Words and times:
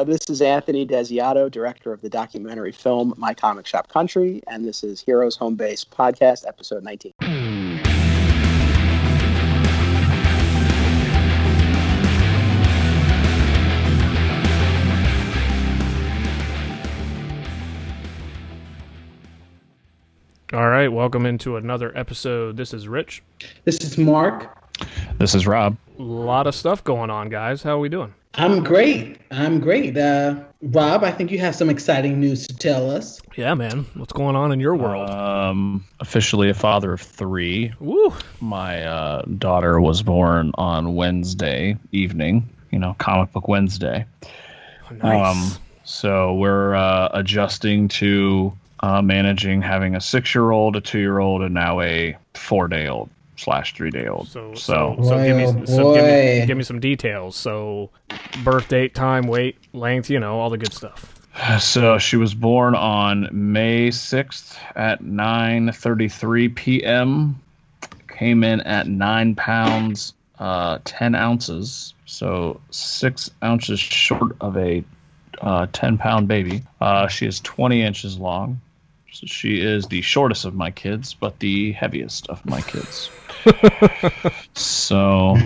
Uh, 0.00 0.04
this 0.04 0.30
is 0.30 0.40
Anthony 0.40 0.86
Desiato, 0.86 1.50
director 1.50 1.92
of 1.92 2.00
the 2.00 2.08
documentary 2.08 2.72
film 2.72 3.12
My 3.18 3.34
Comic 3.34 3.66
Shop 3.66 3.86
Country, 3.90 4.40
and 4.46 4.64
this 4.64 4.82
is 4.82 4.98
Heroes 4.98 5.36
Home 5.36 5.56
Base 5.56 5.84
Podcast, 5.84 6.48
episode 6.48 6.82
19. 6.82 7.12
All 20.54 20.68
right, 20.70 20.88
welcome 20.88 21.26
into 21.26 21.58
another 21.58 21.94
episode. 21.94 22.56
This 22.56 22.72
is 22.72 22.88
Rich. 22.88 23.22
This 23.64 23.76
is 23.82 23.98
Mark. 23.98 24.56
This 25.18 25.34
is 25.34 25.46
Rob. 25.46 25.76
A 25.98 26.02
lot 26.02 26.46
of 26.46 26.54
stuff 26.54 26.82
going 26.82 27.10
on, 27.10 27.28
guys. 27.28 27.62
How 27.62 27.76
are 27.76 27.80
we 27.80 27.90
doing? 27.90 28.14
I'm 28.34 28.62
great. 28.62 29.18
I'm 29.30 29.60
great. 29.60 29.96
Uh, 29.96 30.44
Rob, 30.62 31.04
I 31.04 31.10
think 31.10 31.30
you 31.30 31.38
have 31.38 31.54
some 31.54 31.70
exciting 31.70 32.20
news 32.20 32.46
to 32.46 32.56
tell 32.56 32.90
us. 32.90 33.20
Yeah, 33.36 33.54
man. 33.54 33.86
What's 33.94 34.12
going 34.12 34.36
on 34.36 34.52
in 34.52 34.60
your 34.60 34.76
world? 34.76 35.08
Um, 35.08 35.84
officially 36.00 36.50
a 36.50 36.54
father 36.54 36.92
of 36.92 37.00
three. 37.00 37.72
Woo! 37.80 38.12
My 38.40 38.84
uh, 38.84 39.22
daughter 39.22 39.80
was 39.80 40.02
born 40.02 40.52
on 40.54 40.94
Wednesday 40.94 41.76
evening. 41.92 42.48
You 42.70 42.78
know, 42.78 42.94
Comic 42.98 43.32
Book 43.32 43.48
Wednesday. 43.48 44.04
Nice. 45.02 45.36
Um, 45.36 45.62
so 45.84 46.34
we're 46.34 46.74
uh, 46.74 47.08
adjusting 47.12 47.88
to 47.88 48.52
uh, 48.80 49.02
managing 49.02 49.62
having 49.62 49.96
a 49.96 50.00
six-year-old, 50.00 50.76
a 50.76 50.80
two-year-old, 50.80 51.42
and 51.42 51.54
now 51.54 51.80
a 51.80 52.16
four-day-old 52.34 53.10
slash 53.40 53.74
three-day-old. 53.74 54.28
so, 54.28 54.54
so, 54.54 54.96
so, 54.98 55.02
so 55.02 55.24
give 55.24 55.36
me, 55.36 55.44
Well, 55.44 55.66
so 55.66 55.94
give 55.94 56.04
me, 56.04 56.46
give 56.46 56.56
me 56.56 56.62
some 56.62 56.80
details. 56.80 57.36
So, 57.36 57.90
birth 58.44 58.68
date, 58.68 58.94
time, 58.94 59.26
weight, 59.26 59.56
length, 59.72 60.10
you 60.10 60.20
know, 60.20 60.38
all 60.38 60.50
the 60.50 60.58
good 60.58 60.72
stuff. 60.72 61.16
So 61.60 61.98
she 61.98 62.16
was 62.16 62.34
born 62.34 62.74
on 62.74 63.28
May 63.32 63.88
6th 63.88 64.58
at 64.74 65.00
9:33 65.02 66.54
p.m. 66.54 67.40
Came 68.08 68.44
in 68.44 68.60
at 68.62 68.86
nine 68.86 69.36
pounds, 69.36 70.12
uh, 70.38 70.78
10 70.84 71.14
ounces. 71.14 71.94
So 72.04 72.60
six 72.70 73.30
ounces 73.42 73.78
short 73.80 74.36
of 74.40 74.56
a 74.56 74.84
uh, 75.40 75.66
10 75.72 75.98
pound 75.98 76.28
baby. 76.28 76.62
Uh, 76.80 77.06
she 77.08 77.26
is 77.26 77.40
20 77.40 77.82
inches 77.82 78.18
long. 78.18 78.60
So 79.12 79.26
she 79.26 79.60
is 79.60 79.86
the 79.86 80.02
shortest 80.02 80.44
of 80.44 80.54
my 80.54 80.70
kids, 80.70 81.14
but 81.14 81.38
the 81.38 81.72
heaviest 81.72 82.28
of 82.28 82.44
my 82.44 82.60
kids. 82.60 83.10
So 84.54 85.36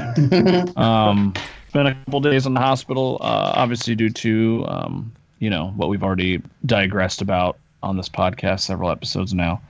um, 0.77 1.33
been 1.73 1.87
a 1.87 1.95
couple 1.95 2.20
days 2.20 2.47
in 2.47 2.55
the 2.55 2.61
hospital, 2.61 3.19
uh, 3.20 3.53
obviously 3.56 3.95
due 3.95 4.11
to 4.11 4.64
um, 4.69 5.12
you 5.39 5.50
know 5.50 5.69
what 5.77 5.89
we've 5.89 6.03
already 6.03 6.42
digressed 6.65 7.20
about 7.20 7.59
on 7.83 7.97
this 7.97 8.09
podcast 8.09 8.61
several 8.61 8.91
episodes 8.91 9.34
now. 9.34 9.61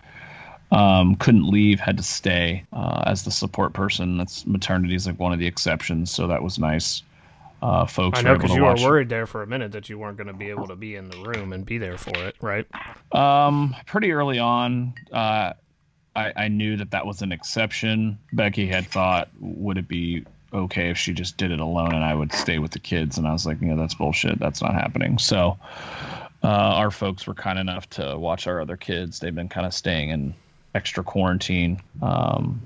Um, 0.71 1.17
couldn't 1.17 1.49
leave, 1.49 1.79
had 1.79 1.99
to 1.99 2.03
stay 2.03 2.65
uh, 2.73 3.05
as 3.07 3.25
the 3.25 3.31
support 3.31 3.75
person. 3.75 4.19
That's 4.19 4.47
maternity 4.47 4.95
is 4.95 5.07
like 5.07 5.19
one 5.19 5.33
of 5.33 5.39
the 5.39 5.47
exceptions, 5.47 6.11
so 6.11 6.29
that 6.29 6.43
was 6.43 6.59
nice. 6.59 7.03
Uh, 7.63 7.87
folks 7.87 8.19
I 8.19 8.23
know 8.23 8.35
because 8.35 8.55
you 8.55 8.63
were 8.63 8.75
worried 8.75 9.09
there 9.09 9.27
for 9.27 9.43
a 9.43 9.47
minute 9.47 9.73
that 9.73 9.89
you 9.89 9.99
weren't 9.99 10.19
going 10.19 10.27
to 10.27 10.35
be 10.35 10.51
able 10.51 10.67
to 10.69 10.77
be 10.77 10.97
in 10.97 11.09
the 11.09 11.17
room 11.23 11.55
and 11.55 11.65
be 11.65 11.79
there 11.79 11.97
for 11.97 12.15
it, 12.17 12.37
right? 12.43 12.67
Um, 13.13 13.75
pretty 13.87 14.13
early 14.13 14.39
on, 14.39 14.93
uh, 15.11 15.55
I, 16.17 16.33
I 16.37 16.49
knew 16.49 16.77
that 16.77 16.91
that 16.93 17.07
was 17.07 17.23
an 17.23 17.33
exception. 17.33 18.19
Becky 18.33 18.67
had 18.67 18.87
thought, 18.87 19.29
would 19.41 19.79
it 19.79 19.89
be 19.89 20.25
okay 20.53 20.91
if 20.91 20.99
she 20.99 21.13
just 21.13 21.37
did 21.37 21.51
it 21.51 21.61
alone 21.61 21.93
and 21.95 22.05
I 22.05 22.15
would 22.15 22.33
stay 22.33 22.59
with 22.59 22.71
the 22.71 22.79
kids? 22.79 23.19
And 23.19 23.27
I 23.27 23.33
was 23.33 23.45
like, 23.47 23.61
you 23.61 23.69
know, 23.69 23.77
that's 23.77 23.95
bullshit. 23.95 24.39
That's 24.39 24.63
not 24.63 24.75
happening. 24.75 25.19
So, 25.19 25.59
uh, 26.43 26.47
our 26.47 26.91
folks 26.91 27.27
were 27.27 27.35
kind 27.35 27.59
enough 27.59 27.89
to 27.91 28.17
watch 28.19 28.47
our 28.47 28.61
other 28.61 28.77
kids. 28.77 29.19
They've 29.19 29.35
been 29.35 29.49
kind 29.49 29.67
of 29.67 29.75
staying 29.75 30.11
in 30.11 30.35
extra 30.75 31.03
quarantine. 31.03 31.81
Um, 32.03 32.61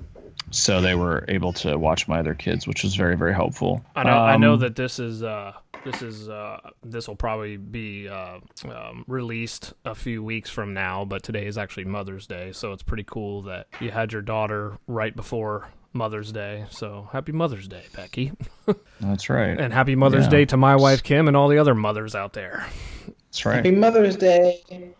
so 0.51 0.81
they 0.81 0.95
were 0.95 1.25
able 1.27 1.53
to 1.53 1.77
watch 1.77 2.07
my 2.07 2.19
other 2.19 2.33
kids, 2.33 2.67
which 2.67 2.83
was 2.83 2.95
very, 2.95 3.15
very 3.15 3.33
helpful. 3.33 3.85
I 3.95 4.03
know. 4.03 4.09
I 4.09 4.37
know 4.37 4.53
Um, 4.55 4.59
that 4.61 4.75
this 4.75 4.99
is 4.99 5.23
uh, 5.23 5.53
this 5.85 6.01
is 6.01 6.29
uh, 6.29 6.59
this 6.83 7.07
will 7.07 7.15
probably 7.15 7.57
be 7.57 8.07
uh, 8.07 8.39
um, 8.65 9.03
released 9.07 9.73
a 9.85 9.95
few 9.95 10.23
weeks 10.23 10.49
from 10.49 10.73
now, 10.73 11.05
but 11.05 11.23
today 11.23 11.45
is 11.45 11.57
actually 11.57 11.85
Mother's 11.85 12.27
Day, 12.27 12.51
so 12.51 12.71
it's 12.73 12.83
pretty 12.83 13.03
cool 13.05 13.41
that 13.43 13.67
you 13.79 13.91
had 13.91 14.11
your 14.11 14.21
daughter 14.21 14.77
right 14.87 15.15
before 15.15 15.69
Mother's 15.93 16.31
Day. 16.31 16.65
So 16.69 17.07
happy 17.11 17.31
Mother's 17.31 17.67
Day, 17.67 17.83
Becky, 17.95 18.31
That's 18.99 19.29
right. 19.29 19.59
and 19.59 19.71
happy 19.73 19.95
Mother's 19.95 20.25
Yeah. 20.25 20.29
Day 20.31 20.45
to 20.45 20.57
my 20.57 20.75
wife 20.75 21.01
Kim 21.03 21.27
and 21.27 21.35
all 21.37 21.47
the 21.47 21.57
other 21.57 21.75
mothers 21.75 22.15
out 22.15 22.33
there. 22.33 22.65
That's 23.07 23.45
right. 23.45 23.55
Happy 23.57 23.71
Mother's 23.71 24.15
Day. 24.17 24.93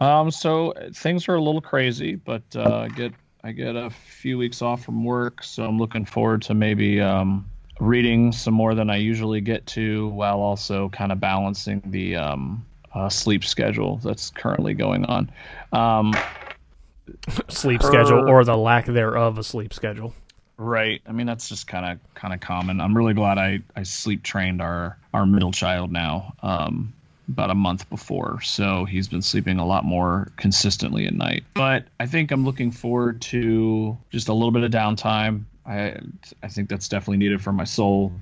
Um, 0.00 0.30
so 0.30 0.72
uh, 0.72 0.90
things 0.94 1.28
are 1.28 1.36
a 1.36 1.40
little 1.42 1.60
crazy, 1.62 2.16
but 2.16 2.42
uh, 2.54 2.80
I 2.80 2.88
get 2.88 3.12
I 3.44 3.52
get 3.52 3.76
a 3.76 3.90
few 3.90 4.36
weeks 4.38 4.60
off 4.60 4.84
from 4.84 5.04
work, 5.04 5.42
so 5.44 5.64
I'm 5.64 5.78
looking 5.78 6.04
forward 6.04 6.42
to 6.42 6.54
maybe 6.54 7.00
um, 7.00 7.48
reading 7.80 8.32
some 8.32 8.54
more 8.54 8.74
than 8.74 8.90
I 8.90 8.96
usually 8.96 9.40
get 9.40 9.66
to, 9.68 10.08
while 10.08 10.40
also 10.40 10.88
kind 10.90 11.12
of 11.12 11.20
balancing 11.20 11.82
the 11.86 12.16
um, 12.16 12.64
uh, 12.94 13.08
sleep 13.08 13.44
schedule 13.44 13.98
that's 13.98 14.30
currently 14.30 14.74
going 14.74 15.04
on. 15.04 15.30
Um, 15.72 16.14
Sleep 17.48 17.82
Her- 17.82 17.88
schedule 17.88 18.28
or 18.28 18.44
the 18.44 18.56
lack 18.56 18.86
thereof 18.86 19.38
a 19.38 19.44
sleep 19.44 19.72
schedule. 19.72 20.12
Right. 20.58 21.02
I 21.06 21.12
mean, 21.12 21.26
that's 21.26 21.48
just 21.48 21.66
kind 21.66 21.84
of 21.84 22.14
kind 22.14 22.32
of 22.32 22.40
common. 22.40 22.80
I'm 22.80 22.96
really 22.96 23.14
glad 23.14 23.38
I 23.38 23.60
I 23.76 23.82
sleep 23.82 24.22
trained 24.22 24.62
our 24.62 24.96
our 25.12 25.26
middle 25.26 25.52
child 25.52 25.92
now. 25.92 26.34
Um, 26.42 26.92
about 27.28 27.50
a 27.50 27.54
month 27.54 27.90
before, 27.90 28.40
so 28.40 28.84
he's 28.84 29.08
been 29.08 29.20
sleeping 29.20 29.58
a 29.58 29.66
lot 29.66 29.84
more 29.84 30.28
consistently 30.36 31.06
at 31.06 31.14
night. 31.14 31.42
But 31.54 31.86
I 31.98 32.06
think 32.06 32.30
I'm 32.30 32.44
looking 32.44 32.70
forward 32.70 33.20
to 33.22 33.98
just 34.10 34.28
a 34.28 34.32
little 34.32 34.52
bit 34.52 34.62
of 34.62 34.70
downtime. 34.70 35.42
I 35.66 35.98
I 36.42 36.48
think 36.48 36.68
that's 36.68 36.88
definitely 36.88 37.18
needed 37.18 37.42
for 37.42 37.52
my 37.52 37.64
soul. 37.64 38.12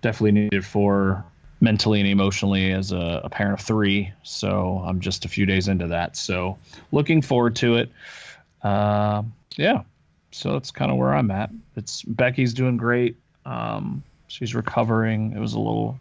Definitely 0.00 0.32
needed 0.32 0.64
for 0.64 1.24
mentally 1.60 2.00
and 2.00 2.08
emotionally 2.08 2.72
as 2.72 2.92
a, 2.92 3.22
a 3.24 3.28
parent 3.28 3.60
of 3.60 3.66
three. 3.66 4.12
So 4.22 4.82
I'm 4.86 5.00
just 5.00 5.24
a 5.24 5.28
few 5.28 5.44
days 5.44 5.66
into 5.66 5.88
that. 5.88 6.16
So 6.16 6.58
looking 6.92 7.20
forward 7.20 7.56
to 7.56 7.76
it. 7.76 7.90
Uh, 8.62 9.22
yeah 9.56 9.82
so 10.30 10.52
that's 10.52 10.70
kind 10.70 10.90
of 10.90 10.96
where 10.96 11.14
I'm 11.14 11.30
at. 11.30 11.50
It's 11.76 12.02
Becky's 12.02 12.54
doing 12.54 12.76
great. 12.76 13.16
Um, 13.44 14.02
she's 14.26 14.54
recovering. 14.54 15.32
It 15.32 15.40
was 15.40 15.54
a 15.54 15.58
little, 15.58 15.98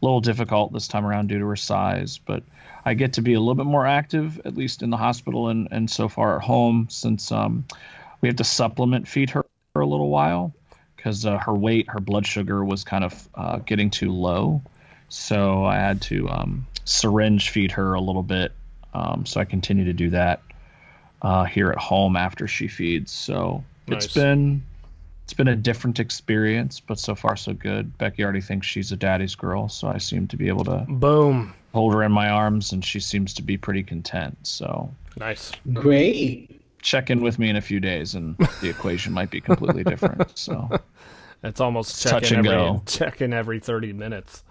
little 0.00 0.20
difficult 0.20 0.72
this 0.72 0.88
time 0.88 1.04
around 1.04 1.28
due 1.28 1.38
to 1.38 1.46
her 1.46 1.56
size, 1.56 2.18
but 2.18 2.42
I 2.84 2.94
get 2.94 3.14
to 3.14 3.22
be 3.22 3.34
a 3.34 3.40
little 3.40 3.54
bit 3.54 3.66
more 3.66 3.86
active, 3.86 4.40
at 4.44 4.56
least 4.56 4.82
in 4.82 4.90
the 4.90 4.96
hospital 4.96 5.48
and 5.48 5.68
and 5.70 5.90
so 5.90 6.08
far 6.08 6.36
at 6.36 6.42
home, 6.42 6.88
since 6.90 7.30
um, 7.30 7.66
we 8.20 8.28
have 8.28 8.36
to 8.36 8.44
supplement 8.44 9.06
feed 9.06 9.30
her 9.30 9.44
for 9.72 9.82
a 9.82 9.86
little 9.86 10.08
while 10.08 10.54
because 10.96 11.24
uh, 11.24 11.38
her 11.38 11.54
weight, 11.54 11.86
her 11.88 12.00
blood 12.00 12.26
sugar 12.26 12.64
was 12.64 12.84
kind 12.84 13.04
of 13.04 13.28
uh, 13.34 13.58
getting 13.58 13.90
too 13.90 14.12
low, 14.12 14.62
so 15.08 15.64
I 15.64 15.76
had 15.76 16.02
to 16.02 16.28
um, 16.28 16.66
syringe 16.84 17.50
feed 17.50 17.72
her 17.72 17.94
a 17.94 18.00
little 18.00 18.22
bit. 18.22 18.52
Um, 18.94 19.24
so 19.26 19.40
I 19.40 19.44
continue 19.44 19.84
to 19.84 19.92
do 19.92 20.10
that 20.10 20.42
uh, 21.22 21.44
here 21.44 21.70
at 21.70 21.78
home 21.78 22.16
after 22.16 22.48
she 22.48 22.68
feeds. 22.68 23.12
So 23.12 23.64
Nice. 23.86 24.04
it's 24.04 24.14
been 24.14 24.62
it's 25.24 25.34
been 25.34 25.48
a 25.48 25.56
different 25.56 26.00
experience, 26.00 26.80
but 26.80 26.98
so 26.98 27.14
far 27.14 27.36
so 27.36 27.52
good. 27.52 27.96
Becky 27.98 28.24
already 28.24 28.40
thinks 28.40 28.66
she's 28.66 28.92
a 28.92 28.96
daddy's 28.96 29.34
girl, 29.34 29.68
so 29.68 29.86
I 29.88 29.98
seem 29.98 30.26
to 30.28 30.36
be 30.36 30.48
able 30.48 30.64
to 30.64 30.84
Boom. 30.88 31.54
hold 31.72 31.94
her 31.94 32.02
in 32.02 32.12
my 32.12 32.28
arms, 32.30 32.72
and 32.72 32.84
she 32.84 32.98
seems 32.98 33.34
to 33.34 33.42
be 33.42 33.56
pretty 33.56 33.82
content. 33.82 34.36
So 34.42 34.90
Nice. 35.18 35.52
Great. 35.72 36.57
Check 36.88 37.10
in 37.10 37.20
with 37.20 37.38
me 37.38 37.48
in 37.48 37.56
a 37.56 37.60
few 37.60 37.80
days, 37.80 38.14
and 38.14 38.36
the 38.60 38.68
equation 38.68 39.12
might 39.12 39.30
be 39.30 39.40
completely 39.40 39.84
different. 39.84 40.36
So 40.38 40.68
It's 41.42 41.60
almost 41.60 42.02
checking 42.02 42.20
touch 42.20 42.32
and 42.32 42.46
every 42.46 42.58
go. 42.58 42.82
checking 42.86 43.32
every 43.32 43.60
thirty 43.60 43.92
minutes. 43.92 44.42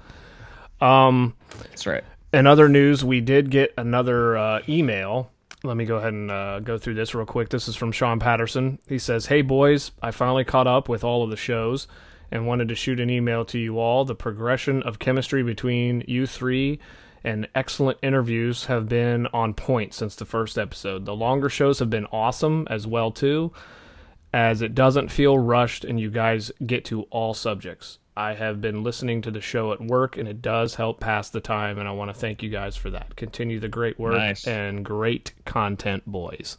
Um. 0.79 1.35
that's 1.59 1.85
right. 1.85 2.03
In 2.33 2.45
other 2.45 2.69
news, 2.69 3.03
we 3.03 3.21
did 3.21 3.49
get 3.49 3.73
another 3.77 4.37
uh, 4.37 4.61
email. 4.69 5.31
Let 5.63 5.75
me 5.75 5.85
go 5.85 5.95
ahead 5.95 6.13
and 6.13 6.29
uh, 6.29 6.59
go 6.59 6.77
through 6.77 6.93
this 6.93 7.15
real 7.15 7.25
quick. 7.25 7.49
This 7.49 7.67
is 7.67 7.75
from 7.75 7.91
Sean 7.91 8.19
Patterson. 8.19 8.77
He 8.87 8.99
says, 8.99 9.25
Hey, 9.25 9.41
boys, 9.41 9.91
I 10.01 10.11
finally 10.11 10.43
caught 10.43 10.67
up 10.67 10.87
with 10.87 11.03
all 11.03 11.23
of 11.23 11.29
the 11.29 11.37
shows 11.37 11.87
and 12.29 12.45
wanted 12.45 12.67
to 12.67 12.75
shoot 12.75 12.99
an 12.99 13.09
email 13.09 13.43
to 13.45 13.57
you 13.57 13.79
all. 13.79 14.05
The 14.05 14.13
progression 14.13 14.83
of 14.83 14.99
chemistry 14.99 15.41
between 15.41 16.03
you 16.07 16.27
three 16.27 16.79
and 17.27 17.47
excellent 17.55 17.97
interviews 18.01 18.65
have 18.65 18.87
been 18.87 19.27
on 19.27 19.53
point 19.53 19.93
since 19.93 20.15
the 20.15 20.23
first 20.25 20.57
episode. 20.57 21.05
The 21.05 21.15
longer 21.15 21.49
shows 21.49 21.79
have 21.79 21.89
been 21.89 22.05
awesome 22.05 22.65
as 22.69 22.87
well, 22.87 23.11
too, 23.11 23.51
as 24.33 24.61
it 24.61 24.73
doesn't 24.73 25.09
feel 25.09 25.37
rushed 25.37 25.83
and 25.83 25.99
you 25.99 26.09
guys 26.09 26.51
get 26.65 26.85
to 26.85 27.01
all 27.03 27.33
subjects. 27.33 27.99
I 28.15 28.33
have 28.33 28.61
been 28.61 28.81
listening 28.81 29.21
to 29.23 29.31
the 29.31 29.41
show 29.41 29.73
at 29.73 29.81
work 29.81 30.17
and 30.17 30.27
it 30.27 30.41
does 30.41 30.75
help 30.75 30.99
pass 31.01 31.29
the 31.29 31.41
time 31.41 31.77
and 31.79 31.87
I 31.87 31.91
want 31.91 32.09
to 32.09 32.19
thank 32.19 32.41
you 32.41 32.49
guys 32.49 32.75
for 32.77 32.89
that. 32.91 33.15
Continue 33.15 33.59
the 33.59 33.67
great 33.67 33.99
work 33.99 34.15
Nice. 34.15 34.47
and 34.47 34.83
great 34.85 35.33
content, 35.45 36.03
boys. 36.07 36.57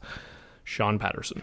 Sean 0.64 0.98
Patterson. 0.98 1.42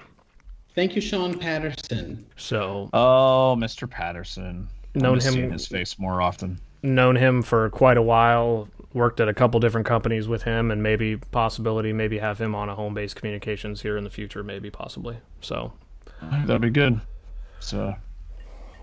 Thank 0.76 0.96
you, 0.96 1.02
Sean 1.02 1.38
Patterson. 1.40 2.26
So 2.38 2.90
Oh, 2.94 3.56
Mr. 3.58 3.90
Patterson. 3.90 4.68
I 4.96 5.00
Known 5.00 5.16
miss 5.16 5.26
him- 5.26 5.34
seeing 5.34 5.52
his 5.52 5.68
face 5.68 5.98
more 6.00 6.22
often. 6.22 6.60
known 6.84 7.16
him 7.16 7.42
for 7.42 7.70
quite 7.72 7.98
a 7.98 8.02
while. 8.02 8.68
Worked 8.96 9.20
at 9.20 9.28
a 9.28 9.34
couple 9.34 9.60
different 9.60 9.86
companies 9.86 10.28
with 10.28 10.42
him, 10.42 10.72
and 10.72 10.82
maybe 10.82 11.18
possibility, 11.18 11.94
maybe 11.94 12.18
have 12.18 12.40
him 12.40 12.56
on 12.56 12.70
a 12.70 12.76
home 12.76 12.96
base 12.96 13.14
communications 13.14 13.82
here 13.82 13.98
in 13.98 14.04
the 14.04 14.10
future, 14.10 14.44
maybe 14.44 14.72
possibly. 14.72 15.18
So 15.42 15.74
That'd 16.22 16.62
be 16.62 16.70
good. 16.70 17.02
So, 17.60 17.96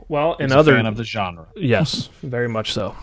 well, 0.09 0.35
in 0.35 0.53
other 0.53 0.75
fan 0.75 0.87
of 0.87 0.97
the 0.97 1.05
genre. 1.05 1.47
Yes, 1.57 2.09
very 2.23 2.49
much 2.49 2.73
so. 2.73 2.95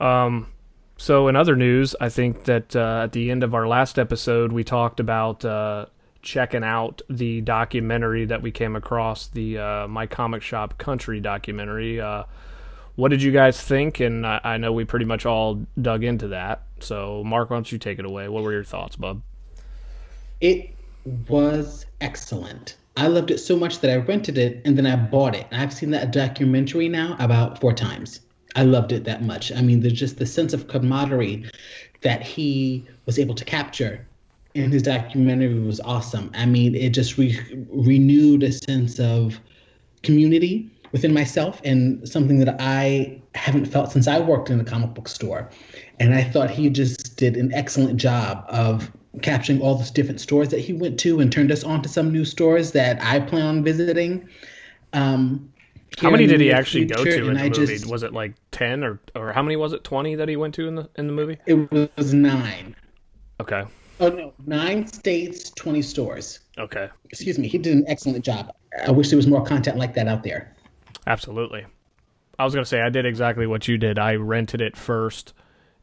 Um, 0.00 0.48
so, 0.96 1.28
in 1.28 1.36
other 1.36 1.56
news, 1.56 1.94
I 2.00 2.08
think 2.08 2.44
that 2.44 2.76
uh, 2.76 3.02
at 3.04 3.12
the 3.12 3.30
end 3.30 3.42
of 3.42 3.54
our 3.54 3.66
last 3.66 3.98
episode, 3.98 4.52
we 4.52 4.64
talked 4.64 5.00
about 5.00 5.44
uh, 5.44 5.86
checking 6.22 6.64
out 6.64 7.02
the 7.08 7.40
documentary 7.40 8.24
that 8.26 8.42
we 8.42 8.50
came 8.50 8.76
across, 8.76 9.26
the 9.28 9.58
uh, 9.58 9.88
My 9.88 10.06
Comic 10.06 10.42
Shop 10.42 10.78
Country 10.78 11.20
documentary. 11.20 12.00
What 12.96 13.10
did 13.10 13.22
you 13.22 13.32
guys 13.32 13.60
think? 13.60 14.00
And 14.00 14.26
I, 14.26 14.40
I 14.44 14.56
know 14.58 14.72
we 14.72 14.84
pretty 14.84 15.04
much 15.04 15.24
all 15.26 15.66
dug 15.80 16.04
into 16.04 16.28
that. 16.28 16.62
So, 16.80 17.22
Mark, 17.24 17.50
why 17.50 17.56
don't 17.56 17.72
you 17.72 17.78
take 17.78 17.98
it 17.98 18.04
away? 18.04 18.28
What 18.28 18.42
were 18.42 18.52
your 18.52 18.64
thoughts, 18.64 18.96
bub? 18.96 19.22
It 20.40 20.74
was 21.28 21.86
excellent. 22.00 22.76
I 22.96 23.06
loved 23.06 23.30
it 23.30 23.38
so 23.38 23.56
much 23.56 23.80
that 23.80 23.90
I 23.90 23.96
rented 23.96 24.36
it 24.36 24.60
and 24.64 24.76
then 24.76 24.86
I 24.86 24.96
bought 24.96 25.34
it. 25.34 25.46
I've 25.50 25.72
seen 25.72 25.90
that 25.92 26.12
documentary 26.12 26.88
now 26.88 27.16
about 27.18 27.60
four 27.60 27.72
times. 27.72 28.20
I 28.54 28.64
loved 28.64 28.92
it 28.92 29.04
that 29.04 29.22
much. 29.22 29.50
I 29.50 29.62
mean, 29.62 29.80
there's 29.80 29.94
just 29.94 30.18
the 30.18 30.26
sense 30.26 30.52
of 30.52 30.68
camaraderie 30.68 31.50
that 32.02 32.22
he 32.22 32.84
was 33.06 33.18
able 33.18 33.34
to 33.36 33.44
capture 33.44 34.06
in 34.54 34.70
his 34.70 34.82
documentary 34.82 35.58
was 35.60 35.80
awesome. 35.80 36.30
I 36.34 36.46
mean, 36.46 36.74
it 36.74 36.90
just 36.90 37.16
re- 37.16 37.38
renewed 37.70 38.42
a 38.42 38.52
sense 38.52 38.98
of 38.98 39.40
community 40.02 40.70
within 40.92 41.12
myself 41.14 41.60
and 41.64 42.06
something 42.08 42.38
that 42.38 42.56
I 42.60 43.20
haven't 43.34 43.64
felt 43.66 43.90
since 43.92 44.06
I 44.06 44.18
worked 44.20 44.50
in 44.50 44.60
a 44.60 44.64
comic 44.64 44.94
book 44.94 45.08
store. 45.08 45.48
And 45.98 46.14
I 46.14 46.22
thought 46.22 46.50
he 46.50 46.68
just 46.70 47.16
did 47.16 47.36
an 47.36 47.52
excellent 47.54 47.96
job 47.96 48.44
of 48.48 48.90
capturing 49.22 49.60
all 49.60 49.74
the 49.74 49.90
different 49.92 50.20
stores 50.20 50.48
that 50.50 50.60
he 50.60 50.72
went 50.72 50.98
to 51.00 51.20
and 51.20 51.32
turned 51.32 51.50
us 51.50 51.64
on 51.64 51.82
to 51.82 51.88
some 51.88 52.12
new 52.12 52.24
stores 52.24 52.72
that 52.72 53.02
I 53.02 53.20
plan 53.20 53.46
on 53.46 53.64
visiting. 53.64 54.28
Um, 54.92 55.52
how 55.98 56.10
many 56.10 56.26
did 56.26 56.40
he 56.40 56.50
actually 56.52 56.86
go 56.86 57.04
to 57.04 57.28
in 57.28 57.34
the 57.34 57.40
I 57.40 57.48
movie? 57.48 57.66
just- 57.74 57.86
was 57.90 58.02
it 58.02 58.12
like 58.12 58.34
ten 58.50 58.82
or 58.82 58.98
or 59.14 59.32
how 59.32 59.42
many 59.42 59.56
was 59.56 59.72
it? 59.74 59.84
Twenty 59.84 60.14
that 60.14 60.28
he 60.28 60.36
went 60.36 60.54
to 60.54 60.66
in 60.66 60.74
the 60.74 60.88
in 60.96 61.06
the 61.06 61.12
movie? 61.12 61.36
It 61.46 61.70
was 61.96 62.14
nine. 62.14 62.74
Okay, 63.40 63.64
Oh 64.00 64.08
no, 64.08 64.32
nine 64.46 64.86
states, 64.86 65.50
twenty 65.50 65.82
stores. 65.82 66.40
okay. 66.58 66.88
Excuse 67.10 67.38
me. 67.38 67.46
He 67.48 67.58
did 67.58 67.74
an 67.76 67.84
excellent 67.88 68.24
job. 68.24 68.54
I 68.86 68.90
wish 68.90 69.10
there 69.10 69.16
was 69.18 69.26
more 69.26 69.44
content 69.44 69.76
like 69.76 69.94
that 69.94 70.08
out 70.08 70.22
there. 70.22 70.51
Absolutely. 71.06 71.66
I 72.38 72.44
was 72.44 72.54
gonna 72.54 72.66
say 72.66 72.80
I 72.80 72.88
did 72.88 73.06
exactly 73.06 73.46
what 73.46 73.68
you 73.68 73.78
did. 73.78 73.98
I 73.98 74.14
rented 74.14 74.60
it 74.60 74.76
first, 74.76 75.34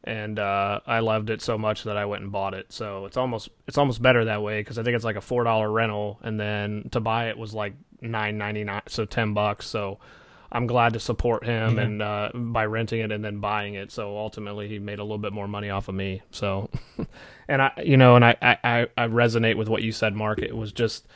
and 0.04 0.38
uh, 0.38 0.80
I 0.86 1.00
loved 1.00 1.30
it 1.30 1.42
so 1.42 1.56
much 1.56 1.84
that 1.84 1.96
I 1.96 2.04
went 2.04 2.22
and 2.22 2.32
bought 2.32 2.54
it. 2.54 2.72
So 2.72 3.06
it's 3.06 3.16
almost 3.16 3.48
it's 3.66 3.78
almost 3.78 4.02
better 4.02 4.24
that 4.26 4.42
way 4.42 4.60
because 4.60 4.78
I 4.78 4.82
think 4.82 4.96
it's 4.96 5.04
like 5.04 5.16
a 5.16 5.20
four 5.20 5.44
dollar 5.44 5.70
rental, 5.70 6.18
and 6.22 6.38
then 6.38 6.88
to 6.92 7.00
buy 7.00 7.28
it 7.28 7.38
was 7.38 7.54
like 7.54 7.74
nine 8.00 8.36
ninety 8.36 8.64
nine, 8.64 8.82
so 8.88 9.04
ten 9.04 9.32
bucks. 9.32 9.66
So 9.66 10.00
I'm 10.52 10.66
glad 10.66 10.94
to 10.94 11.00
support 11.00 11.44
him 11.44 11.78
and 11.78 12.02
uh, 12.02 12.30
by 12.34 12.66
renting 12.66 13.00
it 13.00 13.12
and 13.12 13.24
then 13.24 13.38
buying 13.38 13.74
it. 13.74 13.92
So 13.92 14.18
ultimately, 14.18 14.68
he 14.68 14.78
made 14.78 14.98
a 14.98 15.04
little 15.04 15.18
bit 15.18 15.32
more 15.32 15.46
money 15.46 15.70
off 15.70 15.88
of 15.88 15.94
me. 15.94 16.22
So, 16.32 16.68
and 17.48 17.62
I, 17.62 17.72
you 17.84 17.96
know, 17.96 18.16
and 18.16 18.24
I, 18.24 18.36
I, 18.42 18.58
I 18.64 18.86
I 18.96 19.06
resonate 19.06 19.56
with 19.56 19.68
what 19.68 19.82
you 19.82 19.92
said, 19.92 20.14
Mark. 20.14 20.40
It 20.40 20.56
was 20.56 20.72
just, 20.72 21.06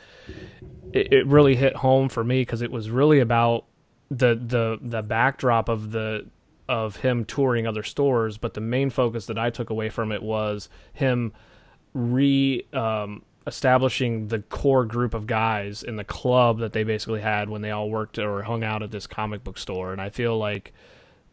it, 0.93 1.11
it 1.11 1.27
really 1.27 1.55
hit 1.55 1.75
home 1.75 2.07
for 2.07 2.23
me 2.23 2.41
because 2.41 2.61
it 2.61 2.71
was 2.71 2.89
really 2.89 3.19
about 3.19 3.65
the 4.09 4.35
the 4.35 4.77
the 4.81 5.01
backdrop 5.01 5.69
of 5.69 5.91
the 5.91 6.25
of 6.67 6.97
him 6.97 7.25
touring 7.25 7.67
other 7.67 7.83
stores, 7.83 8.37
but 8.37 8.53
the 8.53 8.61
main 8.61 8.89
focus 8.89 9.27
that 9.27 9.37
I 9.37 9.49
took 9.49 9.69
away 9.69 9.89
from 9.89 10.11
it 10.11 10.23
was 10.23 10.69
him 10.93 11.33
re 11.93 12.65
um, 12.73 13.23
establishing 13.47 14.27
the 14.29 14.39
core 14.39 14.85
group 14.85 15.13
of 15.13 15.27
guys 15.27 15.83
in 15.83 15.95
the 15.95 16.03
club 16.03 16.59
that 16.59 16.73
they 16.73 16.83
basically 16.83 17.21
had 17.21 17.49
when 17.49 17.61
they 17.61 17.71
all 17.71 17.89
worked 17.89 18.17
or 18.17 18.43
hung 18.43 18.63
out 18.63 18.81
at 18.81 18.91
this 18.91 19.07
comic 19.07 19.43
book 19.43 19.57
store, 19.57 19.91
and 19.91 20.01
I 20.01 20.09
feel 20.09 20.37
like 20.37 20.73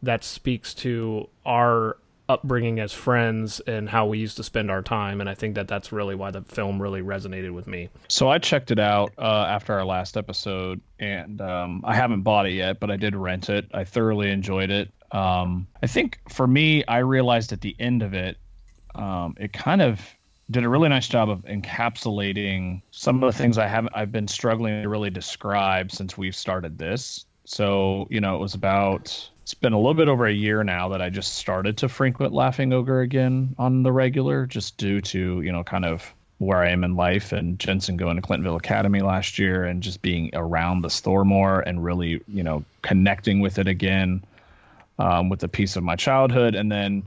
that 0.01 0.23
speaks 0.23 0.73
to 0.75 1.29
our 1.45 1.97
upbringing 2.29 2.79
as 2.79 2.93
friends 2.93 3.59
and 3.61 3.89
how 3.89 4.05
we 4.05 4.17
used 4.17 4.37
to 4.37 4.43
spend 4.43 4.71
our 4.71 4.81
time, 4.81 5.21
and 5.21 5.29
I 5.29 5.35
think 5.35 5.55
that 5.55 5.67
that's 5.67 5.91
really 5.91 6.15
why 6.15 6.31
the 6.31 6.41
film 6.41 6.81
really 6.81 7.01
resonated 7.01 7.53
with 7.53 7.67
me. 7.67 7.89
So 8.07 8.29
I 8.29 8.37
checked 8.37 8.71
it 8.71 8.79
out 8.79 9.11
uh, 9.17 9.45
after 9.47 9.73
our 9.73 9.85
last 9.85 10.17
episode, 10.17 10.81
and 10.99 11.41
um, 11.41 11.81
I 11.83 11.95
haven't 11.95 12.21
bought 12.21 12.45
it 12.45 12.53
yet, 12.53 12.79
but 12.79 12.89
I 12.91 12.97
did 12.97 13.15
rent 13.15 13.49
it. 13.49 13.69
I 13.73 13.83
thoroughly 13.83 14.31
enjoyed 14.31 14.69
it. 14.69 14.91
Um, 15.11 15.67
I 15.81 15.87
think 15.87 16.19
for 16.29 16.47
me, 16.47 16.83
I 16.85 16.99
realized 16.99 17.51
at 17.51 17.61
the 17.61 17.75
end 17.79 18.01
of 18.01 18.13
it, 18.13 18.37
um, 18.95 19.35
it 19.39 19.53
kind 19.53 19.81
of 19.81 20.01
did 20.51 20.63
a 20.63 20.69
really 20.69 20.89
nice 20.89 21.07
job 21.07 21.29
of 21.29 21.43
encapsulating 21.45 22.81
some 22.91 23.23
of 23.23 23.31
the 23.31 23.37
things 23.37 23.57
I 23.57 23.67
haven't 23.67 23.93
I've 23.95 24.11
been 24.11 24.27
struggling 24.27 24.81
to 24.83 24.89
really 24.89 25.09
describe 25.09 25.91
since 25.91 26.17
we've 26.17 26.35
started 26.35 26.77
this. 26.77 27.25
So 27.45 28.07
you 28.09 28.21
know, 28.21 28.35
it 28.35 28.39
was 28.39 28.53
about 28.53 29.29
it's 29.43 29.53
been 29.53 29.73
a 29.73 29.77
little 29.77 29.93
bit 29.93 30.07
over 30.07 30.25
a 30.25 30.31
year 30.31 30.63
now 30.63 30.89
that 30.89 31.01
I 31.01 31.09
just 31.09 31.35
started 31.35 31.79
to 31.79 31.89
frequent 31.89 32.31
Laughing 32.31 32.71
Ogre 32.71 33.01
again 33.01 33.55
on 33.59 33.83
the 33.83 33.91
regular, 33.91 34.45
just 34.45 34.77
due 34.77 35.01
to 35.01 35.41
you 35.41 35.51
know 35.51 35.65
kind 35.65 35.83
of 35.83 36.13
where 36.37 36.59
I 36.59 36.69
am 36.69 36.85
in 36.85 36.95
life 36.95 37.33
and 37.33 37.59
Jensen 37.59 37.97
going 37.97 38.15
to 38.15 38.21
Clintonville 38.21 38.55
Academy 38.55 39.01
last 39.01 39.37
year 39.37 39.65
and 39.65 39.83
just 39.83 40.01
being 40.01 40.29
around 40.33 40.81
the 40.81 40.89
store 40.89 41.25
more 41.25 41.59
and 41.59 41.83
really 41.83 42.21
you 42.25 42.43
know 42.43 42.63
connecting 42.81 43.41
with 43.41 43.59
it 43.59 43.67
again 43.67 44.23
um, 44.97 45.27
with 45.27 45.43
a 45.43 45.49
piece 45.49 45.75
of 45.75 45.83
my 45.83 45.97
childhood 45.97 46.55
and 46.55 46.71
then 46.71 47.03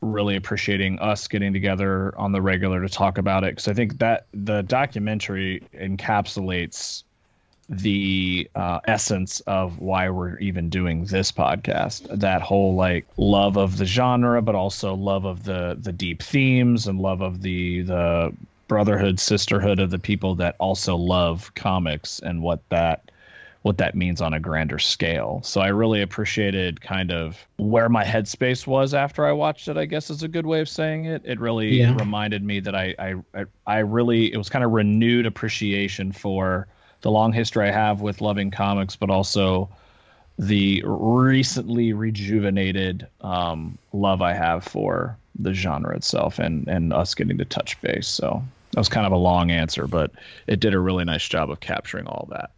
really 0.00 0.36
appreciating 0.36 1.00
us 1.00 1.26
getting 1.26 1.52
together 1.52 2.16
on 2.16 2.30
the 2.30 2.40
regular 2.40 2.82
to 2.82 2.88
talk 2.88 3.18
about 3.18 3.42
it. 3.42 3.50
Because 3.50 3.66
I 3.66 3.74
think 3.74 3.98
that 3.98 4.26
the 4.32 4.62
documentary 4.62 5.64
encapsulates 5.74 7.02
the 7.68 8.50
uh, 8.54 8.80
essence 8.86 9.40
of 9.40 9.78
why 9.78 10.10
we're 10.10 10.38
even 10.38 10.68
doing 10.68 11.04
this 11.06 11.32
podcast. 11.32 12.06
That 12.20 12.42
whole 12.42 12.74
like 12.76 13.06
love 13.16 13.56
of 13.56 13.78
the 13.78 13.86
genre, 13.86 14.42
but 14.42 14.54
also 14.54 14.94
love 14.94 15.24
of 15.24 15.44
the 15.44 15.76
the 15.80 15.92
deep 15.92 16.22
themes 16.22 16.86
and 16.86 17.00
love 17.00 17.20
of 17.22 17.42
the 17.42 17.82
the 17.82 18.36
brotherhood, 18.68 19.20
sisterhood 19.20 19.78
of 19.80 19.90
the 19.90 19.98
people 19.98 20.34
that 20.36 20.56
also 20.58 20.96
love 20.96 21.52
comics 21.54 22.18
and 22.20 22.42
what 22.42 22.62
that 22.70 23.10
what 23.62 23.78
that 23.78 23.94
means 23.94 24.20
on 24.20 24.34
a 24.34 24.40
grander 24.40 24.78
scale. 24.78 25.40
So 25.42 25.60
I 25.62 25.68
really 25.68 26.02
appreciated 26.02 26.82
kind 26.82 27.10
of 27.10 27.48
where 27.56 27.88
my 27.88 28.04
headspace 28.04 28.66
was 28.66 28.92
after 28.92 29.24
I 29.24 29.32
watched 29.32 29.68
it, 29.68 29.78
I 29.78 29.86
guess 29.86 30.10
is 30.10 30.22
a 30.22 30.28
good 30.28 30.44
way 30.44 30.60
of 30.60 30.68
saying 30.68 31.06
it. 31.06 31.22
It 31.24 31.40
really 31.40 31.78
Yeah. 31.78 31.90
reminded 31.90 32.42
me 32.44 32.60
that 32.60 32.74
I, 32.74 32.94
I 32.98 33.14
I 33.34 33.44
I 33.66 33.78
really 33.78 34.32
it 34.32 34.36
was 34.36 34.50
kind 34.50 34.64
of 34.64 34.72
renewed 34.72 35.24
appreciation 35.26 36.12
for 36.12 36.68
the 37.04 37.10
long 37.10 37.34
history 37.34 37.68
I 37.68 37.70
have 37.70 38.00
with 38.00 38.22
loving 38.22 38.50
comics, 38.50 38.96
but 38.96 39.10
also 39.10 39.68
the 40.38 40.82
recently 40.86 41.92
rejuvenated 41.92 43.06
um, 43.20 43.76
love 43.92 44.22
I 44.22 44.32
have 44.32 44.64
for 44.64 45.16
the 45.38 45.52
genre 45.52 45.94
itself 45.94 46.38
and 46.38 46.66
and 46.66 46.94
us 46.94 47.14
getting 47.14 47.36
to 47.36 47.44
touch 47.44 47.78
base. 47.82 48.08
So 48.08 48.42
that 48.70 48.80
was 48.80 48.88
kind 48.88 49.06
of 49.06 49.12
a 49.12 49.18
long 49.18 49.50
answer, 49.50 49.86
but 49.86 50.12
it 50.46 50.60
did 50.60 50.72
a 50.72 50.80
really 50.80 51.04
nice 51.04 51.28
job 51.28 51.50
of 51.50 51.60
capturing 51.60 52.06
all 52.06 52.26
that. 52.30 52.52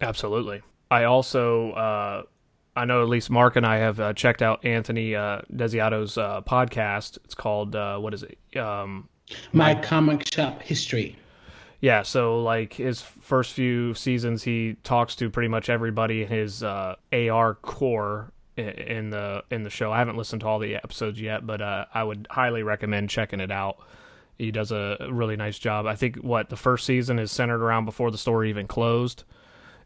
Absolutely. 0.00 0.62
I 0.92 1.04
also, 1.04 1.72
uh, 1.72 2.22
I 2.76 2.84
know 2.84 3.02
at 3.02 3.08
least 3.08 3.30
Mark 3.30 3.56
and 3.56 3.66
I 3.66 3.78
have 3.78 3.98
uh, 3.98 4.12
checked 4.12 4.42
out 4.42 4.64
Anthony 4.64 5.16
uh, 5.16 5.40
Desiato's 5.52 6.16
uh, 6.16 6.42
podcast. 6.42 7.18
It's 7.24 7.34
called 7.34 7.74
uh, 7.74 7.98
what 7.98 8.14
is 8.14 8.22
it? 8.22 8.56
Um, 8.56 9.08
My 9.52 9.74
comic 9.74 10.32
shop 10.32 10.62
history. 10.62 11.16
Yeah, 11.80 12.02
so 12.02 12.42
like 12.42 12.72
his 12.74 13.00
first 13.00 13.52
few 13.52 13.94
seasons, 13.94 14.42
he 14.42 14.76
talks 14.82 15.14
to 15.16 15.30
pretty 15.30 15.48
much 15.48 15.68
everybody 15.68 16.22
in 16.22 16.28
his 16.28 16.62
uh, 16.62 16.96
AR 17.12 17.54
core 17.54 18.32
in 18.56 19.10
the 19.10 19.44
in 19.50 19.62
the 19.62 19.70
show. 19.70 19.92
I 19.92 19.98
haven't 19.98 20.16
listened 20.16 20.40
to 20.40 20.48
all 20.48 20.58
the 20.58 20.74
episodes 20.74 21.20
yet, 21.20 21.46
but 21.46 21.62
uh, 21.62 21.86
I 21.94 22.02
would 22.02 22.26
highly 22.30 22.64
recommend 22.64 23.10
checking 23.10 23.40
it 23.40 23.52
out. 23.52 23.78
He 24.38 24.50
does 24.50 24.72
a 24.72 25.08
really 25.10 25.36
nice 25.36 25.58
job. 25.58 25.86
I 25.86 25.94
think 25.94 26.16
what 26.16 26.48
the 26.48 26.56
first 26.56 26.84
season 26.84 27.18
is 27.18 27.30
centered 27.30 27.62
around 27.62 27.84
before 27.84 28.10
the 28.10 28.18
story 28.18 28.50
even 28.50 28.66
closed, 28.66 29.22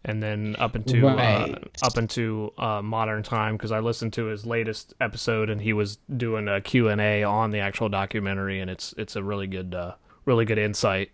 and 0.05 0.23
then 0.23 0.57
up 0.59 0.75
into 0.75 1.07
uh, 1.07 1.59
up 1.83 1.99
into 1.99 2.53
uh, 2.57 2.81
modern 2.81 3.23
time 3.23 3.57
because 3.57 3.73
I 3.73 3.81
listened 3.81 4.15
to 4.15 4.27
his 4.27 4.47
latest 4.47 4.95
episode 5.01 5.51
and 5.51 5.61
he 5.61 5.75
was 5.75 5.99
doing 6.17 6.49
a 6.49 6.63
Q 6.63 6.89
and 6.89 7.03
A 7.03 7.23
on 7.25 7.51
the 7.51 7.59
actual 7.59 7.91
documentary, 7.91 8.61
and 8.61 8.71
it's 8.71 8.95
it's 8.97 9.15
a 9.15 9.23
really 9.23 9.47
good 9.47 9.75
uh, 9.75 9.93
really 10.25 10.47
good 10.47 10.59
insight. 10.59 11.11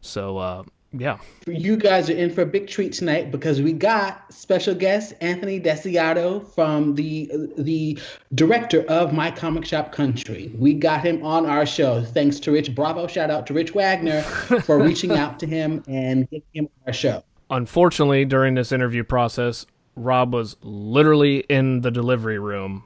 So 0.00 0.38
uh, 0.38 0.62
yeah, 0.92 1.18
You 1.46 1.76
guys 1.76 2.08
are 2.08 2.14
in 2.14 2.32
for 2.32 2.40
a 2.42 2.46
big 2.46 2.66
treat 2.66 2.94
tonight 2.94 3.30
because 3.30 3.60
we 3.60 3.74
got 3.74 4.32
special 4.32 4.74
guest 4.74 5.12
Anthony 5.20 5.60
Desiato 5.60 6.46
from 6.54 6.94
the 6.94 7.30
the 7.58 7.98
director 8.34 8.84
of 8.84 9.12
My 9.12 9.30
Comic 9.30 9.66
Shop 9.66 9.92
Country. 9.92 10.50
We 10.56 10.72
got 10.72 11.04
him 11.04 11.22
on 11.22 11.44
our 11.44 11.66
show 11.66 12.02
thanks 12.02 12.40
to 12.40 12.52
Rich. 12.52 12.74
Bravo! 12.74 13.06
Shout 13.06 13.30
out 13.30 13.46
to 13.48 13.54
Rich 13.54 13.74
Wagner 13.74 14.22
for 14.62 14.78
reaching 14.82 15.10
out 15.12 15.38
to 15.40 15.46
him 15.46 15.82
and 15.88 16.28
getting 16.30 16.48
him 16.54 16.64
on 16.64 16.86
our 16.86 16.92
show. 16.94 17.22
unfortunately, 17.50 18.24
during 18.24 18.54
this 18.54 18.72
interview 18.72 19.04
process, 19.04 19.66
Rob 19.94 20.32
was 20.32 20.56
literally 20.62 21.40
in 21.50 21.82
the 21.82 21.90
delivery 21.90 22.38
room 22.38 22.84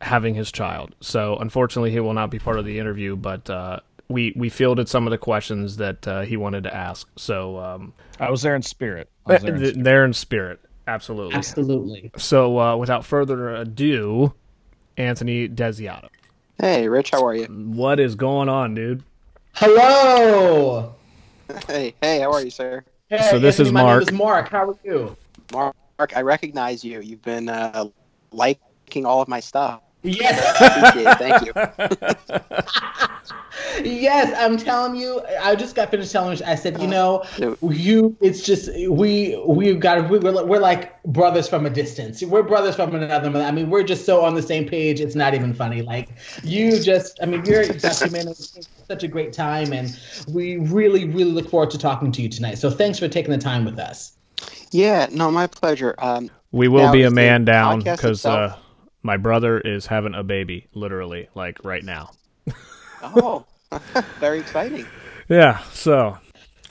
having 0.00 0.34
his 0.34 0.52
child. 0.52 0.94
So 1.00 1.36
unfortunately, 1.38 1.90
he 1.90 2.00
will 2.00 2.14
not 2.14 2.30
be 2.30 2.38
part 2.38 2.58
of 2.58 2.64
the 2.64 2.78
interview, 2.78 3.16
but 3.16 3.50
uh, 3.50 3.80
we 4.10 4.32
we 4.36 4.48
fielded 4.50 4.88
some 4.88 5.06
of 5.06 5.10
the 5.12 5.18
questions 5.18 5.76
that 5.78 6.06
uh, 6.06 6.22
he 6.22 6.36
wanted 6.36 6.64
to 6.64 6.74
ask. 6.74 7.08
So 7.16 7.58
um, 7.58 7.94
I 8.18 8.30
was 8.30 8.42
there 8.42 8.54
in 8.56 8.62
spirit. 8.62 9.08
I 9.26 9.34
was 9.34 9.42
there 9.42 9.54
in 9.54 9.60
spirit. 9.60 9.84
they're 9.84 10.04
in 10.04 10.12
spirit, 10.12 10.60
absolutely. 10.86 11.36
Absolutely. 11.36 12.10
So 12.18 12.58
uh, 12.58 12.76
without 12.76 13.04
further 13.04 13.54
ado, 13.54 14.34
Anthony 14.96 15.48
Desiato, 15.48 16.08
Hey, 16.58 16.88
Rich, 16.88 17.10
how 17.12 17.24
are 17.24 17.34
you? 17.34 17.46
what 17.46 17.98
is 18.00 18.14
going 18.16 18.48
on, 18.48 18.74
dude? 18.74 19.02
Hello. 19.54 20.94
Hey, 21.66 21.94
hey, 22.00 22.20
how 22.20 22.32
are 22.32 22.42
you, 22.42 22.50
sir? 22.50 22.84
Hey, 23.08 23.18
So 23.30 23.38
this 23.38 23.56
Anthony, 23.56 23.68
is 23.68 23.72
my 23.72 23.82
Mark. 23.82 24.00
Name 24.00 24.08
is 24.08 24.12
Mark. 24.12 24.48
How 24.50 24.70
are 24.70 24.76
you? 24.84 25.16
Mark, 25.52 25.74
I 26.16 26.22
recognize 26.22 26.84
you. 26.84 27.00
You've 27.00 27.22
been 27.22 27.48
uh, 27.48 27.86
liking 28.32 29.04
all 29.06 29.20
of 29.20 29.28
my 29.28 29.40
stuff. 29.40 29.80
Yes. 30.02 30.38
Appreciate. 30.90 31.18
Thank 31.18 31.46
you. 31.46 31.52
yes, 33.84 34.34
I'm 34.38 34.56
telling 34.56 34.96
you. 34.96 35.22
I 35.42 35.54
just 35.54 35.74
got 35.74 35.90
finished 35.90 36.12
telling 36.12 36.38
you. 36.38 36.44
I 36.46 36.54
said, 36.54 36.80
you 36.80 36.86
know, 36.86 37.24
you. 37.62 38.16
It's 38.20 38.42
just 38.42 38.70
we. 38.88 39.40
We've 39.46 39.78
got. 39.78 40.08
We, 40.08 40.18
we're, 40.18 40.44
we're 40.44 40.58
like 40.60 41.02
brothers 41.04 41.48
from 41.48 41.66
a 41.66 41.70
distance. 41.70 42.22
We're 42.22 42.42
brothers 42.42 42.76
from 42.76 42.94
another. 42.94 43.30
mother. 43.30 43.44
I 43.44 43.50
mean, 43.50 43.70
we're 43.70 43.82
just 43.82 44.06
so 44.06 44.22
on 44.22 44.34
the 44.34 44.42
same 44.42 44.66
page. 44.66 45.00
It's 45.00 45.14
not 45.14 45.34
even 45.34 45.52
funny. 45.52 45.82
Like 45.82 46.08
you 46.42 46.80
just. 46.80 47.18
I 47.22 47.26
mean, 47.26 47.44
you're 47.44 47.64
documenting 47.64 48.66
such 48.88 49.02
a 49.02 49.08
great 49.08 49.32
time, 49.32 49.72
and 49.72 49.98
we 50.28 50.56
really, 50.56 51.06
really 51.06 51.32
look 51.32 51.50
forward 51.50 51.70
to 51.70 51.78
talking 51.78 52.10
to 52.12 52.22
you 52.22 52.28
tonight. 52.28 52.56
So 52.58 52.70
thanks 52.70 52.98
for 52.98 53.08
taking 53.08 53.32
the 53.32 53.38
time 53.38 53.64
with 53.64 53.78
us. 53.78 54.16
Yeah, 54.70 55.08
no, 55.10 55.30
my 55.30 55.46
pleasure. 55.46 55.94
Um, 55.98 56.30
We 56.52 56.68
will 56.68 56.90
be 56.92 57.02
a 57.02 57.10
man 57.10 57.44
down 57.44 57.82
podcast 57.82 57.96
because 57.96 58.24
uh, 58.24 58.30
itself- 58.30 58.60
my 59.02 59.16
brother 59.16 59.58
is 59.58 59.86
having 59.86 60.14
a 60.14 60.22
baby, 60.22 60.68
literally, 60.74 61.28
like 61.34 61.64
right 61.64 61.84
now. 61.84 62.10
oh, 63.02 63.44
very 64.18 64.40
exciting. 64.40 64.86
Yeah. 65.28 65.62
So 65.72 66.18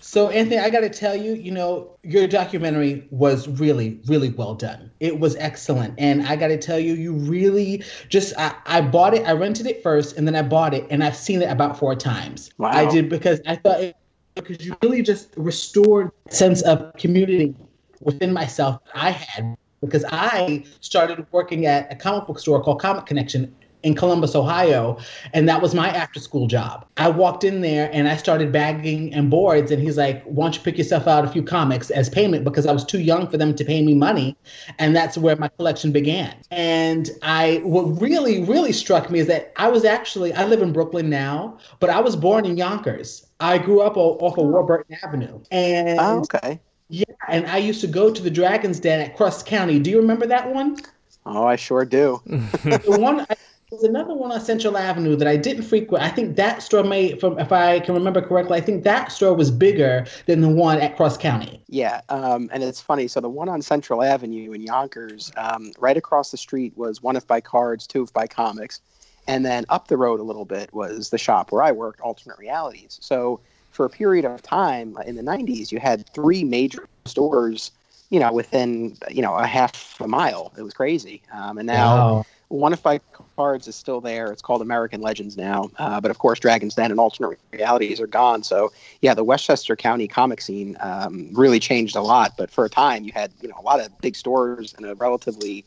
So, 0.10 0.30
Anthony, 0.30 0.58
I 0.58 0.72
got 0.72 0.80
to 0.80 0.90
tell 0.90 1.16
you, 1.16 1.36
you 1.36 1.52
know, 1.52 1.96
your 2.02 2.28
documentary 2.28 3.08
was 3.12 3.48
really, 3.48 4.02
really 4.08 4.30
well 4.30 4.56
done. 4.56 4.90
It 5.00 5.20
was 5.20 5.36
excellent. 5.36 5.94
And 6.00 6.26
I 6.26 6.36
got 6.36 6.48
to 6.48 6.58
tell 6.58 6.80
you, 6.80 6.96
you 6.96 7.14
really 7.14 7.84
just, 8.08 8.34
I, 8.36 8.56
I 8.66 8.82
bought 8.82 9.14
it, 9.14 9.28
I 9.28 9.34
rented 9.34 9.68
it 9.68 9.84
first, 9.84 10.18
and 10.18 10.26
then 10.26 10.36
I 10.36 10.42
bought 10.42 10.74
it, 10.74 10.88
and 10.90 11.04
I've 11.04 11.16
seen 11.16 11.44
it 11.44 11.52
about 11.52 11.78
four 11.78 11.96
times. 11.96 12.50
Wow. 12.58 12.70
I 12.70 12.90
did 12.90 13.08
because 13.08 13.40
I 13.46 13.56
thought, 13.56 13.82
it, 13.82 13.96
because 14.34 14.66
you 14.66 14.76
really 14.82 15.04
just 15.04 15.32
restored 15.38 16.10
sense 16.30 16.64
of 16.64 16.92
community 16.98 17.54
within 18.02 18.34
myself 18.34 18.84
that 18.86 18.96
I 18.96 19.12
had. 19.12 19.56
Because 19.82 20.06
I 20.12 20.66
started 20.82 21.26
working 21.32 21.66
at 21.66 21.92
a 21.92 21.96
comic 21.96 22.28
book 22.28 22.40
store 22.40 22.62
called 22.62 22.82
Comic 22.82 23.06
Connection 23.06 23.56
in 23.84 23.96
Columbus, 23.96 24.36
Ohio, 24.36 24.98
and 25.34 25.48
that 25.48 25.62
was 25.62 25.74
my 25.74 25.90
after 25.90 26.20
school 26.20 26.48
job. 26.48 26.86
I 26.98 27.10
walked 27.10 27.44
in 27.44 27.62
there 27.62 27.90
and 27.94 28.10
I 28.10 28.18
started 28.18 28.52
bagging 28.52 29.14
and 29.14 29.30
boards, 29.30 29.72
and 29.72 29.82
he's 29.82 29.98
like, 29.98 30.24
Why 30.24 30.46
don't 30.46 30.56
you 30.56 30.62
pick 30.62 30.78
yourself 30.78 31.08
out 31.08 31.24
a 31.24 31.30
few 31.30 31.44
comics 31.44 31.90
as 31.90 32.10
payment? 32.10 32.44
Because 32.44 32.66
I 32.66 32.74
was 32.74 32.84
too 32.84 33.00
young 33.00 33.28
for 33.28 33.38
them 33.38 33.56
to 33.56 33.64
pay 33.64 33.82
me 33.82 33.94
money. 33.94 34.36
And 34.80 34.96
that's 34.96 35.18
where 35.18 35.36
my 35.38 35.48
collection 35.48 35.92
began. 35.92 36.36
And 36.52 37.10
I, 37.22 37.62
what 37.64 38.02
really, 38.02 38.44
really 38.44 38.74
struck 38.74 39.10
me 39.10 39.20
is 39.20 39.28
that 39.28 39.54
I 39.56 39.70
was 39.70 39.86
actually, 39.86 40.34
I 40.34 40.46
live 40.46 40.62
in 40.62 40.74
Brooklyn 40.74 41.10
now, 41.10 41.58
but 41.80 41.90
I 41.90 42.02
was 42.02 42.16
born 42.16 42.46
in 42.46 42.58
Yonkers. 42.58 43.26
I 43.40 43.58
grew 43.58 43.82
up 43.82 43.96
off 43.96 44.38
of 44.38 44.46
oh. 44.46 44.50
Warburton 44.50 44.98
Avenue. 45.02 45.40
And 45.52 46.00
Oh, 46.00 46.20
okay. 46.20 46.60
Yeah, 46.90 47.06
and 47.28 47.48
I 47.48 47.58
used 47.58 47.82
to 47.82 47.88
go 47.88 48.12
to 48.12 48.22
the 48.22 48.32
Dragon's 48.32 48.80
Den 48.80 49.00
at 49.00 49.16
Cross 49.16 49.44
County. 49.44 49.80
Do 49.80 49.90
you 49.90 49.98
remember 49.98 50.26
that 50.28 50.54
one? 50.54 50.78
Oh, 51.26 51.46
I 51.46 51.56
sure 51.56 51.86
do. 51.86 52.22
the 52.26 52.98
one 53.00 53.26
there's 53.70 53.84
another 53.84 54.16
one 54.16 54.32
on 54.32 54.42
Central 54.42 54.78
Avenue 54.78 55.16
that 55.16 55.28
I 55.28 55.38
didn't 55.38 55.64
frequent. 55.64 56.04
I 56.04 56.10
think 56.10 56.36
that 56.38 56.64
store 56.64 56.84
may, 56.84 57.16
from 57.20 57.38
if 57.38 57.52
I 57.52 57.80
can 57.82 57.94
remember 57.94 58.20
correctly, 58.20 58.58
I 58.58 58.62
think 58.62 58.84
that 58.84 59.12
store 59.12 59.36
was 59.36 59.52
bigger 59.52 60.08
than 60.26 60.42
the 60.42 60.50
one 60.50 60.80
at 60.80 60.96
Cross 60.96 61.18
County. 61.18 61.62
Yeah, 61.68 62.02
um, 62.10 62.50
and 62.52 62.64
it's 62.64 62.82
funny. 62.82 63.08
So 63.08 63.20
the 63.20 63.30
one 63.30 63.48
on 63.48 63.62
Central 63.62 64.02
Avenue 64.02 64.54
in 64.54 64.62
Yonkers, 64.62 65.32
um, 65.38 65.72
right 65.78 65.98
across 65.98 66.32
the 66.32 66.38
street 66.38 66.76
was 66.76 67.04
one 67.04 67.16
if 67.16 67.28
by 67.28 67.42
cards, 67.42 67.86
two 67.86 68.02
if 68.02 68.12
by 68.12 68.26
comics, 68.26 68.82
and 69.28 69.46
then 69.46 69.66
up 69.70 69.88
the 69.88 69.98
road 69.98 70.20
a 70.20 70.24
little 70.24 70.46
bit 70.46 70.74
was 70.74 71.12
the 71.12 71.20
shop 71.20 71.52
where 71.52 71.62
I 71.62 71.72
worked, 71.72 72.02
Alternate 72.02 72.40
Realities. 72.40 72.98
So 73.02 73.40
for 73.80 73.86
a 73.86 73.90
period 73.90 74.26
of 74.26 74.42
time 74.42 74.98
in 75.06 75.16
the 75.16 75.22
'90s, 75.22 75.72
you 75.72 75.80
had 75.80 76.06
three 76.14 76.44
major 76.44 76.86
stores, 77.06 77.72
you 78.10 78.20
know, 78.20 78.34
within 78.34 78.98
you 79.10 79.22
know 79.22 79.36
a 79.36 79.48
half 79.48 79.96
a 80.02 80.08
mile. 80.08 80.52
It 80.58 80.64
was 80.64 80.74
crazy. 80.74 81.22
Um, 81.32 81.58
and 81.58 81.66
now 81.66 82.26
one 82.50 82.74
if 82.74 82.84
by 82.84 83.00
cards 83.38 83.70
is 83.70 83.78
still 83.78 84.02
there. 84.02 84.34
It's 84.34 84.42
called 84.42 84.62
American 84.62 85.00
Legends 85.00 85.38
now, 85.38 85.70
uh, 85.78 86.02
but 86.02 86.12
of 86.12 86.18
course, 86.18 86.42
Dragons 86.42 86.76
Den 86.76 86.92
and 86.92 87.00
Alternate 87.00 87.40
Realities 87.54 88.02
are 88.02 88.08
gone. 88.08 88.44
So 88.44 88.74
yeah, 89.02 89.14
the 89.14 89.24
Westchester 89.24 89.78
County 89.78 90.10
comic 90.10 90.42
scene 90.42 90.76
um, 90.82 91.30
really 91.32 91.62
changed 91.62 91.96
a 91.96 92.02
lot. 92.02 92.34
But 92.38 92.52
for 92.52 92.66
a 92.66 92.70
time, 92.70 93.06
you 93.06 93.14
had 93.14 93.32
you 93.42 93.48
know 93.48 93.56
a 93.58 93.64
lot 93.64 93.80
of 93.80 93.98
big 94.02 94.18
stores 94.18 94.76
in 94.78 94.84
a 94.84 94.94
relatively 94.96 95.64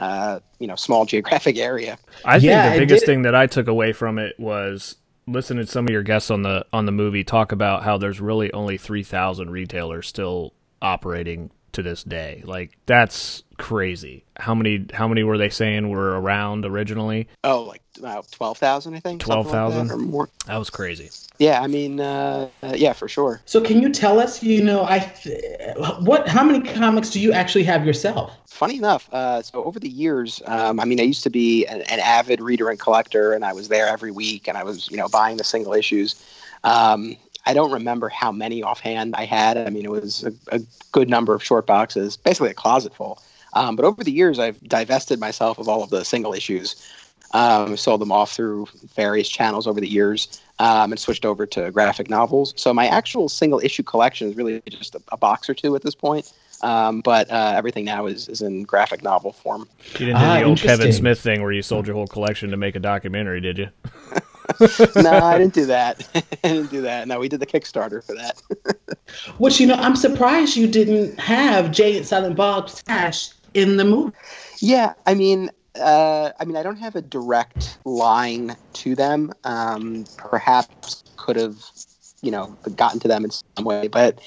uh, 0.00 0.40
you 0.58 0.66
know 0.66 0.74
small 0.74 1.04
geographic 1.06 1.58
area. 1.58 1.96
I 2.24 2.40
think 2.40 2.50
Yeah, 2.50 2.72
the 2.72 2.80
biggest 2.80 3.02
did- 3.02 3.06
thing 3.06 3.22
that 3.22 3.36
I 3.36 3.46
took 3.46 3.68
away 3.68 3.92
from 3.92 4.18
it 4.18 4.34
was 4.40 4.96
listening 5.26 5.64
to 5.64 5.70
some 5.70 5.86
of 5.86 5.92
your 5.92 6.02
guests 6.02 6.30
on 6.30 6.42
the 6.42 6.64
on 6.72 6.86
the 6.86 6.92
movie 6.92 7.24
talk 7.24 7.52
about 7.52 7.84
how 7.84 7.96
there's 7.96 8.20
really 8.20 8.52
only 8.52 8.76
three 8.76 9.02
thousand 9.02 9.50
retailers 9.50 10.06
still 10.06 10.52
operating 10.80 11.50
to 11.72 11.82
this 11.82 12.02
day. 12.02 12.42
Like 12.44 12.76
that's 12.86 13.42
crazy. 13.58 14.24
How 14.36 14.54
many 14.54 14.86
how 14.92 15.08
many 15.08 15.22
were 15.22 15.38
they 15.38 15.50
saying 15.50 15.88
were 15.88 16.20
around 16.20 16.64
originally? 16.64 17.28
Oh, 17.44 17.62
like 17.62 17.82
about 17.98 18.30
twelve 18.30 18.58
thousand, 18.58 18.94
I 18.94 19.00
think. 19.00 19.22
something 19.22 19.52
like 19.52 19.70
12,000? 19.70 19.90
or 19.90 19.98
more. 19.98 20.28
That 20.46 20.58
was 20.58 20.70
crazy. 20.70 21.10
Yeah, 21.38 21.60
I 21.60 21.66
mean, 21.66 22.00
uh, 22.00 22.48
uh, 22.62 22.74
yeah, 22.76 22.92
for 22.92 23.08
sure. 23.08 23.40
So 23.46 23.60
can 23.60 23.80
you 23.82 23.90
tell 23.90 24.20
us, 24.20 24.42
you 24.42 24.62
know, 24.62 24.84
I 24.84 25.00
what 26.00 26.28
how 26.28 26.44
many 26.44 26.60
comics 26.60 27.10
do 27.10 27.20
you 27.20 27.32
actually 27.32 27.64
have 27.64 27.84
yourself? 27.86 28.32
funny 28.52 28.76
enough, 28.76 29.08
uh, 29.12 29.42
so 29.42 29.64
over 29.64 29.80
the 29.80 29.88
years, 29.88 30.40
um, 30.46 30.78
I 30.78 30.84
mean, 30.84 31.00
I 31.00 31.02
used 31.02 31.24
to 31.24 31.30
be 31.30 31.66
an, 31.66 31.80
an 31.82 31.98
avid 31.98 32.40
reader 32.40 32.70
and 32.70 32.78
collector, 32.78 33.32
and 33.32 33.44
I 33.44 33.52
was 33.52 33.68
there 33.68 33.88
every 33.88 34.12
week, 34.12 34.46
and 34.46 34.56
I 34.56 34.62
was, 34.62 34.88
you 34.90 34.96
know, 34.96 35.08
buying 35.08 35.36
the 35.36 35.44
single 35.44 35.72
issues. 35.72 36.14
Um, 36.62 37.16
I 37.46 37.54
don't 37.54 37.72
remember 37.72 38.08
how 38.08 38.30
many 38.32 38.62
offhand 38.62 39.14
I 39.16 39.24
had. 39.24 39.56
I 39.56 39.70
mean, 39.70 39.84
it 39.84 39.90
was 39.90 40.24
a, 40.24 40.56
a 40.56 40.60
good 40.92 41.08
number 41.08 41.34
of 41.34 41.42
short 41.42 41.66
boxes, 41.66 42.16
basically 42.16 42.50
a 42.50 42.54
closet 42.54 42.94
full. 42.94 43.20
Um, 43.54 43.76
but 43.76 43.84
over 43.84 44.02
the 44.02 44.12
years, 44.12 44.38
I've 44.38 44.60
divested 44.62 45.20
myself 45.20 45.58
of 45.58 45.68
all 45.68 45.82
of 45.82 45.90
the 45.90 46.04
single 46.04 46.32
issues, 46.32 46.90
um, 47.32 47.76
sold 47.76 48.00
them 48.00 48.12
off 48.12 48.32
through 48.32 48.66
various 48.94 49.28
channels 49.28 49.66
over 49.66 49.80
the 49.80 49.88
years, 49.88 50.40
um, 50.58 50.92
and 50.92 50.98
switched 50.98 51.24
over 51.26 51.44
to 51.46 51.70
graphic 51.70 52.08
novels. 52.08 52.54
So 52.56 52.72
my 52.72 52.86
actual 52.86 53.28
single 53.28 53.60
issue 53.60 53.82
collection 53.82 54.28
is 54.28 54.36
really 54.36 54.62
just 54.68 54.94
a, 54.94 55.02
a 55.10 55.16
box 55.16 55.50
or 55.50 55.54
two 55.54 55.74
at 55.76 55.82
this 55.82 55.94
point. 55.94 56.32
Um, 56.62 57.00
but 57.00 57.28
uh, 57.28 57.54
everything 57.56 57.84
now 57.84 58.06
is, 58.06 58.28
is 58.28 58.40
in 58.40 58.62
graphic 58.62 59.02
novel 59.02 59.32
form. 59.32 59.68
You 59.94 60.06
didn't 60.06 60.20
do 60.20 60.24
Ah, 60.24 60.38
the 60.38 60.44
old 60.44 60.58
Kevin. 60.58 60.92
Smith 60.92 61.18
thing 61.18 61.42
where 61.42 61.50
you 61.50 61.60
sold 61.62 61.88
your 61.88 61.96
whole 61.96 62.06
collection 62.06 62.50
to 62.52 62.56
make 62.56 62.76
a 62.76 62.80
documentary, 62.80 63.40
did 63.40 63.58
you? 63.58 63.68
no, 64.96 65.10
I 65.10 65.38
didn't 65.38 65.54
do 65.54 65.66
that. 65.66 66.08
I 66.14 66.48
didn't 66.48 66.70
do 66.70 66.82
that. 66.82 67.08
No, 67.08 67.18
we 67.18 67.28
did 67.28 67.40
the 67.40 67.46
Kickstarter 67.46 68.04
for 68.04 68.14
that. 68.14 68.42
Which 69.38 69.60
you 69.60 69.66
know, 69.66 69.74
I'm 69.74 69.96
surprised 69.96 70.56
you 70.56 70.66
didn't 70.66 71.18
have 71.20 71.70
Jay 71.70 71.96
and 71.96 72.06
Silent 72.06 72.36
Bob 72.36 72.70
Stash 72.70 73.30
in 73.54 73.76
the 73.76 73.84
movie. 73.84 74.14
Yeah, 74.58 74.94
I 75.06 75.14
mean, 75.14 75.50
uh, 75.80 76.30
I 76.38 76.44
mean, 76.44 76.56
I 76.56 76.62
don't 76.62 76.76
have 76.76 76.96
a 76.96 77.02
direct 77.02 77.78
line 77.84 78.56
to 78.74 78.94
them. 78.94 79.32
Um, 79.44 80.04
perhaps 80.16 81.04
could 81.16 81.36
have, 81.36 81.56
you 82.22 82.30
know, 82.30 82.56
gotten 82.76 83.00
to 83.00 83.08
them 83.08 83.24
in 83.24 83.30
some 83.30 83.64
way, 83.64 83.88
but 83.88 84.20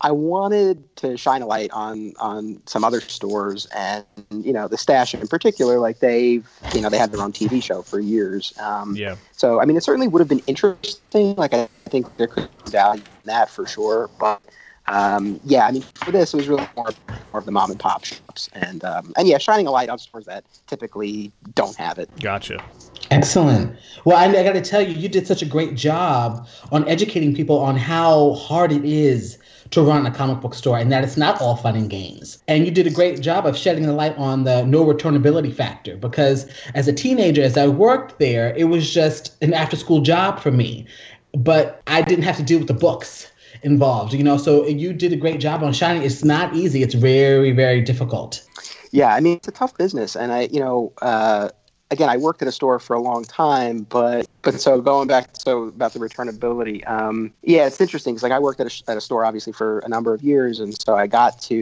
I 0.00 0.12
wanted 0.12 0.96
to 0.96 1.16
shine 1.16 1.42
a 1.42 1.46
light 1.46 1.70
on 1.72 2.14
on 2.20 2.62
some 2.66 2.84
other 2.84 3.00
stores, 3.00 3.66
and 3.74 4.04
you 4.30 4.52
know, 4.52 4.68
the 4.68 4.78
stash 4.78 5.14
in 5.14 5.26
particular. 5.26 5.78
Like 5.78 5.98
they've, 5.98 6.48
you 6.74 6.80
know, 6.80 6.88
they 6.88 6.98
had 6.98 7.12
their 7.12 7.20
own 7.20 7.32
TV 7.32 7.62
show 7.62 7.82
for 7.82 7.98
years. 8.00 8.52
Um, 8.58 8.94
Yeah. 8.94 9.16
So, 9.32 9.60
I 9.60 9.64
mean, 9.64 9.76
it 9.76 9.84
certainly 9.84 10.08
would 10.08 10.20
have 10.20 10.28
been 10.28 10.42
interesting. 10.46 11.34
Like, 11.36 11.54
I 11.54 11.68
think 11.86 12.16
there 12.16 12.26
could 12.26 12.48
be 12.64 12.72
value 12.72 13.02
in 13.02 13.26
that 13.26 13.48
for 13.50 13.66
sure. 13.66 14.10
But, 14.18 14.40
um, 14.86 15.40
yeah, 15.44 15.66
I 15.66 15.70
mean, 15.70 15.82
for 15.82 16.10
this, 16.10 16.34
it 16.34 16.36
was 16.36 16.48
really 16.48 16.66
more, 16.76 16.92
more 17.32 17.38
of 17.38 17.44
the 17.44 17.52
mom 17.52 17.70
and 17.70 17.78
pop 17.78 18.04
shops. 18.04 18.48
And, 18.52 18.84
um, 18.84 19.12
and 19.16 19.28
yeah, 19.28 19.38
shining 19.38 19.66
a 19.66 19.70
light 19.70 19.88
on 19.88 19.98
stores 19.98 20.26
that 20.26 20.44
typically 20.66 21.30
don't 21.54 21.76
have 21.76 21.98
it. 21.98 22.10
Gotcha. 22.20 22.62
Excellent. 23.10 23.76
Well, 24.04 24.16
I, 24.16 24.26
I 24.26 24.42
got 24.42 24.52
to 24.52 24.60
tell 24.60 24.82
you, 24.82 24.94
you 24.94 25.08
did 25.08 25.26
such 25.26 25.40
a 25.40 25.46
great 25.46 25.76
job 25.76 26.46
on 26.72 26.86
educating 26.88 27.34
people 27.34 27.58
on 27.58 27.76
how 27.76 28.34
hard 28.34 28.72
it 28.72 28.84
is 28.84 29.37
to 29.70 29.82
run 29.82 30.06
a 30.06 30.10
comic 30.10 30.40
book 30.40 30.54
store 30.54 30.78
and 30.78 30.90
that 30.92 31.04
it's 31.04 31.16
not 31.16 31.40
all 31.40 31.56
fun 31.56 31.76
and 31.76 31.90
games. 31.90 32.42
And 32.48 32.64
you 32.64 32.70
did 32.70 32.86
a 32.86 32.90
great 32.90 33.20
job 33.20 33.46
of 33.46 33.56
shedding 33.56 33.84
the 33.84 33.92
light 33.92 34.16
on 34.16 34.44
the 34.44 34.64
no 34.64 34.84
returnability 34.84 35.54
factor 35.54 35.96
because 35.96 36.46
as 36.74 36.88
a 36.88 36.92
teenager, 36.92 37.42
as 37.42 37.56
I 37.56 37.68
worked 37.68 38.18
there, 38.18 38.54
it 38.56 38.64
was 38.64 38.92
just 38.92 39.36
an 39.42 39.52
after 39.54 39.76
school 39.76 40.00
job 40.00 40.40
for 40.40 40.50
me. 40.50 40.86
But 41.32 41.82
I 41.86 42.02
didn't 42.02 42.24
have 42.24 42.36
to 42.36 42.42
deal 42.42 42.58
with 42.58 42.68
the 42.68 42.74
books 42.74 43.30
involved, 43.62 44.14
you 44.14 44.22
know. 44.22 44.38
So 44.38 44.66
you 44.66 44.92
did 44.92 45.12
a 45.12 45.16
great 45.16 45.40
job 45.40 45.62
on 45.62 45.72
shining. 45.72 46.02
It's 46.02 46.24
not 46.24 46.54
easy, 46.54 46.82
it's 46.82 46.94
very, 46.94 47.52
very 47.52 47.82
difficult. 47.82 48.42
Yeah, 48.90 49.14
I 49.14 49.20
mean, 49.20 49.36
it's 49.36 49.48
a 49.48 49.52
tough 49.52 49.76
business. 49.76 50.16
And 50.16 50.32
I, 50.32 50.48
you 50.50 50.60
know, 50.60 50.92
uh, 51.02 51.50
again, 51.90 52.08
I 52.08 52.16
worked 52.16 52.42
at 52.42 52.48
a 52.48 52.52
store 52.52 52.78
for 52.78 52.94
a 52.94 53.00
long 53.00 53.24
time, 53.24 53.82
but 53.82 54.26
but 54.42 54.60
so 54.60 54.80
going 54.80 55.08
back 55.08 55.30
so 55.34 55.64
about 55.64 55.92
the 55.92 55.98
returnability, 55.98 56.88
um, 56.88 57.32
yeah, 57.42 57.66
it's 57.66 57.80
interesting 57.80 58.14
because 58.14 58.22
like 58.22 58.32
I 58.32 58.38
worked 58.38 58.60
at 58.60 58.66
a, 58.66 58.90
at 58.90 58.96
a 58.96 59.00
store 59.00 59.24
obviously 59.24 59.52
for 59.52 59.80
a 59.80 59.88
number 59.88 60.14
of 60.14 60.22
years, 60.22 60.60
and 60.60 60.74
so 60.80 60.96
I 60.96 61.06
got 61.06 61.40
to 61.42 61.54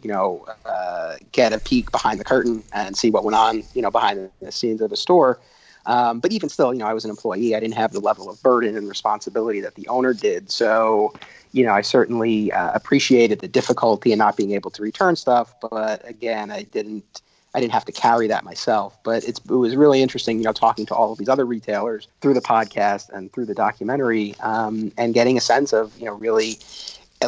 you 0.00 0.08
know 0.08 0.46
uh, 0.64 1.16
get 1.32 1.52
a 1.52 1.58
peek 1.58 1.90
behind 1.92 2.20
the 2.20 2.24
curtain 2.24 2.62
and 2.72 2.96
see 2.96 3.10
what 3.10 3.24
went 3.24 3.36
on 3.36 3.62
you 3.74 3.82
know 3.82 3.90
behind 3.90 4.30
the 4.40 4.52
scenes 4.52 4.80
of 4.80 4.92
a 4.92 4.96
store. 4.96 5.38
Um, 5.86 6.20
but 6.20 6.32
even 6.32 6.48
still, 6.48 6.72
you 6.72 6.78
know, 6.78 6.86
I 6.86 6.94
was 6.94 7.04
an 7.04 7.10
employee. 7.10 7.54
I 7.54 7.60
didn't 7.60 7.74
have 7.74 7.92
the 7.92 8.00
level 8.00 8.30
of 8.30 8.42
burden 8.42 8.74
and 8.74 8.88
responsibility 8.88 9.60
that 9.60 9.74
the 9.74 9.86
owner 9.88 10.14
did. 10.14 10.50
So, 10.50 11.12
you 11.52 11.62
know, 11.62 11.72
I 11.72 11.82
certainly 11.82 12.50
uh, 12.52 12.70
appreciated 12.72 13.40
the 13.40 13.48
difficulty 13.48 14.10
in 14.10 14.18
not 14.18 14.34
being 14.34 14.52
able 14.52 14.70
to 14.70 14.82
return 14.82 15.14
stuff. 15.14 15.54
But 15.60 16.00
again, 16.08 16.50
I 16.50 16.62
didn't 16.62 17.20
I 17.54 17.60
didn't 17.60 17.72
have 17.72 17.84
to 17.84 17.92
carry 17.92 18.26
that 18.28 18.44
myself. 18.44 18.98
But 19.04 19.24
it 19.24 19.40
was 19.48 19.76
really 19.76 20.02
interesting, 20.02 20.38
you 20.38 20.44
know, 20.44 20.52
talking 20.52 20.86
to 20.86 20.94
all 20.94 21.12
of 21.12 21.18
these 21.18 21.28
other 21.28 21.46
retailers 21.46 22.08
through 22.20 22.34
the 22.34 22.40
podcast 22.40 23.10
and 23.10 23.32
through 23.32 23.46
the 23.46 23.54
documentary 23.54 24.34
um, 24.40 24.92
and 24.98 25.14
getting 25.14 25.36
a 25.36 25.40
sense 25.40 25.72
of, 25.72 25.96
you 25.98 26.06
know, 26.06 26.14
really 26.14 26.58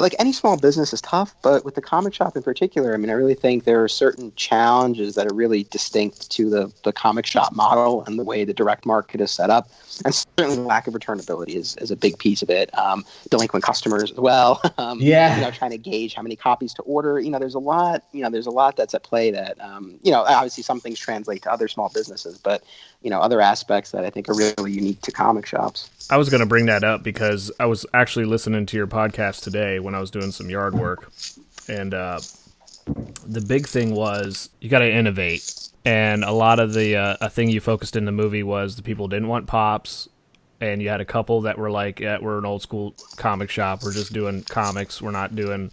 like 0.00 0.14
any 0.18 0.33
small 0.33 0.56
business 0.56 0.92
is 0.92 1.00
tough, 1.00 1.35
but 1.42 1.64
with 1.64 1.75
the 1.75 1.80
comic 1.80 2.14
shop 2.14 2.37
in 2.37 2.42
particular, 2.42 2.95
I 2.95 2.97
mean, 2.97 3.11
I 3.11 3.14
really 3.14 3.35
think 3.35 3.64
there 3.64 3.83
are 3.83 3.88
certain 3.88 4.33
challenges 4.37 5.14
that 5.14 5.26
are 5.26 5.35
really 5.35 5.64
distinct 5.64 6.30
to 6.33 6.50
the, 6.50 6.73
the 6.85 6.92
comic 6.92 7.26
shop 7.26 7.54
model 7.54 8.04
and 8.04 8.18
the 8.18 8.25
way 8.25 8.45
the 8.45 8.54
direct 8.54 8.87
market 8.87 9.21
is 9.21 9.30
set 9.30 9.50
up. 9.50 9.71
And 10.04 10.14
certainly 10.14 10.56
the 10.56 10.62
lack 10.62 10.86
of 10.86 10.94
returnability 10.94 11.54
is, 11.54 11.76
is 11.76 11.90
a 11.90 11.96
big 11.96 12.18
piece 12.18 12.42
of 12.42 12.50
it. 12.50 12.76
Um, 12.78 13.04
delinquent 13.30 13.64
customers 13.64 14.12
as 14.12 14.18
well. 14.18 14.60
Um, 14.78 14.98
yeah. 15.00 15.36
You 15.36 15.40
know, 15.42 15.50
trying 15.50 15.70
to 15.70 15.78
gauge 15.78 16.12
how 16.14 16.22
many 16.22 16.36
copies 16.36 16.74
to 16.74 16.82
order. 16.82 17.18
You 17.18 17.30
know, 17.30 17.38
there's 17.38 17.54
a 17.54 17.58
lot, 17.58 18.04
you 18.12 18.22
know, 18.22 18.28
there's 18.28 18.46
a 18.46 18.50
lot 18.50 18.76
that's 18.76 18.94
at 18.94 19.02
play 19.02 19.30
that, 19.30 19.58
um, 19.58 19.98
you 20.02 20.12
know, 20.12 20.22
obviously 20.22 20.62
some 20.62 20.80
things 20.80 20.98
translate 20.98 21.42
to 21.42 21.50
other 21.52 21.66
small 21.66 21.90
businesses, 21.94 22.36
but, 22.36 22.62
you 23.00 23.08
know, 23.08 23.18
other 23.18 23.40
aspects 23.40 23.92
that 23.92 24.04
I 24.04 24.10
think 24.10 24.28
are 24.28 24.34
really 24.34 24.72
unique 24.72 25.00
to 25.02 25.12
comic 25.12 25.46
shops. 25.46 25.88
I 26.10 26.18
was 26.18 26.28
going 26.28 26.40
to 26.40 26.46
bring 26.46 26.66
that 26.66 26.84
up 26.84 27.02
because 27.02 27.50
I 27.58 27.66
was 27.66 27.86
actually 27.94 28.26
listening 28.26 28.66
to 28.66 28.76
your 28.76 28.86
podcast 28.86 29.42
today 29.42 29.78
when 29.78 29.94
I 29.94 30.00
was 30.00 30.10
doing 30.10 30.30
some 30.30 30.50
yard 30.50 30.74
work, 30.74 31.10
and 31.68 31.94
uh, 31.94 32.20
the 33.26 33.40
big 33.40 33.66
thing 33.66 33.95
was 33.95 34.50
you 34.61 34.69
got 34.69 34.81
to 34.81 34.90
innovate. 34.90 35.71
And 35.85 36.25
a 36.25 36.33
lot 36.33 36.59
of 36.59 36.75
the 36.75 36.97
uh, 36.97 37.16
a 37.21 37.31
thing 37.31 37.49
you 37.49 37.61
focused 37.61 37.97
in 37.97 38.05
the 38.05 38.12
movie 38.12 38.43
was 38.43 38.76
the 38.76 38.83
people 38.83 39.07
didn't 39.09 39.28
want 39.28 39.47
pops, 39.47 40.09
and 40.61 40.83
you 40.83 40.88
had 40.88 41.00
a 41.00 41.05
couple 41.05 41.43
that 41.43 41.59
were 41.59 41.71
like, 41.71 42.00
yeah, 42.00 42.19
"We're 42.21 42.38
an 42.38 42.45
old 42.45 42.62
school 42.62 42.95
comic 43.16 43.50
shop. 43.50 43.83
We're 43.85 43.93
just 43.93 44.12
doing 44.12 44.43
comics. 44.43 45.00
We're 45.00 45.12
not 45.12 45.35
doing." 45.35 45.71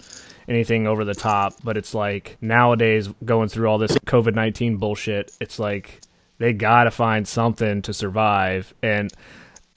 anything 0.49 0.87
over 0.87 1.05
the 1.05 1.13
top 1.13 1.53
but 1.63 1.77
it's 1.77 1.93
like 1.93 2.35
nowadays 2.41 3.07
going 3.23 3.47
through 3.47 3.65
all 3.65 3.77
this 3.77 3.93
covid-19 3.99 4.77
bullshit 4.77 5.31
it's 5.39 5.57
like 5.57 6.01
they 6.37 6.51
gotta 6.51 6.91
find 6.91 7.25
something 7.25 7.81
to 7.81 7.93
survive 7.93 8.73
and 8.83 9.13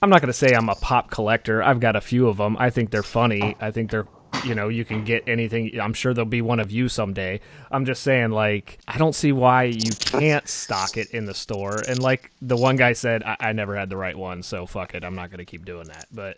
I'm 0.01 0.09
not 0.09 0.21
going 0.21 0.27
to 0.27 0.33
say 0.33 0.53
I'm 0.53 0.69
a 0.69 0.75
pop 0.75 1.09
collector. 1.09 1.63
I've 1.63 1.79
got 1.79 1.95
a 1.95 2.01
few 2.01 2.27
of 2.27 2.37
them. 2.37 2.55
I 2.59 2.69
think 2.69 2.91
they're 2.91 3.03
funny. 3.03 3.55
I 3.59 3.71
think 3.71 3.89
they're, 3.89 4.07
you 4.47 4.55
know, 4.55 4.69
you 4.69 4.85
can 4.85 5.03
get 5.03 5.23
anything. 5.27 5.79
I'm 5.79 5.93
sure 5.93 6.13
there'll 6.13 6.25
be 6.25 6.41
one 6.41 6.59
of 6.59 6.71
you 6.71 6.87
someday. 6.89 7.39
I'm 7.69 7.85
just 7.85 8.03
saying, 8.03 8.31
like, 8.31 8.79
I 8.87 8.97
don't 8.97 9.13
see 9.13 9.31
why 9.31 9.63
you 9.63 9.91
can't 9.99 10.47
stock 10.47 10.97
it 10.97 11.11
in 11.11 11.25
the 11.25 11.33
store. 11.33 11.81
And 11.87 11.99
like 11.99 12.31
the 12.41 12.57
one 12.57 12.75
guy 12.75 12.93
said, 12.93 13.23
I, 13.23 13.37
I 13.39 13.53
never 13.53 13.75
had 13.75 13.89
the 13.89 13.97
right 13.97 14.17
one, 14.17 14.43
so 14.43 14.65
fuck 14.65 14.95
it. 14.95 15.03
I'm 15.03 15.15
not 15.15 15.29
to 15.39 15.45
keep 15.45 15.65
doing 15.65 15.87
that. 15.87 16.05
But 16.11 16.37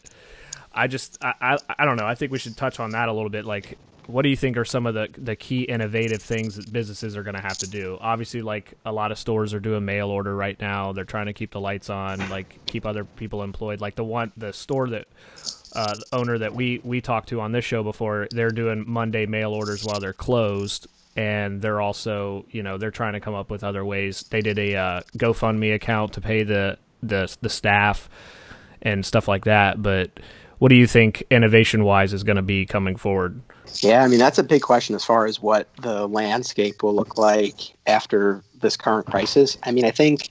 I 0.73 0.87
just, 0.87 1.17
I, 1.23 1.33
I, 1.41 1.57
I 1.79 1.85
don't 1.85 1.97
know. 1.97 2.05
I 2.05 2.15
think 2.15 2.31
we 2.31 2.39
should 2.39 2.57
touch 2.57 2.79
on 2.79 2.91
that 2.91 3.09
a 3.09 3.13
little 3.13 3.29
bit. 3.29 3.45
Like, 3.45 3.77
what 4.09 4.23
do 4.23 4.29
you 4.29 4.35
think 4.35 4.57
are 4.57 4.65
some 4.65 4.87
of 4.87 4.95
the, 4.95 5.07
the 5.17 5.35
key 5.35 5.61
innovative 5.61 6.21
things 6.21 6.55
that 6.55 6.71
businesses 6.73 7.15
are 7.15 7.23
going 7.23 7.35
to 7.35 7.41
have 7.41 7.57
to 7.59 7.69
do? 7.69 7.97
Obviously, 8.01 8.41
like 8.41 8.73
a 8.85 8.91
lot 8.91 9.11
of 9.11 9.19
stores 9.19 9.53
are 9.53 9.59
doing 9.59 9.85
mail 9.85 10.09
order 10.09 10.35
right 10.35 10.59
now. 10.59 10.93
They're 10.93 11.05
trying 11.05 11.27
to 11.27 11.33
keep 11.33 11.51
the 11.51 11.59
lights 11.59 11.89
on, 11.89 12.27
like 12.29 12.59
keep 12.65 12.85
other 12.85 13.03
people 13.03 13.43
employed. 13.43 13.81
Like 13.81 13.95
the 13.95 14.03
one, 14.03 14.31
the 14.35 14.51
store 14.51 14.89
that 14.89 15.07
uh, 15.75 15.95
owner 16.11 16.39
that 16.39 16.53
we 16.53 16.81
we 16.83 17.01
talked 17.01 17.29
to 17.29 17.41
on 17.41 17.51
this 17.51 17.63
show 17.65 17.83
before, 17.83 18.27
they're 18.31 18.49
doing 18.49 18.83
Monday 18.87 19.27
mail 19.27 19.53
orders 19.53 19.83
while 19.85 19.99
they're 19.99 20.13
closed, 20.13 20.87
and 21.15 21.61
they're 21.61 21.79
also, 21.81 22.45
you 22.49 22.63
know, 22.63 22.79
they're 22.79 22.89
trying 22.89 23.13
to 23.13 23.19
come 23.19 23.35
up 23.35 23.51
with 23.51 23.63
other 23.63 23.85
ways. 23.85 24.23
They 24.31 24.41
did 24.41 24.57
a 24.57 24.75
uh, 24.75 25.01
GoFundMe 25.17 25.75
account 25.75 26.13
to 26.13 26.21
pay 26.21 26.41
the 26.43 26.79
the 27.03 27.35
the 27.41 27.49
staff 27.49 28.09
and 28.81 29.05
stuff 29.05 29.27
like 29.27 29.45
that. 29.45 29.83
But 29.83 30.19
what 30.59 30.69
do 30.69 30.75
you 30.75 30.87
think 30.87 31.23
innovation 31.31 31.83
wise 31.83 32.13
is 32.13 32.23
going 32.23 32.35
to 32.35 32.41
be 32.41 32.65
coming 32.65 32.95
forward? 32.95 33.41
Yeah, 33.81 34.03
I 34.03 34.07
mean 34.07 34.19
that's 34.19 34.37
a 34.37 34.43
big 34.43 34.61
question 34.61 34.95
as 34.95 35.03
far 35.03 35.25
as 35.25 35.41
what 35.41 35.73
the 35.77 36.07
landscape 36.07 36.83
will 36.83 36.95
look 36.95 37.17
like 37.17 37.55
after 37.87 38.43
this 38.61 38.75
current 38.75 39.07
crisis. 39.07 39.57
I 39.63 39.71
mean, 39.71 39.85
I 39.85 39.91
think 39.91 40.29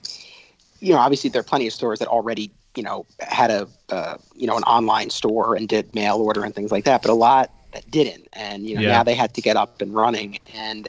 you 0.80 0.92
know 0.92 0.98
obviously 0.98 1.30
there 1.30 1.40
are 1.40 1.44
plenty 1.44 1.66
of 1.66 1.72
stores 1.72 1.98
that 1.98 2.08
already 2.08 2.50
you 2.74 2.82
know 2.82 3.06
had 3.20 3.50
a 3.50 3.68
uh, 3.90 4.18
you 4.34 4.46
know 4.46 4.56
an 4.56 4.64
online 4.64 5.10
store 5.10 5.54
and 5.54 5.68
did 5.68 5.94
mail 5.94 6.18
order 6.18 6.44
and 6.44 6.54
things 6.54 6.70
like 6.70 6.84
that, 6.84 7.02
but 7.02 7.10
a 7.10 7.14
lot 7.14 7.50
that 7.72 7.90
didn't, 7.90 8.28
and 8.34 8.66
you 8.66 8.74
know 8.74 8.82
yeah. 8.82 8.92
now 8.92 9.02
they 9.02 9.14
had 9.14 9.34
to 9.34 9.40
get 9.40 9.56
up 9.56 9.80
and 9.80 9.94
running. 9.94 10.38
And 10.54 10.88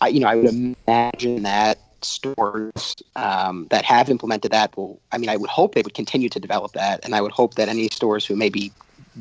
I, 0.00 0.08
you 0.08 0.20
know 0.20 0.28
I 0.28 0.36
would 0.36 0.46
imagine 0.86 1.42
that 1.42 1.78
stores 2.04 2.96
um, 3.16 3.66
that 3.70 3.84
have 3.84 4.10
implemented 4.10 4.52
that 4.52 4.76
will. 4.76 5.00
I 5.12 5.18
mean, 5.18 5.28
I 5.28 5.36
would 5.36 5.50
hope 5.50 5.74
they 5.74 5.82
would 5.82 5.94
continue 5.94 6.28
to 6.28 6.40
develop 6.40 6.72
that, 6.72 7.04
and 7.04 7.14
I 7.14 7.20
would 7.20 7.32
hope 7.32 7.54
that 7.54 7.68
any 7.68 7.88
stores 7.88 8.24
who 8.26 8.36
maybe 8.36 8.72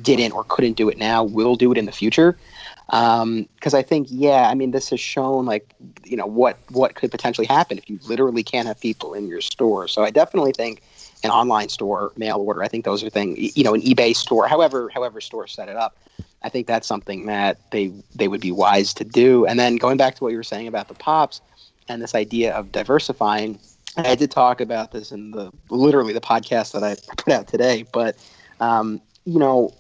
didn't 0.02 0.34
or 0.34 0.44
couldn't 0.44 0.74
do 0.74 0.90
it 0.90 0.98
now 0.98 1.24
will 1.24 1.56
do 1.56 1.72
it 1.72 1.78
in 1.78 1.86
the 1.86 1.92
future. 1.92 2.38
Because 2.86 3.22
um, 3.22 3.48
I 3.74 3.82
think 3.82 4.08
yeah 4.10 4.50
I 4.50 4.56
mean 4.56 4.72
this 4.72 4.90
has 4.90 5.00
shown 5.00 5.46
like 5.46 5.74
you 6.04 6.18
know 6.18 6.26
what 6.26 6.58
what 6.70 6.96
could 6.96 7.12
potentially 7.12 7.46
happen 7.46 7.78
if 7.78 7.90
you 7.90 8.00
literally 8.08 8.44
can't 8.44 8.68
have 8.68 8.80
people 8.80 9.14
in 9.14 9.28
your 9.28 9.42
store. 9.42 9.88
So 9.88 10.04
I 10.04 10.10
definitely 10.10 10.54
think 10.54 10.82
an 11.24 11.30
online 11.32 11.70
store 11.70 12.12
mail 12.18 12.38
order 12.38 12.64
I 12.64 12.68
think 12.68 12.86
those 12.86 13.04
are 13.04 13.10
things 13.10 13.58
you 13.58 13.64
know 13.64 13.74
an 13.74 13.82
eBay 13.82 14.16
store 14.16 14.48
however 14.48 14.90
however 14.94 15.22
store 15.22 15.48
set 15.48 15.70
it 15.70 15.76
up 15.76 15.98
I 16.42 16.50
think 16.50 16.68
that's 16.68 16.88
something 16.88 17.26
that 17.26 17.58
they 17.72 17.92
they 18.16 18.28
would 18.28 18.42
be 18.42 18.52
wise 18.52 18.94
to 18.96 19.04
do. 19.04 19.46
And 19.46 19.60
then 19.60 19.76
going 19.76 19.98
back 19.98 20.16
to 20.16 20.24
what 20.24 20.32
you 20.32 20.38
were 20.38 20.44
saying 20.44 20.68
about 20.68 20.88
the 20.88 20.94
pops 20.94 21.42
and 21.90 22.02
this 22.02 22.16
idea 22.16 22.54
of 22.54 22.72
diversifying 22.72 23.60
I 23.98 24.16
did 24.16 24.32
talk 24.32 24.62
about 24.62 24.92
this 24.92 25.12
in 25.12 25.32
the 25.32 25.52
literally 25.70 26.14
the 26.14 26.22
podcast 26.22 26.72
that 26.74 26.84
I 26.84 26.96
put 27.18 27.34
out 27.34 27.48
today 27.48 27.86
but 27.92 28.16
um, 28.60 29.02
you 29.26 29.40
know 29.40 29.74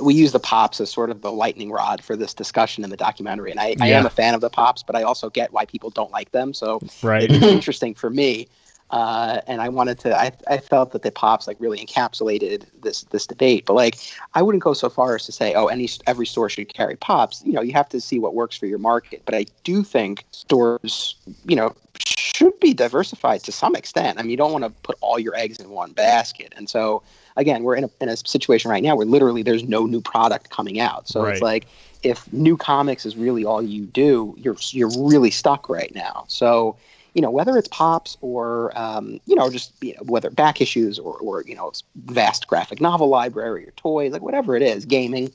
we 0.00 0.14
use 0.14 0.32
the 0.32 0.40
pops 0.40 0.80
as 0.80 0.90
sort 0.90 1.10
of 1.10 1.20
the 1.20 1.30
lightning 1.30 1.70
rod 1.70 2.02
for 2.02 2.16
this 2.16 2.32
discussion 2.32 2.84
in 2.84 2.90
the 2.90 2.96
documentary. 2.96 3.50
And 3.50 3.60
I, 3.60 3.68
yeah. 3.78 3.84
I 3.84 3.88
am 3.88 4.06
a 4.06 4.10
fan 4.10 4.34
of 4.34 4.40
the 4.40 4.48
pops, 4.48 4.82
but 4.82 4.96
I 4.96 5.02
also 5.02 5.28
get 5.28 5.52
why 5.52 5.66
people 5.66 5.90
don't 5.90 6.10
like 6.10 6.32
them. 6.32 6.54
So 6.54 6.80
right. 7.02 7.30
it's 7.30 7.44
interesting 7.44 7.94
for 7.94 8.08
me. 8.08 8.48
Uh, 8.90 9.40
and 9.46 9.60
I 9.60 9.68
wanted 9.68 9.98
to. 10.00 10.16
I, 10.16 10.32
I 10.48 10.58
felt 10.58 10.92
that 10.92 11.02
the 11.02 11.10
pops 11.10 11.46
like 11.46 11.56
really 11.58 11.84
encapsulated 11.84 12.66
this 12.82 13.02
this 13.04 13.26
debate. 13.26 13.64
But 13.66 13.74
like, 13.74 13.96
I 14.34 14.42
wouldn't 14.42 14.62
go 14.62 14.72
so 14.72 14.88
far 14.88 15.16
as 15.16 15.26
to 15.26 15.32
say, 15.32 15.54
oh, 15.54 15.66
any 15.66 15.88
every 16.06 16.26
store 16.26 16.48
should 16.48 16.72
carry 16.72 16.96
pops. 16.96 17.42
You 17.44 17.52
know, 17.52 17.62
you 17.62 17.72
have 17.72 17.88
to 17.90 18.00
see 18.00 18.18
what 18.18 18.34
works 18.34 18.56
for 18.56 18.66
your 18.66 18.78
market. 18.78 19.22
But 19.24 19.34
I 19.34 19.46
do 19.64 19.82
think 19.82 20.24
stores, 20.30 21.16
you 21.46 21.56
know, 21.56 21.74
should 21.98 22.58
be 22.60 22.74
diversified 22.74 23.42
to 23.44 23.52
some 23.52 23.74
extent. 23.74 24.18
I 24.18 24.22
mean, 24.22 24.30
you 24.30 24.36
don't 24.36 24.52
want 24.52 24.64
to 24.64 24.70
put 24.70 24.96
all 25.00 25.18
your 25.18 25.34
eggs 25.34 25.58
in 25.58 25.70
one 25.70 25.92
basket. 25.92 26.52
And 26.56 26.68
so 26.68 27.02
again, 27.36 27.62
we're 27.62 27.76
in 27.76 27.84
a, 27.84 27.90
in 28.00 28.08
a 28.08 28.16
situation 28.16 28.70
right 28.70 28.82
now 28.82 28.96
where 28.96 29.06
literally 29.06 29.42
there's 29.42 29.64
no 29.64 29.86
new 29.86 30.00
product 30.00 30.50
coming 30.50 30.80
out. 30.80 31.08
So 31.08 31.22
right. 31.22 31.32
it's 31.32 31.42
like 31.42 31.66
if 32.02 32.30
new 32.32 32.56
comics 32.56 33.06
is 33.06 33.16
really 33.16 33.44
all 33.44 33.62
you 33.62 33.86
do, 33.86 34.34
you're 34.36 34.56
you're 34.70 34.90
really 34.98 35.30
stuck 35.30 35.68
right 35.68 35.94
now. 35.94 36.24
So 36.28 36.76
you 37.14 37.22
know 37.22 37.30
whether 37.30 37.56
it's 37.56 37.68
pops 37.68 38.16
or 38.20 38.76
um, 38.78 39.20
you 39.26 39.34
know 39.34 39.50
just 39.50 39.72
you 39.82 39.94
know, 39.94 40.02
whether 40.02 40.30
back 40.30 40.60
issues 40.60 40.98
or, 40.98 41.16
or 41.18 41.42
you 41.42 41.54
know 41.54 41.72
vast 42.06 42.46
graphic 42.46 42.80
novel 42.80 43.08
library 43.08 43.66
or 43.66 43.70
toys 43.72 44.12
like 44.12 44.22
whatever 44.22 44.56
it 44.56 44.62
is 44.62 44.84
gaming 44.84 45.32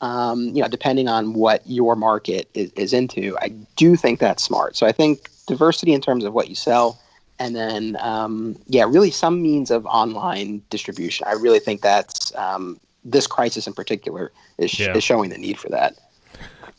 um, 0.00 0.44
you 0.46 0.62
know 0.62 0.68
depending 0.68 1.08
on 1.08 1.34
what 1.34 1.62
your 1.66 1.96
market 1.96 2.48
is, 2.54 2.70
is 2.72 2.92
into 2.92 3.36
i 3.40 3.48
do 3.76 3.96
think 3.96 4.18
that's 4.18 4.42
smart 4.42 4.76
so 4.76 4.86
i 4.86 4.92
think 4.92 5.28
diversity 5.46 5.92
in 5.92 6.00
terms 6.00 6.24
of 6.24 6.32
what 6.32 6.48
you 6.48 6.54
sell 6.54 7.00
and 7.40 7.56
then 7.56 7.96
um, 8.00 8.56
yeah, 8.66 8.84
really 8.84 9.10
some 9.10 9.42
means 9.42 9.70
of 9.70 9.86
online 9.86 10.62
distribution. 10.68 11.26
I 11.26 11.32
really 11.32 11.58
think 11.58 11.80
that's 11.80 12.34
um, 12.36 12.78
this 13.02 13.26
crisis 13.26 13.66
in 13.66 13.72
particular 13.72 14.30
is, 14.58 14.78
yeah. 14.78 14.94
is 14.94 15.02
showing 15.02 15.30
the 15.30 15.38
need 15.38 15.58
for 15.58 15.70
that. 15.70 15.96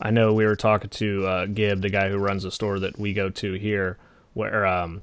I 0.00 0.12
know 0.12 0.32
we 0.32 0.46
were 0.46 0.56
talking 0.56 0.88
to 0.88 1.26
uh, 1.26 1.46
Gib, 1.46 1.82
the 1.82 1.90
guy 1.90 2.08
who 2.08 2.16
runs 2.16 2.44
the 2.44 2.52
store 2.52 2.78
that 2.78 2.96
we 2.96 3.12
go 3.12 3.28
to 3.28 3.54
here, 3.54 3.98
where 4.34 4.66
um, 4.66 5.02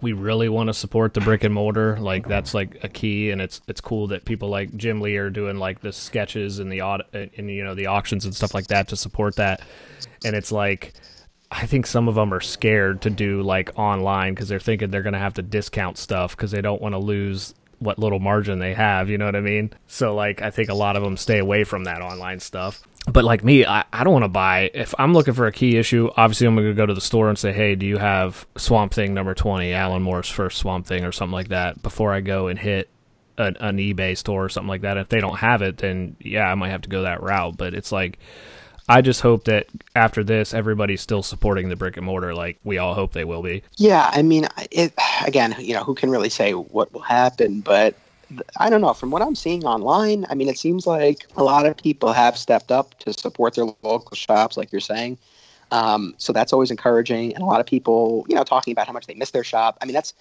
we 0.00 0.12
really 0.12 0.48
want 0.48 0.68
to 0.68 0.74
support 0.74 1.14
the 1.14 1.20
brick 1.20 1.44
and 1.44 1.54
mortar. 1.54 1.98
Like 1.98 2.26
that's 2.26 2.54
like 2.54 2.82
a 2.82 2.88
key, 2.88 3.30
and 3.30 3.40
it's 3.40 3.60
it's 3.68 3.80
cool 3.80 4.08
that 4.08 4.24
people 4.24 4.48
like 4.48 4.76
Jim 4.76 5.00
Lee 5.00 5.16
are 5.16 5.30
doing 5.30 5.56
like 5.56 5.80
the 5.80 5.92
sketches 5.92 6.58
and 6.58 6.70
the 6.70 6.80
aud- 6.80 7.06
and 7.12 7.50
you 7.50 7.64
know 7.64 7.74
the 7.74 7.86
auctions 7.86 8.24
and 8.24 8.34
stuff 8.34 8.54
like 8.54 8.68
that 8.68 8.88
to 8.88 8.96
support 8.96 9.36
that. 9.36 9.62
And 10.24 10.34
it's 10.34 10.52
like 10.52 10.94
I 11.50 11.66
think 11.66 11.86
some 11.86 12.08
of 12.08 12.14
them 12.14 12.32
are 12.32 12.40
scared 12.40 13.02
to 13.02 13.10
do 13.10 13.42
like 13.42 13.76
online 13.76 14.34
because 14.34 14.48
they're 14.48 14.60
thinking 14.60 14.90
they're 14.90 15.02
going 15.02 15.14
to 15.14 15.18
have 15.18 15.34
to 15.34 15.42
discount 15.42 15.98
stuff 15.98 16.36
because 16.36 16.52
they 16.52 16.60
don't 16.60 16.80
want 16.80 16.94
to 16.94 16.98
lose 16.98 17.54
what 17.80 17.98
little 17.98 18.20
margin 18.20 18.60
they 18.60 18.74
have. 18.74 19.10
You 19.10 19.18
know 19.18 19.24
what 19.24 19.34
I 19.34 19.40
mean? 19.40 19.72
So 19.88 20.14
like, 20.14 20.42
I 20.42 20.50
think 20.50 20.68
a 20.68 20.74
lot 20.74 20.96
of 20.96 21.02
them 21.02 21.16
stay 21.16 21.38
away 21.38 21.64
from 21.64 21.84
that 21.84 22.02
online 22.02 22.38
stuff. 22.38 22.82
But 23.06 23.24
like 23.24 23.42
me, 23.42 23.64
I, 23.64 23.84
I 23.92 24.04
don't 24.04 24.12
want 24.12 24.24
to 24.24 24.28
buy. 24.28 24.70
If 24.74 24.94
I'm 24.98 25.12
looking 25.14 25.34
for 25.34 25.46
a 25.46 25.52
key 25.52 25.76
issue, 25.76 26.10
obviously 26.16 26.46
I'm 26.46 26.54
going 26.54 26.68
to 26.68 26.74
go 26.74 26.86
to 26.86 26.94
the 26.94 27.00
store 27.00 27.28
and 27.28 27.38
say, 27.38 27.52
hey, 27.52 27.74
do 27.74 27.86
you 27.86 27.96
have 27.96 28.46
Swamp 28.56 28.92
Thing 28.92 29.14
number 29.14 29.34
20, 29.34 29.72
Alan 29.72 30.02
Moore's 30.02 30.28
first 30.28 30.58
Swamp 30.58 30.86
Thing 30.86 31.04
or 31.04 31.12
something 31.12 31.32
like 31.32 31.48
that 31.48 31.82
before 31.82 32.12
I 32.12 32.20
go 32.20 32.48
and 32.48 32.58
hit 32.58 32.88
an, 33.40 33.56
an 33.60 33.78
eBay 33.78 34.16
store 34.16 34.44
or 34.44 34.48
something 34.48 34.68
like 34.68 34.82
that. 34.82 34.96
If 34.96 35.08
they 35.08 35.20
don't 35.20 35.38
have 35.38 35.62
it, 35.62 35.78
then 35.78 36.16
yeah, 36.20 36.44
I 36.44 36.54
might 36.54 36.70
have 36.70 36.82
to 36.82 36.88
go 36.88 37.02
that 37.02 37.22
route. 37.22 37.56
But 37.56 37.74
it's 37.74 37.90
like, 37.90 38.18
I 38.88 39.02
just 39.02 39.20
hope 39.20 39.44
that 39.44 39.66
after 39.94 40.24
this, 40.24 40.52
everybody's 40.52 41.00
still 41.00 41.22
supporting 41.22 41.68
the 41.68 41.76
brick 41.76 41.96
and 41.96 42.06
mortar, 42.06 42.34
like 42.34 42.58
we 42.64 42.78
all 42.78 42.94
hope 42.94 43.12
they 43.12 43.24
will 43.24 43.42
be. 43.42 43.62
Yeah, 43.76 44.10
I 44.12 44.22
mean, 44.22 44.46
it 44.70 44.92
again, 45.24 45.54
you 45.58 45.74
know, 45.74 45.84
who 45.84 45.94
can 45.94 46.10
really 46.10 46.28
say 46.28 46.52
what 46.52 46.92
will 46.92 47.00
happen? 47.00 47.60
But 47.60 47.94
I 48.56 48.70
don't 48.70 48.80
know. 48.80 48.94
From 48.94 49.10
what 49.10 49.22
I'm 49.22 49.34
seeing 49.34 49.64
online, 49.64 50.26
I 50.30 50.34
mean, 50.34 50.48
it 50.48 50.58
seems 50.58 50.86
like 50.86 51.26
a 51.36 51.42
lot 51.42 51.66
of 51.66 51.76
people 51.76 52.12
have 52.12 52.36
stepped 52.36 52.70
up 52.70 52.98
to 53.00 53.12
support 53.12 53.54
their 53.54 53.66
local 53.82 54.14
shops, 54.14 54.56
like 54.56 54.70
you're 54.72 54.80
saying. 54.80 55.18
Um, 55.72 56.14
so 56.18 56.32
that's 56.32 56.52
always 56.52 56.70
encouraging, 56.70 57.34
and 57.34 57.42
a 57.42 57.46
lot 57.46 57.60
of 57.60 57.66
people, 57.66 58.26
you 58.28 58.34
know, 58.34 58.42
talking 58.44 58.72
about 58.72 58.86
how 58.86 58.92
much 58.92 59.06
they 59.06 59.14
miss 59.14 59.30
their 59.30 59.44
shop. 59.44 59.78
I 59.80 59.84
mean, 59.84 59.94
that's 59.94 60.14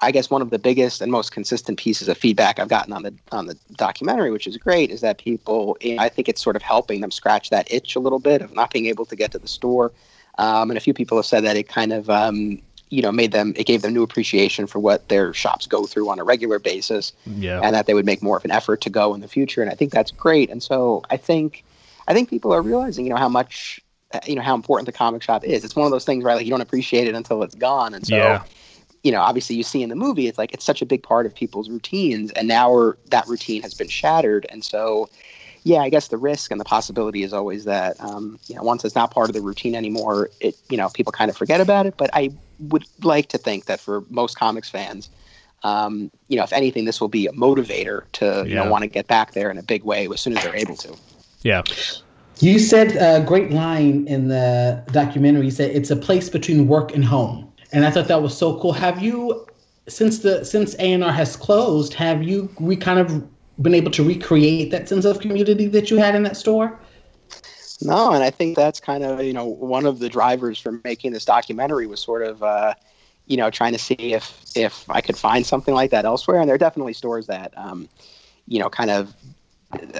I 0.00 0.10
guess 0.10 0.30
one 0.30 0.40
of 0.40 0.50
the 0.50 0.58
biggest 0.58 1.00
and 1.02 1.12
most 1.12 1.32
consistent 1.32 1.78
pieces 1.78 2.08
of 2.08 2.16
feedback 2.16 2.58
I've 2.58 2.68
gotten 2.68 2.92
on 2.92 3.02
the 3.02 3.14
on 3.32 3.46
the 3.46 3.58
documentary, 3.76 4.30
which 4.30 4.46
is 4.46 4.56
great, 4.56 4.90
is 4.90 5.00
that 5.00 5.18
people. 5.18 5.76
I 5.98 6.08
think 6.08 6.28
it's 6.28 6.42
sort 6.42 6.56
of 6.56 6.62
helping 6.62 7.00
them 7.00 7.10
scratch 7.10 7.50
that 7.50 7.70
itch 7.72 7.96
a 7.96 8.00
little 8.00 8.18
bit 8.18 8.40
of 8.40 8.54
not 8.54 8.72
being 8.72 8.86
able 8.86 9.04
to 9.06 9.16
get 9.16 9.32
to 9.32 9.38
the 9.38 9.48
store. 9.48 9.92
Um, 10.38 10.70
and 10.70 10.76
a 10.76 10.80
few 10.80 10.94
people 10.94 11.16
have 11.18 11.26
said 11.26 11.44
that 11.44 11.56
it 11.56 11.68
kind 11.68 11.92
of 11.92 12.10
um, 12.10 12.60
you 12.90 13.02
know 13.02 13.10
made 13.10 13.32
them 13.32 13.52
it 13.56 13.66
gave 13.66 13.82
them 13.82 13.92
new 13.92 14.02
appreciation 14.02 14.66
for 14.66 14.78
what 14.78 15.08
their 15.08 15.32
shops 15.32 15.66
go 15.66 15.84
through 15.84 16.08
on 16.08 16.18
a 16.18 16.24
regular 16.24 16.58
basis 16.58 17.12
yeah. 17.26 17.60
and 17.62 17.74
that 17.74 17.86
they 17.86 17.94
would 17.94 18.06
make 18.06 18.22
more 18.22 18.36
of 18.36 18.44
an 18.44 18.50
effort 18.50 18.80
to 18.82 18.90
go 18.90 19.14
in 19.14 19.20
the 19.20 19.28
future. 19.28 19.62
And 19.62 19.70
i 19.70 19.74
think 19.74 19.92
that's 19.92 20.10
great. 20.10 20.50
And 20.50 20.62
so 20.62 21.02
i 21.10 21.16
think 21.16 21.64
i 22.06 22.14
think 22.14 22.28
people 22.30 22.52
are 22.52 22.62
realizing 22.62 23.04
you 23.06 23.10
know 23.10 23.16
how 23.16 23.28
much 23.28 23.80
you 24.26 24.36
know 24.36 24.42
how 24.42 24.54
important 24.54 24.86
the 24.86 24.92
comic 24.92 25.22
shop 25.22 25.44
is. 25.44 25.64
It's 25.64 25.74
one 25.74 25.86
of 25.86 25.90
those 25.92 26.04
things 26.04 26.22
right 26.22 26.34
like 26.34 26.44
you 26.44 26.50
don't 26.50 26.60
appreciate 26.60 27.08
it 27.08 27.14
until 27.14 27.42
it's 27.42 27.54
gone. 27.54 27.94
And 27.94 28.06
so 28.06 28.16
Yeah. 28.16 28.42
you 29.02 29.10
know 29.10 29.20
obviously 29.20 29.56
you 29.56 29.62
see 29.62 29.82
in 29.82 29.88
the 29.88 29.96
movie 29.96 30.28
it's 30.28 30.38
like 30.38 30.52
it's 30.52 30.64
such 30.64 30.82
a 30.82 30.86
big 30.86 31.02
part 31.02 31.26
of 31.26 31.34
people's 31.34 31.68
routines. 31.68 32.30
And 32.32 32.46
now 32.46 32.72
we're, 32.72 32.94
that 33.10 33.26
routine 33.26 33.62
has 33.62 33.74
been 33.74 33.88
shattered. 33.88 34.46
And 34.50 34.64
so 34.64 35.08
yeah, 35.64 35.78
I 35.78 35.88
guess 35.88 36.08
the 36.08 36.18
risk 36.18 36.50
and 36.50 36.60
the 36.60 36.64
possibility 36.64 37.22
is 37.22 37.32
always 37.32 37.64
that 37.64 37.96
um, 38.00 38.38
you 38.46 38.54
know 38.54 38.62
once 38.62 38.84
it's 38.84 38.94
not 38.94 39.10
part 39.10 39.30
of 39.30 39.34
the 39.34 39.40
routine 39.40 39.74
anymore, 39.74 40.30
it 40.40 40.56
you 40.68 40.76
know 40.76 40.90
people 40.90 41.10
kind 41.10 41.30
of 41.30 41.36
forget 41.36 41.60
about 41.60 41.86
it. 41.86 41.94
But 41.96 42.10
I 42.12 42.30
would 42.58 42.84
like 43.02 43.28
to 43.30 43.38
think 43.38 43.64
that 43.64 43.80
for 43.80 44.04
most 44.10 44.38
comics 44.38 44.68
fans, 44.68 45.08
um, 45.62 46.10
you 46.28 46.36
know, 46.36 46.44
if 46.44 46.52
anything, 46.52 46.84
this 46.84 47.00
will 47.00 47.08
be 47.08 47.26
a 47.26 47.32
motivator 47.32 48.04
to 48.12 48.44
you 48.46 48.54
Yeah. 48.54 48.64
know 48.64 48.70
want 48.70 48.82
to 48.82 48.88
get 48.88 49.06
back 49.06 49.32
there 49.32 49.50
in 49.50 49.56
a 49.56 49.62
big 49.62 49.84
way 49.84 50.06
as 50.12 50.20
soon 50.20 50.36
as 50.36 50.44
they're 50.44 50.54
able 50.56 50.76
to. 50.76 50.94
Yeah. 51.42 51.62
You 52.40 52.58
said 52.58 52.96
a 52.96 53.24
great 53.24 53.50
line 53.50 54.06
in 54.06 54.28
the 54.28 54.82
documentary. 54.92 55.46
You 55.46 55.50
said 55.50 55.70
it's 55.70 55.90
a 55.90 55.96
place 55.96 56.28
between 56.28 56.68
work 56.68 56.94
and 56.94 57.04
home, 57.04 57.50
and 57.72 57.86
I 57.86 57.90
thought 57.90 58.08
that 58.08 58.22
was 58.22 58.36
so 58.36 58.58
cool. 58.60 58.72
Have 58.72 59.02
you, 59.02 59.46
since 59.88 60.18
the 60.18 60.44
since 60.44 60.74
A 60.74 60.92
and 60.92 61.02
R 61.02 61.12
has 61.12 61.36
closed, 61.36 61.94
have 61.94 62.22
you 62.22 62.50
we 62.60 62.76
kind 62.76 62.98
of 62.98 63.24
been 63.60 63.74
able 63.74 63.90
to 63.92 64.04
recreate 64.04 64.70
that 64.70 64.88
sense 64.88 65.04
of 65.04 65.20
community 65.20 65.66
that 65.68 65.90
you 65.90 65.96
had 65.96 66.14
in 66.14 66.22
that 66.24 66.36
store? 66.36 66.78
No, 67.82 68.12
and 68.12 68.22
I 68.22 68.30
think 68.30 68.56
that's 68.56 68.80
kind 68.80 69.04
of 69.04 69.22
you 69.22 69.32
know 69.32 69.44
one 69.44 69.86
of 69.86 69.98
the 69.98 70.08
drivers 70.08 70.58
for 70.58 70.80
making 70.84 71.12
this 71.12 71.24
documentary 71.24 71.86
was 71.86 72.00
sort 72.00 72.22
of 72.22 72.42
uh, 72.42 72.74
you 73.26 73.36
know 73.36 73.50
trying 73.50 73.72
to 73.72 73.78
see 73.78 73.94
if 73.94 74.42
if 74.54 74.88
I 74.88 75.00
could 75.00 75.16
find 75.16 75.44
something 75.46 75.74
like 75.74 75.90
that 75.90 76.04
elsewhere, 76.04 76.40
and 76.40 76.48
there 76.48 76.54
are 76.54 76.58
definitely 76.58 76.94
stores 76.94 77.26
that 77.26 77.52
um, 77.56 77.88
you 78.46 78.58
know 78.58 78.70
kind 78.70 78.90
of 78.90 79.14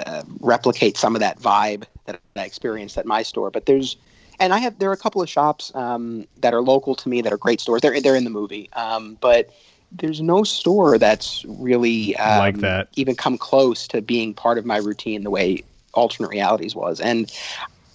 uh, 0.07 0.23
replicate 0.41 0.97
some 0.97 1.15
of 1.15 1.21
that 1.21 1.41
vibe 1.41 1.85
that 2.07 2.21
I 2.37 2.45
experienced 2.45 2.97
at 2.97 3.07
my 3.07 3.23
store. 3.23 3.51
But 3.51 3.67
there's 3.67 3.97
and 4.41 4.53
I 4.53 4.59
have 4.59 4.79
there 4.79 4.91
are 4.91 4.95
a 4.95 4.99
couple 4.99 5.23
of 5.23 5.29
shops 5.29 5.73
um, 5.75 6.27
that 6.41 6.55
are 6.55 6.63
local 6.63 6.95
to 6.95 7.09
me 7.09 7.23
that 7.23 7.33
are 7.33 7.39
great 7.39 7.61
stores. 7.61 7.83
They're 7.83 8.01
they're 8.01 8.17
in 8.17 8.25
the 8.25 8.31
movie, 8.31 8.71
um, 8.75 9.19
but 9.21 9.51
there's 9.97 10.21
no 10.21 10.43
store 10.45 10.99
that's 10.99 11.45
really 11.49 12.17
um, 12.17 12.39
Like 12.39 12.59
that. 12.61 12.89
even 12.97 13.15
come 13.15 13.39
close 13.39 13.87
to 13.89 14.03
being 14.03 14.35
part 14.35 14.59
of 14.59 14.65
my 14.67 14.77
routine 14.77 15.23
the 15.23 15.31
way 15.31 15.63
alternate 15.95 16.29
realities 16.29 16.75
was 16.75 17.01
and 17.01 17.33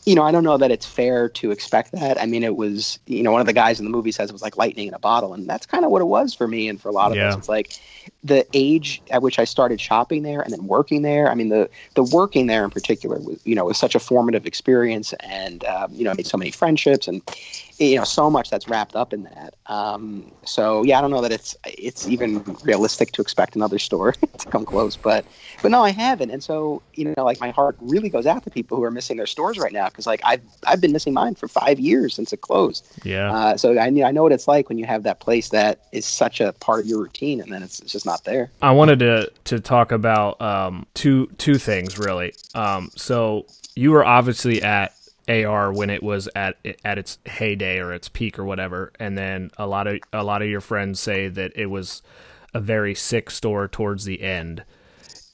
you 0.06 0.16
know 0.16 0.24
i 0.24 0.32
don't 0.32 0.44
know 0.46 0.58
that 0.58 0.72
it's 0.72 0.86
fair 0.86 1.28
to 1.28 1.52
expect 1.52 1.92
that 1.92 2.20
i 2.22 2.26
mean 2.26 2.44
it 2.44 2.56
was 2.56 2.98
you 3.08 3.22
know 3.22 3.32
one 3.32 3.42
of 3.42 3.48
the 3.48 3.54
guys 3.54 3.80
in 3.80 3.86
the 3.86 3.92
movie 3.92 4.12
says 4.12 4.30
it 4.30 4.34
was 4.34 4.42
like 4.42 4.56
lightning 4.58 4.88
in 4.88 4.94
a 4.94 5.00
bottle 5.00 5.34
and 5.34 5.48
that's 5.50 5.66
kind 5.66 5.84
of 5.84 5.92
what 5.92 6.02
it 6.02 6.06
was 6.06 6.34
for 6.34 6.48
me 6.48 6.70
and 6.70 6.80
for 6.82 6.88
a 6.88 6.94
lot 6.94 7.12
of 7.12 7.18
Yeah. 7.18 7.28
us 7.28 7.38
it's 7.38 7.50
like 7.50 7.74
the 8.24 8.46
age 8.54 9.02
at 9.12 9.22
which 9.22 9.38
i 9.38 9.44
started 9.44 9.80
shopping 9.82 10.24
there 10.24 10.42
and 10.42 10.54
then 10.54 10.66
working 10.66 11.02
there 11.02 11.30
i 11.30 11.36
mean 11.36 11.50
the 11.50 11.70
the 11.96 12.04
working 12.04 12.48
there 12.48 12.64
in 12.64 12.70
particular 12.70 13.20
was 13.20 13.38
you 13.44 13.56
know 13.56 13.66
was 13.66 13.78
such 13.78 13.96
a 13.96 14.00
formative 14.00 14.46
experience 14.46 15.12
and 15.20 15.66
um, 15.66 15.94
you 15.94 16.06
know 16.06 16.12
I 16.12 16.14
made 16.14 16.28
so 16.28 16.38
many 16.38 16.52
friendships 16.52 17.08
and 17.08 17.22
you 17.80 17.96
know 17.96 18.04
so 18.04 18.30
much 18.30 18.50
that's 18.50 18.68
wrapped 18.68 18.96
up 18.96 19.14
in 19.14 19.24
that 19.24 19.56
um, 19.68 20.32
so 20.44 20.84
yeah 20.84 20.98
i 20.98 21.02
don't 21.02 21.12
know 21.12 21.22
that 21.22 21.32
it's 21.32 21.56
it's 21.66 22.08
even 22.08 22.44
realistic 22.64 23.12
to 23.12 23.22
expect 23.22 23.56
another 23.56 23.80
store 23.80 24.12
to 24.38 24.48
come 24.50 24.66
close 24.66 24.96
but 24.96 25.26
but 25.62 25.72
no 25.72 25.84
i 25.84 25.90
haven't 25.90 26.30
and 26.30 26.44
so 26.44 26.82
you 26.96 27.06
know 27.06 27.24
like 27.24 27.40
my 27.40 27.52
heart 27.52 27.78
really 27.80 28.10
goes 28.10 28.26
out 28.26 28.44
to 28.44 28.50
people 28.50 28.78
who 28.78 28.84
are 28.84 28.92
missing 28.92 29.18
their 29.18 29.28
stores 29.28 29.58
right 29.58 29.74
now 29.74 29.88
because 29.88 30.06
like 30.06 30.22
i've 30.24 30.42
i've 30.68 30.82
been 30.82 30.92
missing 30.92 31.14
mine 31.14 31.36
for 31.36 31.48
five 31.48 31.80
years 31.80 32.14
since 32.14 32.34
it 32.34 32.42
closed 32.42 32.86
Yeah. 33.04 33.32
uh, 33.32 33.58
so 33.58 33.78
I, 33.78 33.86
I 33.86 34.12
know 34.12 34.24
what 34.24 34.32
it's 34.32 34.48
like 34.48 34.70
when 34.70 34.78
you 34.78 34.86
have 34.86 35.04
that 35.04 35.20
place 35.20 35.50
that 35.50 35.86
is 35.92 36.06
such 36.06 36.42
a 36.42 36.54
part 36.54 36.82
of 36.82 36.86
your 36.86 37.00
routine 37.00 37.42
and 37.42 37.52
then 37.52 37.64
it's, 37.64 37.80
it's 37.80 37.92
just 37.92 38.06
not 38.06 38.24
there 38.26 38.52
I 38.62 38.72
wanted 38.72 39.00
to 39.00 39.32
to 39.46 39.60
talk 39.60 39.92
about 39.92 40.42
um, 40.42 40.86
two 40.94 41.28
two 41.38 41.58
things 41.58 41.98
really. 41.98 42.34
Um, 42.54 42.92
so 42.96 43.46
you 43.76 43.92
were 43.92 44.06
obviously 44.06 44.62
at 44.62 44.94
AR 45.30 45.72
when 45.72 45.90
it 45.90 46.02
was 46.02 46.28
at 46.36 46.58
at 46.84 46.98
its 46.98 47.20
heyday 47.26 47.80
or 47.80 47.94
its 47.94 48.10
peak 48.10 48.40
or 48.40 48.46
whatever, 48.46 48.92
and 49.00 49.18
then 49.18 49.52
a 49.58 49.68
lot 49.68 49.88
of 49.88 50.00
a 50.12 50.24
lot 50.24 50.42
of 50.42 50.50
your 50.50 50.62
friends 50.62 51.00
say 51.00 51.28
that 51.30 51.52
it 51.56 51.68
was 51.68 52.02
a 52.54 52.60
very 52.60 52.96
sick 52.96 53.30
store 53.30 53.68
towards 53.68 54.06
the 54.06 54.22
end, 54.22 54.64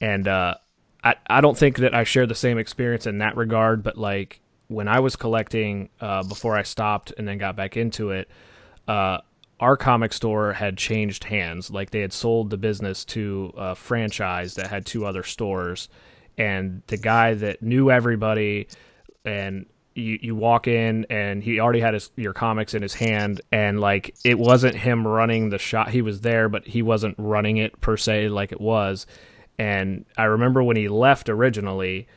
and 0.02 0.28
uh, 0.28 0.56
I 1.04 1.16
I 1.28 1.42
don't 1.42 1.58
think 1.58 1.78
that 1.78 1.94
I 1.94 2.04
share 2.04 2.28
the 2.28 2.36
same 2.36 2.58
experience 2.58 3.08
in 3.08 3.20
that 3.20 3.38
regard, 3.38 3.84
but 3.84 3.98
like 3.98 4.42
when 4.68 4.88
I 4.88 5.00
was 5.00 5.16
collecting 5.16 5.90
uh, 6.02 6.24
before 6.24 6.58
I 6.58 6.64
stopped 6.64 7.14
and 7.18 7.28
then 7.28 7.38
got 7.38 7.56
back 7.56 7.78
into 7.78 8.12
it. 8.12 8.30
Uh, 8.88 9.20
our 9.60 9.78
comic 9.78 10.12
store 10.12 10.52
had 10.52 10.78
changed 10.78 11.24
hands. 11.24 11.72
Like 11.72 11.92
they 11.92 12.02
had 12.02 12.12
sold 12.12 12.50
the 12.50 12.58
business 12.58 13.06
to 13.06 13.54
a 13.56 13.76
franchise 13.76 14.56
that 14.56 14.68
had 14.68 14.86
two 14.86 15.06
other 15.06 15.24
stores, 15.24 15.88
and 16.38 16.82
the 16.88 16.98
guy 16.98 17.36
that 17.36 17.62
knew 17.62 17.90
everybody, 17.90 18.68
and 19.24 19.66
you 19.96 20.20
you 20.22 20.36
walk 20.36 20.68
in 20.68 21.06
and 21.10 21.42
he 21.42 21.60
already 21.60 21.80
had 21.80 21.94
his 21.94 22.12
your 22.16 22.34
comics 22.34 22.74
in 22.74 22.82
his 22.82 22.94
hand, 22.94 23.42
and 23.52 23.80
like 23.80 24.16
it 24.24 24.38
wasn't 24.38 24.76
him 24.76 25.08
running 25.08 25.50
the 25.50 25.58
shot 25.58 25.90
He 25.90 26.02
was 26.02 26.22
there, 26.22 26.50
but 26.50 26.68
he 26.68 26.82
wasn't 26.82 27.16
running 27.18 27.58
it 27.58 27.80
per 27.82 27.98
se 27.98 28.30
like 28.30 28.52
it 28.52 28.62
was. 28.62 29.08
And 29.58 30.06
I 30.18 30.26
remember 30.26 30.62
when 30.62 30.76
he 30.76 30.90
left 30.90 31.30
originally, 31.30 32.08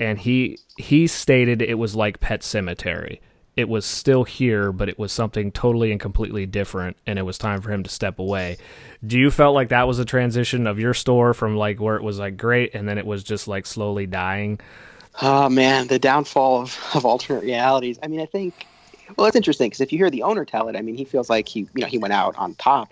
and 0.00 0.18
he 0.18 0.58
he 0.78 1.06
stated 1.06 1.62
it 1.62 1.78
was 1.78 1.94
like 1.94 2.20
Pet 2.20 2.40
Sematary 2.40 3.20
it 3.56 3.70
was 3.70 3.86
still 3.86 4.24
here, 4.24 4.70
but 4.70 4.88
it 4.90 4.98
was 4.98 5.10
something 5.10 5.50
totally 5.50 5.90
and 5.90 5.98
completely 5.98 6.44
different, 6.44 6.96
and 7.06 7.18
it 7.18 7.22
was 7.22 7.38
time 7.38 7.62
for 7.62 7.72
him 7.72 7.82
to 7.82 7.90
step 7.90 8.18
away. 8.18 8.58
Do 9.04 9.18
you 9.18 9.30
felt 9.30 9.54
like 9.54 9.70
that 9.70 9.88
was 9.88 9.98
a 9.98 10.04
transition 10.04 10.66
of 10.66 10.78
your 10.78 10.92
store 10.92 11.32
from 11.32 11.56
like 11.56 11.80
where 11.80 11.96
it 11.96 12.02
was 12.02 12.18
like 12.18 12.36
great, 12.36 12.74
and 12.74 12.86
then 12.86 12.98
it 12.98 13.06
was 13.06 13.24
just 13.24 13.48
like 13.48 13.64
slowly 13.64 14.06
dying? 14.06 14.60
Oh 15.22 15.48
man, 15.48 15.86
the 15.86 15.98
downfall 15.98 16.62
of, 16.62 16.78
of 16.94 17.04
alternate 17.04 17.42
realities. 17.42 17.98
I 18.02 18.08
mean, 18.08 18.20
I 18.20 18.26
think 18.26 18.66
well, 19.16 19.26
it's 19.26 19.36
interesting 19.36 19.68
because 19.68 19.80
if 19.80 19.92
you 19.92 19.98
hear 19.98 20.10
the 20.10 20.22
owner 20.22 20.44
tell 20.44 20.68
it, 20.68 20.76
I 20.76 20.82
mean, 20.82 20.96
he 20.96 21.04
feels 21.04 21.30
like 21.30 21.48
he, 21.48 21.60
you 21.60 21.80
know, 21.82 21.86
he 21.86 21.98
went 21.98 22.12
out 22.12 22.36
on 22.36 22.54
top 22.54 22.90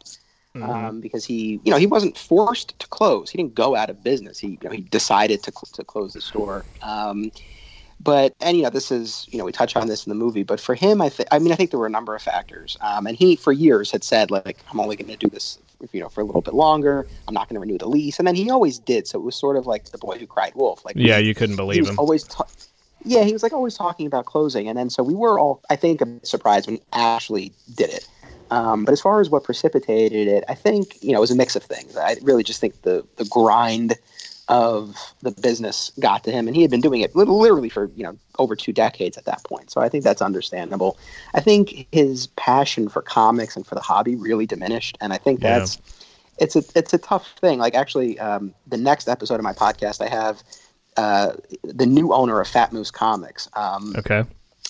um, 0.62 1.00
because 1.00 1.24
he, 1.24 1.60
you 1.64 1.70
know, 1.70 1.76
he 1.76 1.87
wasn't 1.87 2.16
forced 2.16 2.78
to 2.78 2.87
close. 2.88 3.30
He 3.30 3.38
didn't 3.38 3.54
go 3.54 3.74
out 3.74 3.90
of 3.90 4.04
business. 4.04 4.38
He, 4.38 4.50
you 4.50 4.58
know, 4.62 4.70
he 4.70 4.82
decided 4.82 5.42
to 5.42 5.52
cl- 5.52 5.70
to 5.72 5.84
close 5.84 6.12
the 6.14 6.20
store. 6.20 6.64
Um, 6.82 7.32
but 8.00 8.34
and 8.40 8.56
you 8.56 8.62
know, 8.62 8.70
this 8.70 8.90
is, 8.90 9.26
you 9.30 9.38
know, 9.38 9.44
we 9.44 9.52
touch 9.52 9.76
on 9.76 9.88
this 9.88 10.06
in 10.06 10.10
the 10.10 10.14
movie. 10.16 10.42
But 10.44 10.60
for 10.60 10.74
him, 10.74 11.00
I 11.00 11.08
think, 11.08 11.28
I 11.32 11.38
mean, 11.38 11.52
I 11.52 11.56
think 11.56 11.70
there 11.70 11.80
were 11.80 11.87
a 11.87 11.90
number 11.90 12.14
of 12.14 12.22
factors. 12.22 12.76
Um, 12.80 13.06
and 13.06 13.16
he, 13.16 13.37
for 13.37 13.52
years, 13.52 13.90
had 13.90 14.04
said 14.04 14.30
like, 14.30 14.62
I'm 14.70 14.80
only 14.80 14.96
going 14.96 15.10
to 15.10 15.16
do 15.16 15.28
this, 15.28 15.58
you 15.92 16.00
know, 16.00 16.08
for 16.08 16.20
a 16.20 16.24
little 16.24 16.42
bit 16.42 16.54
longer. 16.54 17.06
I'm 17.28 17.34
not 17.34 17.48
going 17.48 17.54
to 17.56 17.60
renew 17.60 17.78
the 17.78 17.88
lease. 17.88 18.18
And 18.18 18.26
then 18.26 18.34
he 18.34 18.50
always 18.50 18.78
did. 18.78 19.06
So 19.06 19.18
it 19.18 19.22
was 19.22 19.36
sort 19.36 19.56
of 19.56 19.66
like 19.66 19.90
the 19.90 19.98
boy 19.98 20.18
who 20.18 20.26
cried 20.26 20.54
wolf. 20.54 20.84
Like, 20.84 20.96
Yeah, 20.96 21.18
you 21.18 21.34
couldn't 21.34 21.56
he 21.56 21.56
believe 21.56 21.80
was 21.80 21.90
him. 21.90 21.98
always 21.98 22.24
ta- 22.24 22.46
yeah 23.04 23.22
he 23.22 23.32
was 23.32 23.42
like 23.42 23.52
always 23.52 23.76
talking 23.76 24.06
about 24.06 24.24
closing 24.24 24.66
and 24.68 24.78
then 24.78 24.88
so 24.88 25.02
we 25.02 25.14
were 25.14 25.38
all 25.38 25.62
i 25.70 25.76
think 25.76 26.00
a 26.00 26.06
bit 26.06 26.26
surprised 26.26 26.66
when 26.66 26.76
he 26.76 26.82
actually 26.92 27.52
did 27.74 27.90
it 27.90 28.08
um, 28.50 28.84
but 28.84 28.92
as 28.92 29.00
far 29.00 29.20
as 29.20 29.28
what 29.30 29.44
precipitated 29.44 30.26
it 30.26 30.44
i 30.48 30.54
think 30.54 30.96
you 31.02 31.12
know 31.12 31.18
it 31.18 31.20
was 31.20 31.30
a 31.30 31.36
mix 31.36 31.54
of 31.54 31.62
things 31.62 31.96
i 31.96 32.16
really 32.22 32.42
just 32.42 32.60
think 32.60 32.80
the 32.82 33.04
the 33.16 33.24
grind 33.26 33.94
of 34.48 34.96
the 35.22 35.30
business 35.30 35.90
got 36.00 36.22
to 36.24 36.30
him 36.30 36.46
and 36.46 36.54
he 36.54 36.62
had 36.62 36.70
been 36.70 36.80
doing 36.80 37.00
it 37.00 37.14
literally 37.16 37.68
for 37.68 37.90
you 37.96 38.02
know 38.02 38.16
over 38.38 38.54
two 38.54 38.72
decades 38.72 39.16
at 39.16 39.24
that 39.24 39.42
point 39.44 39.70
so 39.70 39.80
i 39.80 39.88
think 39.88 40.04
that's 40.04 40.20
understandable 40.20 40.98
i 41.33 41.40
think 41.40 41.87
his 41.92 42.26
passion 42.37 42.88
for 42.88 43.00
comics 43.00 43.57
and 43.57 43.66
for 43.66 43.74
the 43.74 43.80
hobby 43.80 44.14
really 44.16 44.44
diminished 44.44 44.98
and 45.00 45.12
i 45.14 45.16
think 45.16 45.40
Yeah. 45.42 45.59
that's 45.61 45.78
it's 46.38 46.57
a 46.57 46.62
it's 46.74 46.92
a 46.92 46.98
tough 46.98 47.33
thing 47.40 47.59
like 47.59 47.74
actually 47.74 48.18
um, 48.18 48.52
the 48.66 48.76
next 48.76 49.09
episode 49.09 49.37
of 49.37 49.42
my 49.42 49.54
podcast 49.54 50.04
i 50.04 50.09
have 50.09 50.42
uh, 50.96 51.33
the 51.64 51.87
new 51.87 52.12
owner 52.12 52.40
of 52.40 52.46
Fat 52.46 52.72
Moose 52.72 52.90
Comics. 52.90 53.48
Um, 53.54 53.94
Okay. 53.98 54.22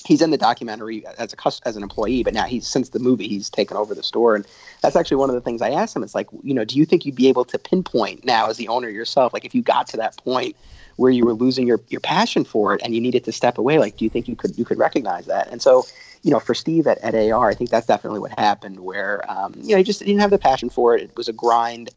He's 0.04 0.20
in 0.20 0.30
the 0.30 0.38
documentary 0.38 1.04
as 1.18 1.32
a 1.32 1.66
as 1.66 1.76
an 1.76 1.82
employee, 1.82 2.22
but 2.22 2.34
now 2.34 2.44
he's 2.44 2.66
since 2.66 2.90
the 2.90 2.98
movie 2.98 3.26
he's 3.26 3.50
taken 3.50 3.76
over 3.76 3.94
the 3.94 4.02
store, 4.02 4.34
and 4.36 4.46
that's 4.82 4.96
actually 4.96 5.16
one 5.16 5.30
of 5.30 5.34
the 5.34 5.40
things 5.40 5.62
I 5.62 5.70
asked 5.70 5.96
him. 5.96 6.02
It's 6.02 6.14
like, 6.14 6.28
you 6.42 6.54
know, 6.54 6.64
do 6.64 6.76
you 6.76 6.84
think 6.84 7.04
you'd 7.04 7.14
be 7.14 7.28
able 7.28 7.44
to 7.46 7.58
pinpoint 7.58 8.24
now 8.24 8.48
as 8.48 8.56
the 8.56 8.68
owner 8.68 8.88
yourself, 8.88 9.32
like 9.32 9.44
if 9.44 9.54
you 9.54 9.62
got 9.62 9.86
to 9.88 9.96
that 9.96 10.16
point 10.18 10.56
where 10.96 11.10
you 11.10 11.24
were 11.24 11.32
losing 11.32 11.66
your 11.66 11.80
your 11.88 12.00
passion 12.00 12.44
for 12.44 12.74
it 12.74 12.80
and 12.84 12.94
you 12.94 13.00
needed 13.00 13.24
to 13.24 13.32
step 13.32 13.58
away, 13.58 13.78
like 13.78 13.96
do 13.96 14.04
you 14.04 14.10
think 14.10 14.28
you 14.28 14.36
could 14.36 14.56
you 14.58 14.64
could 14.64 14.78
recognize 14.78 15.26
that? 15.26 15.48
And 15.50 15.60
so, 15.62 15.86
you 16.22 16.30
know, 16.30 16.40
for 16.40 16.54
Steve 16.54 16.86
at, 16.86 16.98
at 16.98 17.14
AR, 17.14 17.48
I 17.48 17.54
think 17.54 17.70
that's 17.70 17.86
definitely 17.86 18.20
what 18.20 18.38
happened, 18.38 18.80
where 18.80 19.28
um, 19.30 19.54
you 19.56 19.70
know 19.70 19.78
he 19.78 19.84
just 19.84 20.00
didn't 20.00 20.20
have 20.20 20.30
the 20.30 20.38
passion 20.38 20.70
for 20.70 20.96
it. 20.96 21.02
It 21.02 21.16
was 21.16 21.28
a 21.28 21.32
grind. 21.32 21.90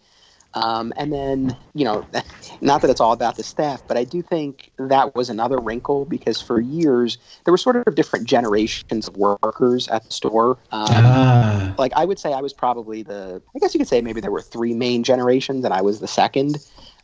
Um, 0.58 0.92
and 0.98 1.14
then, 1.14 1.56
you 1.76 1.86
know, 1.86 2.04
not 2.62 2.82
that 2.82 2.90
it's 2.90 3.00
all 3.00 3.12
about 3.12 3.36
the 3.36 3.44
staff, 3.44 3.84
but 3.88 3.96
I 3.98 4.04
do 4.04 4.22
think 4.22 4.72
that 4.80 5.14
was 5.16 5.30
another 5.30 5.60
wrinkle 5.60 6.06
because 6.06 6.42
for 6.42 6.60
years 6.60 7.18
there 7.44 7.52
were 7.52 7.58
sort 7.58 7.76
of 7.76 7.96
different 7.96 8.26
generations 8.28 9.08
of 9.08 9.16
workers 9.18 9.88
at 9.90 10.04
the 10.06 10.14
store. 10.14 10.52
Um, 10.72 10.88
Ah. 10.90 11.76
like 11.78 11.94
I 11.96 12.06
would 12.06 12.18
say 12.20 12.34
I 12.34 12.42
was 12.42 12.54
probably 12.54 13.04
the, 13.04 13.42
I 13.56 13.60
guess 13.60 13.74
you 13.74 13.80
could 13.80 13.88
say 13.88 14.02
maybe 14.02 14.20
there 14.20 14.32
were 14.32 14.42
three 14.42 14.74
main 14.74 15.04
generations 15.04 15.64
and 15.64 15.74
I 15.74 15.82
was 15.82 16.00
the 16.00 16.08
second. 16.08 16.58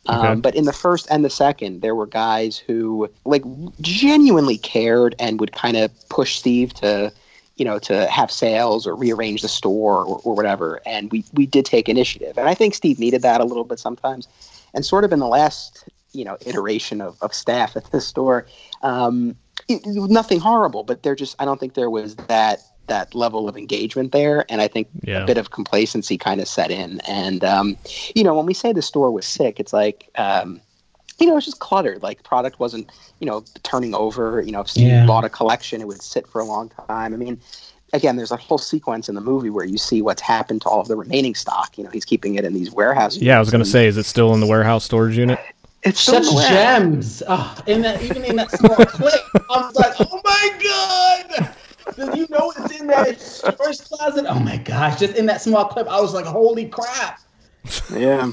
Um, 0.06 0.40
But 0.42 0.54
in 0.54 0.64
the 0.64 0.72
first 0.72 1.06
and 1.10 1.24
the 1.24 1.30
second, 1.30 1.80
there 1.80 1.94
were 1.94 2.06
guys 2.06 2.58
who 2.58 3.08
like 3.24 3.44
genuinely 3.80 4.58
cared 4.58 5.14
and 5.18 5.40
would 5.40 5.52
kind 5.52 5.76
of 5.76 5.90
push 6.08 6.36
Steve 6.38 6.74
to, 6.74 7.12
you 7.56 7.64
know, 7.64 7.78
to 7.78 8.06
have 8.06 8.30
sales 8.30 8.86
or 8.86 8.96
rearrange 8.96 9.42
the 9.42 9.48
store 9.48 10.04
or, 10.04 10.20
or 10.24 10.34
whatever. 10.34 10.80
And 10.84 11.10
we, 11.12 11.24
we 11.32 11.46
did 11.46 11.64
take 11.64 11.88
initiative. 11.88 12.36
And 12.36 12.48
I 12.48 12.54
think 12.54 12.74
Steve 12.74 12.98
needed 12.98 13.22
that 13.22 13.40
a 13.40 13.44
little 13.44 13.64
bit 13.64 13.78
sometimes. 13.78 14.26
And 14.74 14.84
sort 14.84 15.04
of 15.04 15.12
in 15.12 15.20
the 15.20 15.28
last, 15.28 15.84
you 16.12 16.24
know, 16.24 16.36
iteration 16.44 17.00
of, 17.00 17.16
of 17.22 17.32
staff 17.32 17.76
at 17.76 17.90
the 17.92 18.00
store, 18.00 18.46
um, 18.82 19.36
it, 19.68 19.86
nothing 19.86 20.40
horrible, 20.40 20.82
but 20.82 21.04
there 21.04 21.14
just, 21.14 21.36
I 21.38 21.44
don't 21.44 21.60
think 21.60 21.74
there 21.74 21.90
was 21.90 22.16
that, 22.16 22.60
that 22.88 23.14
level 23.14 23.48
of 23.48 23.56
engagement 23.56 24.10
there. 24.10 24.44
And 24.50 24.60
I 24.60 24.66
think 24.66 24.88
Yeah. 25.04 25.22
a 25.22 25.26
bit 25.26 25.38
of 25.38 25.50
complacency 25.50 26.18
kind 26.18 26.40
of 26.40 26.48
set 26.48 26.72
in. 26.72 27.00
And, 27.02 27.44
um, 27.44 27.76
you 28.16 28.24
know, 28.24 28.34
when 28.34 28.46
we 28.46 28.54
say 28.54 28.72
the 28.72 28.82
store 28.82 29.12
was 29.12 29.26
sick, 29.26 29.60
it's 29.60 29.72
like, 29.72 30.10
um, 30.16 30.60
you 31.18 31.26
know, 31.26 31.36
it's 31.36 31.46
just 31.46 31.60
cluttered. 31.60 32.02
Like 32.02 32.22
product 32.22 32.58
wasn't, 32.58 32.90
you 33.20 33.26
know, 33.26 33.44
turning 33.62 33.94
over. 33.94 34.40
You 34.42 34.52
know, 34.52 34.60
if 34.60 34.68
Steve 34.68 34.88
Yeah. 34.88 35.06
bought 35.06 35.24
a 35.24 35.28
collection, 35.28 35.80
it 35.80 35.86
would 35.86 36.02
sit 36.02 36.26
for 36.26 36.40
a 36.40 36.44
long 36.44 36.70
time. 36.88 37.14
I 37.14 37.16
mean, 37.16 37.40
again, 37.92 38.16
there's 38.16 38.32
a 38.32 38.36
whole 38.36 38.58
sequence 38.58 39.08
in 39.08 39.14
the 39.14 39.20
movie 39.20 39.50
where 39.50 39.64
you 39.64 39.78
see 39.78 40.02
what's 40.02 40.22
happened 40.22 40.62
to 40.62 40.68
all 40.68 40.80
of 40.80 40.88
the 40.88 40.96
remaining 40.96 41.34
stock. 41.34 41.78
You 41.78 41.84
know, 41.84 41.90
he's 41.90 42.04
keeping 42.04 42.34
it 42.34 42.44
in 42.44 42.52
these 42.54 42.70
warehouses. 42.72 43.22
Yeah, 43.22 43.36
I 43.36 43.40
was 43.40 43.50
gonna 43.50 43.64
say, 43.64 43.86
is 43.86 43.96
it 43.96 44.04
still 44.06 44.34
in 44.34 44.40
the 44.40 44.46
warehouse 44.46 44.84
storage 44.84 45.16
unit? 45.16 45.38
it's 45.84 46.00
still 46.00 46.22
Such 46.22 46.34
the 46.34 46.48
gems. 46.48 47.22
Oh, 47.28 47.56
in 47.66 47.82
that 47.82 48.02
even 48.02 48.24
in 48.24 48.36
that 48.36 48.50
small 48.50 48.74
clip, 48.86 49.20
I 49.50 49.58
was 49.60 49.74
like, 49.76 49.94
oh 50.00 50.20
my 50.24 51.28
god. 51.38 51.54
Did 51.96 52.16
you 52.16 52.26
know 52.30 52.52
it's 52.56 52.80
in 52.80 52.86
that 52.88 53.20
first 53.62 53.88
closet? 53.90 54.24
Oh 54.26 54.40
my 54.40 54.56
gosh! 54.56 54.98
Just 54.98 55.16
in 55.16 55.26
that 55.26 55.42
small 55.42 55.66
clip, 55.66 55.86
I 55.86 56.00
was 56.00 56.14
like, 56.14 56.24
"Holy 56.24 56.66
crap!" 56.66 57.20
Yeah. 57.94 58.32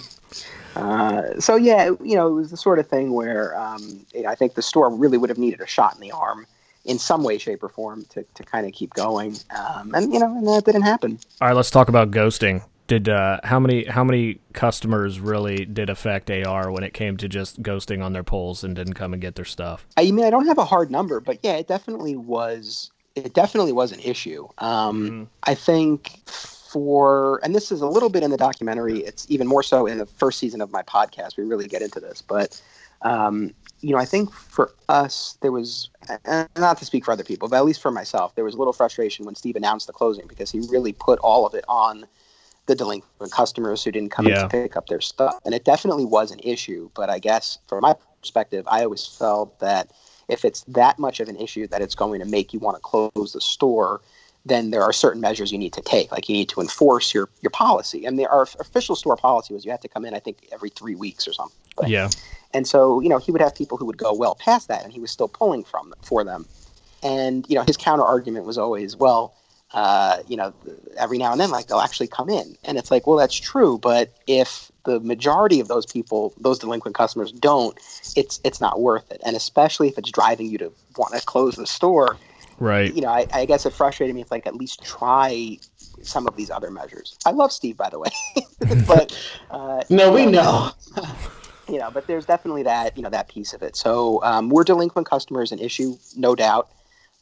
Uh, 0.75 1.39
so 1.39 1.55
yeah, 1.55 1.91
you 2.03 2.15
know, 2.15 2.27
it 2.27 2.33
was 2.33 2.51
the 2.51 2.57
sort 2.57 2.79
of 2.79 2.87
thing 2.87 3.13
where 3.13 3.57
um, 3.59 4.05
know, 4.13 4.29
I 4.29 4.35
think 4.35 4.53
the 4.53 4.61
store 4.61 4.93
really 4.93 5.17
would 5.17 5.29
have 5.29 5.37
needed 5.37 5.61
a 5.61 5.67
shot 5.67 5.95
in 5.95 6.01
the 6.01 6.11
arm 6.11 6.45
in 6.85 6.97
some 6.97 7.23
way, 7.23 7.37
shape, 7.37 7.63
or 7.63 7.69
form 7.69 8.05
to, 8.09 8.23
to 8.35 8.43
kind 8.43 8.65
of 8.65 8.73
keep 8.73 8.93
going. 8.93 9.37
Um, 9.55 9.93
and 9.93 10.13
you 10.13 10.19
know, 10.19 10.37
and 10.37 10.47
that 10.47 10.65
didn't 10.65 10.83
happen. 10.83 11.19
All 11.39 11.47
right, 11.47 11.55
let's 11.55 11.71
talk 11.71 11.89
about 11.89 12.11
ghosting. 12.11 12.63
Did 12.87 13.07
uh, 13.07 13.39
how 13.43 13.59
many 13.59 13.85
how 13.85 14.03
many 14.03 14.39
customers 14.53 15.19
really 15.19 15.65
did 15.65 15.89
affect 15.89 16.29
AR 16.29 16.71
when 16.71 16.83
it 16.83 16.93
came 16.93 17.15
to 17.17 17.29
just 17.29 17.61
ghosting 17.61 18.03
on 18.03 18.13
their 18.13 18.23
polls 18.23 18.63
and 18.63 18.75
didn't 18.75 18.95
come 18.95 19.13
and 19.13 19.21
get 19.21 19.35
their 19.35 19.45
stuff? 19.45 19.85
I 19.97 20.11
mean, 20.11 20.25
I 20.25 20.29
don't 20.29 20.47
have 20.47 20.57
a 20.57 20.65
hard 20.65 20.91
number, 20.91 21.19
but 21.19 21.39
yeah, 21.43 21.53
it 21.53 21.67
definitely 21.67 22.15
was. 22.15 22.91
It 23.15 23.33
definitely 23.33 23.73
was 23.73 23.91
an 23.91 23.99
issue. 23.99 24.47
Um, 24.57 25.29
I 25.43 25.53
think 25.53 26.19
for, 26.71 27.39
and 27.43 27.53
this 27.55 27.71
is 27.71 27.81
a 27.81 27.87
little 27.87 28.09
bit 28.09 28.23
in 28.23 28.31
the 28.31 28.37
documentary. 28.37 28.99
It's 28.99 29.25
even 29.29 29.47
more 29.47 29.63
so 29.63 29.85
in 29.87 29.97
the 29.97 30.05
first 30.05 30.39
season 30.39 30.61
of 30.61 30.71
my 30.71 30.83
podcast. 30.83 31.37
We 31.37 31.43
really 31.43 31.67
get 31.67 31.81
into 31.81 31.99
this, 31.99 32.21
but 32.21 32.61
um, 33.01 33.53
you 33.81 33.91
know, 33.91 33.97
I 33.97 34.05
think 34.05 34.31
for 34.31 34.71
us, 34.89 35.37
there 35.41 35.51
was, 35.51 35.89
and 36.25 36.47
not 36.55 36.77
to 36.77 36.85
speak 36.85 37.03
for 37.05 37.11
other 37.11 37.23
people, 37.23 37.49
but 37.49 37.57
at 37.57 37.65
least 37.65 37.81
for 37.81 37.91
myself, 37.91 38.35
there 38.35 38.43
was 38.45 38.53
a 38.53 38.57
little 38.57 38.73
frustration 38.73 39.25
when 39.25 39.35
Steve 39.35 39.55
announced 39.55 39.87
the 39.87 39.93
closing 39.93 40.27
because 40.27 40.51
he 40.51 40.59
really 40.69 40.93
put 40.93 41.17
all 41.19 41.45
of 41.47 41.55
it 41.55 41.65
on 41.67 42.05
the 42.67 42.75
delinquent 42.75 43.31
customers 43.31 43.83
who 43.83 43.91
didn't 43.91 44.11
come 44.11 44.27
in 44.27 44.33
Yeah. 44.33 44.43
to 44.43 44.47
pick 44.49 44.77
up 44.77 44.87
their 44.87 45.01
stuff. 45.01 45.39
And 45.45 45.55
it 45.55 45.65
definitely 45.65 46.05
was 46.05 46.31
an 46.31 46.39
issue. 46.43 46.91
But 46.93 47.09
I 47.09 47.17
guess 47.17 47.57
from 47.67 47.81
my 47.81 47.95
perspective, 48.21 48.65
I 48.67 48.83
always 48.83 49.05
felt 49.05 49.59
that 49.59 49.91
if 50.27 50.45
it's 50.45 50.63
that 50.67 50.99
much 50.99 51.19
of 51.19 51.27
an 51.27 51.37
issue 51.37 51.67
that 51.67 51.81
it's 51.81 51.95
going 51.95 52.19
to 52.19 52.25
make 52.25 52.53
you 52.53 52.59
want 52.59 52.77
to 52.77 52.81
close 52.81 53.33
the 53.33 53.41
store, 53.41 54.01
then 54.45 54.71
there 54.71 54.83
are 54.83 54.93
certain 54.93 55.21
measures 55.21 55.51
you 55.51 55.57
need 55.57 55.73
to 55.73 55.81
take. 55.81 56.11
Like 56.11 56.27
you 56.27 56.33
need 56.35 56.49
to 56.49 56.61
enforce 56.61 57.13
your, 57.13 57.29
your 57.41 57.51
policy. 57.51 58.05
And 58.05 58.17
the, 58.17 58.27
our 58.27 58.43
official 58.59 58.95
store 58.95 59.15
policy 59.15 59.53
was 59.53 59.65
you 59.65 59.71
had 59.71 59.81
to 59.81 59.87
come 59.87 60.05
in, 60.05 60.13
I 60.13 60.19
think, 60.19 60.47
every 60.51 60.69
three 60.69 60.95
weeks 60.95 61.27
or 61.27 61.33
something. 61.33 61.57
But- 61.77 61.89
Yeah, 61.89 62.09
and 62.53 62.67
so, 62.67 62.99
you 62.99 63.09
know, 63.09 63.17
he 63.17 63.31
would 63.31 63.41
have 63.41 63.55
people 63.55 63.77
who 63.77 63.85
would 63.85 63.97
go 63.97 64.13
well 64.13 64.35
past 64.35 64.67
that, 64.67 64.83
and 64.83 64.91
he 64.91 64.99
was 64.99 65.11
still 65.11 65.27
pulling 65.27 65.63
from 65.63 65.93
for 66.03 66.23
them. 66.23 66.45
And 67.03 67.45
you 67.49 67.55
know, 67.55 67.63
his 67.63 67.77
counter 67.77 68.03
argument 68.03 68.45
was 68.45 68.57
always, 68.57 68.95
well, 68.95 69.33
uh, 69.73 70.17
you 70.27 70.35
know, 70.35 70.53
every 70.97 71.17
now 71.17 71.31
and 71.31 71.39
then, 71.39 71.49
like 71.49 71.67
they'll 71.67 71.79
actually 71.79 72.07
come 72.07 72.29
in, 72.29 72.57
and 72.63 72.77
it's 72.77 72.91
like, 72.91 73.07
well, 73.07 73.15
that's 73.17 73.39
true, 73.39 73.77
but 73.77 74.11
if 74.27 74.69
the 74.83 74.99
majority 74.99 75.59
of 75.61 75.67
those 75.67 75.85
people, 75.85 76.33
those 76.39 76.59
delinquent 76.59 76.95
customers, 76.95 77.31
don't, 77.31 77.77
it's 78.15 78.39
it's 78.43 78.59
not 78.59 78.81
worth 78.81 79.09
it, 79.11 79.21
and 79.25 79.35
especially 79.35 79.87
if 79.87 79.97
it's 79.97 80.11
driving 80.11 80.47
you 80.47 80.57
to 80.57 80.73
want 80.97 81.13
to 81.13 81.25
close 81.25 81.55
the 81.55 81.67
store. 81.67 82.17
Right. 82.61 82.93
You 82.93 83.01
know, 83.01 83.09
I, 83.09 83.27
I 83.33 83.45
guess 83.45 83.65
it 83.65 83.73
frustrated 83.73 84.15
me. 84.15 84.21
If 84.21 84.31
like 84.31 84.47
at 84.47 84.55
least 84.55 84.83
try 84.83 85.57
some 86.01 86.27
of 86.27 86.35
these 86.35 86.49
other 86.49 86.71
measures. 86.71 87.17
I 87.25 87.31
love 87.31 87.51
Steve, 87.51 87.77
by 87.77 87.89
the 87.89 87.99
way, 87.99 88.09
but 88.87 89.17
uh, 89.49 89.83
No, 89.89 90.11
we 90.11 90.25
know. 90.25 90.71
you 91.67 91.79
know, 91.79 91.91
but 91.91 92.07
there's 92.07 92.25
definitely 92.25 92.63
that, 92.63 92.97
you 92.97 93.03
know, 93.03 93.09
that 93.09 93.27
piece 93.27 93.53
of 93.53 93.61
it. 93.61 93.75
So 93.75 94.23
um, 94.23 94.49
were 94.49 94.63
delinquent 94.63 95.07
customers 95.07 95.51
an 95.51 95.59
issue? 95.59 95.97
No 96.15 96.35
doubt. 96.35 96.69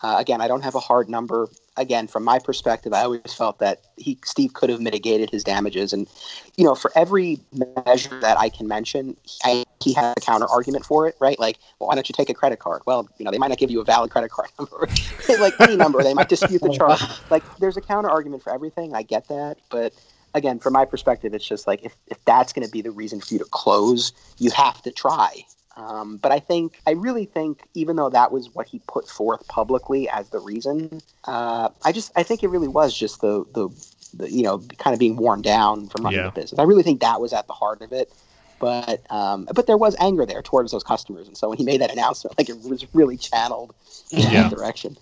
Uh, 0.02 0.16
again, 0.18 0.42
I 0.42 0.48
don't 0.48 0.62
have 0.62 0.76
a 0.76 0.80
hard 0.80 1.10
number. 1.10 1.50
Again, 1.76 2.08
from 2.08 2.24
my 2.24 2.40
perspective, 2.40 2.94
I 2.94 3.02
always 3.04 3.34
felt 3.34 3.60
that 3.60 3.82
he, 3.98 4.18
Steve, 4.24 4.54
could 4.54 4.70
have 4.70 4.80
mitigated 4.80 5.30
his 5.30 5.44
damages, 5.44 5.92
and 5.92 6.08
you 6.56 6.64
know, 6.64 6.74
for 6.74 6.92
every 6.96 7.40
measure 7.86 8.20
that 8.22 8.38
I 8.38 8.50
can 8.50 8.68
mention, 8.68 9.18
I, 9.44 9.66
he 9.84 9.94
had 9.94 10.18
a 10.18 10.22
counter 10.22 10.46
argument 10.46 10.86
for 10.86 11.08
it, 11.08 11.16
right? 11.20 11.40
Like, 11.40 11.58
well, 11.80 11.88
why 11.88 11.96
don't 11.96 12.08
you 12.10 12.14
take 12.14 12.30
a 12.30 12.34
credit 12.34 12.60
card? 12.60 12.82
Well, 12.86 13.08
you 13.18 13.26
know, 13.26 13.32
they 13.32 13.38
might 13.38 13.48
not 13.48 13.58
give 13.58 13.72
you 13.72 13.80
a 13.80 13.86
valid 13.86 14.12
credit 14.12 14.30
card 14.30 14.50
number, 14.60 14.88
like 15.40 15.60
any 15.62 15.78
number. 15.78 16.04
They 16.04 16.14
might 16.14 16.30
dispute 16.30 16.62
the 16.62 16.74
charge. 16.74 17.02
Like, 17.30 17.44
there's 17.60 17.78
a 17.78 17.82
counter 17.82 18.10
argument 18.10 18.44
for 18.44 18.52
everything. 18.52 18.96
I 18.96 19.04
get 19.04 19.28
that, 19.28 19.58
but 19.70 19.94
again, 20.34 20.60
from 20.60 20.74
my 20.74 20.86
perspective, 20.86 21.34
it's 21.34 21.48
just 21.48 21.68
like 21.68 21.86
if, 21.86 21.96
if 22.08 22.24
that's 22.26 22.54
going 22.54 22.66
to 22.66 22.72
be 22.72 22.82
the 22.82 22.92
reason 22.92 23.22
for 23.22 23.34
you 23.34 23.40
to 23.40 23.46
close, 23.46 24.12
you 24.40 24.50
have 24.52 24.82
to 24.84 24.92
try. 24.92 25.46
Um, 25.78 26.18
but 26.18 26.32
I 26.32 26.40
think, 26.40 26.82
I 26.88 26.92
really 26.92 27.26
think, 27.26 27.62
even 27.74 27.96
though 27.96 28.10
that 28.10 28.32
was 28.32 28.54
what 28.54 28.68
he 28.68 28.80
put 28.88 29.08
forth 29.08 29.48
publicly 29.48 30.10
as 30.10 30.30
the 30.30 30.40
reason, 30.40 31.02
uh, 31.26 31.70
I 31.86 31.92
just, 31.92 32.12
I 32.16 32.24
think 32.24 32.44
it 32.44 32.48
really 32.48 32.68
was 32.68 32.98
just 32.98 33.22
the, 33.22 33.46
the, 33.54 33.70
the, 34.16 34.32
you 34.32 34.44
know, 34.44 34.58
kind 34.80 34.94
of 34.94 35.00
being 35.00 35.16
worn 35.16 35.42
down 35.42 35.88
from 35.88 36.04
running 36.04 36.20
Yeah. 36.20 36.26
the 36.26 36.32
business. 36.32 36.60
I 36.60 36.64
really 36.64 36.84
think 36.84 37.02
that 37.02 37.22
was 37.22 37.32
at 37.32 37.48
the 37.48 37.54
heart 37.54 37.82
of 37.82 37.94
it. 37.94 38.12
But, 38.60 39.10
um, 39.12 39.48
but 39.56 39.68
there 39.68 39.78
was 39.78 39.96
anger 40.00 40.26
there 40.26 40.42
towards 40.42 40.72
those 40.72 40.84
customers, 40.84 41.28
and 41.28 41.38
so 41.38 41.50
when 41.50 41.58
he 41.58 41.64
made 41.64 41.82
that 41.82 41.92
announcement, 41.92 42.38
like 42.38 42.50
it 42.50 42.58
was 42.64 42.86
really 42.94 43.18
channeled 43.18 43.74
in 44.12 44.20
Yeah. 44.20 44.44
that 44.44 44.56
direction. 44.56 44.98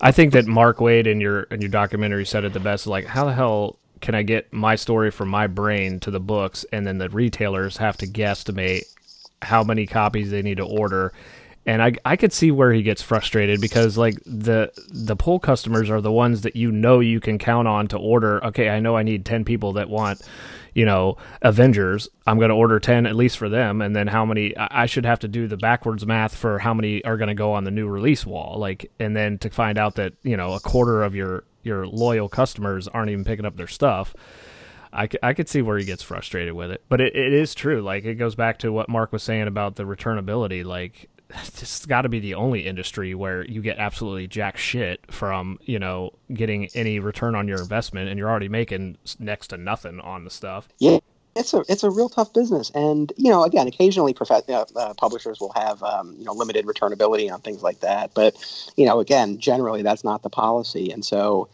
I 0.00 0.12
think 0.12 0.32
that 0.34 0.46
Mark 0.46 0.78
Waid 0.78 1.06
in 1.06 1.20
your 1.20 1.42
in 1.44 1.60
your 1.62 1.70
documentary 1.70 2.26
said 2.26 2.44
it 2.44 2.52
the 2.52 2.60
best. 2.60 2.86
Like, 2.86 3.06
how 3.06 3.24
the 3.24 3.32
hell 3.32 3.78
can 4.02 4.14
I 4.14 4.22
get 4.22 4.52
my 4.52 4.76
story 4.76 5.10
from 5.10 5.28
my 5.30 5.46
brain 5.46 6.00
to 6.00 6.10
the 6.10 6.20
books, 6.20 6.66
and 6.72 6.86
then 6.86 6.98
the 6.98 7.08
retailers 7.08 7.78
have 7.78 7.96
to 7.98 8.06
guesstimate 8.06 8.84
how 9.42 9.64
many 9.64 9.86
copies 9.86 10.30
they 10.30 10.42
need 10.42 10.58
to 10.58 10.66
order? 10.66 11.12
And 11.64 11.82
I 11.82 11.92
I 12.04 12.16
could 12.16 12.32
see 12.32 12.50
where 12.50 12.72
he 12.72 12.82
gets 12.82 13.00
frustrated 13.00 13.60
because 13.60 13.96
like 13.96 14.16
the 14.26 14.70
the 14.90 15.16
pull 15.16 15.38
customers 15.40 15.88
are 15.88 16.02
the 16.02 16.12
ones 16.12 16.42
that 16.42 16.56
you 16.56 16.70
know 16.70 17.00
you 17.00 17.18
can 17.18 17.38
count 17.38 17.66
on 17.66 17.88
to 17.88 17.96
order. 17.96 18.44
Okay, 18.44 18.68
I 18.68 18.80
know 18.80 18.96
I 18.96 19.02
need 19.02 19.24
ten 19.24 19.44
people 19.44 19.72
that 19.72 19.88
want 19.88 20.20
you 20.76 20.84
know, 20.84 21.16
Avengers, 21.40 22.06
I'm 22.26 22.36
going 22.36 22.50
to 22.50 22.54
order 22.54 22.78
10 22.78 23.06
at 23.06 23.16
least 23.16 23.38
for 23.38 23.48
them. 23.48 23.80
And 23.80 23.96
then 23.96 24.08
how 24.08 24.26
many, 24.26 24.54
I 24.58 24.82
I 24.82 24.86
should 24.86 25.06
have 25.06 25.20
to 25.20 25.28
do 25.28 25.48
the 25.48 25.56
backwards 25.56 26.04
math 26.04 26.36
for 26.36 26.58
how 26.58 26.74
many 26.74 27.02
are 27.02 27.16
going 27.16 27.28
to 27.28 27.34
go 27.34 27.52
on 27.54 27.64
the 27.64 27.70
new 27.70 27.88
release 27.88 28.26
wall. 28.26 28.58
Like, 28.58 28.92
and 29.00 29.16
then 29.16 29.38
to 29.38 29.48
find 29.48 29.78
out 29.78 29.94
that, 29.94 30.12
you 30.22 30.36
know, 30.36 30.52
a 30.52 30.60
quarter 30.60 31.02
of 31.02 31.14
your, 31.14 31.44
your 31.62 31.86
loyal 31.86 32.28
customers 32.28 32.88
aren't 32.88 33.08
even 33.08 33.24
picking 33.24 33.46
up 33.46 33.56
their 33.56 33.66
stuff. 33.66 34.14
I, 34.92 35.08
I 35.22 35.32
could 35.32 35.48
see 35.48 35.62
where 35.62 35.78
he 35.78 35.86
gets 35.86 36.02
frustrated 36.02 36.52
with 36.52 36.70
it, 36.70 36.82
but 36.90 37.00
it, 37.00 37.16
it 37.16 37.32
is 37.32 37.54
true. 37.54 37.80
Like 37.80 38.04
it 38.04 38.16
goes 38.16 38.34
back 38.34 38.58
to 38.58 38.70
what 38.70 38.90
Mark 38.90 39.12
was 39.12 39.22
saying 39.22 39.48
about 39.48 39.76
the 39.76 39.84
returnability. 39.84 40.62
Like 40.62 41.08
this 41.58 41.60
has 41.60 41.86
got 41.86 42.02
to 42.02 42.08
be 42.08 42.20
the 42.20 42.34
only 42.34 42.66
industry 42.66 43.14
where 43.14 43.44
you 43.44 43.60
get 43.60 43.78
absolutely 43.78 44.26
jack 44.26 44.56
shit 44.56 45.00
from 45.10 45.58
you 45.62 45.78
know 45.78 46.12
getting 46.32 46.68
any 46.74 46.98
return 46.98 47.34
on 47.34 47.48
your 47.48 47.60
investment, 47.60 48.08
and 48.08 48.18
you're 48.18 48.30
already 48.30 48.48
making 48.48 48.96
next 49.18 49.48
to 49.48 49.56
nothing 49.56 50.00
on 50.00 50.24
the 50.24 50.30
stuff. 50.30 50.68
Yeah, 50.78 50.98
it's 51.36 51.52
a 51.52 51.64
it's 51.68 51.82
a 51.82 51.90
real 51.90 52.08
tough 52.08 52.32
business, 52.32 52.70
and 52.74 53.12
you 53.16 53.30
know, 53.30 53.44
again, 53.44 53.66
occasionally 53.66 54.14
prof- 54.14 54.30
uh, 54.30 54.64
uh, 54.74 54.94
publishers 54.94 55.40
will 55.40 55.52
have 55.54 55.82
um, 55.82 56.14
you 56.18 56.24
know 56.24 56.32
limited 56.32 56.64
returnability 56.64 57.30
on 57.32 57.40
things 57.40 57.62
like 57.62 57.80
that, 57.80 58.12
but 58.14 58.36
you 58.76 58.86
know, 58.86 59.00
again, 59.00 59.38
generally 59.38 59.82
that's 59.82 60.04
not 60.04 60.22
the 60.22 60.30
policy, 60.30 60.90
and 60.90 61.04
so 61.04 61.48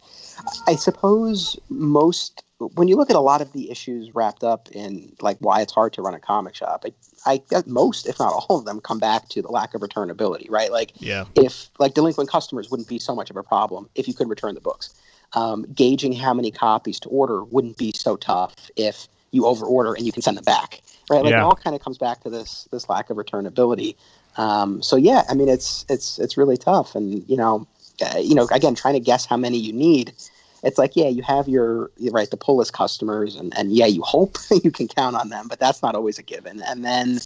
I 0.66 0.76
suppose 0.76 1.58
most 1.68 2.44
when 2.68 2.88
you 2.88 2.96
look 2.96 3.10
at 3.10 3.16
a 3.16 3.20
lot 3.20 3.40
of 3.40 3.52
the 3.52 3.70
issues 3.70 4.14
wrapped 4.14 4.44
up 4.44 4.68
in 4.72 5.12
like 5.20 5.36
why 5.40 5.60
it's 5.60 5.72
hard 5.72 5.92
to 5.94 6.02
run 6.02 6.14
a 6.14 6.20
comic 6.20 6.54
shop, 6.54 6.84
I, 6.86 6.92
I 7.24 7.36
guess 7.48 7.66
most, 7.66 8.06
if 8.06 8.18
not 8.18 8.32
all 8.32 8.58
of 8.58 8.64
them, 8.64 8.80
come 8.80 8.98
back 8.98 9.28
to 9.30 9.42
the 9.42 9.48
lack 9.48 9.74
of 9.74 9.80
returnability, 9.80 10.50
right? 10.50 10.70
Like, 10.70 10.92
Yeah. 10.98 11.24
if 11.34 11.70
like 11.78 11.94
delinquent 11.94 12.30
customers 12.30 12.70
wouldn't 12.70 12.88
be 12.88 12.98
so 12.98 13.14
much 13.14 13.30
of 13.30 13.36
a 13.36 13.42
problem 13.42 13.88
if 13.94 14.08
you 14.08 14.14
could 14.14 14.28
return 14.28 14.54
the 14.54 14.60
books. 14.60 14.94
Um, 15.34 15.64
gauging 15.74 16.12
how 16.12 16.34
many 16.34 16.50
copies 16.50 17.00
to 17.00 17.08
order 17.08 17.42
wouldn't 17.44 17.78
be 17.78 17.92
so 17.96 18.16
tough 18.16 18.54
if 18.76 19.08
you 19.30 19.42
overorder 19.42 19.96
and 19.96 20.04
you 20.04 20.12
can 20.12 20.20
send 20.20 20.36
them 20.36 20.44
back, 20.44 20.82
right? 21.10 21.22
Like 21.24 21.32
Yeah. 21.32 21.40
it 21.40 21.44
all 21.44 21.56
kind 21.56 21.74
of 21.74 21.82
comes 21.82 21.96
back 21.96 22.20
to 22.24 22.30
this 22.30 22.68
this 22.70 22.88
lack 22.88 23.08
of 23.08 23.16
returnability. 23.16 23.96
Um, 24.36 24.82
so 24.82 24.96
yeah, 24.96 25.24
I 25.28 25.34
mean 25.34 25.48
it's 25.48 25.86
it's 25.88 26.18
it's 26.18 26.36
really 26.36 26.56
tough, 26.56 26.94
and 26.94 27.24
you 27.28 27.36
know, 27.36 27.66
uh, 28.04 28.18
you 28.18 28.34
know, 28.34 28.46
again, 28.52 28.74
trying 28.74 28.94
to 28.94 29.00
guess 29.00 29.24
how 29.26 29.36
many 29.36 29.58
you 29.58 29.72
need. 29.72 30.12
It's 30.62 30.78
like 30.78 30.94
yeah, 30.94 31.08
you 31.08 31.22
have 31.22 31.48
your 31.48 31.90
right 32.10 32.30
the 32.30 32.36
pull 32.36 32.56
list 32.56 32.72
customers, 32.72 33.36
and 33.36 33.56
and 33.56 33.72
yeah, 33.72 33.86
you 33.86 34.02
hope 34.02 34.38
you 34.64 34.70
can 34.70 34.88
count 34.88 35.16
on 35.16 35.28
them, 35.28 35.48
but 35.48 35.58
that's 35.58 35.82
not 35.82 35.94
always 35.94 36.18
a 36.18 36.22
given. 36.22 36.62
And 36.62 36.84
then 36.84 37.18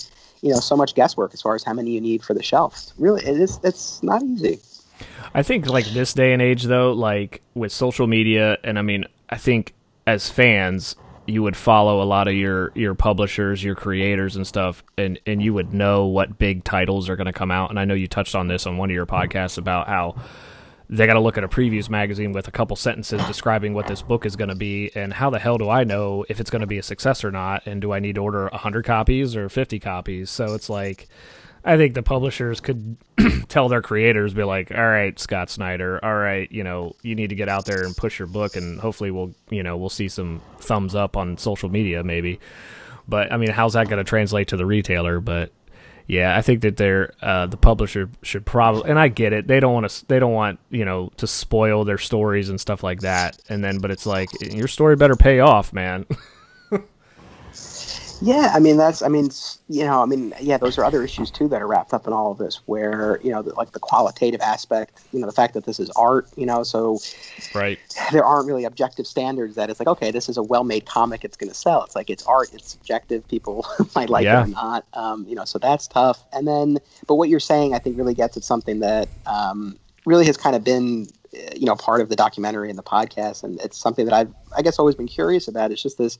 you 0.43 0.53
know, 0.53 0.61
so 0.61 0.77
much 0.77 0.95
guesswork 0.95 1.35
as 1.35 1.43
far 1.43 1.55
as 1.55 1.65
how 1.65 1.73
many 1.73 1.91
you 1.91 2.01
need 2.01 2.23
for 2.23 2.35
the 2.35 2.43
shelf. 2.43 2.93
Really, 2.99 3.23
it 3.25 3.41
is 3.41 3.59
it's 3.63 4.03
not 4.03 4.23
easy. 4.23 4.61
I 5.35 5.43
think 5.43 5.67
like 5.67 5.87
this 5.87 6.15
day 6.15 6.33
and 6.33 6.41
age 6.41 6.65
though, 6.65 6.93
like 6.93 7.43
with 7.55 7.73
social 7.73 8.07
media 8.07 8.59
and 8.65 8.79
I 8.79 8.83
mean, 8.83 9.05
I 9.29 9.37
think 9.37 9.75
as 10.07 10.31
fans 10.31 10.97
you 11.27 11.43
would 11.43 11.57
follow 11.57 12.01
a 12.01 12.05
lot 12.05 12.29
of 12.29 12.35
your 12.35 12.73
your 12.75 12.95
publishers, 12.95 13.63
your 13.63 13.75
creators 13.75 14.37
and 14.37 14.47
stuff 14.47 14.85
and 14.97 15.19
and 15.27 15.43
you 15.43 15.53
would 15.53 15.75
know 15.75 16.07
what 16.07 16.39
big 16.39 16.65
titles 16.65 17.09
are 17.09 17.17
going 17.17 17.27
to 17.27 17.33
come 17.33 17.51
out 17.51 17.71
and 17.71 17.79
I 17.79 17.85
know 17.85 17.95
you 17.95 18.07
touched 18.07 18.35
on 18.35 18.49
this 18.49 18.67
on 18.67 18.77
one 18.77 18.91
of 18.91 18.95
your 18.95 19.07
podcasts 19.07 19.59
about 19.59 19.89
how 19.89 20.15
they 20.89 21.07
got 21.07 21.15
to 21.15 21.21
look 21.21 21.37
at 21.37 21.45
a 21.45 21.49
previews 21.49 21.91
magazine 21.91 22.33
with 22.33 22.47
a 22.49 22.51
couple 22.51 22.77
sentences 22.77 23.25
describing 23.27 23.75
what 23.75 23.87
this 23.87 24.03
book 24.03 24.25
is 24.25 24.37
going 24.37 24.51
to 24.51 24.55
be 24.55 24.91
and 24.95 25.13
how 25.13 25.31
the 25.31 25.39
hell 25.39 25.59
do 25.59 25.69
I 25.69 25.85
know 25.85 26.25
if 26.29 26.41
it's 26.41 26.51
going 26.51 26.61
to 26.61 26.67
be 26.67 26.79
a 26.79 26.83
success 26.83 27.25
or 27.25 27.31
not 27.31 27.67
and 27.67 27.81
do 27.81 27.93
I 27.93 27.99
need 27.99 28.15
to 28.15 28.23
order 28.23 28.49
100 28.49 28.85
copies 28.85 29.35
or 29.35 29.49
50 29.49 29.81
copies 29.81 30.31
so 30.31 30.55
it's 30.55 30.69
like 30.71 31.09
I 31.67 31.77
think 31.77 31.95
the 31.95 32.03
publishers 32.03 32.61
could 32.61 32.97
tell 33.49 33.69
their 33.69 33.83
creators, 33.83 34.33
be 34.33 34.45
like, 34.45 34.71
"All 34.71 34.87
right, 34.87 35.19
Scott 35.19 35.51
Snyder, 35.51 35.99
all 36.01 36.15
right, 36.15 36.51
you 36.53 36.63
know, 36.63 36.95
you 37.03 37.17
need 37.17 37.31
to 37.31 37.35
get 37.35 37.49
out 37.49 37.65
there 37.65 37.85
and 37.85 37.97
push 37.97 38.21
your 38.21 38.29
book, 38.29 38.55
and 38.55 38.79
hopefully 38.79 39.11
we'll, 39.11 39.35
you 39.51 39.65
know, 39.65 39.77
we'll 39.77 39.91
see 39.91 40.07
some 40.07 40.41
thumbs 40.59 40.95
up 40.95 41.17
on 41.17 41.37
social 41.37 41.69
media, 41.69 42.05
maybe." 42.05 42.39
But 43.09 43.33
I 43.33 43.37
mean, 43.37 43.51
how's 43.51 43.73
that 43.73 43.89
going 43.89 43.99
to 43.99 44.09
translate 44.09 44.49
to 44.49 44.57
the 44.57 44.65
retailer? 44.65 45.19
But 45.21 45.51
yeah, 46.07 46.37
I 46.37 46.43
think 46.43 46.63
that 46.63 46.77
they're 46.77 47.13
uh, 47.21 47.47
the 47.47 47.57
publisher 47.57 48.09
should 48.23 48.47
probably, 48.47 48.91
and 48.91 48.99
I 48.99 49.09
get 49.09 49.33
it, 49.33 49.47
they 49.47 49.61
don't 49.61 49.75
want 49.75 49.89
to, 49.89 50.07
they 50.07 50.19
don't 50.19 50.33
want 50.33 50.61
you 50.71 50.85
know 50.85 51.11
to 51.17 51.27
spoil 51.27 51.85
their 51.85 51.99
stories 51.99 52.49
and 52.49 52.61
stuff 52.61 52.83
like 52.83 53.01
that, 53.01 53.39
and 53.49 53.63
then, 53.63 53.79
but 53.79 53.91
it's 53.91 54.07
like 54.07 54.29
your 54.41 54.69
story 54.69 54.97
better 54.97 55.17
pay 55.17 55.41
off, 55.41 55.73
man. 55.73 56.07
Yeah, 58.23 58.51
I 58.55 58.61
mean 58.61 58.77
that's 58.77 59.03
I 59.03 59.09
mean 59.09 59.31
you 59.69 59.85
know 59.85 60.03
I 60.03 60.07
mean 60.07 60.33
yeah 60.41 60.57
those 60.57 60.79
are 60.79 60.85
other 60.85 61.05
issues 61.05 61.31
too 61.31 61.49
that 61.49 61.61
are 61.61 61.67
wrapped 61.67 61.93
up 61.93 62.07
in 62.07 62.13
all 62.13 62.33
of 62.33 62.39
this 62.39 62.61
where 62.67 63.21
you 63.23 63.31
know 63.31 63.43
the, 63.43 63.55
like 63.55 63.73
the 63.73 63.79
qualitative 63.79 64.41
aspect 64.41 65.03
you 65.13 65.21
know 65.21 65.27
the 65.27 65.33
fact 65.33 65.55
that 65.55 65.65
this 65.65 65.79
is 65.79 65.91
art 65.91 66.29
you 66.37 66.47
know 66.47 66.63
so 66.63 66.99
right? 67.55 67.79
there 68.13 68.25
aren't 68.25 68.47
really 68.47 68.65
objective 68.65 69.07
standards 69.07 69.55
that 69.57 69.69
it's 69.69 69.79
like 69.81 69.89
okay 69.89 70.11
this 70.11 70.29
is 70.29 70.37
a 70.39 70.43
well-made 70.43 70.87
comic 70.87 71.25
it's 71.25 71.37
going 71.37 71.49
to 71.51 71.55
sell 71.55 71.83
it's 71.85 71.95
like 71.95 72.09
it's 72.09 72.23
art 72.25 72.49
it's 72.55 72.71
subjective 72.71 73.27
people 73.29 73.67
might 73.95 74.09
like 74.09 74.25
Yeah. 74.25 74.41
it 74.41 74.45
or 74.45 74.49
not 74.49 74.87
um, 74.95 75.27
you 75.29 75.35
know 75.35 75.45
so 75.45 75.59
that's 75.59 75.87
tough 75.87 76.25
and 76.33 76.49
then 76.49 76.79
but 77.07 77.17
what 77.17 77.29
you're 77.29 77.41
saying 77.41 77.75
I 77.75 77.79
think 77.79 77.99
really 77.99 78.15
gets 78.15 78.37
at 78.37 78.45
something 78.45 78.81
that 78.81 79.09
um, 79.27 79.79
really 80.07 80.25
has 80.27 80.37
kind 80.37 80.57
of 80.57 80.65
been 80.65 81.07
you 81.55 81.67
know 81.67 81.77
part 81.77 82.01
of 82.01 82.09
the 82.09 82.17
documentary 82.17 82.71
and 82.71 82.79
the 82.79 82.83
podcast 82.83 83.45
and 83.45 83.61
it's 83.61 83.77
something 83.77 84.07
that 84.07 84.15
I've 84.15 84.33
I 84.57 84.63
guess 84.63 84.79
always 84.79 84.95
been 84.95 85.09
curious 85.09 85.49
about 85.49 85.71
it's 85.71 85.83
just 85.83 85.99
this 85.99 86.19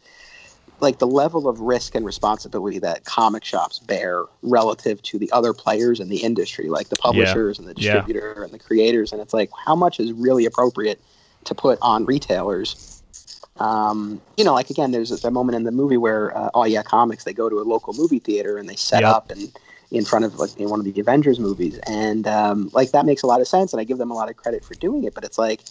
like 0.81 0.99
the 0.99 1.07
level 1.07 1.49
of 1.49 1.61
risk 1.61 1.95
and 1.95 2.05
responsibility 2.05 2.79
that 2.79 3.05
comic 3.05 3.45
shops 3.45 3.79
bear 3.79 4.25
relative 4.43 5.01
to 5.03 5.19
the 5.19 5.31
other 5.33 5.53
players 5.53 6.01
in 6.01 6.09
the 6.09 6.19
industry, 6.19 6.69
like 6.69 6.89
the 6.91 6.97
publishers 6.97 7.59
and 7.59 7.67
the 7.67 7.73
Yeah. 7.73 7.95
distributor 7.95 8.43
and 8.43 8.53
the 8.53 8.59
creators. 8.59 9.13
And 9.13 9.21
it's 9.21 9.33
like, 9.33 9.51
how 9.65 9.75
much 9.75 9.99
is 10.01 10.13
really 10.13 10.45
appropriate 10.45 11.01
to 11.45 11.55
put 11.55 11.79
on 11.81 12.05
retailers? 12.05 13.03
Um, 13.59 14.21
you 14.37 14.45
know, 14.45 14.53
like 14.53 14.69
again, 14.69 14.91
there's 14.91 15.25
a 15.25 15.31
moment 15.31 15.57
in 15.57 15.65
the 15.65 15.73
movie 15.73 15.97
where, 15.97 16.37
uh, 16.37 16.51
oh 16.53 16.65
yeah, 16.65 16.83
comics, 16.83 17.25
they 17.25 17.33
go 17.33 17.49
to 17.49 17.59
a 17.59 17.63
local 17.65 17.95
movie 17.95 18.19
theater 18.19 18.59
and 18.59 18.69
they 18.69 18.77
set 18.77 19.01
Yep. 19.01 19.11
up 19.15 19.31
and 19.31 19.51
in 19.91 20.05
front 20.05 20.25
of 20.25 20.39
like 20.39 20.55
in 20.59 20.69
one 20.69 20.79
of 20.81 20.85
the 20.85 21.01
Avengers 21.01 21.41
movies. 21.41 21.79
And 21.87 22.27
um, 22.27 22.71
like 22.75 22.91
that 22.91 23.07
makes 23.07 23.23
a 23.23 23.27
lot 23.27 23.41
of 23.41 23.49
sense. 23.49 23.73
And 23.73 23.81
I 23.81 23.85
give 23.85 23.99
them 23.99 24.11
a 24.11 24.15
lot 24.15 24.29
of 24.29 24.37
credit 24.37 24.63
for 24.63 24.75
doing 24.75 25.05
it, 25.05 25.15
but 25.15 25.25
it's 25.25 25.39
like, 25.39 25.63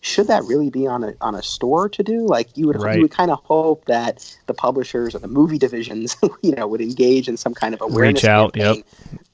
should 0.00 0.28
that 0.28 0.44
really 0.44 0.70
be 0.70 0.86
on 0.86 1.02
a 1.04 1.14
on 1.20 1.34
a 1.34 1.42
store 1.42 1.88
to 1.88 2.02
do? 2.02 2.26
Like 2.26 2.56
you 2.56 2.66
would 2.66 2.80
Right. 2.80 2.96
you 2.96 3.02
would 3.02 3.10
kind 3.10 3.30
of 3.30 3.40
hope 3.44 3.84
that 3.86 4.36
the 4.46 4.54
publishers 4.54 5.14
or 5.14 5.18
the 5.18 5.28
movie 5.28 5.58
divisions, 5.58 6.16
you 6.42 6.52
know, 6.54 6.66
would 6.66 6.80
engage 6.80 7.28
in 7.28 7.36
some 7.36 7.54
kind 7.54 7.74
of 7.74 7.80
awareness 7.80 8.22
Reach 8.22 8.28
out, 8.28 8.52
campaign 8.54 8.84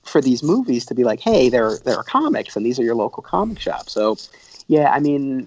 for 0.05 0.21
these 0.21 0.43
movies 0.43 0.87
to 0.87 0.95
be 0.95 1.05
like, 1.05 1.21
hey, 1.21 1.49
there 1.49 1.79
there 1.85 1.97
are 1.97 2.03
comics 2.05 2.57
and 2.57 2.65
these 2.65 2.79
are 2.79 2.85
your 2.85 2.95
local 2.95 3.23
comic 3.23 3.59
shops. 3.59 3.93
So 3.93 4.17
yeah, 4.67 4.91
I 4.91 4.99
mean, 4.99 5.47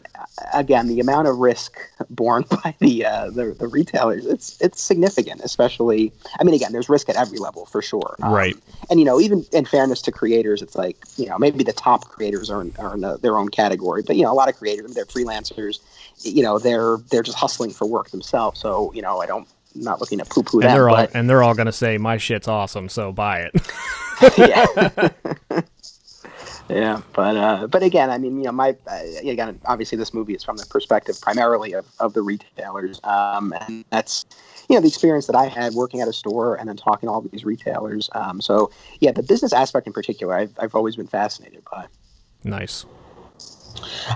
again, 0.53 0.87
the 0.87 0.99
amount 0.99 1.27
of 1.27 1.37
risk 1.37 1.77
borne 2.09 2.45
by 2.63 2.75
the 2.79 3.05
uh, 3.05 3.29
the, 3.31 3.55
the 3.57 3.67
retailers 3.67 4.25
it's 4.25 4.61
it's 4.61 4.81
significant. 4.81 5.41
Especially, 5.41 6.13
I 6.39 6.43
mean, 6.43 6.53
again, 6.53 6.71
there's 6.71 6.87
risk 6.87 7.09
at 7.09 7.15
every 7.15 7.39
level 7.39 7.65
for 7.65 7.81
sure. 7.81 8.15
Um, 8.21 8.33
Right. 8.33 8.55
And 8.89 8.99
you 8.99 9.05
know, 9.05 9.19
even 9.19 9.45
in 9.51 9.65
fairness 9.65 10.01
to 10.03 10.11
creators, 10.11 10.61
it's 10.61 10.75
like 10.75 10.97
you 11.17 11.27
know 11.27 11.37
maybe 11.39 11.63
the 11.63 11.73
top 11.73 12.05
creators 12.05 12.49
are 12.49 12.61
in, 12.61 12.73
are 12.77 12.93
in 12.93 13.01
their 13.21 13.37
own 13.37 13.49
category, 13.49 14.03
but 14.05 14.15
you 14.15 14.23
know 14.23 14.31
a 14.31 14.35
lot 14.35 14.49
of 14.49 14.55
creators, 14.55 14.93
they're 14.93 15.05
freelancers. 15.05 15.79
You 16.19 16.43
know, 16.43 16.59
they're 16.59 16.97
they're 17.09 17.23
just 17.23 17.37
hustling 17.37 17.71
for 17.71 17.87
work 17.87 18.11
themselves. 18.11 18.59
So 18.59 18.91
you 18.93 19.01
know, 19.01 19.19
I 19.19 19.25
don't. 19.25 19.47
I'm 19.75 19.83
not 19.83 19.99
looking 19.99 20.17
to 20.17 20.25
poo-poo 20.25 20.61
And 20.61 20.69
them, 20.69 20.75
they're 20.75 20.89
all 20.89 20.95
but 20.95 21.11
and 21.13 21.29
they're 21.29 21.43
all 21.43 21.53
gonna 21.53 21.71
say 21.71 21.97
my 21.97 22.17
shit's 22.17 22.47
awesome, 22.47 22.89
so 22.89 23.11
buy 23.11 23.41
it. 23.41 23.53
yeah. 24.37 25.61
yeah, 26.69 27.01
but 27.13 27.37
uh, 27.37 27.67
but 27.67 27.81
again, 27.81 28.09
I 28.09 28.17
mean, 28.17 28.37
you 28.37 28.45
know, 28.45 28.51
my 28.51 28.75
uh, 28.87 29.01
again, 29.23 29.59
obviously, 29.65 29.97
this 29.97 30.13
movie 30.13 30.33
is 30.33 30.43
from 30.43 30.57
the 30.57 30.65
perspective 30.65 31.19
primarily 31.21 31.73
of, 31.73 31.85
of 31.99 32.13
the 32.13 32.21
retailers, 32.21 32.99
um, 33.03 33.53
and 33.61 33.85
that's 33.89 34.25
you 34.67 34.75
know 34.75 34.81
the 34.81 34.87
experience 34.87 35.27
that 35.27 35.35
I 35.35 35.45
had 35.45 35.73
working 35.75 36.01
at 36.01 36.07
a 36.07 36.13
store 36.13 36.55
and 36.55 36.67
then 36.67 36.75
talking 36.75 37.07
to 37.07 37.13
all 37.13 37.21
these 37.21 37.45
retailers. 37.45 38.09
Um, 38.13 38.41
so 38.41 38.69
yeah, 38.99 39.11
the 39.11 39.23
business 39.23 39.53
aspect 39.53 39.87
in 39.87 39.93
particular, 39.93 40.35
I've 40.35 40.53
I've 40.59 40.75
always 40.75 40.97
been 40.97 41.07
fascinated 41.07 41.63
by. 41.71 41.85
nice. 42.43 42.85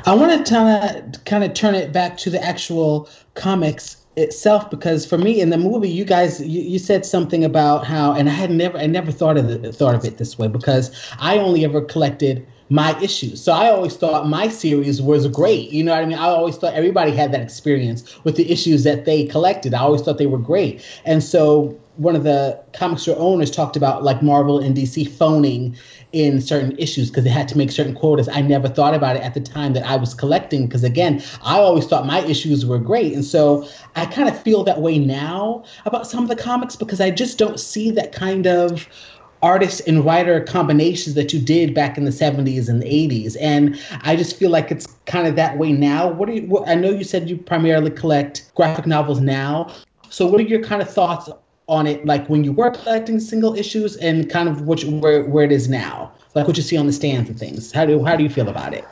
I 0.06 0.16
want 0.16 0.46
to 0.46 0.54
kind 0.54 1.14
of 1.14 1.26
kind 1.26 1.44
of 1.44 1.54
turn 1.54 1.76
it 1.76 1.94
back 1.94 2.18
to 2.18 2.30
the 2.30 2.44
actual 2.44 3.10
comics 3.36 4.01
itself 4.22 4.70
because 4.70 5.06
for 5.06 5.18
me 5.18 5.42
in 5.42 5.50
the 5.50 5.58
movie 5.58 5.90
you 5.90 6.06
guys 6.06 6.40
you, 6.40 6.62
you 6.62 6.80
said 6.80 7.06
something 7.06 7.44
about 7.44 7.86
how 7.86 8.14
and 8.14 8.30
I 8.30 8.34
had 8.34 8.52
never 8.52 8.78
I 8.78 8.88
never 8.88 9.12
thought 9.12 9.38
of 9.38 9.76
thought 9.76 9.96
of 9.96 10.06
it 10.06 10.18
this 10.18 10.38
way 10.38 10.48
because 10.48 10.92
I 11.20 11.38
only 11.38 11.66
ever 11.66 11.82
collected 11.82 12.46
my 12.72 12.98
issues. 13.02 13.44
So 13.44 13.52
I 13.52 13.70
always 13.70 13.98
thought 13.98 14.30
my 14.30 14.48
series 14.48 15.02
was 15.02 15.28
great. 15.28 15.72
You 15.72 15.84
know 15.84 15.92
what 15.92 16.04
I 16.04 16.06
mean? 16.06 16.18
I 16.18 16.28
always 16.28 16.56
thought 16.56 16.74
everybody 16.74 17.12
had 17.12 17.34
that 17.34 17.42
experience 17.42 18.24
with 18.24 18.38
the 18.38 18.50
issues 18.50 18.86
that 18.86 19.04
they 19.04 19.26
collected. 19.26 19.74
I 19.74 19.80
always 19.80 20.02
thought 20.02 20.18
they 20.18 20.26
were 20.26 20.38
great. 20.38 20.82
And 21.04 21.22
so 21.22 21.78
one 21.98 22.16
of 22.16 22.24
the 22.24 22.58
comic 22.72 23.00
store 23.00 23.18
owners 23.20 23.52
talked 23.52 23.76
about 23.76 24.04
like 24.04 24.24
Marvel 24.24 24.58
and 24.60 24.76
DC 24.76 25.10
phoning 25.10 25.76
in 26.14 26.42
certain 26.42 26.78
issues 26.78 27.10
because 27.10 27.24
they 27.24 27.30
had 27.30 27.48
to 27.48 27.58
make 27.58 27.72
certain 27.72 27.96
quotas. 27.96 28.28
I 28.28 28.42
never 28.42 28.68
thought 28.68 28.94
about 28.94 29.16
it 29.16 29.24
at 29.24 29.34
the 29.34 29.40
time 29.40 29.74
that 29.74 29.84
I 29.84 29.96
was 29.96 30.14
collecting 30.14 30.68
because 30.68 30.84
again, 30.84 31.24
I 31.42 31.60
always 31.60 31.86
thought 31.86 32.06
my 32.06 32.20
issues 32.22 32.66
were 32.66 32.80
great. 32.80 33.14
And 33.14 33.24
so 33.24 33.68
I 33.96 34.06
kind 34.06 34.28
of 34.28 34.42
feel 34.42 34.64
that 34.64 34.82
way 34.82 35.00
now 35.00 35.64
about 35.86 36.08
some 36.08 36.24
of 36.24 36.30
the 36.30 36.36
comics 36.36 36.76
because 36.76 37.02
I 37.02 37.12
just 37.12 37.38
don't 37.38 37.60
see 37.60 37.92
that 37.92 38.12
kind 38.12 38.48
of 38.48 38.88
artist 39.42 39.82
and 39.88 40.06
writer 40.06 40.42
combinations 40.42 41.16
that 41.16 41.34
you 41.34 41.40
did 41.40 41.74
back 41.74 41.98
in 41.98 42.06
the 42.06 42.12
70s 42.12 42.70
and 42.70 42.82
the 42.82 42.86
80s 42.86 43.36
and 43.42 43.80
i 44.04 44.16
just 44.16 44.36
feel 44.38 44.52
like 44.52 44.72
it's 44.72 44.86
kind 45.08 45.28
of 45.28 45.36
that 45.36 45.58
way 45.58 45.72
now 45.72 46.08
what 46.08 46.28
do 46.28 46.36
you 46.36 46.44
what, 46.44 46.68
i 46.70 46.76
know 46.76 46.92
you 46.92 47.04
said 47.04 47.28
you 47.28 47.38
primarily 47.38 47.90
collect 47.90 48.52
graphic 48.54 48.86
novels 48.86 49.20
now 49.20 49.74
so 50.10 50.28
what 50.28 50.40
are 50.40 50.44
your 50.44 50.62
kind 50.62 50.82
of 50.82 50.88
thoughts 50.88 51.28
on 51.72 51.88
it 51.88 52.06
like 52.06 52.28
when 52.28 52.44
you 52.44 52.52
were 52.52 52.70
collecting 52.70 53.20
single 53.20 53.56
issues 53.56 53.96
and 53.96 54.30
kind 54.30 54.50
of 54.50 54.64
what 54.64 54.84
you, 54.84 54.92
where, 54.98 55.24
where 55.24 55.46
it 55.46 55.52
is 55.52 55.70
now 55.70 56.12
like 56.36 56.46
what 56.46 56.58
you 56.58 56.64
see 56.64 56.78
on 56.78 56.86
the 56.86 56.92
stands 56.92 57.30
and 57.30 57.40
things 57.40 57.72
how 57.72 57.86
do 57.86 58.04
how 58.04 58.16
do 58.16 58.24
you 58.24 58.30
feel 58.30 58.50
about 58.50 58.74
it 58.74 58.86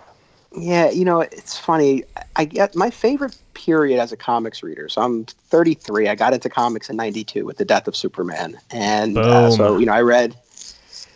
Yeah, 0.57 0.89
you 0.89 1.05
know, 1.05 1.21
it's 1.21 1.57
funny. 1.59 2.03
I 2.35 2.45
get 2.45 2.75
my 2.75 2.89
favorite 2.89 3.37
period 3.53 3.99
as 3.99 4.11
a 4.11 4.17
comics 4.17 4.63
reader. 4.63 4.89
So 4.89 5.01
I'm 5.01 5.25
33. 5.25 6.07
I 6.07 6.15
got 6.15 6.33
into 6.33 6.49
comics 6.49 6.89
in 6.89 6.95
92 6.95 7.45
with 7.45 7.57
the 7.57 7.65
death 7.65 7.87
of 7.87 7.95
Superman. 7.95 8.59
And 8.71 9.15
uh, 9.15 9.51
so, 9.51 9.77
you 9.77 9.85
know, 9.85 9.93
I 9.93 10.01
read 10.01 10.35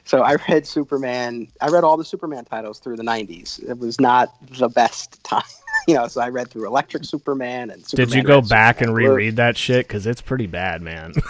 so 0.05 0.21
I 0.21 0.35
read 0.49 0.67
Superman. 0.67 1.47
I 1.61 1.69
read 1.69 1.83
all 1.83 1.97
the 1.97 2.05
Superman 2.05 2.45
titles 2.45 2.79
through 2.79 2.97
the 2.97 3.03
90s. 3.03 3.67
It 3.67 3.79
was 3.79 3.99
not 3.99 4.35
the 4.59 4.69
best 4.69 5.23
time 5.23 5.43
you 5.87 5.95
know, 5.95 6.07
so 6.07 6.21
I 6.21 6.29
read 6.29 6.49
through 6.49 6.67
Electric 6.67 7.05
Superman 7.05 7.69
and 7.69 7.85
Superman 7.85 8.09
Did 8.09 8.15
you 8.15 8.23
go 8.23 8.39
Red, 8.39 8.49
back 8.49 8.81
and 8.81 8.89
Superman 8.89 9.05
Blue. 9.05 9.15
reread 9.15 9.35
that 9.37 9.57
shit? 9.57 9.87
Because 9.87 10.07
it's 10.07 10.21
pretty 10.21 10.47
bad, 10.47 10.81
man. 10.81 11.13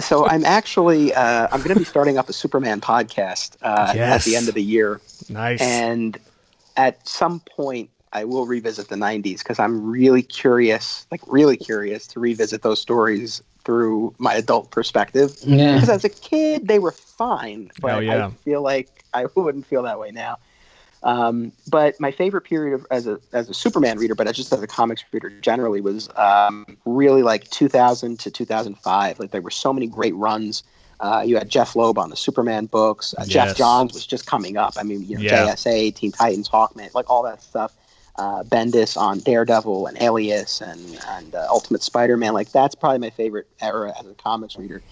So 0.00 0.26
I'm 0.26 0.44
actually 0.44 1.14
uh, 1.14 1.48
I'm 1.50 1.60
going 1.60 1.74
to 1.74 1.78
be 1.78 1.84
starting 1.84 2.18
up 2.18 2.28
a 2.28 2.32
Superman 2.32 2.80
podcast 2.80 3.56
uh, 3.62 3.92
at 3.96 4.22
the 4.22 4.36
end 4.36 4.48
of 4.48 4.54
the 4.54 4.62
year, 4.62 5.00
nice. 5.28 5.60
and 5.60 6.18
at 6.76 7.06
some 7.06 7.40
point 7.40 7.90
I 8.12 8.24
will 8.24 8.46
revisit 8.46 8.88
the 8.88 8.96
'90s 8.96 9.38
because 9.38 9.58
I'm 9.58 9.88
really 9.88 10.22
curious, 10.22 11.06
like 11.10 11.20
really 11.26 11.56
curious, 11.56 12.06
to 12.08 12.20
revisit 12.20 12.62
those 12.62 12.80
stories 12.80 13.42
through 13.64 14.14
my 14.18 14.34
adult 14.34 14.70
perspective. 14.70 15.36
Yeah. 15.42 15.74
Because 15.74 15.88
as 15.88 16.04
a 16.04 16.08
kid, 16.08 16.68
they 16.68 16.78
were 16.78 16.92
fine, 16.92 17.70
but 17.80 17.90
Hell 17.90 18.02
yeah. 18.02 18.26
I 18.26 18.30
feel 18.30 18.62
like 18.62 19.04
I 19.12 19.26
wouldn't 19.34 19.66
feel 19.66 19.82
that 19.82 19.98
way 19.98 20.12
now. 20.12 20.38
Um, 21.06 21.52
but 21.70 21.98
my 22.00 22.10
favorite 22.10 22.40
period 22.42 22.74
of, 22.74 22.84
as 22.90 23.06
a 23.06 23.20
as 23.32 23.48
a 23.48 23.54
Superman 23.54 23.96
reader, 23.96 24.16
but 24.16 24.26
just 24.34 24.52
as 24.52 24.60
a 24.60 24.66
comics 24.66 25.04
reader 25.12 25.30
generally, 25.30 25.80
was 25.80 26.08
um, 26.16 26.76
really 26.84 27.22
like 27.22 27.48
2000 27.50 28.18
to 28.18 28.30
2005. 28.30 29.20
Like 29.20 29.30
there 29.30 29.40
were 29.40 29.52
so 29.52 29.72
many 29.72 29.86
great 29.86 30.16
runs. 30.16 30.64
Uh, 30.98 31.22
you 31.24 31.36
had 31.36 31.48
Jeph 31.48 31.76
Loeb 31.76 31.96
on 31.96 32.10
the 32.10 32.16
Superman 32.16 32.66
books. 32.66 33.14
Uh, 33.16 33.24
Yes. 33.24 33.28
Geoff 33.28 33.56
Johns 33.56 33.92
was 33.92 34.04
just 34.04 34.26
coming 34.26 34.56
up. 34.56 34.74
I 34.76 34.82
mean, 34.82 35.02
you 35.06 35.16
know, 35.16 35.22
Yeah. 35.22 35.46
JSA, 35.54 35.94
Teen 35.94 36.10
Titans, 36.10 36.48
Hawkman, 36.48 36.92
like 36.92 37.08
all 37.08 37.22
that 37.22 37.40
stuff. 37.40 37.72
Uh, 38.16 38.42
Bendis 38.42 38.96
on 38.96 39.20
Daredevil 39.20 39.86
and 39.86 39.96
Alias 40.02 40.60
and 40.60 40.98
and 41.10 41.36
uh, 41.36 41.46
Ultimate 41.50 41.84
Spider-Man. 41.84 42.32
Like 42.32 42.50
that's 42.50 42.74
probably 42.74 42.98
my 42.98 43.10
favorite 43.10 43.46
era 43.60 43.92
as 43.96 44.06
a 44.06 44.14
comics 44.14 44.56
reader. 44.56 44.82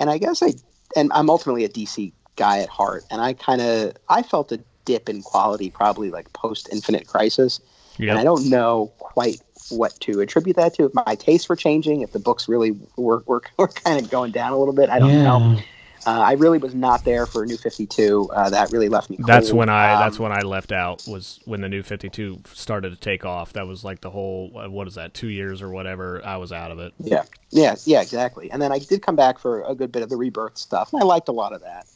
And 0.00 0.10
I 0.10 0.18
guess 0.18 0.42
I 0.42 0.54
and 0.96 1.12
I'm 1.12 1.30
ultimately 1.30 1.64
a 1.64 1.68
DC 1.68 2.10
guy 2.34 2.58
at 2.58 2.68
heart. 2.70 3.04
And 3.08 3.20
I 3.20 3.34
kind 3.34 3.60
of 3.60 3.92
I 4.08 4.22
felt 4.22 4.50
a 4.50 4.58
dip 4.84 5.08
in 5.08 5.22
quality 5.22 5.70
probably 5.70 6.10
like 6.10 6.32
post 6.32 6.68
Infinite 6.72 7.06
Crisis. 7.06 7.60
And 7.98 8.18
I 8.18 8.24
don't 8.24 8.48
know 8.48 8.90
quite 8.98 9.42
what 9.68 9.98
to 10.00 10.20
attribute 10.20 10.56
that 10.56 10.74
to. 10.74 10.86
If 10.86 10.94
my 10.94 11.14
tastes 11.14 11.48
were 11.48 11.56
changing, 11.56 12.00
if 12.00 12.12
the 12.12 12.18
books 12.18 12.48
really 12.48 12.72
were 12.96 13.22
were, 13.26 13.42
were 13.58 13.68
kind 13.68 14.02
of 14.02 14.10
going 14.10 14.32
down 14.32 14.52
a 14.52 14.58
little 14.58 14.74
bit, 14.74 14.88
I 14.88 14.98
don't 14.98 15.10
yeah. 15.10 15.22
know. 15.22 15.58
Uh, 16.06 16.18
I 16.18 16.32
really 16.32 16.56
was 16.56 16.74
not 16.74 17.04
there 17.04 17.26
for 17.26 17.44
New 17.44 17.58
Fifty 17.58 17.86
Two. 17.86 18.30
Uh, 18.32 18.48
that 18.48 18.72
really 18.72 18.88
left 18.88 19.10
me. 19.10 19.18
Cold. 19.18 19.28
That's 19.28 19.52
when 19.52 19.68
I. 19.68 19.92
Um, 19.92 20.00
that's 20.00 20.18
when 20.18 20.32
I 20.32 20.40
left 20.40 20.72
out. 20.72 21.04
Was 21.06 21.40
when 21.44 21.60
the 21.60 21.68
new 21.68 21.82
Fifty 21.82 22.08
Two 22.08 22.40
started 22.54 22.88
to 22.90 22.96
take 22.96 23.26
off. 23.26 23.52
That 23.52 23.66
was 23.66 23.84
like 23.84 24.00
the 24.00 24.08
whole. 24.08 24.50
uh, 24.56 24.70
What 24.70 24.88
is 24.88 24.94
that? 24.94 25.12
Two 25.12 25.28
years 25.28 25.60
or 25.60 25.68
whatever. 25.68 26.24
I 26.24 26.38
was 26.38 26.52
out 26.52 26.70
of 26.70 26.78
it. 26.78 26.94
Yeah, 26.98 27.24
yeah, 27.50 27.76
yeah, 27.84 28.00
exactly. 28.00 28.50
And 28.50 28.62
then 28.62 28.72
I 28.72 28.78
did 28.78 29.02
come 29.02 29.14
back 29.14 29.38
for 29.38 29.62
a 29.64 29.74
good 29.74 29.92
bit 29.92 30.02
of 30.02 30.08
the 30.08 30.16
rebirth 30.16 30.56
stuff, 30.56 30.90
and 30.94 31.02
I 31.02 31.04
liked 31.04 31.28
a 31.28 31.32
lot 31.32 31.52
of 31.52 31.60
that. 31.60 31.86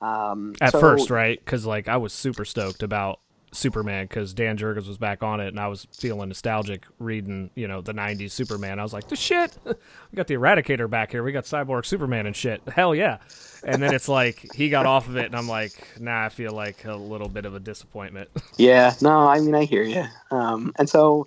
Um, 0.00 0.54
At 0.60 0.72
so- 0.72 0.80
first, 0.80 1.10
right? 1.10 1.38
Because 1.44 1.66
like 1.66 1.88
I 1.88 1.96
was 1.96 2.12
super 2.12 2.44
stoked 2.44 2.82
about 2.82 3.20
Superman 3.50 4.04
because 4.06 4.34
Dan 4.34 4.58
Jurgens 4.58 4.86
was 4.86 4.98
back 4.98 5.22
on 5.22 5.40
it, 5.40 5.48
and 5.48 5.58
I 5.58 5.68
was 5.68 5.86
feeling 5.96 6.28
nostalgic 6.28 6.84
reading, 6.98 7.48
you 7.54 7.66
know, 7.66 7.80
the 7.80 7.94
'90s 7.94 8.30
Superman. 8.32 8.78
I 8.78 8.82
was 8.82 8.92
like, 8.92 9.08
"The 9.08 9.16
shit, 9.16 9.56
we 9.64 10.16
got 10.16 10.26
the 10.26 10.34
Eradicator 10.34 10.88
back 10.88 11.10
here. 11.12 11.22
We 11.22 11.32
got 11.32 11.44
Cyborg 11.44 11.86
Superman 11.86 12.26
and 12.26 12.36
shit. 12.36 12.60
Hell 12.68 12.94
yeah!" 12.94 13.18
And 13.64 13.82
then 13.82 13.94
it's 13.94 14.06
like 14.08 14.46
he 14.54 14.68
got 14.68 14.84
off 14.86 15.08
of 15.08 15.16
it, 15.16 15.24
and 15.26 15.34
I'm 15.34 15.48
like, 15.48 15.72
"Nah, 15.98 16.26
I 16.26 16.28
feel 16.28 16.52
like 16.52 16.84
a 16.84 16.94
little 16.94 17.28
bit 17.28 17.46
of 17.46 17.54
a 17.54 17.60
disappointment." 17.60 18.28
Yeah, 18.58 18.92
no, 19.00 19.10
I 19.26 19.40
mean 19.40 19.54
I 19.54 19.64
hear 19.64 19.82
you. 19.82 20.04
Um, 20.30 20.72
and 20.78 20.88
so, 20.88 21.26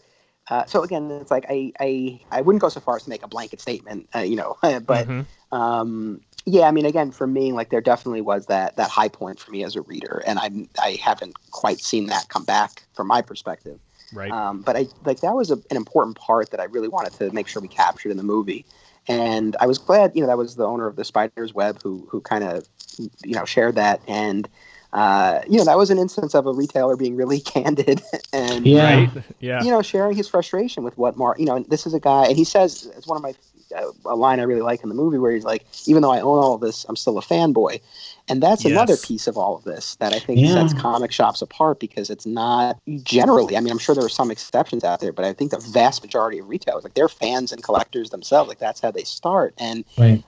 uh, 0.50 0.66
so 0.66 0.84
again, 0.84 1.10
it's 1.12 1.32
like 1.32 1.46
I, 1.50 1.72
I, 1.80 2.20
I 2.30 2.42
wouldn't 2.42 2.62
go 2.62 2.70
so 2.70 2.82
far 2.82 2.98
as 2.98 3.04
to 3.04 3.10
make 3.10 3.24
a 3.24 3.28
blanket 3.28 3.62
statement, 3.62 4.08
uh, 4.14 4.20
you 4.20 4.36
know, 4.36 4.58
but 4.62 5.08
Mhm. 5.08 5.26
um, 5.52 6.22
yeah, 6.46 6.68
I 6.68 6.72
mean, 6.72 6.86
again, 6.86 7.12
for 7.12 7.28
me, 7.28 7.52
like 7.52 7.70
there 7.70 7.82
definitely 7.82 8.22
was 8.22 8.48
that 8.48 8.76
that 8.78 8.90
high 8.90 9.10
point 9.10 9.40
for 9.40 9.52
me 9.52 9.64
as 9.64 9.76
a 9.76 9.82
reader, 9.82 10.24
and 10.26 10.40
I, 10.40 10.50
I 10.82 11.00
haven't 11.02 11.36
quite 11.52 11.80
seen 11.80 12.08
that 12.08 12.30
come 12.30 12.46
back 12.46 12.84
from 12.94 13.08
my 13.08 13.22
perspective. 13.22 13.80
right? 14.12 14.32
Um, 14.32 14.62
but 14.62 14.76
I 14.76 14.88
like 15.06 15.22
that 15.22 15.36
was 15.36 15.52
a, 15.52 15.56
an 15.70 15.78
important 15.78 16.18
part 16.18 16.52
that 16.52 16.60
I 16.60 16.66
really 16.66 16.88
wanted 16.88 17.14
to 17.14 17.32
make 17.32 17.48
sure 17.48 17.62
we 17.62 17.68
captured 17.68 18.10
in 18.10 18.18
the 18.18 18.24
movie. 18.24 18.66
And 19.08 19.56
I 19.60 19.68
was 19.68 19.78
glad, 19.78 20.12
you 20.16 20.22
know, 20.22 20.28
that 20.28 20.38
was 20.38 20.56
the 20.56 20.66
owner 20.66 20.88
of 20.88 20.96
the 20.96 21.04
Spider's 21.06 21.54
Web 21.54 21.82
who 21.84 22.08
who 22.10 22.22
kind 22.22 22.44
of, 22.44 22.68
you 22.98 23.36
know, 23.36 23.46
shared 23.46 23.76
that. 23.76 24.02
And 24.08 24.50
uh, 24.94 25.42
you 25.48 25.58
know, 25.58 25.66
that 25.66 25.78
was 25.78 25.90
an 25.90 25.98
instance 25.98 26.34
of 26.36 26.48
a 26.48 26.54
retailer 26.54 26.98
being 26.98 27.16
really 27.16 27.40
candid 27.54 28.02
and 28.34 28.66
Yeah. 28.66 28.84
right? 28.84 29.10
Yeah. 29.40 29.64
you 29.64 29.72
know, 29.72 29.82
sharing 29.82 30.16
his 30.16 30.28
frustration 30.28 30.84
with 30.84 30.98
what 30.98 31.18
Mark, 31.18 31.40
you 31.40 31.46
know, 31.46 31.56
and 31.56 31.66
this 31.70 31.86
is 31.86 31.94
a 31.94 32.00
guy, 32.00 32.26
and 32.26 32.36
he 32.36 32.44
says 32.44 32.92
it's 32.98 33.08
one 33.08 33.16
of 33.18 33.24
my 33.24 33.34
a 33.72 34.16
line 34.16 34.40
I 34.40 34.44
really 34.44 34.62
like 34.62 34.84
in 34.84 34.90
the 34.90 34.96
movie 34.96 35.18
where 35.18 35.32
he's 35.32 35.44
like, 35.44 35.66
even 35.88 36.02
though 36.02 36.12
I 36.12 36.22
own 36.22 36.38
all 36.38 36.56
of 36.56 36.62
this, 36.62 36.86
I'm 36.88 36.96
still 36.96 37.18
a 37.18 37.22
fanboy, 37.22 37.82
and 38.28 38.42
that's 38.42 38.66
another 38.66 38.98
piece 38.98 39.28
of 39.28 39.38
all 39.38 39.56
of 39.56 39.64
this 39.64 39.96
that 39.98 40.14
I 40.14 40.20
think 40.20 40.40
Yeah. 40.40 40.54
sets 40.54 40.74
comic 40.74 41.12
shops 41.12 41.42
apart 41.42 41.80
because 41.80 42.10
it's 42.10 42.26
not 42.26 42.78
generally. 43.04 43.58
I 43.58 43.62
mean, 43.62 43.72
I'm 43.72 43.78
sure 43.78 43.96
there 43.96 44.06
are 44.06 44.10
some 44.10 44.32
exceptions 44.32 44.84
out 44.84 45.00
there, 45.00 45.14
but 45.14 45.26
I 45.26 45.34
think 45.34 45.52
the 45.52 45.60
vast 45.60 46.02
majority 46.04 46.40
of 46.40 46.50
retailers, 46.50 46.84
like 46.84 46.94
they're 46.94 47.10
fans 47.10 47.52
and 47.52 47.64
collectors 47.64 48.10
themselves, 48.10 48.48
like 48.50 48.60
that's 48.60 48.82
how 48.82 48.92
they 48.92 49.04
start, 49.04 49.54
and 49.58 49.84
Right. 49.98 50.24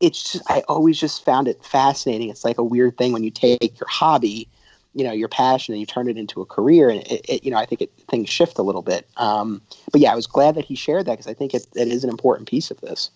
it's 0.00 0.32
just 0.32 0.50
I 0.50 0.62
always 0.68 0.98
just 0.98 1.24
found 1.24 1.48
it 1.48 1.64
fascinating. 1.64 2.28
It's 2.30 2.44
like 2.44 2.58
a 2.58 2.64
weird 2.64 2.98
thing 2.98 3.12
when 3.12 3.24
you 3.24 3.30
take 3.30 3.78
your 3.78 3.88
hobby, 3.88 4.48
you 4.96 5.04
know, 5.04 5.12
your 5.12 5.28
passion, 5.28 5.74
and 5.74 5.80
you 5.80 5.84
turn 5.84 6.08
it 6.08 6.16
into 6.16 6.40
a 6.40 6.46
career, 6.46 6.88
and 6.88 7.02
it, 7.02 7.20
it 7.28 7.44
you 7.44 7.50
know, 7.50 7.58
I 7.58 7.66
think 7.66 7.82
it, 7.82 7.92
things 8.08 8.30
shift 8.30 8.58
a 8.58 8.62
little 8.62 8.80
bit. 8.80 9.06
Um, 9.18 9.60
but 9.92 10.00
yeah, 10.00 10.10
I 10.10 10.16
was 10.16 10.26
glad 10.26 10.54
that 10.54 10.64
he 10.64 10.74
shared 10.74 11.04
that 11.04 11.12
because 11.12 11.26
I 11.26 11.34
think 11.34 11.52
it, 11.52 11.66
it 11.74 11.88
is 11.88 12.02
an 12.02 12.08
important 12.08 12.48
piece 12.48 12.70
of 12.70 12.80
this. 12.80 13.10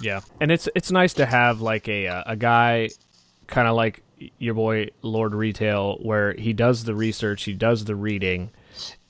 Yeah, 0.00 0.20
and 0.40 0.52
it's 0.52 0.68
it's 0.76 0.92
nice 0.92 1.12
to 1.14 1.26
have 1.26 1.60
like 1.60 1.88
a 1.88 2.06
uh, 2.06 2.22
a 2.26 2.36
guy, 2.36 2.90
kind 3.48 3.66
of 3.66 3.74
like 3.74 4.04
your 4.38 4.54
boy 4.54 4.90
Lord 5.02 5.34
Retail, 5.34 5.98
where 6.00 6.32
he 6.34 6.52
does 6.52 6.84
the 6.84 6.94
research, 6.94 7.42
he 7.42 7.54
does 7.54 7.86
the 7.86 7.96
reading, 7.96 8.50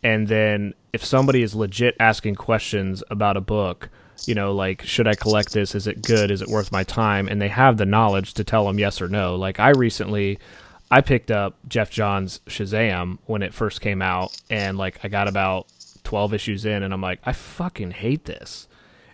and 0.03 0.26
then 0.26 0.72
if 0.94 1.05
somebody 1.05 1.42
is 1.42 1.55
legit 1.55 1.96
asking 2.01 2.36
questions 2.36 3.05
about 3.11 3.36
a 3.36 3.42
book, 3.42 3.90
you 4.24 4.34
know, 4.34 4.55
like 4.55 4.80
should 4.84 5.07
I 5.07 5.14
collect 5.14 5.53
this? 5.53 5.74
Is 5.74 5.86
it 5.86 6.01
good? 6.01 6.30
Is 6.30 6.40
it 6.40 6.48
worth 6.48 6.72
my 6.72 6.82
time? 6.84 7.28
And 7.28 7.42
they 7.42 7.48
have 7.48 7.76
the 7.76 7.84
knowledge 7.84 8.32
to 8.34 8.42
tell 8.42 8.66
them 8.66 8.78
yes 8.78 9.03
or 9.03 9.09
no. 9.09 9.36
Like 9.36 9.61
I 9.61 9.68
recently. 9.70 10.38
I 10.91 11.01
picked 11.01 11.30
up 11.30 11.57
Geoff 11.68 11.91
Johns 11.91 12.41
Shazam 12.47 13.18
when 13.26 13.43
it 13.43 13.55
first 13.55 13.80
came 13.80 14.03
out, 14.03 14.36
and 14.51 14.76
like 14.76 15.01
I 15.05 15.09
got 15.09 15.28
about 15.28 15.66
twelve 16.03 16.34
issues 16.34 16.64
in, 16.64 16.82
and 16.82 16.93
I'm 16.93 17.01
like, 17.03 17.20
I 17.24 17.32
fucking 17.32 17.93
hate 17.93 18.24
this 18.24 18.68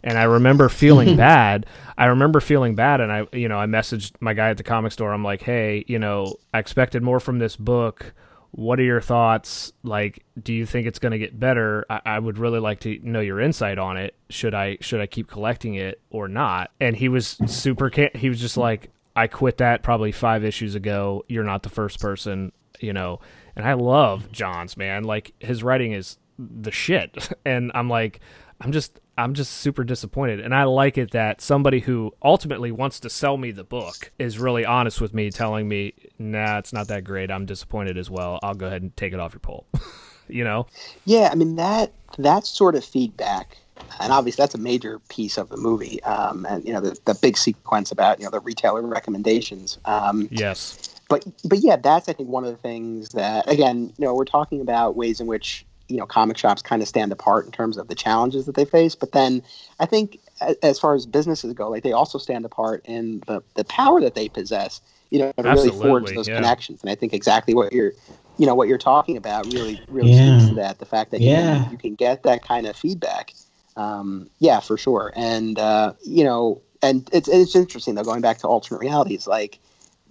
and 0.07 0.17
I 0.17 0.23
remember 0.23 0.69
feeling 0.69 1.17
bad. 1.17 1.67
I 1.99 2.07
remember 2.07 2.41
feeling 2.41 2.75
bad, 2.75 3.01
and 3.01 3.13
I, 3.13 3.27
you 3.33 3.49
know, 3.49 3.59
I 3.59 3.67
messaged 3.67 4.13
my 4.21 4.33
guy 4.33 4.51
at 4.51 4.57
the 4.57 4.63
comic 4.63 4.93
store. 4.93 5.13
I'm 5.13 5.25
like, 5.25 5.43
hey, 5.43 5.85
you 5.89 5.99
know, 5.99 6.37
I 6.55 6.61
expected 6.61 7.03
more 7.03 7.21
from 7.21 7.39
this 7.39 7.57
book. 7.57 8.15
What 8.53 8.79
are 8.81 8.85
your 8.85 9.01
thoughts? 9.01 9.73
Like, 9.83 10.25
do 10.43 10.55
you 10.55 10.65
think 10.65 10.87
it's 10.87 10.99
going 10.99 11.13
to 11.13 11.19
get 11.19 11.39
better? 11.39 11.85
I, 11.91 12.01
I 12.07 12.19
would 12.19 12.39
really 12.39 12.61
like 12.61 12.81
to 12.81 12.99
know 13.03 13.21
your 13.21 13.41
insight 13.41 13.79
on 13.79 13.97
it. 13.99 14.15
Should 14.31 14.55
I 14.55 14.79
should 14.81 15.01
I 15.01 15.07
keep 15.07 15.29
collecting 15.29 15.75
it 15.75 16.01
or 16.09 16.29
not? 16.29 16.71
And 16.81 16.97
he 16.97 17.09
was 17.09 17.37
super. 17.47 17.91
Ca- 17.91 18.13
he 18.15 18.29
was 18.29 18.41
just 18.41 18.57
like, 18.57 18.91
I 19.17 19.27
quit 19.27 19.59
that 19.59 19.83
probably 19.83 20.13
five 20.13 20.45
issues 20.45 20.75
ago. 20.75 21.25
You're 21.29 21.45
not 21.45 21.63
the 21.63 21.69
first 21.69 22.01
person, 22.01 22.53
you 22.81 22.93
know. 22.93 23.21
And 23.57 23.67
I 23.67 23.73
love 23.73 24.31
Johns, 24.31 24.77
man. 24.77 25.05
Like 25.05 25.33
his 25.41 25.63
writing 25.63 25.93
is 25.93 26.19
the 26.39 26.71
shit. 26.71 27.29
And 27.47 27.71
I'm 27.75 27.89
like, 27.89 28.21
I'm 28.61 28.73
just 28.73 29.01
I'm 29.19 29.35
just 29.35 29.53
super 29.53 29.85
disappointed. 29.85 30.41
And 30.41 30.55
I 30.55 30.65
like 30.65 30.99
it 30.99 31.13
that 31.13 31.41
somebody 31.41 31.81
who 31.81 32.13
ultimately 32.23 32.71
wants 32.71 33.01
to 33.01 33.11
sell 33.11 33.37
me 33.37 33.51
the 33.51 33.65
book 33.65 34.11
is 34.19 34.39
really 34.39 34.67
honest 34.67 35.01
with 35.01 35.15
me, 35.15 35.31
telling 35.31 35.69
me, 35.69 35.95
nah, 36.19 36.59
it's 36.59 36.73
not 36.73 36.89
that 36.89 37.05
great. 37.05 37.31
I'm 37.31 37.47
disappointed 37.47 37.97
as 37.97 38.11
well. 38.11 38.39
I'll 38.43 38.55
go 38.55 38.67
ahead 38.67 38.83
and 38.83 38.95
take 38.97 39.15
it 39.15 39.21
off 39.21 39.33
your 39.33 39.41
pole. 39.41 39.67
you 40.29 40.45
know? 40.45 40.67
Yeah, 41.05 41.29
I 41.33 41.35
mean 41.35 41.57
that 41.57 41.93
that 42.19 42.47
sort 42.47 42.75
of 42.75 42.85
feedback, 42.85 43.57
and 44.01 44.13
obviously 44.13 44.43
that's 44.43 44.55
a 44.55 44.59
major 44.59 44.99
piece 45.09 45.39
of 45.39 45.49
the 45.49 45.57
movie. 45.57 46.03
Um, 46.03 46.47
and 46.49 46.65
you 46.65 46.73
know 46.73 46.81
the, 46.81 46.99
the 47.05 47.15
big 47.15 47.37
sequence 47.37 47.91
about 47.93 48.19
you 48.19 48.25
know 48.25 48.31
the 48.31 48.41
retailer 48.41 48.83
recommendations. 48.83 49.79
Um, 49.85 50.29
Yes. 50.31 50.95
but 51.09 51.25
but 51.45 51.59
yeah, 51.59 51.77
that's 51.77 52.09
I 52.09 52.13
think 52.13 52.29
one 52.29 52.45
of 52.45 52.51
the 52.51 52.57
things 52.57 53.11
that 53.11 53.51
again, 53.51 53.93
you 53.99 54.05
know, 54.05 54.15
we're 54.15 54.25
talking 54.25 54.61
about 54.61 54.97
ways 54.97 55.21
in 55.21 55.27
which 55.27 55.65
you 55.89 55.97
know 55.97 56.07
comic 56.07 56.37
shops 56.37 56.63
kind 56.63 56.83
of 56.83 56.89
stand 56.89 57.13
apart 57.13 57.47
in 57.47 57.53
terms 57.53 57.77
of 57.77 57.89
the 57.89 57.95
challenges 57.95 58.47
that 58.47 58.55
they 58.57 58.65
face. 58.65 58.95
But 58.95 59.13
then 59.13 59.43
I 59.79 59.87
think 59.87 60.19
a- 60.41 60.57
as 60.65 60.79
far 60.79 60.95
as 60.95 61.07
businesses 61.07 61.53
go, 61.53 61.71
like 61.71 61.83
they 61.85 61.93
also 61.93 62.19
stand 62.19 62.45
apart 62.45 62.83
in 62.87 63.23
the 63.27 63.43
the 63.55 63.65
power 63.65 64.01
that 64.01 64.15
they 64.15 64.29
possess. 64.29 64.81
You 65.11 65.21
know, 65.21 65.33
to 65.39 65.43
really 65.45 65.71
forge 65.71 66.13
those 66.17 66.27
yeah. 66.27 66.35
connections. 66.35 66.81
And 66.83 66.91
I 66.91 66.97
think 66.97 67.15
exactly 67.15 67.55
what 67.55 67.73
you're 67.73 67.93
you 68.39 68.45
know 68.47 68.57
what 68.57 68.67
you're 68.67 68.77
talking 68.77 69.17
about 69.17 69.47
really 69.47 69.81
really 69.89 70.13
Yeah. 70.13 70.37
speaks 70.39 70.49
to 70.49 70.55
that. 70.57 70.81
The 70.81 70.85
fact 70.85 71.13
that 71.13 71.21
you, 71.21 71.31
Yeah. 71.31 71.63
can, 71.63 71.71
you 71.73 71.79
can 71.79 71.95
get 71.95 72.25
that 72.25 72.43
kind 72.43 72.67
of 72.67 72.77
feedback. 72.77 73.33
Um, 73.77 74.31
yeah, 74.39 74.61
for 74.61 74.77
sure. 74.77 75.13
And 75.15 75.59
uh, 75.59 75.95
you 76.05 76.25
know, 76.25 76.63
and 76.83 77.09
it's 77.13 77.29
it's 77.29 77.55
interesting 77.55 77.95
though. 77.95 78.05
Going 78.05 78.21
back 78.21 78.39
to 78.39 78.49
alternate 78.49 78.81
realities, 78.81 79.27
like 79.27 79.59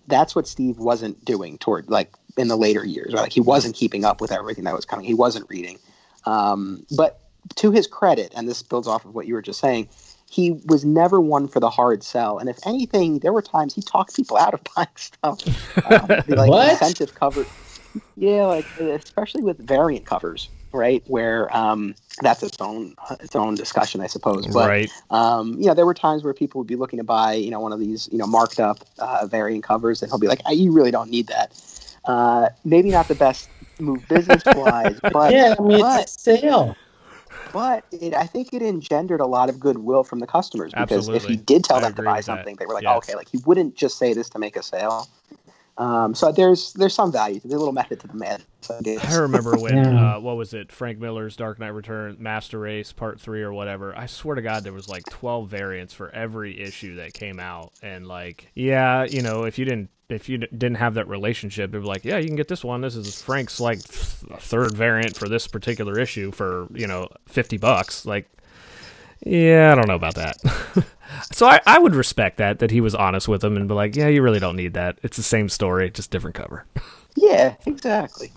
that's 0.08 0.36
what 0.36 0.48
Steve 0.48 0.78
wasn't 0.78 1.24
doing 1.26 1.58
toward 1.58 1.90
like 1.90 2.14
in 2.38 2.48
the 2.48 2.56
later 2.56 2.86
years. 2.86 3.14
Right? 3.14 3.22
Like 3.22 3.34
he 3.34 3.42
wasn't 3.42 3.76
keeping 3.76 4.06
up 4.06 4.22
with 4.22 4.32
everything 4.32 4.66
that 4.66 4.76
was 4.76 4.86
coming. 4.86 5.06
He 5.06 5.14
wasn't 5.14 5.50
reading. 5.50 5.80
Um, 6.26 6.86
but 6.96 7.22
to 7.56 7.72
his 7.72 7.88
credit, 7.88 8.34
and 8.36 8.48
this 8.48 8.62
builds 8.62 8.88
off 8.88 9.06
of 9.06 9.14
what 9.14 9.28
you 9.28 9.36
were 9.36 9.42
just 9.42 9.60
saying, 9.60 9.88
he 10.30 10.52
was 10.66 10.84
never 10.84 11.22
one 11.22 11.48
for 11.48 11.60
the 11.60 11.70
hard 11.70 12.04
sell. 12.04 12.40
And 12.40 12.50
if 12.50 12.58
anything, 12.66 13.20
there 13.20 13.32
were 13.32 13.42
times 13.42 13.74
he 13.74 13.82
talked 13.82 14.16
people 14.16 14.38
out 14.38 14.54
of 14.54 14.62
buying 14.76 14.88
stuff. 14.96 15.40
Um, 15.86 16.24
the, 16.28 16.36
like 16.36 16.50
What? 16.50 16.72
incentive 16.72 17.16
cover. 17.16 17.46
Yeah, 18.18 18.46
like 18.46 18.66
especially 18.80 19.44
with 19.44 19.58
variant 19.58 20.06
covers, 20.06 20.50
right? 20.76 21.04
Where 21.08 21.56
um, 21.56 21.96
that's 22.22 22.44
its 22.44 22.58
own 22.60 22.96
its 23.20 23.36
own 23.36 23.56
discussion, 23.56 24.02
I 24.02 24.08
suppose. 24.08 24.48
But 24.48 24.68
right. 24.68 24.92
um, 25.10 25.60
you 25.60 25.66
know, 25.66 25.74
there 25.74 25.86
were 25.86 25.94
times 25.94 26.24
where 26.24 26.34
people 26.34 26.60
would 26.60 26.68
be 26.68 26.76
looking 26.76 26.98
to 26.98 27.04
buy, 27.04 27.34
you 27.34 27.52
know, 27.52 27.60
one 27.60 27.74
of 27.74 27.80
these, 27.80 28.08
you 28.12 28.18
know, 28.18 28.28
marked 28.28 28.60
up 28.60 28.86
uh, 29.00 29.28
variant 29.28 29.64
covers, 29.64 30.02
and 30.02 30.12
he'll 30.12 30.20
be 30.20 30.28
like, 30.28 30.42
"Ah, 30.46 30.52
"You 30.52 30.72
really 30.72 30.92
don't 30.92 31.10
need 31.10 31.28
that." 31.28 31.54
Uh, 32.06 32.50
maybe 32.64 32.92
not 32.92 33.08
the 33.08 33.16
best 33.16 33.50
move 33.80 34.08
business 34.08 34.44
wise, 34.54 35.00
but 35.12 35.34
yeah, 35.34 35.56
I 35.58 35.62
mean, 35.64 35.80
but, 35.80 36.02
it's 36.02 36.28
a 36.28 36.38
sale. 36.38 36.78
but 37.52 37.86
it, 37.92 38.14
I 38.14 38.28
think 38.28 38.54
it 38.54 38.62
engendered 38.62 39.22
a 39.22 39.26
lot 39.26 39.50
of 39.50 39.60
goodwill 39.60 40.04
from 40.04 40.20
the 40.20 40.28
customers 40.28 40.72
because 40.74 41.08
if 41.10 41.26
he 41.26 41.36
did 41.36 41.64
tell 41.64 41.78
I 41.78 41.82
them 41.82 41.96
to 41.96 42.04
buy 42.04 42.18
with 42.18 42.26
that. 42.26 42.32
something, 42.32 42.56
they 42.58 42.66
were 42.66 42.74
like, 42.74 42.84
Yes. 42.84 42.92
oh, 42.94 42.98
"Okay," 42.98 43.16
like 43.16 43.30
he 43.30 43.38
wouldn't 43.40 43.76
just 43.76 43.98
say 43.98 44.14
this 44.14 44.30
to 44.30 44.40
make 44.40 44.56
a 44.56 44.64
sale. 44.64 45.08
Um, 45.78 46.16
so 46.16 46.32
there's 46.32 46.72
there's 46.74 46.94
some 46.94 47.12
value. 47.12 47.40
There's 47.42 47.54
a 47.54 47.58
little 47.58 47.74
method 47.74 48.00
to 48.02 48.08
the 48.08 48.14
madness. 48.14 48.48
I. 48.70 48.98
I 49.04 49.16
remember 49.18 49.56
when 49.60 49.76
Yeah. 49.76 50.16
uh, 50.16 50.20
what 50.20 50.38
was 50.38 50.54
it? 50.54 50.72
Frank 50.72 51.00
Miller's 51.00 51.36
Dark 51.36 51.60
Knight 51.60 51.74
Return, 51.74 52.16
Master 52.20 52.60
Race 52.60 52.92
Part 52.94 53.20
Three 53.20 53.42
or 53.44 53.52
whatever. 53.54 53.96
I 53.98 54.06
swear 54.06 54.36
to 54.36 54.42
God, 54.42 54.64
there 54.64 54.74
was 54.74 54.88
like 54.88 55.04
twelve 55.10 55.50
variants 55.50 55.94
for 55.94 56.10
every 56.16 56.60
issue 56.62 56.96
that 56.96 57.14
came 57.14 57.40
out, 57.40 57.74
and 57.84 58.08
like, 58.08 58.52
yeah, 58.56 59.04
you 59.04 59.22
know, 59.22 59.44
if 59.44 59.60
you 59.60 59.66
didn't 59.66 59.90
if 60.08 60.30
you 60.30 60.38
didn't 60.38 60.76
have 60.76 60.94
that 60.94 61.08
relationship, 61.08 61.72
it'd 61.72 61.82
be 61.82 61.88
like, 61.88 62.06
yeah, 62.06 62.18
you 62.18 62.28
can 62.28 62.36
get 62.36 62.48
this 62.48 62.64
one. 62.64 62.80
This 62.82 62.96
is 62.96 63.22
Frank's 63.22 63.60
like 63.60 63.80
th- 63.84 64.40
third 64.40 64.76
variant 64.78 65.16
for 65.18 65.28
this 65.28 65.48
particular 65.48 66.00
issue 66.00 66.32
for 66.32 66.68
you 66.74 66.88
know 66.88 67.08
fifty 67.28 67.58
bucks. 67.58 68.06
Like, 68.06 68.30
yeah, 69.22 69.72
I 69.72 69.76
don't 69.76 69.88
know 69.88 69.96
about 69.96 70.16
that. 70.16 70.38
so 71.32 71.48
I, 71.48 71.60
I 71.66 71.80
would 71.80 71.96
respect 71.96 72.38
that 72.38 72.60
that 72.60 72.72
he 72.72 72.82
was 72.82 72.96
honest 72.96 73.28
with 73.28 73.44
him 73.44 73.56
and 73.56 73.68
be 73.68 73.74
like, 73.74 73.96
yeah, 73.96 74.08
you 74.08 74.22
really 74.22 74.40
don't 74.40 74.56
need 74.56 74.74
that. 74.74 75.00
It's 75.04 75.18
the 75.18 75.24
same 75.24 75.50
story, 75.50 75.90
just 75.92 76.12
different 76.12 76.36
cover. 76.36 76.66
Yeah, 77.18 77.56
exactly. 77.66 78.30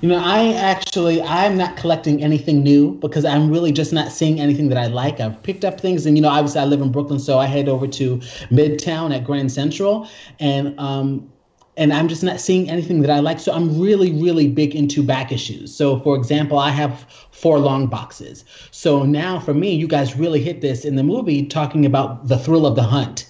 You 0.00 0.08
know, 0.08 0.16
I 0.16 0.54
actually 0.54 1.20
I'm 1.20 1.56
not 1.56 1.76
collecting 1.76 2.22
anything 2.22 2.62
new 2.62 2.92
because 2.92 3.26
I'm 3.26 3.50
really 3.50 3.70
just 3.70 3.92
not 3.92 4.12
seeing 4.12 4.40
anything 4.40 4.70
that 4.70 4.78
I 4.78 4.86
like. 4.86 5.20
I've 5.20 5.42
picked 5.42 5.62
up 5.62 5.80
things, 5.80 6.06
and 6.06 6.16
you 6.16 6.22
know, 6.22 6.30
obviously 6.30 6.60
I 6.60 6.64
live 6.64 6.80
in 6.80 6.90
Brooklyn, 6.90 7.18
so 7.18 7.38
I 7.38 7.44
head 7.44 7.68
over 7.68 7.86
to 7.86 8.16
Midtown 8.50 9.14
at 9.14 9.24
Grand 9.24 9.52
Central, 9.52 10.08
and 10.40 10.78
um, 10.80 11.30
and 11.76 11.92
I'm 11.92 12.08
just 12.08 12.22
not 12.22 12.40
seeing 12.40 12.70
anything 12.70 13.02
that 13.02 13.10
I 13.10 13.20
like. 13.20 13.38
So 13.38 13.52
I'm 13.52 13.78
really, 13.80 14.12
really 14.12 14.48
big 14.48 14.74
into 14.74 15.02
back 15.02 15.30
issues. 15.30 15.74
So 15.74 16.00
for 16.00 16.16
example, 16.16 16.58
I 16.58 16.70
have 16.70 17.06
four 17.30 17.58
long 17.58 17.86
boxes. 17.86 18.44
So 18.70 19.04
now 19.04 19.38
for 19.38 19.54
me, 19.54 19.74
you 19.74 19.86
guys 19.86 20.16
really 20.16 20.40
hit 20.40 20.60
this 20.60 20.84
in 20.84 20.96
the 20.96 21.02
movie 21.02 21.46
talking 21.46 21.84
about 21.84 22.28
the 22.28 22.38
thrill 22.38 22.66
of 22.66 22.76
the 22.76 22.82
hunt. 22.82 23.28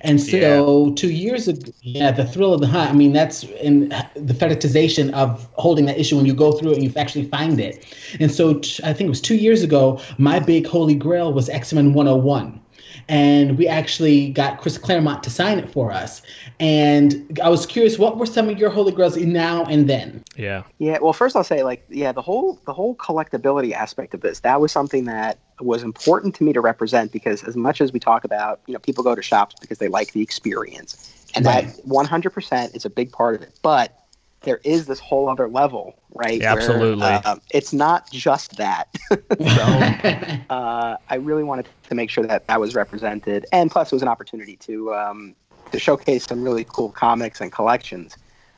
And 0.00 0.20
so 0.20 0.92
two 0.92 1.10
years 1.10 1.48
ago, 1.48 1.72
yeah, 1.80 2.10
the 2.10 2.26
thrill 2.26 2.52
of 2.52 2.60
the 2.60 2.66
hunt. 2.66 2.90
I 2.90 2.92
mean, 2.92 3.12
that's 3.12 3.44
in 3.44 3.88
the 4.14 4.34
fetishization 4.34 5.12
of 5.12 5.48
holding 5.54 5.86
that 5.86 5.98
issue 5.98 6.16
when 6.16 6.26
you 6.26 6.34
go 6.34 6.52
through 6.52 6.72
it 6.72 6.74
and 6.74 6.84
you 6.84 6.92
actually 6.96 7.24
find 7.26 7.58
it. 7.58 7.86
And 8.20 8.30
so 8.30 8.54
t- 8.58 8.82
I 8.84 8.92
think 8.92 9.06
it 9.06 9.10
was 9.10 9.20
two 9.20 9.36
years 9.36 9.62
ago, 9.62 10.00
my 10.18 10.40
big 10.40 10.66
holy 10.66 10.94
grail 10.94 11.32
was 11.32 11.48
X 11.48 11.72
Men 11.72 11.94
101. 11.94 12.60
And 13.08 13.58
we 13.58 13.66
actually 13.68 14.30
got 14.30 14.60
Chris 14.60 14.78
Claremont 14.78 15.22
to 15.24 15.30
sign 15.30 15.58
it 15.58 15.70
for 15.70 15.92
us. 15.92 16.22
And 16.60 17.38
I 17.42 17.48
was 17.48 17.66
curious, 17.66 17.98
what 17.98 18.16
were 18.16 18.26
some 18.26 18.48
of 18.48 18.58
your 18.58 18.70
holy 18.70 18.92
grails 18.92 19.16
in 19.16 19.32
now 19.32 19.64
and 19.64 19.88
then? 19.88 20.22
Yeah. 20.36 20.62
Yeah, 20.78 20.98
well, 21.00 21.12
first 21.12 21.36
I'll 21.36 21.44
say 21.44 21.62
like 21.62 21.84
yeah, 21.88 22.12
the 22.12 22.22
whole 22.22 22.58
the 22.66 22.72
whole 22.72 22.94
collectability 22.96 23.72
aspect 23.72 24.14
of 24.14 24.20
this 24.20 24.40
that 24.40 24.60
was 24.60 24.72
something 24.72 25.04
that 25.04 25.38
was 25.60 25.82
important 25.82 26.34
to 26.36 26.44
me 26.44 26.52
to 26.52 26.60
represent 26.60 27.12
because 27.12 27.44
as 27.44 27.56
much 27.56 27.80
as 27.80 27.92
we 27.92 28.00
talk 28.00 28.24
about 28.24 28.60
you 28.66 28.72
know 28.72 28.80
people 28.80 29.04
go 29.04 29.14
to 29.14 29.22
shops 29.22 29.54
because 29.60 29.78
they 29.78 29.88
like 29.88 30.12
the 30.12 30.22
experience 30.22 31.12
and 31.34 31.44
Right. 31.44 31.66
that 31.66 31.86
100% 31.86 32.76
is 32.76 32.84
a 32.84 32.90
big 32.90 33.10
part 33.10 33.34
of 33.34 33.42
it, 33.42 33.58
but 33.62 34.03
there 34.44 34.60
is 34.64 34.86
this 34.86 34.98
whole 34.98 35.28
other 35.28 35.48
level, 35.48 35.98
right? 36.14 36.40
Yeah, 36.40 36.54
where, 36.54 36.62
absolutely. 36.62 37.04
um, 37.04 37.40
it's 37.50 37.72
not 37.72 38.10
just 38.10 38.56
that. 38.56 38.88
so 39.10 40.38
uh, 40.54 40.96
I 41.08 41.14
really 41.16 41.44
wanted 41.44 41.68
to 41.88 41.94
make 41.94 42.10
sure 42.10 42.26
that 42.26 42.46
that 42.46 42.60
was 42.60 42.74
represented, 42.74 43.46
and 43.52 43.70
plus 43.70 43.92
it 43.92 43.94
was 43.94 44.02
an 44.02 44.08
opportunity 44.08 44.56
to 44.56 44.94
um, 44.94 45.34
to 45.72 45.78
showcase 45.78 46.24
some 46.24 46.42
really 46.42 46.64
cool 46.68 46.90
comics 46.90 47.40
and 47.40 47.50
collections. 47.50 48.16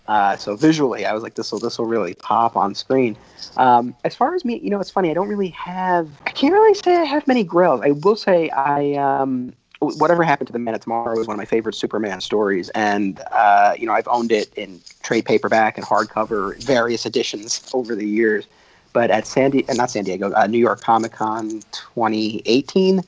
Uh, 0.08 0.36
so 0.36 0.54
visually, 0.54 1.04
I 1.04 1.12
was 1.12 1.22
like, 1.22 1.34
this 1.34 1.50
will 1.50 1.58
this 1.58 1.78
will 1.78 1.86
really 1.86 2.14
pop 2.14 2.56
on 2.56 2.74
screen. 2.74 3.16
Um, 3.56 3.94
as 4.04 4.14
far 4.14 4.34
as 4.34 4.44
me, 4.44 4.58
you 4.58 4.70
know, 4.70 4.80
it's 4.80 4.90
funny. 4.90 5.10
I 5.10 5.14
don't 5.14 5.28
really 5.28 5.48
have. 5.48 6.08
I 6.26 6.30
can't 6.30 6.52
really 6.52 6.74
say 6.74 6.96
I 6.96 7.04
have 7.04 7.26
many 7.26 7.42
grills. 7.42 7.80
I 7.82 7.92
will 7.92 8.16
say 8.16 8.50
I. 8.50 8.94
Um, 8.94 9.52
whatever 9.94 10.22
happened 10.22 10.46
to 10.48 10.52
the 10.52 10.58
man 10.58 10.74
of 10.74 10.80
tomorrow 10.80 11.18
is 11.20 11.26
one 11.26 11.34
of 11.34 11.38
my 11.38 11.44
favorite 11.44 11.74
Superman 11.74 12.20
stories, 12.20 12.68
and 12.70 13.20
uh, 13.32 13.74
you 13.78 13.86
know 13.86 13.92
I've 13.92 14.08
owned 14.08 14.32
it 14.32 14.52
in 14.54 14.80
trade 15.02 15.24
paperback 15.24 15.78
and 15.78 15.86
hardcover, 15.86 16.62
various 16.62 17.06
editions 17.06 17.68
over 17.72 17.94
the 17.94 18.06
years. 18.06 18.46
But 18.92 19.10
at 19.10 19.26
San 19.26 19.50
Di- 19.50 19.64
uh, 19.68 19.74
not 19.74 19.90
San 19.90 20.04
Diego, 20.04 20.32
uh, 20.32 20.46
New 20.46 20.58
York 20.58 20.80
Comic 20.80 21.12
Con 21.12 21.60
2018, 21.72 22.98
um, 22.98 23.04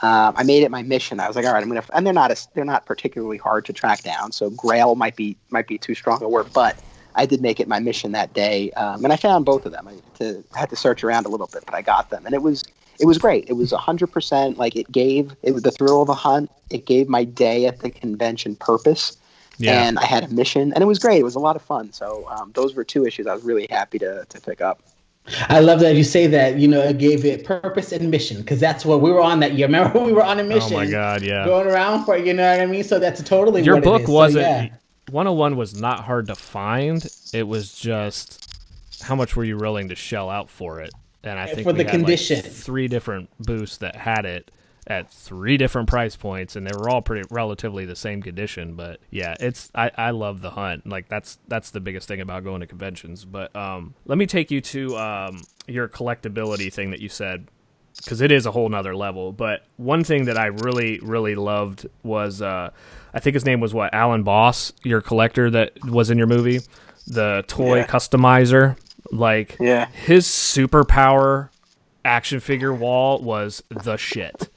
I 0.00 0.42
made 0.42 0.62
it 0.62 0.70
my 0.70 0.82
mission. 0.82 1.20
I 1.20 1.26
was 1.26 1.36
like, 1.36 1.44
all 1.44 1.52
right, 1.52 1.62
I'm 1.62 1.68
gonna, 1.68 1.84
and 1.94 2.06
they're 2.06 2.14
not 2.14 2.30
as, 2.30 2.48
they're 2.54 2.64
not 2.64 2.86
particularly 2.86 3.38
hard 3.38 3.64
to 3.66 3.72
track 3.72 4.02
down. 4.02 4.32
So 4.32 4.50
Grail 4.50 4.94
might 4.94 5.16
be 5.16 5.36
might 5.50 5.66
be 5.66 5.78
too 5.78 5.94
strong 5.94 6.22
a 6.22 6.28
word, 6.28 6.48
but 6.52 6.78
I 7.14 7.26
did 7.26 7.40
make 7.40 7.60
it 7.60 7.68
my 7.68 7.80
mission 7.80 8.12
that 8.12 8.34
day, 8.34 8.70
um, 8.72 9.04
and 9.04 9.12
I 9.12 9.16
found 9.16 9.44
both 9.46 9.64
of 9.64 9.72
them. 9.72 9.88
I, 9.88 9.94
to, 10.18 10.44
I 10.54 10.60
had 10.60 10.70
to 10.70 10.76
search 10.76 11.02
around 11.02 11.26
a 11.26 11.30
little 11.30 11.46
bit, 11.46 11.64
but 11.64 11.74
I 11.74 11.82
got 11.82 12.10
them, 12.10 12.26
and 12.26 12.34
it 12.34 12.42
was 12.42 12.62
it 13.00 13.06
was 13.06 13.18
great. 13.18 13.48
It 13.48 13.54
was 13.54 13.72
hundred 13.72 14.08
percent 14.08 14.58
like 14.58 14.76
it 14.76 14.90
gave 14.90 15.34
it 15.42 15.52
was 15.52 15.62
the 15.62 15.70
thrill 15.70 16.02
of 16.02 16.06
the 16.06 16.14
hunt. 16.14 16.50
It 16.70 16.86
gave 16.86 17.08
my 17.08 17.24
day 17.24 17.66
at 17.66 17.80
the 17.80 17.90
convention 17.90 18.56
purpose, 18.56 19.16
Yeah. 19.58 19.86
and 19.86 19.98
I 19.98 20.04
had 20.04 20.24
a 20.24 20.28
mission, 20.28 20.72
and 20.72 20.82
it 20.82 20.86
was 20.86 20.98
great. 20.98 21.20
It 21.20 21.24
was 21.24 21.34
a 21.34 21.40
lot 21.40 21.56
of 21.56 21.62
fun. 21.62 21.92
So 21.92 22.26
um, 22.28 22.52
those 22.54 22.74
were 22.74 22.84
two 22.84 23.06
issues 23.06 23.26
I 23.26 23.34
was 23.34 23.44
really 23.44 23.66
happy 23.70 23.98
to 24.00 24.24
to 24.28 24.40
pick 24.40 24.60
up. 24.60 24.82
I 25.48 25.58
love 25.60 25.80
that 25.80 25.96
you 25.96 26.04
say 26.04 26.26
that. 26.28 26.58
You 26.58 26.68
know, 26.68 26.80
it 26.80 26.98
gave 26.98 27.24
it 27.24 27.44
purpose 27.44 27.92
and 27.92 28.10
mission 28.10 28.38
because 28.38 28.60
that's 28.60 28.84
what 28.84 29.00
we 29.00 29.10
were 29.10 29.22
on 29.22 29.40
that 29.40 29.54
year. 29.54 29.66
Remember, 29.70 29.98
we 29.98 30.12
were 30.12 30.24
on 30.24 30.38
a 30.38 30.44
mission. 30.44 30.74
Oh 30.74 30.84
my 30.84 30.90
God, 30.90 31.22
yeah. 31.22 31.44
Going 31.44 31.66
around 31.66 32.04
for 32.04 32.16
you 32.16 32.32
know 32.32 32.48
what 32.50 32.60
I 32.60 32.66
mean. 32.66 32.84
So 32.84 32.98
that's 32.98 33.22
totally 33.22 33.62
Your 33.62 33.76
what 33.76 33.84
book 33.84 34.02
is. 34.02 34.08
Wasn't 34.08 34.42
yeah. 34.42 34.68
101 35.10 35.56
was 35.56 35.80
not 35.80 36.00
hard 36.00 36.26
to 36.28 36.34
find. 36.34 37.06
It 37.32 37.46
was 37.46 37.72
just 37.72 38.42
how 39.02 39.14
much 39.14 39.36
were 39.36 39.44
you 39.44 39.56
willing 39.56 39.88
to 39.88 39.94
shell 39.94 40.30
out 40.30 40.50
for 40.50 40.80
it? 40.80 40.90
And 41.26 41.38
I 41.38 41.46
think 41.46 41.64
For 41.66 41.72
we 41.72 41.78
the 41.78 41.84
had, 41.84 41.92
like, 41.92 42.00
condition. 42.00 42.40
three 42.42 42.88
different 42.88 43.28
booths 43.38 43.78
that 43.78 43.96
had 43.96 44.24
it 44.24 44.50
at 44.88 45.10
three 45.10 45.56
different 45.56 45.88
price 45.88 46.14
points, 46.14 46.54
and 46.54 46.64
they 46.64 46.70
were 46.76 46.88
all 46.88 47.02
pretty 47.02 47.26
relatively 47.30 47.84
the 47.84 47.96
same 47.96 48.22
condition. 48.22 48.74
But 48.76 49.00
yeah, 49.10 49.34
it's 49.40 49.68
I, 49.74 49.90
I 49.98 50.10
love 50.10 50.40
the 50.42 50.50
hunt. 50.50 50.86
Like 50.86 51.08
that's 51.08 51.38
that's 51.48 51.70
the 51.70 51.80
biggest 51.80 52.06
thing 52.06 52.20
about 52.20 52.44
going 52.44 52.60
to 52.60 52.66
conventions. 52.68 53.24
But 53.24 53.54
um, 53.56 53.94
let 54.04 54.16
me 54.18 54.26
take 54.26 54.50
you 54.52 54.60
to 54.60 54.96
um, 54.96 55.42
your 55.66 55.88
collectability 55.88 56.72
thing 56.72 56.92
that 56.92 57.00
you 57.00 57.08
said 57.08 57.48
because 57.96 58.20
it 58.20 58.30
is 58.30 58.46
a 58.46 58.52
whole 58.52 58.68
nother 58.68 58.94
level. 58.94 59.32
But 59.32 59.64
one 59.78 60.04
thing 60.04 60.26
that 60.26 60.38
I 60.38 60.46
really, 60.46 61.00
really 61.00 61.34
loved 61.34 61.86
was 62.04 62.40
uh, 62.40 62.70
I 63.12 63.18
think 63.18 63.34
his 63.34 63.44
name 63.44 63.58
was 63.58 63.74
what 63.74 63.92
Alan 63.92 64.22
Boss, 64.22 64.72
your 64.84 65.00
collector 65.00 65.50
that 65.50 65.72
was 65.86 66.10
in 66.10 66.18
your 66.18 66.26
movie, 66.28 66.60
the 67.08 67.42
toy 67.48 67.78
Yeah. 67.78 67.86
customizer. 67.86 68.76
Like 69.12 69.56
Yeah. 69.60 69.86
his 69.86 70.26
superpower 70.26 71.50
action 72.04 72.40
figure 72.40 72.72
wall 72.72 73.20
was 73.20 73.62
the 73.70 73.96
shit. 73.96 74.48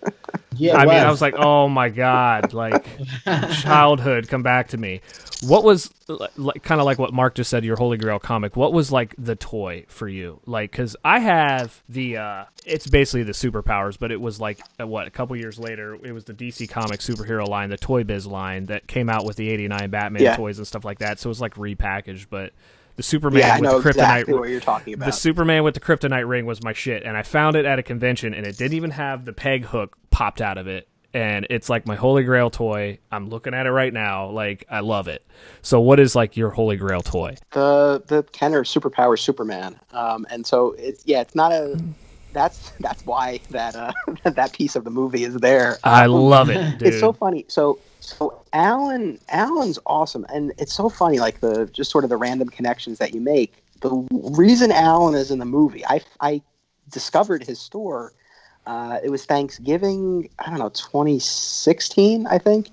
Yeah, 0.58 0.76
I 0.78 0.84
it 0.84 0.88
mean, 0.88 0.98
I 0.98 1.10
was 1.10 1.22
like, 1.22 1.36
oh 1.38 1.68
my 1.70 1.90
god, 1.90 2.54
like 2.54 2.88
childhood 3.62 4.28
come 4.28 4.44
back 4.44 4.70
to 4.70 4.78
me. 4.78 5.02
What 5.42 5.64
was 5.64 5.90
like, 6.36 6.64
kind 6.64 6.82
of 6.82 6.86
like 6.86 7.00
what 7.00 7.14
Mark 7.14 7.36
just 7.36 7.50
said, 7.50 7.64
your 7.64 7.78
Holy 7.78 7.98
Grail 7.98 8.20
comic? 8.20 8.58
What 8.58 8.74
was 8.74 8.92
like 8.92 9.16
the 9.18 9.36
toy 9.38 9.86
for 9.88 10.08
you? 10.10 10.42
Like, 10.46 10.72
because 10.72 10.98
I 11.06 11.20
have 11.20 11.82
the, 11.88 12.18
uh 12.18 12.46
it's 12.66 12.86
basically 12.88 13.24
the 13.24 13.32
superpowers, 13.32 13.98
but 13.98 14.12
it 14.12 14.20
was 14.20 14.40
like 14.40 14.66
uh, 14.82 14.86
what 14.86 15.08
a 15.08 15.12
couple 15.12 15.36
years 15.38 15.58
later, 15.58 15.98
it 16.04 16.12
was 16.12 16.26
the 16.26 16.34
DC 16.34 16.70
comic 16.70 17.00
superhero 17.00 17.48
line, 17.48 17.70
the 17.70 17.78
Toy 17.78 18.04
Biz 18.04 18.28
line 18.28 18.66
that 18.66 18.86
came 18.86 19.10
out 19.10 19.24
with 19.26 19.38
the 19.38 19.50
'89 19.50 19.90
Batman 19.90 20.22
Yeah. 20.24 20.36
toys 20.36 20.58
and 20.60 20.68
stuff 20.68 20.84
like 20.86 21.00
that. 21.00 21.20
So 21.20 21.30
it 21.30 21.32
was 21.32 21.42
like 21.42 21.56
repackaged, 21.56 22.28
but 22.30 22.54
the 23.00 23.04
Superman 23.04 23.40
yeah, 23.40 23.56
I 23.56 23.60
with 23.62 23.72
know 23.72 23.80
the 23.80 23.90
kryptonite 23.90 23.94
exactly 23.94 24.34
what 24.34 24.50
you're 24.50 24.60
talking 24.60 24.94
about. 24.94 25.06
the 25.06 25.14
Superman 25.14 25.64
with 25.64 25.74
the 25.74 25.80
kryptonite 25.80 26.28
ring 26.28 26.46
was 26.46 26.62
my 26.62 26.74
shit, 26.74 27.04
and 27.04 27.16
I 27.16 27.24
found 27.24 27.56
it 27.56 27.64
at 27.64 27.80
a 27.80 27.84
convention, 27.84 28.34
and 28.34 28.46
it 28.46 28.58
didn't 28.58 28.74
even 28.74 28.92
have 28.92 29.24
the 29.24 29.32
peg 29.32 29.64
hook 29.64 29.96
popped 30.10 30.42
out 30.42 30.58
of 30.58 30.68
it, 30.68 30.90
and 31.14 31.48
it's 31.50 31.70
like 31.70 31.88
my 31.88 31.96
holy 31.96 32.26
grail 32.26 32.50
toy. 32.50 33.00
I'm 33.10 33.30
looking 33.30 33.54
at 33.54 33.68
it 33.68 33.72
right 33.72 33.94
now, 33.94 34.32
like 34.32 34.66
I 34.70 34.82
love 34.82 35.08
it. 35.08 35.26
So, 35.62 35.80
what 35.80 35.98
is 35.98 36.14
like 36.14 36.36
your 36.36 36.50
holy 36.50 36.76
grail 36.76 37.00
toy? 37.02 37.38
the 37.54 38.04
the 38.08 38.24
Kenner 38.34 38.66
superpower 38.66 39.18
Superman. 39.18 39.80
Um, 39.94 40.28
and 40.30 40.46
so 40.46 40.76
it's 40.78 41.06
yeah, 41.06 41.22
it's 41.22 41.36
not 41.36 41.54
a. 41.54 41.82
That's 42.32 42.72
that's 42.80 43.06
why 43.06 43.42
that 43.50 43.76
uh, 43.76 43.94
that 44.24 44.54
piece 44.54 44.76
of 44.76 44.84
the 44.84 44.92
movie 44.92 45.24
is 45.24 45.36
there. 45.36 45.80
I 45.84 46.06
Um, 46.06 46.30
love 46.30 46.50
it, 46.50 46.62
dude. 46.78 46.88
It's 46.88 47.00
so 47.00 47.14
funny. 47.14 47.46
So 47.48 47.80
so 48.00 48.44
Alan 48.54 49.20
Alan's 49.30 49.80
awesome, 49.86 50.26
and 50.34 50.54
it's 50.58 50.74
so 50.74 50.90
funny. 50.90 51.20
Like 51.20 51.42
the 51.42 51.68
just 51.72 51.92
sort 51.92 52.04
of 52.04 52.10
the 52.10 52.18
random 52.18 52.50
connections 52.50 52.98
that 53.00 53.14
you 53.14 53.22
make. 53.22 53.64
The 53.82 54.08
reason 54.12 54.72
Alan 54.72 55.16
is 55.16 55.32
in 55.32 55.40
the 55.40 55.46
movie, 55.46 55.86
I 55.86 56.02
I 56.20 56.42
discovered 56.92 57.44
his 57.44 57.60
store. 57.60 58.14
Uh, 58.66 59.00
it 59.04 59.10
was 59.10 59.26
Thanksgiving. 59.26 60.30
I 60.40 60.50
don't 60.50 60.60
know, 60.60 60.70
2016, 60.70 62.28
I 62.28 62.38
think, 62.38 62.70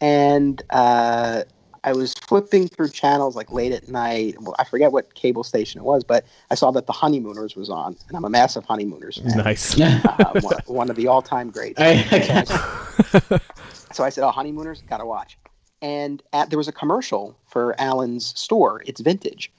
and 0.00 0.62
uh, 0.70 1.42
I 1.86 1.92
was 1.92 2.12
flipping 2.14 2.66
through 2.68 2.90
channels 2.90 3.36
like 3.36 3.50
late 3.52 3.72
at 3.72 3.88
night. 3.88 4.34
Well, 4.40 4.54
I 4.58 4.64
forget 4.64 4.90
what 4.92 5.14
cable 5.14 5.44
station 5.44 5.80
it 5.80 5.84
was, 5.84 6.02
but 6.04 6.26
I 6.50 6.54
saw 6.56 6.70
that 6.72 6.86
the 6.86 6.92
Honeymooners 6.92 7.54
was 7.56 7.70
on, 7.70 7.96
and 8.08 8.16
I'm 8.16 8.24
a 8.24 8.28
massive 8.28 8.64
Honeymooners 8.64 9.18
fan. 9.18 9.38
Nice. 9.38 9.80
uh, 9.80 10.32
one, 10.42 10.56
one 10.66 10.90
of 10.90 10.96
the 10.96 11.06
all-time 11.06 11.50
greats. 11.50 11.80
I- 11.80 12.02
So 12.44 13.14
I, 13.30 13.40
so 13.92 14.04
I 14.04 14.08
said, 14.10 14.24
"Oh, 14.24 14.30
Honeymooners, 14.30 14.82
gotta 14.88 15.06
watch." 15.06 15.38
And 15.80 16.22
at, 16.32 16.50
there 16.50 16.58
was 16.58 16.68
a 16.68 16.72
commercial 16.72 17.36
for 17.46 17.74
Alan's 17.80 18.38
store. 18.38 18.82
It's 18.86 19.00
vintage, 19.00 19.50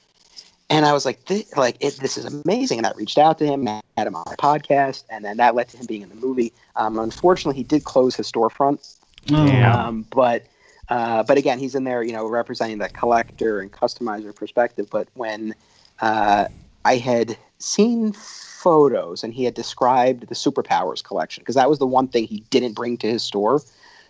and 0.70 0.86
I 0.86 0.92
was 0.92 1.06
like, 1.06 1.26
this, 1.28 1.56
"Like, 1.56 1.78
it, 1.80 1.96
this 1.98 2.18
is 2.18 2.26
amazing." 2.26 2.80
And 2.80 2.88
I 2.88 2.92
reached 2.98 3.18
out 3.18 3.38
to 3.40 3.46
him, 3.48 3.66
had 3.66 3.82
him 4.08 4.16
on 4.16 4.24
my 4.28 4.36
podcast, 4.36 5.04
and 5.10 5.24
then 5.24 5.38
that 5.38 5.56
led 5.56 5.70
to 5.70 5.78
him 5.78 5.86
being 5.86 6.02
in 6.02 6.10
the 6.10 6.16
movie. 6.16 6.52
Um, 6.76 7.00
unfortunately, 7.00 7.56
he 7.58 7.64
did 7.64 7.84
close 7.86 8.16
his 8.16 8.30
storefront, 8.30 8.96
Oh, 9.32 9.46
Yeah. 9.46 9.74
um, 9.86 10.06
but 10.12 10.44
uh, 10.90 11.24
but 11.24 11.38
again, 11.38 11.60
he's 11.60 11.76
in 11.76 11.84
there, 11.84 12.04
you 12.04 12.14
know, 12.14 12.26
representing 12.28 12.78
that 12.80 12.94
collector 12.94 13.60
and 13.60 13.72
customizer 13.72 14.36
perspective. 14.36 14.88
But 14.90 15.08
when 15.14 15.54
uh, 16.00 16.48
I 16.86 16.96
had 16.96 17.38
seen 17.60 18.14
photos 18.14 19.24
and 19.24 19.34
he 19.34 19.44
had 19.44 19.54
described 19.54 20.28
the 20.28 20.36
superpowers 20.36 21.04
collection, 21.04 21.42
because 21.42 21.56
that 21.56 21.70
was 21.70 21.80
the 21.80 21.88
one 21.88 22.08
thing 22.08 22.26
he 22.26 22.42
didn't 22.50 22.74
bring 22.74 22.98
to 22.98 23.08
his 23.08 23.24
store. 23.24 23.62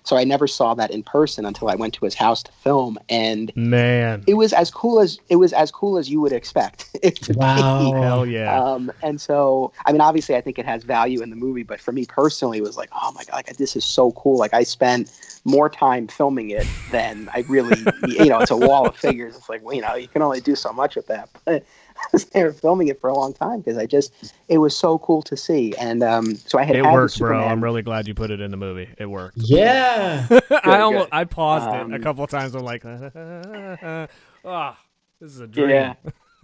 So 0.08 0.16
I 0.16 0.24
never 0.24 0.48
saw 0.48 0.74
that 0.76 0.90
in 0.90 1.04
person 1.04 1.46
until 1.46 1.68
I 1.68 1.76
went 1.76 1.94
to 1.96 2.06
his 2.06 2.16
house 2.16 2.42
to 2.44 2.52
film, 2.54 2.98
and 3.10 3.52
Man. 3.58 4.24
it 4.26 4.36
was 4.36 4.54
as 4.54 4.72
cool 4.72 5.02
as 5.02 5.20
it 5.28 5.36
was 5.36 5.52
as 5.52 5.70
cool 5.70 5.98
as 5.98 6.10
you 6.10 6.22
would 6.22 6.32
expect 6.32 6.90
it 7.04 7.18
to 7.18 7.34
be. 7.34 7.40
Wow. 7.40 7.92
Hell 7.92 8.26
yeah. 8.26 8.58
Um, 8.58 8.90
and 9.02 9.20
so, 9.20 9.74
I 9.86 9.92
mean, 9.92 10.00
obviously, 10.00 10.38
I 10.38 10.42
think 10.42 10.60
it 10.60 10.66
has 10.66 10.86
value 10.86 11.22
in 11.22 11.30
the 11.30 11.36
movie, 11.36 11.64
but 11.64 11.82
for 11.82 11.92
me 11.92 12.06
personally, 12.06 12.58
it 12.58 12.64
was 12.64 12.78
like, 12.78 12.90
oh 12.94 13.12
my 13.12 13.26
god, 13.26 13.44
like, 13.48 13.58
this 13.58 13.76
is 13.76 13.84
so 13.84 14.14
cool. 14.14 14.38
Like, 14.38 14.54
I 14.54 14.64
spent 14.64 15.12
more 15.44 15.70
time 15.70 16.08
filming 16.08 16.52
it 16.52 16.70
than 16.88 17.30
I 17.34 17.40
really, 17.48 17.80
you 18.08 18.26
know, 18.28 18.40
it's 18.40 18.52
a 18.52 18.56
wall 18.58 18.88
of 18.88 18.96
figures. 18.96 19.36
It's 19.36 19.50
like, 19.50 19.62
well, 19.62 19.76
you 19.76 19.82
know, 19.82 19.96
you 19.96 20.08
can 20.08 20.22
only 20.22 20.40
do 20.40 20.56
so 20.56 20.72
much 20.72 20.96
with 20.96 21.08
that. 21.08 21.30
But 21.44 21.66
I 22.36 22.44
were 22.44 22.52
filming 22.54 22.88
it 22.88 23.00
for 23.02 23.10
a 23.10 23.14
long 23.16 23.34
time 23.34 23.60
because 23.60 23.78
I 23.78 23.86
just, 23.86 24.34
it 24.48 24.58
was 24.60 24.76
so 24.76 24.98
cool 25.00 25.22
to 25.24 25.36
see. 25.38 25.74
And 25.80 26.04
um, 26.04 26.36
so 26.36 26.58
I 26.60 26.64
had 26.64 26.76
it 26.76 26.84
had 26.86 26.92
the 26.92 26.94
worked, 26.94 27.18
bro. 27.20 27.44
I'm 27.44 27.64
really 27.64 27.82
glad 27.82 28.08
you 28.08 28.14
put 28.14 28.32
it 28.32 28.40
in 28.42 28.52
the 28.52 28.58
movie. 28.58 28.90
It 28.98 29.08
worked. 29.08 29.38
Yeah. 29.38 30.28
I 30.64 30.80
almost 30.80 31.10
good. 31.10 31.18
I 31.18 31.24
paused 31.26 31.68
it 31.68 31.92
a 31.92 31.96
Um, 31.96 32.02
couple 32.02 32.24
of 32.24 32.30
times. 32.30 32.56
I'm 32.56 32.64
like, 32.64 32.84
ah, 34.46 34.78
this 35.20 35.32
is 35.32 35.40
a 35.40 35.48
dream. 35.48 35.70
Yeah. 35.70 35.94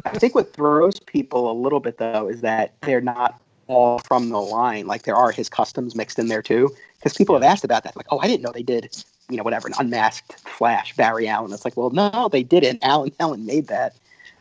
I 0.06 0.18
think 0.18 0.36
what 0.36 0.54
throws 0.54 1.00
people 1.00 1.50
a 1.52 1.54
little 1.54 1.80
bit 1.80 1.98
though 1.98 2.28
is 2.28 2.42
that 2.42 2.74
they're 2.82 3.02
not 3.02 3.40
all 3.68 4.00
from 4.00 4.30
the 4.30 4.42
line. 4.42 4.88
Like 4.88 5.04
there 5.04 5.16
are 5.16 5.32
his 5.32 5.50
customs 5.50 5.96
mixed 5.96 6.20
in 6.20 6.28
there 6.28 6.42
too. 6.42 6.70
Because 6.98 7.18
people 7.18 7.36
have 7.36 7.44
asked 7.44 7.64
about 7.66 7.84
that. 7.84 7.96
Like, 7.98 8.08
oh, 8.12 8.20
I 8.20 8.28
didn't 8.28 8.44
know 8.44 8.52
they 8.54 8.64
did, 8.64 8.96
you 9.30 9.36
know, 9.38 9.44
whatever, 9.44 9.68
an 9.68 9.74
unmasked 9.78 10.40
Flash, 10.48 10.96
Barry 10.96 11.28
Allen. 11.28 11.52
It's 11.52 11.66
like, 11.66 11.76
well, 11.76 11.90
no, 11.90 12.30
they 12.32 12.44
didn't. 12.44 12.80
Alan 12.84 13.12
Allen 13.20 13.46
made 13.46 13.68
that. 13.68 13.94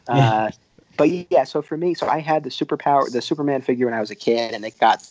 Uh, 0.09 0.51
but 0.97 1.09
yeah, 1.31 1.45
so 1.45 1.63
for 1.63 1.77
me, 1.77 1.95
so 1.95 2.07
I 2.09 2.19
had 2.21 2.45
the 2.45 2.51
superpower, 2.51 3.11
the 3.11 3.23
Superman 3.23 3.63
figure 3.63 3.87
when 3.87 3.95
I 3.95 4.01
was 4.01 4.11
a 4.11 4.15
kid, 4.15 4.53
and 4.55 4.65
it 4.65 4.79
got 4.79 5.03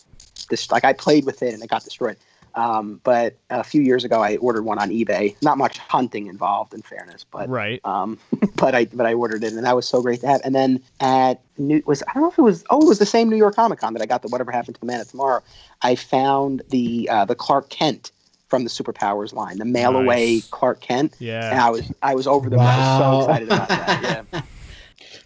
this. 0.50 0.70
Like 0.70 0.84
I 0.84 0.92
played 0.92 1.24
with 1.24 1.42
it, 1.42 1.54
and 1.54 1.62
it 1.62 1.68
got 1.68 1.84
destroyed. 1.84 2.16
Um, 2.54 3.00
but 3.02 3.38
a 3.48 3.64
few 3.64 3.80
years 3.80 4.04
ago, 4.04 4.22
I 4.22 4.36
ordered 4.36 4.64
one 4.64 4.78
on 4.78 4.90
eBay. 4.90 5.34
Not 5.40 5.56
much 5.56 5.78
hunting 5.78 6.26
involved, 6.26 6.74
in 6.74 6.82
fairness, 6.82 7.24
but 7.30 7.48
Right. 7.48 7.80
um, 7.84 8.18
but 8.56 8.74
I 8.74 8.84
but 8.84 9.06
I 9.06 9.14
ordered 9.14 9.42
it, 9.42 9.52
and 9.54 9.64
that 9.64 9.74
was 9.74 9.88
so 9.88 10.02
great 10.02 10.20
to 10.20 10.26
have. 10.26 10.42
And 10.44 10.54
then 10.54 10.82
at 11.00 11.40
New 11.56 11.82
was 11.86 12.02
I 12.02 12.12
don't 12.12 12.22
know 12.24 12.30
if 12.30 12.38
it 12.38 12.42
was 12.42 12.62
oh 12.70 12.82
it 12.82 12.86
was 12.88 12.98
the 12.98 13.06
same 13.06 13.30
New 13.30 13.36
York 13.36 13.56
Comic 13.56 13.80
Con 13.80 13.94
that 13.94 14.02
I 14.02 14.06
got 14.06 14.20
the 14.22 14.28
Whatever 14.28 14.52
Happened 14.52 14.74
to 14.74 14.80
the 14.80 14.86
Man 14.86 15.00
of 15.00 15.08
Tomorrow. 15.08 15.42
I 15.80 15.94
found 15.94 16.62
the 16.68 17.08
uh, 17.10 17.24
the 17.24 17.34
Clark 17.34 17.70
Kent 17.70 18.12
from 18.48 18.64
the 18.64 18.70
Superpowers 18.70 19.32
line, 19.32 19.56
the 19.56 19.64
mail 19.64 19.96
away 19.96 20.34
Nice. 20.36 20.48
Clark 20.50 20.82
Kent, 20.82 21.16
Yeah, 21.18 21.48
and 21.48 21.58
Yeah. 21.58 21.66
I 21.66 21.70
was 21.70 21.92
I 22.02 22.14
was 22.14 22.26
over 22.26 22.50
the 22.50 22.58
moon. 22.58 22.66
I 22.66 22.76
was 22.76 22.84
so 22.98 23.00
Wow. 23.00 23.20
excited 23.20 23.48
about 23.48 23.68
that. 23.68 24.02
Yeah. 24.02 24.22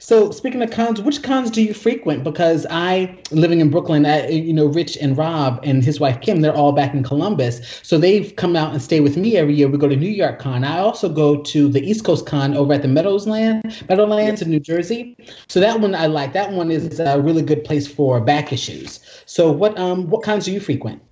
So 0.06 0.30
speaking 0.30 0.62
of 0.62 0.70
cons, 0.70 1.02
which 1.02 1.24
cons 1.24 1.50
do 1.50 1.60
you 1.60 1.74
frequent? 1.74 2.22
Because 2.22 2.64
I, 2.70 3.18
living 3.32 3.60
in 3.60 3.70
Brooklyn, 3.70 4.06
I, 4.06 4.28
you 4.28 4.52
know, 4.52 4.66
Rich 4.66 4.96
and 4.98 5.18
Rob 5.18 5.58
and 5.64 5.82
his 5.82 5.98
wife 5.98 6.20
Kim, 6.20 6.42
they're 6.42 6.54
all 6.54 6.70
back 6.70 6.94
in 6.94 7.02
Columbus. 7.02 7.80
So 7.82 7.98
they've 7.98 8.32
come 8.36 8.54
out 8.54 8.70
and 8.72 8.80
stay 8.80 9.00
with 9.00 9.16
me 9.16 9.36
every 9.36 9.54
year. 9.54 9.66
We 9.66 9.78
go 9.78 9.88
to 9.88 9.96
New 9.96 10.08
York 10.08 10.38
Con. 10.38 10.62
I 10.62 10.78
also 10.78 11.08
go 11.08 11.42
to 11.42 11.68
the 11.68 11.80
East 11.80 12.04
Coast 12.04 12.24
Con 12.24 12.56
over 12.56 12.72
at 12.72 12.82
the 12.82 12.88
Meadowsland, 12.88 13.88
Meadowlands 13.88 14.42
in 14.42 14.48
New 14.48 14.60
Jersey. 14.60 15.16
So 15.48 15.58
that 15.58 15.80
one 15.80 15.92
I 15.92 16.06
like. 16.06 16.34
That 16.34 16.52
one 16.52 16.70
is 16.70 17.00
a 17.00 17.20
really 17.20 17.42
good 17.42 17.64
place 17.64 17.88
for 17.88 18.20
back 18.20 18.52
issues. 18.52 19.00
So 19.26 19.50
what 19.50 19.76
um 19.76 20.08
what 20.08 20.22
cons 20.22 20.44
do 20.44 20.52
you 20.52 20.60
frequent? 20.60 21.02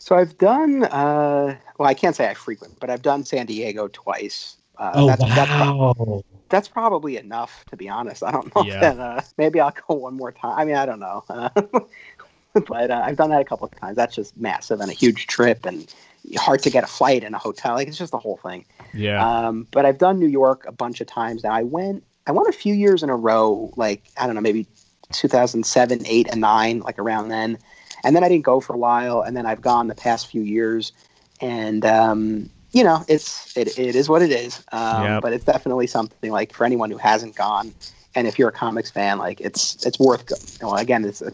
So 0.00 0.16
I've 0.16 0.36
done 0.38 0.82
uh, 0.82 1.56
well 1.78 1.88
I 1.88 1.94
can't 1.94 2.16
say 2.16 2.28
I 2.28 2.34
frequent, 2.34 2.80
but 2.80 2.90
I've 2.90 3.02
done 3.02 3.24
San 3.24 3.46
Diego 3.46 3.86
twice. 3.86 4.56
Uh, 4.76 4.90
Oh 4.96 5.06
that's, 5.06 5.22
wow. 5.22 5.94
that's 5.96 6.33
probably 6.68 7.16
enough 7.16 7.64
to 7.70 7.76
be 7.76 7.88
honest. 7.88 8.22
I 8.22 8.30
don't 8.30 8.54
know 8.54 8.62
Yeah. 8.64 8.80
that, 8.80 8.98
uh, 8.98 9.20
maybe 9.38 9.60
I'll 9.60 9.74
go 9.88 9.94
one 9.94 10.14
more 10.14 10.32
time. 10.32 10.58
I 10.58 10.64
mean, 10.64 10.76
I 10.76 10.86
don't 10.86 11.00
know. 11.00 11.24
Uh, 11.28 11.48
but 12.66 12.90
uh, 12.90 13.02
I've 13.04 13.16
done 13.16 13.30
that 13.30 13.40
a 13.40 13.44
couple 13.44 13.66
of 13.66 13.74
times. 13.80 13.96
That's 13.96 14.14
just 14.14 14.36
massive 14.36 14.80
and 14.80 14.90
a 14.90 14.94
huge 14.94 15.26
trip 15.26 15.66
and 15.66 15.92
hard 16.36 16.62
to 16.62 16.70
get 16.70 16.84
a 16.84 16.86
flight 16.86 17.24
and 17.24 17.34
a 17.34 17.38
hotel. 17.38 17.74
Like 17.74 17.88
it's 17.88 17.98
just 17.98 18.12
the 18.12 18.18
whole 18.18 18.36
thing. 18.36 18.64
Yeah. 18.92 19.46
Um, 19.46 19.66
but 19.70 19.84
I've 19.84 19.98
done 19.98 20.18
New 20.18 20.28
York 20.28 20.64
a 20.66 20.72
bunch 20.72 21.00
of 21.00 21.06
times 21.06 21.44
now. 21.44 21.52
I 21.52 21.62
went, 21.62 22.04
I 22.26 22.32
went 22.32 22.48
a 22.48 22.52
few 22.52 22.74
years 22.74 23.02
in 23.02 23.10
a 23.10 23.16
row, 23.16 23.72
like 23.76 24.02
I 24.16 24.26
don't 24.26 24.34
know, 24.34 24.40
maybe 24.40 24.66
2007, 25.12 26.06
eight, 26.06 26.28
and 26.30 26.40
nine, 26.40 26.80
like 26.80 26.98
around 26.98 27.28
then. 27.28 27.58
And 28.02 28.14
then 28.14 28.22
I 28.24 28.28
didn't 28.28 28.44
go 28.44 28.60
for 28.60 28.74
a 28.74 28.78
while, 28.78 29.22
and 29.22 29.36
then 29.36 29.46
I've 29.46 29.60
gone 29.60 29.88
the 29.88 29.94
past 29.94 30.26
few 30.26 30.42
years, 30.42 30.92
and 31.40 31.84
um, 31.86 32.50
you 32.74 32.82
know, 32.82 33.04
it's 33.08 33.56
it, 33.56 33.78
it 33.78 33.94
is 33.94 34.08
what 34.08 34.20
it 34.20 34.30
is. 34.30 34.62
Um, 34.72 35.04
Yep. 35.04 35.22
But 35.22 35.32
it's 35.32 35.44
definitely 35.44 35.86
something 35.86 36.30
like 36.30 36.52
for 36.52 36.64
anyone 36.64 36.90
who 36.90 36.98
hasn't 36.98 37.36
gone, 37.36 37.72
and 38.14 38.26
if 38.26 38.38
you're 38.38 38.48
a 38.48 38.52
comics 38.52 38.90
fan, 38.90 39.18
like 39.18 39.40
it's 39.40 39.86
it's 39.86 39.98
worth. 39.98 40.26
Go- 40.26 40.36
well, 40.60 40.76
again, 40.76 41.04
it's 41.04 41.22
a, 41.22 41.32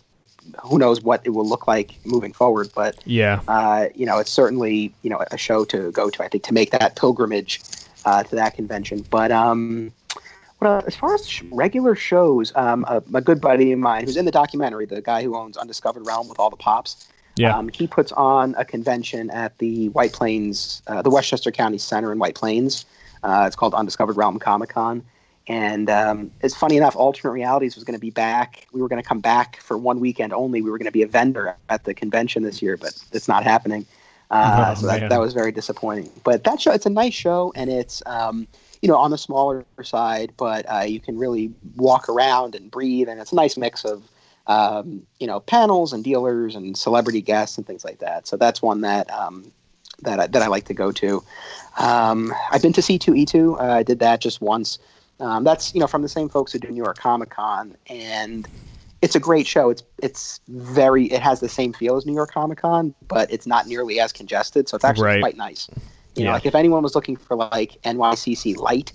who 0.63 0.79
knows 0.79 1.01
what 1.03 1.23
it 1.25 1.31
will 1.31 1.49
look 1.49 1.67
like 1.67 1.99
moving 2.05 2.33
forward, 2.33 2.69
but 2.75 3.01
yeah. 3.05 3.41
uh, 3.49 3.87
you 3.95 4.07
know, 4.07 4.19
it's 4.19 4.31
certainly 4.31 4.95
you 5.03 5.11
know 5.11 5.25
a 5.31 5.39
show 5.39 5.65
to 5.65 5.91
go 5.93 6.11
to. 6.11 6.23
I 6.23 6.29
think 6.29 6.45
to 6.45 6.55
make 6.55 6.73
that 6.73 6.97
pilgrimage 6.97 7.63
uh, 8.05 8.23
to 8.25 8.37
that 8.37 8.55
convention. 8.55 9.07
But 9.09 9.33
um, 9.33 9.93
well, 10.61 10.83
as 10.87 10.95
far 10.95 11.15
as 11.15 11.43
regular 11.45 11.95
shows, 11.95 12.53
um, 12.55 12.85
a, 12.87 13.03
a 13.15 13.21
good 13.23 13.41
buddy 13.41 13.73
of 13.73 13.79
mine 13.79 14.05
who's 14.05 14.17
in 14.19 14.27
the 14.27 14.31
documentary, 14.31 14.85
the 14.85 15.01
guy 15.01 15.23
who 15.23 15.37
owns 15.37 15.57
Undiscovered 15.57 16.07
Realm 16.07 16.29
with 16.29 16.39
all 16.39 16.51
the 16.51 16.57
pops, 16.57 17.09
Yeah. 17.37 17.57
um, 17.57 17.71
he 17.73 17.87
puts 17.87 18.13
on 18.13 18.55
a 18.59 18.65
convention 18.65 19.31
at 19.31 19.57
the 19.59 19.89
White 19.91 20.13
Plains, 20.13 20.83
uh, 20.87 21.03
the 21.03 21.11
Westchester 21.11 21.51
County 21.51 21.79
Center 21.79 22.13
in 22.13 22.19
White 22.19 22.35
Plains. 22.35 22.85
Uh, 23.23 23.45
it's 23.47 23.57
called 23.57 23.75
Undiscovered 23.75 24.17
Realm 24.17 24.39
Comic 24.39 24.71
Con. 24.71 25.05
And 25.49 25.91
um, 25.91 26.31
it's 26.43 26.55
funny 26.55 26.77
enough, 26.77 26.95
Alternate 26.97 27.33
Realities 27.33 27.75
was 27.75 27.85
going 27.85 27.97
to 27.97 28.01
be 28.01 28.11
back. 28.11 28.67
We 28.73 28.81
were 28.81 28.89
going 28.89 29.03
to 29.03 29.09
come 29.09 29.21
back 29.21 29.61
for 29.61 29.77
one 29.77 29.99
weekend 29.99 30.33
only. 30.33 30.63
We 30.63 30.71
were 30.71 30.79
going 30.79 30.87
to 30.87 30.93
be 30.93 31.03
a 31.03 31.09
vendor 31.09 31.57
at 31.69 31.85
the 31.85 31.95
convention 31.95 32.43
this 32.43 32.63
year, 32.63 32.77
but 32.77 32.97
it's 33.13 33.27
not 33.27 33.43
happening. 33.43 33.87
Uh, 34.31 34.67
Oh, 34.69 34.81
so 34.81 34.87
that, 34.87 35.09
that 35.09 35.19
was 35.19 35.33
very 35.35 35.51
disappointing. 35.51 36.09
But 36.23 36.45
that 36.45 36.61
show, 36.61 36.71
it's 36.71 36.87
a 36.87 36.91
nice 36.91 37.15
show, 37.15 37.53
and 37.57 37.69
it's 37.69 38.01
um, 38.07 38.47
you 38.81 38.89
know 38.89 38.97
on 38.97 39.11
the 39.11 39.19
smaller 39.19 39.65
side, 39.83 40.33
but 40.37 40.67
uh, 40.71 40.83
you 40.83 41.01
can 41.01 41.19
really 41.19 41.53
walk 41.75 42.09
around 42.09 42.55
and 42.55 42.71
breathe, 42.71 43.09
and 43.09 43.21
it's 43.21 43.33
a 43.33 43.35
nice 43.35 43.57
mix 43.57 43.85
of 43.85 44.05
um, 44.51 45.07
you 45.21 45.29
know 45.29 45.39
panels 45.39 45.93
and 45.93 46.03
dealers 46.03 46.57
and 46.57 46.77
celebrity 46.77 47.21
guests 47.21 47.57
and 47.57 47.67
things 47.67 47.85
like 47.85 48.01
that. 48.01 48.27
So 48.27 48.37
that's 48.37 48.61
one 48.61 48.81
that 48.81 49.09
um, 49.13 49.53
that 50.03 50.19
I, 50.19 50.27
that 50.27 50.43
I 50.43 50.49
like 50.49 50.65
to 50.65 50.75
go 50.75 50.91
to. 50.91 51.23
Um, 51.79 52.35
I've 52.51 52.61
been 52.61 52.73
to 52.73 52.81
C2E2. 52.81 53.61
Uh, 53.61 53.63
I 53.63 53.83
did 53.85 54.01
that 54.01 54.21
just 54.21 54.41
once. 54.41 54.79
Um, 55.21 55.45
that's 55.45 55.73
you 55.73 55.81
know 55.81 55.87
from 55.87 56.03
the 56.03 56.09
same 56.09 56.29
folks 56.29 56.51
who 56.53 56.59
do 56.59 56.69
New 56.69 56.83
York 56.83 56.99
Comic 56.99 57.31
Con, 57.31 57.77
and 57.87 58.49
it's 59.03 59.15
a 59.15 59.21
great 59.21 59.47
show. 59.47 59.71
It's 59.71 59.85
it's 60.03 60.41
very 60.49 61.05
it 61.07 61.23
has 61.23 61.39
the 61.39 61.49
same 61.49 61.73
feel 61.73 61.97
as 61.97 62.05
New 62.05 62.15
York 62.15 62.33
Comic 62.33 62.59
Con, 62.59 62.93
but 63.07 63.31
it's 63.31 63.47
not 63.47 63.69
nearly 63.69 64.01
as 64.01 64.13
congested. 64.13 64.69
So 64.69 64.75
it's 64.75 64.85
actually 64.85 65.05
Right. 65.05 65.21
quite 65.21 65.37
nice. 65.37 65.69
You 66.17 66.25
know, 66.25 66.33
like 66.33 66.45
if 66.45 66.57
anyone 66.57 66.83
was 66.83 66.97
looking 66.97 67.15
for 67.15 67.37
like 67.37 67.81
NYCC 67.85 68.57
light, 68.57 68.93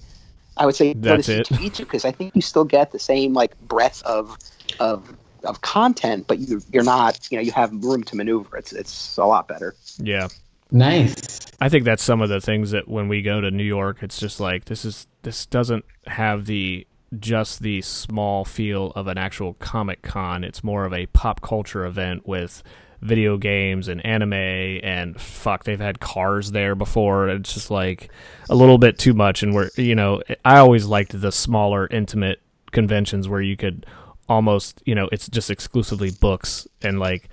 I 0.57 0.65
would 0.65 0.75
say 0.75 0.93
go 0.93 1.15
That's 1.15 1.27
to 1.27 1.39
it. 1.39 1.47
C2E2 1.47 1.77
because 1.79 2.03
I 2.03 2.11
think 2.11 2.35
you 2.35 2.41
still 2.41 2.65
get 2.65 2.91
the 2.91 2.99
same 2.99 3.33
like 3.33 3.57
breadth 3.61 4.03
of 4.03 4.37
of 4.81 5.15
of 5.45 5.61
content, 5.61 6.27
but 6.27 6.39
you 6.39 6.61
you're 6.71 6.83
not 6.83 7.31
you 7.31 7.37
know 7.37 7.41
you 7.41 7.51
have 7.51 7.71
room 7.83 8.03
to 8.03 8.15
maneuver. 8.15 8.57
It's 8.57 8.73
it's 8.73 9.17
a 9.17 9.25
lot 9.25 9.47
better. 9.47 9.75
Yeah. 9.97 10.27
Nice. 10.71 11.45
I 11.61 11.69
think 11.69 11.85
that's 11.85 12.03
some 12.03 12.21
of 12.21 12.29
the 12.29 12.41
things 12.41 12.71
that 12.71 12.87
when 12.87 13.07
we 13.07 13.21
go 13.21 13.39
to 13.39 13.51
New 13.51 13.63
York, 13.63 13.99
it's 14.01 14.19
just 14.19 14.39
like 14.39 14.65
this 14.65 14.83
is 14.83 15.07
this 15.21 15.45
doesn't 15.45 15.85
have 16.07 16.45
the 16.45 16.87
just 17.19 17.61
the 17.61 17.81
small 17.81 18.45
feel 18.45 18.91
of 18.95 19.07
an 19.07 19.17
actual 19.17 19.53
comic 19.55 20.01
con. 20.01 20.43
It's 20.43 20.63
more 20.63 20.85
of 20.85 20.93
a 20.93 21.05
pop 21.07 21.41
culture 21.41 21.85
event 21.85 22.27
with 22.27 22.63
video 23.01 23.37
games 23.37 23.87
and 23.87 24.03
anime 24.05 24.33
and 24.33 25.19
fuck 25.19 25.63
they've 25.63 25.79
had 25.79 25.99
cars 25.99 26.51
there 26.51 26.73
before 26.73 27.29
it's 27.29 27.53
just 27.53 27.69
like 27.69 28.09
a 28.49 28.55
little 28.55 28.77
bit 28.77 28.97
too 28.97 29.13
much 29.13 29.43
and 29.43 29.53
we're 29.53 29.69
you 29.75 29.93
know 29.93 30.21
i 30.43 30.57
always 30.57 30.85
liked 30.85 31.19
the 31.21 31.31
smaller 31.31 31.87
intimate 31.91 32.41
conventions 32.71 33.27
where 33.29 33.41
you 33.41 33.55
could 33.55 33.85
almost 34.27 34.81
you 34.85 34.95
know 34.95 35.07
it's 35.11 35.27
just 35.27 35.51
exclusively 35.51 36.11
books 36.11 36.67
and 36.81 36.99
like 36.99 37.29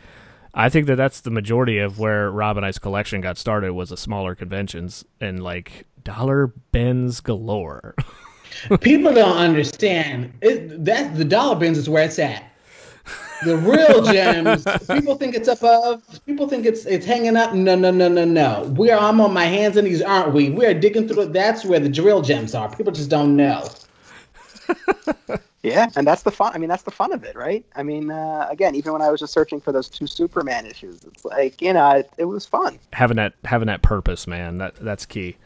I 0.54 0.68
think 0.68 0.86
that 0.86 0.96
that's 0.96 1.22
the 1.22 1.30
majority 1.30 1.78
of 1.78 1.98
where 1.98 2.30
Rob 2.30 2.58
and 2.58 2.66
I's 2.66 2.78
collection 2.78 3.20
got 3.22 3.38
started 3.38 3.72
was 3.72 3.88
the 3.88 3.96
smaller 3.96 4.34
conventions 4.34 5.04
and 5.20 5.42
like 5.42 5.86
dollar 6.04 6.48
bins 6.72 7.20
galore. 7.20 7.94
People 8.80 9.14
don't 9.14 9.38
understand. 9.38 10.32
It, 10.42 10.84
that 10.84 11.16
the 11.16 11.24
dollar 11.24 11.56
bins 11.56 11.78
is 11.78 11.88
where 11.88 12.04
it's 12.04 12.18
at. 12.18 12.44
The 13.44 13.56
real 13.56 14.02
gems, 14.04 14.64
people 14.88 15.16
think 15.16 15.34
it's 15.34 15.48
above. 15.48 16.02
People 16.26 16.48
think 16.48 16.64
it's 16.64 16.86
it's 16.86 17.04
hanging 17.04 17.36
up. 17.36 17.54
No, 17.54 17.74
no, 17.74 17.90
no, 17.90 18.06
no, 18.06 18.24
no. 18.24 18.72
We 18.76 18.92
are. 18.92 19.00
I'm 19.00 19.20
on 19.20 19.32
my 19.32 19.46
hands 19.46 19.76
and 19.76 19.88
knees, 19.88 20.00
aren't 20.00 20.32
we? 20.32 20.50
We 20.50 20.64
are 20.64 20.74
digging 20.74 21.08
through. 21.08 21.26
That's 21.26 21.64
where 21.64 21.80
the 21.80 21.88
drill 21.88 22.22
gems 22.22 22.54
are. 22.54 22.72
People 22.76 22.92
just 22.92 23.10
don't 23.10 23.34
know. 23.34 23.68
Yeah, 25.62 25.88
and 25.94 26.04
that's 26.04 26.22
the 26.22 26.32
fun. 26.32 26.52
I 26.54 26.58
mean, 26.58 26.68
that's 26.68 26.82
the 26.82 26.90
fun 26.90 27.12
of 27.12 27.22
it, 27.22 27.36
right? 27.36 27.64
I 27.76 27.84
mean, 27.84 28.10
uh, 28.10 28.48
again, 28.50 28.74
even 28.74 28.92
when 28.92 29.00
I 29.02 29.10
was 29.10 29.20
just 29.20 29.32
searching 29.32 29.60
for 29.60 29.70
those 29.70 29.88
two 29.88 30.08
Superman 30.08 30.66
issues, 30.66 31.04
it's 31.04 31.24
like 31.24 31.62
you 31.62 31.72
know, 31.72 31.88
it, 31.90 32.10
it 32.18 32.24
was 32.24 32.44
fun. 32.44 32.80
having 32.92 33.16
that 33.16 33.34
having 33.44 33.66
that 33.66 33.80
purpose, 33.80 34.26
man. 34.26 34.58
That 34.58 34.74
that's 34.76 35.06
key. 35.06 35.36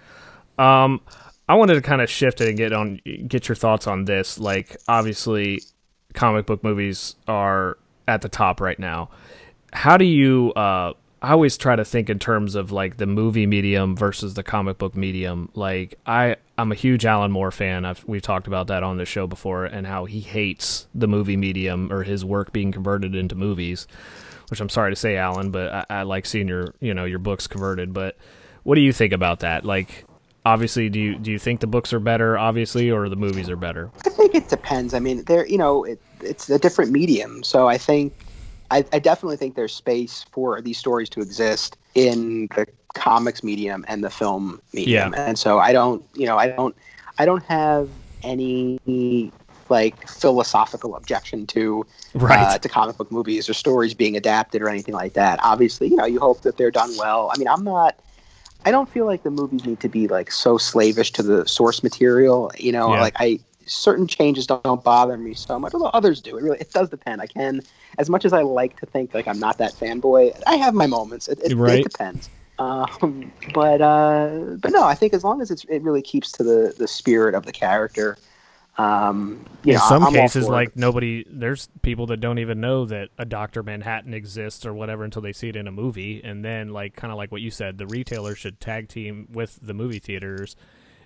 Um, 0.58 1.02
I 1.50 1.54
wanted 1.54 1.74
to 1.74 1.82
kind 1.82 2.00
of 2.00 2.08
shift 2.08 2.40
it 2.40 2.48
and 2.48 2.56
get 2.56 2.72
on 2.72 2.98
get 3.28 3.46
your 3.46 3.56
thoughts 3.56 3.86
on 3.86 4.06
this. 4.06 4.38
Like, 4.38 4.78
obviously, 4.88 5.62
comic 6.14 6.46
book 6.46 6.64
movies 6.64 7.14
are 7.28 7.76
at 8.08 8.22
the 8.22 8.30
top 8.30 8.62
right 8.62 8.78
now. 8.78 9.10
How 9.74 9.98
do 9.98 10.06
you? 10.06 10.52
Uh, 10.54 10.94
I 11.26 11.32
always 11.32 11.56
try 11.56 11.74
to 11.74 11.84
think 11.84 12.08
in 12.08 12.20
terms 12.20 12.54
of 12.54 12.70
like 12.70 12.98
the 12.98 13.06
movie 13.06 13.46
medium 13.46 13.96
versus 13.96 14.34
the 14.34 14.44
comic 14.44 14.78
book 14.78 14.94
medium. 14.94 15.48
Like, 15.54 15.98
I 16.06 16.36
I'm 16.56 16.70
a 16.70 16.76
huge 16.76 17.04
Alan 17.04 17.32
Moore 17.32 17.50
fan. 17.50 17.84
I've 17.84 18.04
we've 18.06 18.22
talked 18.22 18.46
about 18.46 18.68
that 18.68 18.84
on 18.84 18.96
the 18.96 19.04
show 19.04 19.26
before, 19.26 19.64
and 19.64 19.88
how 19.88 20.04
he 20.04 20.20
hates 20.20 20.86
the 20.94 21.08
movie 21.08 21.36
medium 21.36 21.92
or 21.92 22.04
his 22.04 22.24
work 22.24 22.52
being 22.52 22.70
converted 22.70 23.16
into 23.16 23.34
movies. 23.34 23.88
Which 24.50 24.60
I'm 24.60 24.68
sorry 24.68 24.92
to 24.92 24.96
say, 24.96 25.16
Alan, 25.16 25.50
but 25.50 25.72
I, 25.72 25.86
I 25.90 26.02
like 26.04 26.26
seeing 26.26 26.46
your 26.46 26.74
you 26.78 26.94
know 26.94 27.06
your 27.06 27.18
books 27.18 27.48
converted. 27.48 27.92
But 27.92 28.16
what 28.62 28.76
do 28.76 28.80
you 28.80 28.92
think 28.92 29.12
about 29.12 29.40
that? 29.40 29.64
Like, 29.64 30.04
obviously, 30.44 30.88
do 30.88 31.00
you 31.00 31.18
do 31.18 31.32
you 31.32 31.40
think 31.40 31.58
the 31.58 31.66
books 31.66 31.92
are 31.92 31.98
better, 31.98 32.38
obviously, 32.38 32.88
or 32.88 33.08
the 33.08 33.16
movies 33.16 33.50
are 33.50 33.56
better? 33.56 33.90
I 34.04 34.10
think 34.10 34.36
it 34.36 34.48
depends. 34.48 34.94
I 34.94 35.00
mean, 35.00 35.24
there, 35.24 35.44
you 35.44 35.58
know, 35.58 35.82
it, 35.82 36.00
it's 36.20 36.48
a 36.50 36.58
different 36.60 36.92
medium, 36.92 37.42
so 37.42 37.66
I 37.66 37.78
think, 37.78 38.14
I, 38.70 38.84
I 38.92 38.98
definitely 38.98 39.36
think 39.36 39.54
there's 39.54 39.74
space 39.74 40.24
for 40.32 40.60
these 40.60 40.78
stories 40.78 41.08
to 41.10 41.20
exist 41.20 41.76
in 41.94 42.48
the 42.56 42.66
comics 42.94 43.42
medium 43.42 43.84
and 43.88 44.02
the 44.02 44.10
film 44.10 44.60
medium, 44.72 45.12
Yeah. 45.14 45.26
and 45.26 45.38
so 45.38 45.58
I 45.58 45.72
don't, 45.72 46.02
you 46.14 46.26
know, 46.26 46.36
I 46.36 46.48
don't, 46.48 46.74
I 47.18 47.24
don't 47.24 47.44
have 47.44 47.88
any 48.22 49.32
like 49.68 50.08
philosophical 50.08 50.96
objection 50.96 51.46
to 51.48 51.84
Right. 52.14 52.38
uh, 52.40 52.58
to 52.58 52.68
comic 52.68 52.96
book 52.96 53.10
movies 53.12 53.48
or 53.48 53.54
stories 53.54 53.94
being 53.94 54.16
adapted 54.16 54.62
or 54.62 54.68
anything 54.68 54.94
like 54.94 55.12
that. 55.14 55.38
Obviously, 55.42 55.88
you 55.88 55.96
know, 55.96 56.06
you 56.06 56.18
hope 56.20 56.42
that 56.42 56.56
they're 56.56 56.70
done 56.70 56.90
well. 56.96 57.30
I 57.32 57.38
mean, 57.38 57.48
I'm 57.48 57.64
not. 57.64 57.96
I 58.64 58.70
don't 58.70 58.88
feel 58.90 59.06
like 59.06 59.22
the 59.22 59.30
movies 59.30 59.64
need 59.64 59.80
to 59.80 59.88
be 59.88 60.08
like 60.08 60.30
so 60.32 60.58
slavish 60.58 61.12
to 61.12 61.22
the 61.22 61.46
source 61.46 61.82
material. 61.82 62.50
You 62.58 62.72
know, 62.72 62.92
Yeah. 62.92 63.00
like 63.00 63.14
I 63.18 63.38
certain 63.66 64.06
changes 64.06 64.46
don't, 64.46 64.82
bother 64.82 65.16
me 65.16 65.34
so 65.34 65.58
much, 65.58 65.74
although 65.74 65.86
others 65.86 66.20
do. 66.20 66.36
It 66.36 66.42
really 66.42 66.58
it 66.58 66.72
does 66.72 66.88
depend. 66.88 67.20
I 67.20 67.26
can, 67.26 67.62
as 67.98 68.08
much 68.08 68.24
as 68.24 68.32
I 68.32 68.42
like 68.42 68.78
to 68.80 68.86
think 68.86 69.14
like 69.14 69.28
I'm 69.28 69.38
not 69.38 69.58
that 69.58 69.72
fanboy, 69.74 70.40
I 70.46 70.56
have 70.56 70.74
my 70.74 70.86
moments. 70.86 71.28
It, 71.28 71.40
it, 71.44 71.54
Right. 71.56 71.80
it 71.80 71.82
depends. 71.90 72.30
Um, 72.58 73.30
but 73.52 73.82
uh, 73.82 74.56
but 74.60 74.72
no, 74.72 74.84
I 74.84 74.94
think 74.94 75.12
as 75.12 75.24
long 75.24 75.40
as 75.40 75.50
it's, 75.50 75.64
it 75.64 75.82
really 75.82 76.02
keeps 76.02 76.32
to 76.32 76.42
the 76.42 76.74
the 76.76 76.88
spirit 76.88 77.34
of 77.34 77.44
the 77.44 77.52
character. 77.52 78.16
Um, 78.78 79.44
in 79.64 79.74
know, 79.74 79.80
some 79.80 80.04
I'm 80.04 80.12
cases, 80.12 80.46
for 80.46 80.52
it. 80.52 80.54
like 80.54 80.76
nobody, 80.76 81.24
there's 81.30 81.68
people 81.80 82.06
that 82.08 82.18
don't 82.18 82.38
even 82.38 82.60
know 82.60 82.84
that 82.84 83.08
a 83.16 83.24
Doctor 83.24 83.62
Manhattan 83.62 84.12
exists 84.12 84.66
or 84.66 84.74
whatever 84.74 85.02
until 85.02 85.22
they 85.22 85.32
see 85.32 85.48
it 85.48 85.56
in 85.56 85.66
a 85.66 85.72
movie, 85.72 86.20
and 86.22 86.44
then 86.44 86.68
like 86.70 86.94
kind 86.94 87.10
of 87.10 87.16
like 87.16 87.32
what 87.32 87.40
you 87.40 87.50
said, 87.50 87.78
the 87.78 87.86
retailer 87.86 88.34
should 88.34 88.60
tag 88.60 88.88
team 88.88 89.28
with 89.32 89.58
the 89.62 89.72
movie 89.72 89.98
theaters 89.98 90.56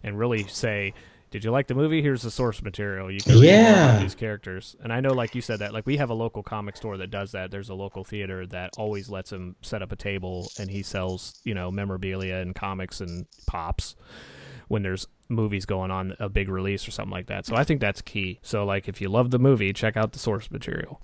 and 0.02 0.18
really 0.18 0.44
say, 0.48 0.94
"Did 1.30 1.44
you 1.44 1.50
like 1.50 1.66
the 1.68 1.74
movie? 1.74 2.02
Here's 2.02 2.22
the 2.22 2.30
source 2.30 2.62
material. 2.62 3.10
You 3.10 3.20
can 3.20 3.34
read 3.34 3.42
more 3.42 3.44
Yeah. 3.44 3.90
about 3.90 4.02
these 4.02 4.14
characters." 4.14 4.76
And 4.82 4.92
I 4.92 5.00
know, 5.00 5.12
like 5.12 5.34
you 5.34 5.40
said, 5.40 5.60
that 5.60 5.72
like 5.72 5.86
we 5.86 5.96
have 5.96 6.10
a 6.10 6.14
local 6.14 6.42
comic 6.42 6.76
store 6.76 6.96
that 6.98 7.10
does 7.10 7.32
that. 7.32 7.50
There's 7.50 7.68
a 7.70 7.74
local 7.74 8.04
theater 8.04 8.46
that 8.48 8.70
always 8.78 9.08
lets 9.08 9.30
him 9.32 9.56
set 9.62 9.82
up 9.82 9.92
a 9.92 9.96
table 9.96 10.50
and 10.58 10.70
he 10.70 10.82
sells, 10.82 11.40
you 11.44 11.54
know, 11.54 11.70
memorabilia 11.70 12.36
and 12.36 12.54
comics 12.54 13.00
and 13.00 13.26
pops 13.46 13.96
when 14.68 14.82
there's 14.82 15.06
movies 15.28 15.64
going 15.66 15.90
on 15.90 16.16
a 16.18 16.28
big 16.28 16.48
release 16.48 16.86
or 16.86 16.90
something 16.90 17.10
like 17.12 17.26
that. 17.26 17.46
So 17.46 17.54
I 17.56 17.64
think 17.64 17.80
that's 17.80 18.02
key. 18.02 18.38
So 18.42 18.64
like 18.64 18.88
if 18.88 19.00
you 19.00 19.08
love 19.08 19.30
the 19.30 19.38
movie, 19.38 19.72
check 19.72 19.96
out 19.96 20.12
the 20.12 20.18
source 20.18 20.50
material. 20.50 21.00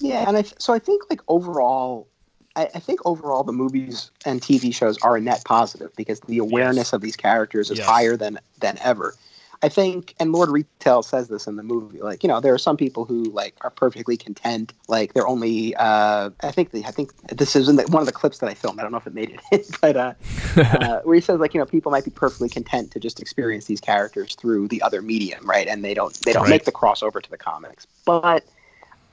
Yeah, 0.00 0.24
and 0.28 0.36
I 0.36 0.42
th- 0.42 0.54
so 0.58 0.72
I 0.72 0.78
think 0.80 1.02
like 1.10 1.20
overall, 1.28 2.08
I, 2.56 2.64
I 2.74 2.78
think 2.80 3.00
overall 3.04 3.44
the 3.44 3.52
movies 3.52 4.10
and 4.24 4.40
TV 4.40 4.74
shows 4.74 4.98
are 5.02 5.16
a 5.16 5.20
net 5.20 5.42
positive 5.44 5.94
because 5.96 6.18
the 6.20 6.38
awareness 6.38 6.92
of 6.92 7.00
these 7.00 7.16
characters 7.16 7.70
is 7.70 7.78
Yes. 7.78 7.86
higher 7.88 8.16
than 8.16 8.38
than 8.60 8.78
ever. 8.82 9.14
I 9.62 9.68
think, 9.68 10.14
and 10.20 10.32
Lord 10.32 10.50
Retail 10.50 11.02
says 11.02 11.28
this 11.28 11.46
in 11.48 11.56
the 11.56 11.62
movie. 11.62 12.00
Like, 12.00 12.22
you 12.22 12.28
know, 12.28 12.40
there 12.40 12.54
are 12.54 12.58
some 12.58 12.76
people 12.76 13.04
who 13.04 13.24
like 13.24 13.56
are 13.62 13.70
perfectly 13.70 14.16
content. 14.16 14.72
Like, 14.86 15.14
they're 15.14 15.26
only. 15.26 15.74
Uh, 15.74 16.30
I 16.42 16.52
think 16.52 16.70
the, 16.70 16.84
I 16.84 16.90
think 16.92 17.10
this 17.26 17.56
is 17.56 17.68
in 17.68 17.76
the, 17.76 17.82
one 17.84 18.00
of 18.00 18.06
the 18.06 18.12
clips 18.12 18.38
that 18.38 18.48
I 18.48 18.54
filmed. 18.54 18.78
I 18.78 18.82
don't 18.82 18.92
know 18.92 18.98
if 18.98 19.06
it 19.06 19.14
made 19.14 19.30
it, 19.30 19.40
in, 19.50 19.64
but 19.80 19.96
uh, 19.96 20.14
uh, 20.56 21.00
where 21.04 21.16
he 21.16 21.20
says 21.20 21.40
like, 21.40 21.54
you 21.54 21.60
know, 21.60 21.66
people 21.66 21.90
might 21.90 22.04
be 22.04 22.10
perfectly 22.12 22.48
content 22.48 22.92
to 22.92 23.00
just 23.00 23.20
experience 23.20 23.64
these 23.66 23.80
characters 23.80 24.36
through 24.36 24.68
the 24.68 24.80
other 24.82 25.02
medium, 25.02 25.44
right? 25.48 25.66
And 25.66 25.84
they 25.84 25.94
don't 25.94 26.14
they 26.20 26.32
don't 26.32 26.44
Right. 26.44 26.50
make 26.50 26.64
the 26.64 26.72
crossover 26.72 27.20
to 27.20 27.30
the 27.30 27.38
comics, 27.38 27.86
but 28.04 28.44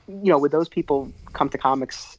you 0.08 0.30
know, 0.30 0.38
would 0.38 0.52
those 0.52 0.68
people 0.68 1.12
come 1.32 1.48
to 1.48 1.58
comics 1.58 2.18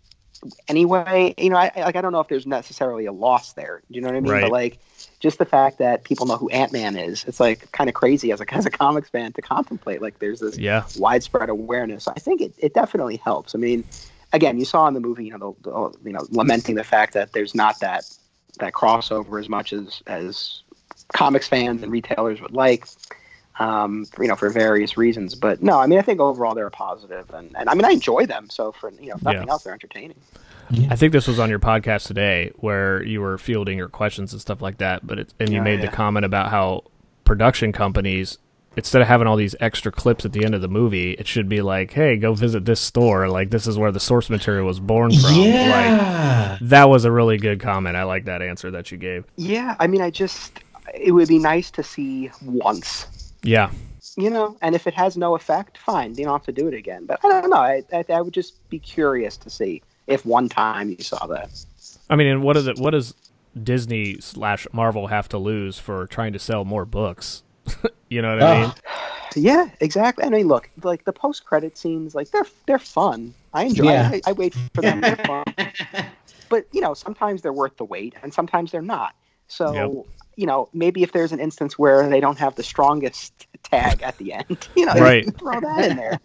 anyway? 0.67 1.33
You 1.37 1.49
know, 1.49 1.57
I, 1.57 1.71
like 1.77 1.95
I 1.95 2.01
don't 2.01 2.11
know 2.11 2.19
if 2.19 2.27
there's 2.27 2.45
necessarily 2.45 3.05
a 3.05 3.13
loss 3.13 3.53
there. 3.53 3.81
Do 3.89 3.95
you 3.95 4.01
know 4.01 4.09
what 4.09 4.17
I 4.17 4.19
mean? 4.19 4.31
Right. 4.33 4.41
But 4.41 4.51
like, 4.51 4.79
just 5.19 5.39
the 5.39 5.45
fact 5.45 5.79
that 5.79 6.03
people 6.03 6.25
know 6.25 6.37
who 6.37 6.49
Ant 6.49 6.71
Man 6.71 6.95
is, 6.95 7.25
it's 7.25 7.39
like 7.39 7.71
kind 7.71 7.89
of 7.89 7.93
crazy 7.95 8.31
as 8.31 8.39
a 8.41 8.53
as 8.53 8.65
a 8.65 8.69
comics 8.69 9.09
fan 9.09 9.33
to 9.33 9.41
contemplate. 9.41 10.01
Like, 10.01 10.19
there's 10.19 10.39
this 10.39 10.57
Yeah. 10.57 10.83
widespread 10.97 11.49
awareness. 11.49 12.07
I 12.07 12.13
think 12.13 12.41
it, 12.41 12.53
it 12.57 12.73
definitely 12.73 13.17
helps. 13.17 13.55
I 13.55 13.57
mean, 13.57 13.83
again, 14.33 14.59
you 14.59 14.65
saw 14.65 14.87
in 14.87 14.93
the 14.93 14.99
movie, 14.99 15.25
you 15.25 15.37
know, 15.37 15.55
the, 15.61 15.71
the 15.71 16.09
you 16.09 16.13
know, 16.13 16.27
lamenting 16.29 16.75
the 16.75 16.83
fact 16.83 17.13
that 17.13 17.33
there's 17.33 17.55
not 17.55 17.79
that 17.79 18.05
that 18.59 18.73
crossover 18.73 19.39
as 19.39 19.49
much 19.49 19.73
as 19.73 20.01
as 20.07 20.61
comics 21.13 21.47
fans 21.47 21.81
and 21.83 21.91
retailers 21.91 22.41
would 22.41 22.53
like. 22.53 22.87
Um, 23.59 24.05
you 24.21 24.27
know, 24.27 24.35
for 24.35 24.51
various 24.51 24.97
reasons, 24.97 25.33
but 25.33 25.63
no, 25.63 25.79
I 25.79 25.87
mean, 25.87 25.97
I 25.97 26.03
think 26.03 26.19
overall 26.19 26.53
they're 26.53 26.67
a 26.67 26.69
positive, 26.69 27.27
and, 27.33 27.55
and 27.57 27.67
I 27.67 27.73
mean, 27.73 27.85
I 27.85 27.89
enjoy 27.89 28.27
them. 28.27 28.51
So 28.51 28.71
for 28.71 28.91
you 28.91 29.07
know, 29.07 29.15
nothing 29.23 29.47
Yeah. 29.47 29.53
else, 29.53 29.63
they're 29.63 29.73
entertaining. 29.73 30.21
I 30.89 30.95
think 30.95 31.13
this 31.13 31.27
was 31.27 31.39
on 31.39 31.49
your 31.49 31.59
podcast 31.59 32.07
today 32.07 32.51
where 32.57 33.01
you 33.03 33.21
were 33.21 33.37
fielding 33.37 33.77
your 33.77 33.87
questions 33.89 34.33
and 34.33 34.41
stuff 34.41 34.61
like 34.61 34.77
that. 34.79 35.05
But 35.05 35.19
it, 35.19 35.33
and 35.39 35.49
you 35.49 35.59
Oh, 35.59 35.63
made 35.63 35.81
the 35.81 35.87
comment 35.87 36.25
about 36.25 36.49
how 36.49 36.83
production 37.23 37.71
companies, 37.71 38.37
instead 38.75 39.01
of 39.01 39.07
having 39.07 39.27
all 39.27 39.35
these 39.35 39.55
extra 39.59 39.91
clips 39.91 40.25
at 40.25 40.33
the 40.33 40.43
end 40.45 40.53
of 40.55 40.61
the 40.61 40.67
movie, 40.67 41.11
it 41.13 41.27
should 41.27 41.47
be 41.49 41.61
like, 41.61 41.91
"Hey, 41.93 42.17
go 42.17 42.33
visit 42.33 42.65
this 42.65 42.79
store. 42.79 43.27
Like 43.29 43.49
this 43.49 43.65
is 43.67 43.77
where 43.77 43.91
the 43.91 43.99
source 43.99 44.29
material 44.29 44.65
was 44.65 44.79
born 44.79 45.11
from." 45.11 45.31
Like 45.31 45.45
Yeah. 45.45 46.57
that 46.61 46.89
was 46.89 47.05
a 47.05 47.11
really 47.11 47.37
good 47.37 47.59
comment. 47.59 47.95
I 47.95 48.03
like 48.03 48.25
that 48.25 48.41
answer 48.41 48.69
that 48.71 48.91
you 48.91 48.97
gave. 48.97 49.25
Yeah, 49.35 49.75
I 49.79 49.87
mean, 49.87 50.01
I 50.01 50.09
just 50.09 50.59
it 50.93 51.11
would 51.11 51.27
be 51.27 51.39
nice 51.39 51.69
to 51.71 51.83
see 51.83 52.29
once, 52.45 53.33
Yeah, 53.43 53.71
you 54.15 54.29
know, 54.29 54.57
and 54.61 54.73
if 54.73 54.87
it 54.87 54.93
has 54.93 55.17
no 55.17 55.35
effect, 55.35 55.77
fine, 55.77 56.15
you 56.15 56.23
don't 56.23 56.33
have 56.33 56.45
to 56.45 56.51
do 56.53 56.67
it 56.67 56.73
again. 56.73 57.05
But 57.05 57.19
I 57.25 57.41
don't 57.41 57.49
know. 57.49 57.57
I, 57.57 57.83
I, 57.93 58.05
I 58.13 58.21
would 58.21 58.33
just 58.33 58.67
be 58.69 58.79
curious 58.79 59.35
to 59.37 59.49
see 59.49 59.81
if 60.07 60.25
one 60.25 60.49
time 60.49 60.89
you 60.89 61.03
saw 61.03 61.25
that. 61.27 61.49
I 62.09 62.15
mean, 62.15 62.27
and 62.27 62.41
what 62.43 62.57
is 62.57 62.67
it? 62.67 62.79
What 62.79 62.91
does 62.91 63.13
Disney 63.61 64.19
slash 64.19 64.65
Marvel 64.71 65.07
have 65.07 65.27
to 65.29 65.37
lose 65.37 65.77
for 65.79 66.07
trying 66.07 66.33
to 66.33 66.39
sell 66.39 66.63
more 66.65 66.85
books? 66.85 67.43
you 68.09 68.21
know 68.21 68.35
what 68.35 68.43
I 68.43 68.61
mean? 68.61 68.71
Yeah, 69.35 69.69
exactly. 69.81 70.23
I 70.23 70.29
mean, 70.29 70.47
look, 70.47 70.69
like 70.83 71.03
the 71.03 71.13
post 71.13 71.45
credit 71.45 71.77
scenes, 71.77 72.15
like 72.15 72.31
they're 72.31 72.45
they're 72.65 72.79
fun. 72.79 73.33
I 73.53 73.65
enjoy. 73.65 73.91
Yeah. 73.91 74.09
I, 74.13 74.21
I 74.27 74.31
wait 74.31 74.55
for 74.73 74.81
them. 74.81 75.01
They're 75.01 75.15
fun. 75.17 75.43
But 76.49 76.65
you 76.71 76.79
know, 76.79 76.93
sometimes 76.93 77.41
they're 77.41 77.51
worth 77.51 77.75
the 77.75 77.83
wait, 77.83 78.13
and 78.23 78.33
sometimes 78.33 78.71
they're 78.71 78.81
not. 78.81 79.13
So 79.49 79.73
Yep. 79.73 80.05
you 80.37 80.45
know, 80.45 80.69
maybe 80.73 81.03
if 81.03 81.11
there's 81.11 81.33
an 81.33 81.41
instance 81.41 81.77
where 81.77 82.07
they 82.07 82.21
don't 82.21 82.37
have 82.37 82.55
the 82.55 82.63
strongest 82.63 83.47
tag 83.63 84.01
at 84.01 84.17
the 84.17 84.31
end, 84.31 84.67
you 84.77 84.85
know, 84.85 84.93
Right. 84.93 85.25
throw 85.37 85.59
that 85.59 85.85
in 85.91 85.97
there. 85.97 86.19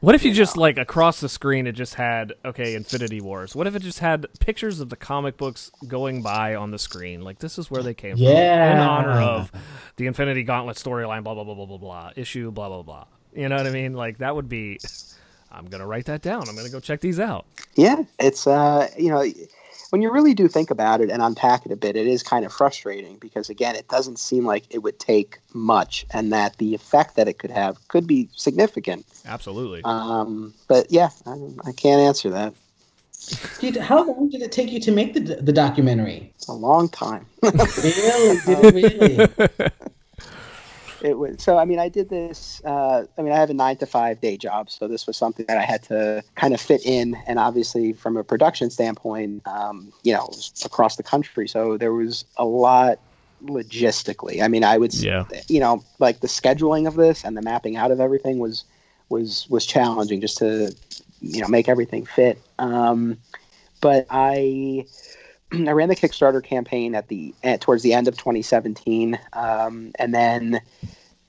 What 0.00 0.14
if 0.14 0.24
you 0.24 0.32
just 0.32 0.56
like 0.58 0.76
across 0.76 1.20
the 1.20 1.28
screen 1.28 1.66
it 1.66 1.72
just 1.72 1.94
had 1.94 2.34
okay 2.44 2.74
Infinity 2.74 3.20
Wars? 3.20 3.56
What 3.56 3.66
if 3.66 3.74
it 3.74 3.82
just 3.82 3.98
had 4.00 4.26
pictures 4.40 4.80
of 4.80 4.90
the 4.90 4.96
comic 4.96 5.38
books 5.38 5.70
going 5.88 6.22
by 6.22 6.54
on 6.54 6.70
the 6.70 6.78
screen? 6.78 7.22
Like 7.22 7.38
this 7.38 7.58
is 7.58 7.70
where 7.70 7.82
they 7.82 7.94
came 7.94 8.16
from 8.16 8.26
in 8.26 8.78
honor 8.78 9.20
of 9.20 9.50
the 9.96 10.06
Infinity 10.06 10.42
Gauntlet 10.42 10.76
storyline. 10.76 11.24
Blah 11.24 11.34
blah 11.34 11.44
blah 11.44 11.54
blah 11.54 11.66
blah 11.66 11.78
blah 11.78 12.10
issue. 12.14 12.50
Blah 12.50 12.68
blah 12.68 12.82
blah. 12.82 13.04
You 13.34 13.48
know 13.48 13.56
what 13.56 13.66
I 13.66 13.70
mean? 13.70 13.94
Like 13.94 14.18
that 14.18 14.34
would 14.34 14.48
be. 14.48 14.78
I'm 15.50 15.66
gonna 15.66 15.86
write 15.86 16.04
that 16.06 16.20
down. 16.20 16.46
I'm 16.48 16.56
gonna 16.56 16.68
go 16.68 16.80
check 16.80 17.00
these 17.00 17.18
out. 17.18 17.46
Yeah, 17.76 18.02
it's 18.18 18.46
uh, 18.46 18.88
you 18.98 19.08
know, 19.08 19.24
when 19.90 20.02
you 20.02 20.10
really 20.10 20.34
do 20.34 20.48
think 20.48 20.70
about 20.70 21.00
it 21.00 21.10
and 21.10 21.22
unpack 21.22 21.64
it 21.66 21.72
a 21.72 21.76
bit, 21.76 21.96
it 21.96 22.06
is 22.06 22.22
kind 22.22 22.44
of 22.44 22.52
frustrating 22.52 23.16
because 23.18 23.48
again, 23.48 23.76
it 23.76 23.88
doesn't 23.88 24.18
seem 24.18 24.44
like 24.44 24.64
it 24.70 24.78
would 24.78 24.98
take 24.98 25.38
much, 25.52 26.06
and 26.12 26.32
that 26.32 26.58
the 26.58 26.74
effect 26.74 27.16
that 27.16 27.28
it 27.28 27.38
could 27.38 27.50
have 27.50 27.86
could 27.88 28.06
be 28.06 28.28
significant. 28.34 29.06
Absolutely. 29.24 29.82
Um, 29.84 30.54
but 30.68 30.90
yeah, 30.90 31.10
I, 31.26 31.36
I 31.66 31.72
can't 31.72 32.00
answer 32.00 32.30
that. 32.30 32.54
Did, 33.60 33.76
how 33.76 34.06
long 34.06 34.28
did 34.28 34.42
it 34.42 34.52
take 34.52 34.70
you 34.70 34.80
to 34.80 34.92
make 34.92 35.14
the 35.14 35.20
the 35.20 35.52
documentary? 35.52 36.32
It's 36.36 36.48
a 36.48 36.52
long 36.52 36.88
time. 36.88 37.26
really? 37.42 38.38
Did 38.44 38.58
it 38.64 38.74
really? 38.74 39.70
It 41.02 41.18
was 41.18 41.42
so 41.42 41.58
i 41.58 41.64
mean 41.64 41.78
i 41.78 41.88
did 41.88 42.08
this 42.08 42.60
uh, 42.64 43.04
i 43.18 43.22
mean 43.22 43.32
i 43.32 43.36
have 43.36 43.50
a 43.50 43.54
nine 43.54 43.76
to 43.76 43.86
five 43.86 44.20
day 44.20 44.36
job 44.36 44.70
so 44.70 44.88
this 44.88 45.06
was 45.06 45.16
something 45.16 45.44
that 45.46 45.58
i 45.58 45.62
had 45.62 45.82
to 45.82 46.22
kind 46.34 46.54
of 46.54 46.60
fit 46.60 46.84
in 46.84 47.16
and 47.26 47.38
obviously 47.38 47.92
from 47.92 48.16
a 48.16 48.24
production 48.24 48.70
standpoint 48.70 49.46
um, 49.46 49.92
you 50.02 50.12
know 50.12 50.30
across 50.64 50.96
the 50.96 51.02
country 51.02 51.46
so 51.48 51.76
there 51.76 51.92
was 51.92 52.24
a 52.36 52.44
lot 52.44 52.98
logistically 53.44 54.42
i 54.42 54.48
mean 54.48 54.64
i 54.64 54.78
would 54.78 54.94
Yeah. 54.94 55.24
you 55.48 55.60
know 55.60 55.82
like 55.98 56.20
the 56.20 56.26
scheduling 56.28 56.86
of 56.86 56.94
this 56.96 57.24
and 57.24 57.36
the 57.36 57.42
mapping 57.42 57.76
out 57.76 57.90
of 57.90 58.00
everything 58.00 58.38
was 58.38 58.64
was 59.08 59.46
was 59.50 59.66
challenging 59.66 60.20
just 60.20 60.38
to 60.38 60.74
you 61.20 61.40
know 61.40 61.48
make 61.48 61.68
everything 61.68 62.06
fit 62.06 62.40
um, 62.58 63.18
but 63.80 64.06
i 64.10 64.84
I 65.52 65.70
ran 65.70 65.88
the 65.88 65.96
Kickstarter 65.96 66.42
campaign 66.42 66.94
at 66.94 67.08
the 67.08 67.34
at, 67.42 67.60
towards 67.60 67.82
the 67.82 67.92
end 67.92 68.08
of 68.08 68.16
2017, 68.16 69.18
um, 69.32 69.92
and 69.98 70.14
then 70.14 70.60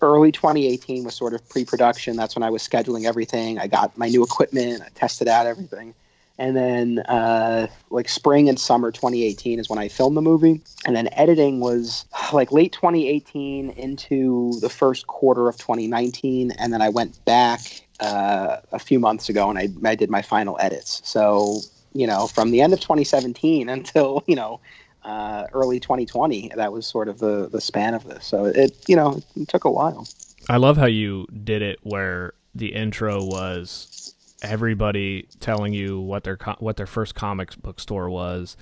early 0.02 0.32
2018 0.32 1.04
was 1.04 1.16
sort 1.16 1.34
of 1.34 1.48
pre-production. 1.50 2.16
That's 2.16 2.36
when 2.36 2.44
I 2.44 2.50
was 2.50 2.68
scheduling 2.68 3.06
everything. 3.06 3.60
I 3.60 3.68
got 3.68 3.98
my 3.98 4.08
new 4.10 4.24
equipment, 4.24 4.82
I 4.82 4.90
tested 4.96 5.28
out 5.28 5.46
everything, 5.46 5.94
and 6.40 6.56
then 6.56 7.00
uh, 7.00 7.68
like 7.90 8.10
spring 8.10 8.50
and 8.50 8.60
summer 8.60 8.92
2018 8.92 9.60
is 9.60 9.70
when 9.70 9.80
I 9.80 9.88
filmed 9.88 10.18
the 10.18 10.22
movie, 10.22 10.62
and 10.86 10.96
then 10.96 11.10
editing 11.14 11.60
was 11.60 12.06
like 12.34 12.52
late 12.52 12.74
2018 12.74 13.72
into 13.72 14.60
the 14.62 14.70
first 14.70 15.08
quarter 15.08 15.48
of 15.48 15.58
2019, 15.58 16.52
and 16.52 16.74
then 16.74 16.82
I 16.82 16.90
went 16.90 17.24
back 17.26 17.62
uh, 18.00 18.58
a 18.72 18.80
few 18.80 19.00
months 19.00 19.30
ago 19.30 19.50
and 19.50 19.58
I, 19.58 19.70
I 19.84 19.96
did 19.96 20.10
my 20.10 20.22
final 20.22 20.58
edits. 20.60 21.02
So 21.04 21.62
you 21.98 22.08
know, 22.08 22.28
from 22.28 22.52
the 22.52 22.62
end 22.62 22.74
of 22.74 22.80
2017 22.80 23.70
until 23.78 24.24
you 24.28 24.36
know 24.36 24.60
uh, 25.04 25.46
early 25.54 25.80
2020. 25.80 26.52
That 26.56 26.72
was 26.72 26.86
sort 26.86 27.08
of 27.08 27.20
the 27.20 27.50
the 27.50 27.62
span 27.62 27.94
of 27.94 28.04
this. 28.04 28.26
So 28.26 28.46
it 28.46 28.78
you 28.88 28.96
know 28.96 29.22
it 29.36 29.48
took 29.48 29.66
a 29.66 29.72
while. 29.72 30.08
I 30.50 30.58
love 30.58 30.78
how 30.78 30.86
you 30.86 31.28
did 31.44 31.62
it 31.62 31.80
where 31.84 32.34
the 32.56 32.74
intro 32.74 33.24
was 33.24 34.14
everybody 34.42 35.28
telling 35.40 35.74
you 35.74 36.00
what 36.00 36.24
their 36.24 36.38
what 36.60 36.78
their 36.78 36.86
first 36.86 37.16
comics 37.16 37.56
book 37.56 37.80
store 37.80 38.10
was. 38.10 38.56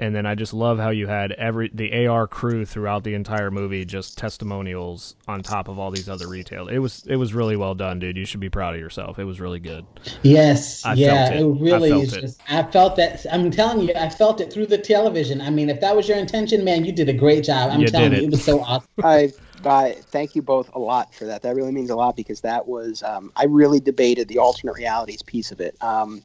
And 0.00 0.14
then 0.14 0.24
I 0.24 0.34
just 0.34 0.54
love 0.54 0.78
how 0.78 0.88
you 0.88 1.06
had 1.08 1.32
every 1.32 1.70
the 1.74 2.06
AR 2.06 2.26
crew 2.26 2.64
throughout 2.64 3.04
the 3.04 3.12
entire 3.12 3.50
movie 3.50 3.84
just 3.84 4.16
testimonials 4.16 5.14
on 5.28 5.42
top 5.42 5.68
of 5.68 5.78
all 5.78 5.90
these 5.90 6.08
other 6.08 6.26
retail. 6.26 6.68
It 6.68 6.78
was 6.78 7.04
it 7.06 7.16
was 7.16 7.34
really 7.34 7.54
well 7.54 7.74
done, 7.74 7.98
dude. 7.98 8.16
You 8.16 8.24
should 8.24 8.40
be 8.40 8.48
proud 8.48 8.74
of 8.74 8.80
yourself. 8.80 9.18
It 9.18 9.24
was 9.24 9.40
really 9.40 9.60
good. 9.60 9.84
Yes, 10.22 10.86
I 10.86 10.94
yeah, 10.94 11.28
felt 11.28 11.34
it. 11.34 11.40
it. 11.42 11.62
really 11.62 11.88
I 11.90 11.92
felt 11.92 12.04
is 12.04 12.12
it. 12.14 12.20
just. 12.22 12.40
I 12.48 12.62
felt 12.62 12.96
that. 12.96 13.26
I'm 13.30 13.50
telling 13.50 13.86
you, 13.86 13.92
I 13.94 14.08
felt 14.08 14.40
it 14.40 14.50
through 14.50 14.68
the 14.68 14.78
television. 14.78 15.42
I 15.42 15.50
mean, 15.50 15.68
if 15.68 15.82
that 15.82 15.94
was 15.94 16.08
your 16.08 16.16
intention, 16.16 16.64
man, 16.64 16.86
you 16.86 16.92
did 16.92 17.10
a 17.10 17.12
great 17.12 17.44
job. 17.44 17.70
I'm 17.70 17.80
You 17.80 17.88
telling 17.88 18.12
you, 18.12 18.18
it. 18.20 18.24
it 18.24 18.30
was 18.30 18.42
so 18.42 18.62
awesome. 18.62 18.88
I, 19.04 19.30
I 19.66 19.96
thank 20.00 20.34
you 20.34 20.40
both 20.40 20.74
a 20.74 20.78
lot 20.78 21.14
for 21.14 21.26
that. 21.26 21.42
That 21.42 21.54
really 21.54 21.72
means 21.72 21.90
a 21.90 21.96
lot 21.96 22.16
because 22.16 22.40
that 22.40 22.66
was 22.66 23.02
um, 23.02 23.32
I 23.36 23.44
really 23.44 23.80
debated 23.80 24.28
the 24.28 24.38
alternate 24.38 24.76
realities 24.76 25.20
piece 25.20 25.52
of 25.52 25.60
it. 25.60 25.76
Um, 25.82 26.22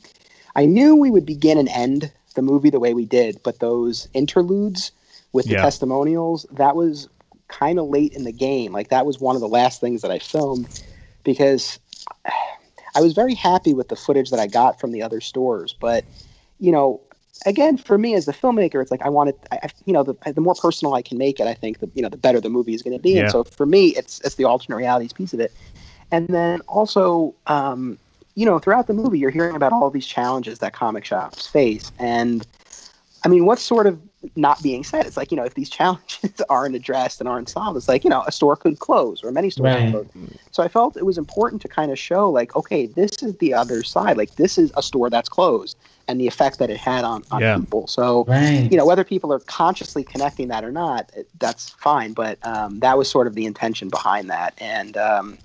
I 0.56 0.66
knew 0.66 0.96
we 0.96 1.12
would 1.12 1.26
begin 1.26 1.58
and 1.58 1.68
end 1.68 2.10
the 2.36 2.42
movie 2.42 2.70
the 2.70 2.80
way 2.80 2.94
we 2.94 3.06
did, 3.06 3.42
but 3.44 3.60
those 3.60 4.08
interludes 4.14 4.92
with 5.34 5.46
the 5.46 5.54
Yeah. 5.54 5.62
testimonials 5.62 6.46
that 6.52 6.76
was 6.76 7.10
kind 7.48 7.80
of 7.80 7.88
late 7.88 8.14
in 8.14 8.24
the 8.24 8.32
game. 8.32 8.72
Like 8.72 8.90
that 8.90 9.06
was 9.06 9.20
one 9.20 9.36
of 9.36 9.42
the 9.42 9.48
last 9.48 9.82
things 9.82 10.02
that 10.02 10.12
I 10.12 10.20
filmed 10.20 10.68
because 11.24 11.80
I 12.96 13.02
was 13.02 13.14
very 13.14 13.34
happy 13.36 13.74
with 13.74 13.90
the 13.90 13.96
footage 13.96 14.30
that 14.32 14.40
I 14.40 14.48
got 14.48 14.80
from 14.80 14.92
the 14.92 15.02
other 15.02 15.20
stores, 15.22 15.76
but 15.80 16.06
you 16.60 16.72
know, 16.72 17.02
again, 17.46 17.78
for 17.78 17.98
me 17.98 18.16
as 18.16 18.26
the 18.26 18.32
filmmaker, 18.32 18.82
it's 18.82 18.92
like 18.92 19.02
I 19.02 19.10
want 19.10 19.30
it. 19.30 19.40
I, 19.52 19.60
I- 19.64 19.70
you 19.86 19.94
know, 19.94 20.04
the, 20.04 20.16
the 20.32 20.42
more 20.42 20.56
personal 20.56 20.94
I 20.94 21.02
can 21.02 21.18
make 21.18 21.40
it, 21.40 21.48
I 21.48 21.54
think 21.54 21.80
the 21.80 21.90
you 21.94 22.02
know 22.02 22.10
the 22.10 22.18
better 22.18 22.40
the 22.40 22.50
movie 22.50 22.74
is 22.74 22.82
going 22.82 22.96
to 22.96 23.02
be. 23.02 23.16
Yeah. 23.16 23.22
And 23.24 23.32
so 23.32 23.44
for 23.44 23.66
me, 23.66 23.88
it's 23.90 24.22
it's 24.22 24.36
the 24.36 24.46
alternate 24.46 24.78
realities 24.78 25.14
piece 25.14 25.34
of 25.34 25.40
it, 25.42 25.54
and 26.12 26.28
then 26.30 26.62
also, 26.62 27.36
um, 27.48 27.98
you 28.36 28.46
know, 28.46 28.60
throughout 28.60 28.88
the 28.88 28.94
movie, 28.94 29.20
you're 29.20 29.32
hearing 29.32 29.56
about 29.56 29.74
all 29.74 29.90
these 29.90 30.06
challenges 30.08 30.60
that 30.60 30.74
comic 30.74 31.06
shops 31.06 31.48
face, 31.48 31.92
and 32.00 32.46
I 33.24 33.28
mean, 33.28 33.46
what's 33.46 33.64
sort 33.64 33.88
of 33.88 34.00
not 34.36 34.62
being 34.62 34.84
said? 34.84 35.06
It's 35.08 35.18
like 35.18 35.32
you 35.32 35.38
know, 35.38 35.46
if 35.46 35.56
these 35.56 35.70
challenges 35.78 36.42
aren't 36.50 36.76
addressed 36.76 37.20
and 37.22 37.28
aren't 37.30 37.50
solved, 37.50 37.78
it's 37.78 37.88
like 37.88 38.04
you 38.04 38.10
know, 38.10 38.24
a 38.28 38.32
store 38.32 38.56
could 38.56 38.80
close 38.80 39.24
or 39.24 39.32
many 39.32 39.50
stores 39.50 39.74
Right. 39.74 39.84
could 39.84 39.92
close. 39.92 40.08
So 40.52 40.64
I 40.64 40.70
felt 40.70 40.96
it 40.96 41.06
was 41.06 41.18
important 41.18 41.62
to 41.64 41.68
kind 41.68 41.92
of 41.92 42.00
show, 42.00 42.30
like, 42.30 42.56
okay, 42.56 42.86
this 42.88 43.12
is 43.22 43.36
the 43.38 43.54
other 43.54 43.84
side. 43.84 44.16
Like, 44.18 44.36
this 44.36 44.58
is 44.58 44.72
a 44.78 44.82
store 44.84 45.10
that's 45.10 45.28
closed, 45.28 45.78
and 46.08 46.20
the 46.22 46.28
effect 46.28 46.60
that 46.60 46.70
it 46.70 46.78
had 46.78 47.04
on, 47.04 47.24
on 47.32 47.42
Yeah. 47.42 47.58
people. 47.60 47.88
So 47.88 48.26
Right. 48.28 48.68
you 48.72 48.78
know, 48.78 48.86
whether 48.86 49.04
people 49.04 49.34
are 49.34 49.40
consciously 49.40 50.04
connecting 50.04 50.48
that 50.50 50.64
or 50.64 50.72
not, 50.72 51.12
that's 51.40 51.70
fine. 51.72 52.14
But 52.14 52.38
um, 52.46 52.80
that 52.82 52.98
was 52.98 53.10
sort 53.10 53.28
of 53.28 53.36
the 53.36 53.46
intention 53.46 53.90
behind 53.90 54.30
that, 54.30 54.54
and 54.60 54.96
um, 54.98 55.40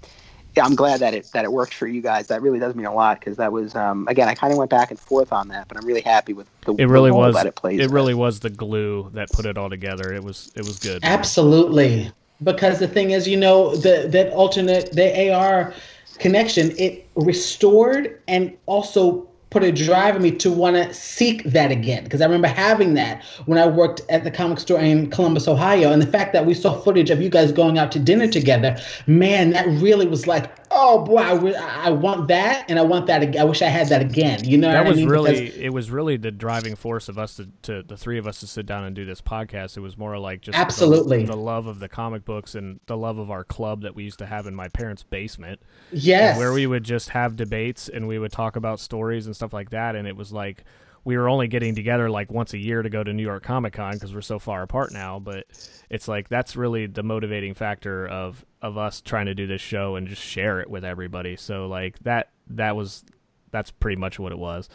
yeah, 0.57 0.64
I'm 0.64 0.74
glad 0.74 1.01
that 1.01 1.14
it 1.14 1.30
that 1.32 1.44
it 1.44 1.53
worked 1.53 1.74
for 1.74 1.86
you 1.86 2.01
guys. 2.03 2.26
That 2.28 2.42
really 2.42 2.59
does 2.59 2.74
mean 2.74 2.86
a 2.86 2.94
lot 2.94 3.20
because 3.20 3.36
that 3.36 3.53
was 3.53 3.74
um, 3.74 4.07
again, 4.09 4.28
I 4.28 4.34
kind 4.34 4.53
of 4.53 4.59
went 4.59 4.70
back 4.70 4.90
and 4.90 4.98
forth 4.98 5.32
on 5.32 5.48
that, 5.48 5.68
but 5.68 5.76
I'm 5.76 5.86
really 5.86 6.01
happy 6.01 6.32
with 6.32 6.48
the, 6.62 6.74
It 6.76 6.86
really 6.86 7.11
the 7.11 7.14
role 7.14 7.26
was 7.26 7.36
that 7.36 7.46
it 7.46 7.55
plays. 7.55 7.78
it 7.78 7.84
in 7.84 7.90
really 7.90 8.14
was 8.14 8.40
the 8.40 8.51
glue 8.51 9.11
that 9.14 9.30
put 9.30 9.46
it 9.46 9.57
all 9.57 9.70
together. 9.70 10.12
It 10.12 10.24
was 10.24 10.51
it 10.57 10.64
was 10.64 10.78
good. 10.78 11.05
Absolutely. 11.05 12.11
Because 12.42 12.78
the 12.78 12.88
thing 12.88 13.11
is, 13.11 13.28
you 13.28 13.36
know, 13.36 13.76
the 13.76 14.09
that 14.09 14.32
alternate 14.32 14.92
the 14.92 15.30
AR 15.30 15.74
connection, 16.18 16.72
it 16.78 17.07
restored 17.14 18.20
and 18.28 18.57
also 18.66 19.28
put 19.51 19.64
a 19.64 19.72
drive 19.72 20.16
in 20.16 20.22
me 20.22 20.30
to 20.30 20.51
want 20.51 20.76
to 20.76 20.94
seek 20.94 21.42
that 21.44 21.70
again. 21.70 22.05
Because 22.05 22.20
I 22.20 22.24
remember 22.24 22.48
having 22.48 22.94
that 22.94 23.22
when 23.46 23.59
I 23.59 23.66
worked 23.66 24.01
at 24.09 24.24
the 24.24 24.30
comic 24.30 24.61
store 24.61 24.78
in 24.78 25.11
Columbus, 25.11 25.48
Ohio. 25.48 25.92
And 25.92 26.01
the 26.01 26.07
fact 26.07 26.32
that 26.32 26.46
we 26.46 26.55
saw 26.55 26.80
footage 26.80 27.11
of 27.11 27.20
you 27.20 27.28
guys 27.28 27.51
going 27.51 27.76
out 27.76 27.90
to 27.92 27.98
dinner 27.98 28.28
together, 28.28 28.78
man, 29.07 29.51
that 29.51 29.66
really 29.66 30.07
was 30.07 30.26
like, 30.26 30.51
oh 30.82 31.04
boy, 31.04 31.18
I, 31.18 31.86
I 31.86 31.90
want 31.90 32.28
that 32.28 32.64
and 32.68 32.78
I 32.78 32.82
want 32.82 33.06
that 33.06 33.22
again. 33.22 33.42
I 33.42 33.44
wish 33.44 33.60
I 33.60 33.68
had 33.68 33.88
that 33.90 34.00
again. 34.00 34.42
You 34.44 34.56
know 34.56 34.72
that 34.72 34.84
what 34.84 34.90
was 34.90 34.98
I 34.98 35.00
mean? 35.02 35.08
really 35.10 35.40
Because- 35.40 35.56
it 35.58 35.72
was 35.72 35.90
really 35.90 36.16
the 36.16 36.30
driving 36.30 36.74
force 36.74 37.08
of 37.08 37.18
us 37.18 37.36
to, 37.36 37.48
to 37.62 37.82
the 37.82 37.96
three 37.96 38.18
of 38.18 38.26
us 38.26 38.40
to 38.40 38.46
sit 38.46 38.64
down 38.64 38.84
and 38.84 38.96
do 38.96 39.04
this 39.04 39.20
podcast 39.20 39.76
it 39.76 39.80
was 39.80 39.98
more 39.98 40.18
like 40.18 40.40
just 40.40 40.56
the- 40.56 40.60
Absolutely. 40.60 41.24
the, 41.24 41.36
love 41.36 41.66
of 41.66 41.80
the 41.80 41.88
comic 41.88 42.24
books 42.24 42.54
and 42.54 42.80
the 42.86 42.96
love 42.96 43.18
of 43.18 43.30
our 43.30 43.44
club 43.44 43.82
that 43.82 43.94
we 43.94 44.04
used 44.04 44.18
to 44.20 44.26
have 44.26 44.46
in 44.46 44.54
my 44.54 44.68
parents 44.68 45.02
basement 45.02 45.60
yes. 45.92 46.38
where 46.38 46.52
we 46.52 46.66
would 46.66 46.84
just 46.84 47.10
have 47.10 47.36
debates 47.36 47.88
and 47.88 48.08
we 48.08 48.18
would 48.18 48.32
talk 48.32 48.56
about 48.56 48.80
stories 48.80 49.26
and 49.26 49.36
stuff 49.36 49.52
like 49.52 49.70
that 49.70 49.94
and 49.94 50.08
it 50.08 50.16
was 50.16 50.32
like 50.32 50.64
we 51.05 51.16
were 51.16 51.28
only 51.28 51.48
getting 51.48 51.74
together 51.74 52.11
like 52.11 52.30
once 52.30 52.53
a 52.53 52.59
year 52.59 52.82
to 52.82 52.90
go 52.90 53.03
to 53.03 53.12
New 53.12 53.22
York 53.22 53.42
Comic 53.42 53.74
Con 53.74 53.94
because 53.94 54.14
we're 54.14 54.20
so 54.20 54.38
far 54.38 54.62
apart 54.62 54.92
now 54.92 55.18
but 55.18 55.46
it's 55.88 56.09
like 56.09 56.28
that's 56.28 56.57
really 56.57 56.86
the 56.86 57.03
motivating 57.03 57.55
factor 57.55 58.07
of 58.07 58.44
of 58.62 58.76
us 58.76 59.01
trying 59.01 59.26
to 59.26 59.34
do 59.34 59.46
this 59.46 59.61
show 59.61 59.96
and 59.96 60.09
just 60.09 60.22
share 60.22 60.61
it 60.61 60.70
with 60.70 60.84
everybody 60.84 61.36
so 61.36 61.66
like 61.66 61.98
that 62.01 62.30
that 62.48 62.76
was 62.76 63.05
that's 63.51 63.70
pretty 63.70 63.96
much 63.96 64.18
what 64.18 64.32
it 64.32 64.38
was 64.38 64.68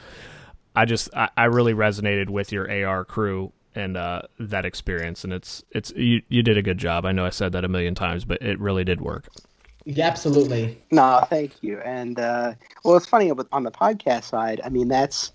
I 0.76 0.86
just 0.86 1.10
I, 1.16 1.30
I 1.38 1.46
really 1.46 1.74
resonated 1.74 2.30
with 2.30 2.52
your 2.52 2.70
AR 2.86 3.06
crew 3.06 3.54
and 3.74 3.98
uh, 3.98 4.24
that 4.40 4.66
experience 4.66 5.24
and 5.24 5.34
it's 5.34 5.64
it's 5.72 5.92
you 5.96 6.22
you 6.30 6.44
did 6.44 6.58
a 6.58 6.62
good 6.62 6.78
job 6.78 7.06
I 7.06 7.12
know 7.12 7.26
I 7.26 7.30
said 7.30 7.52
that 7.54 7.64
a 7.66 7.70
million 7.70 7.96
times 7.96 8.26
but 8.26 8.42
it 8.42 8.60
really 8.60 8.84
did 8.84 9.02
work 9.02 9.28
Yeah, 9.86 10.08
absolutely. 10.08 10.82
No, 10.92 11.24
thank 11.30 11.62
you. 11.62 11.80
And 11.82 12.20
uh, 12.20 12.56
well, 12.84 12.98
it's 12.98 13.06
funny 13.06 13.32
on 13.52 13.64
the 13.64 13.72
podcast 13.72 14.24
side. 14.24 14.60
I 14.64 14.70
mean, 14.70 14.88
that's 14.88 15.32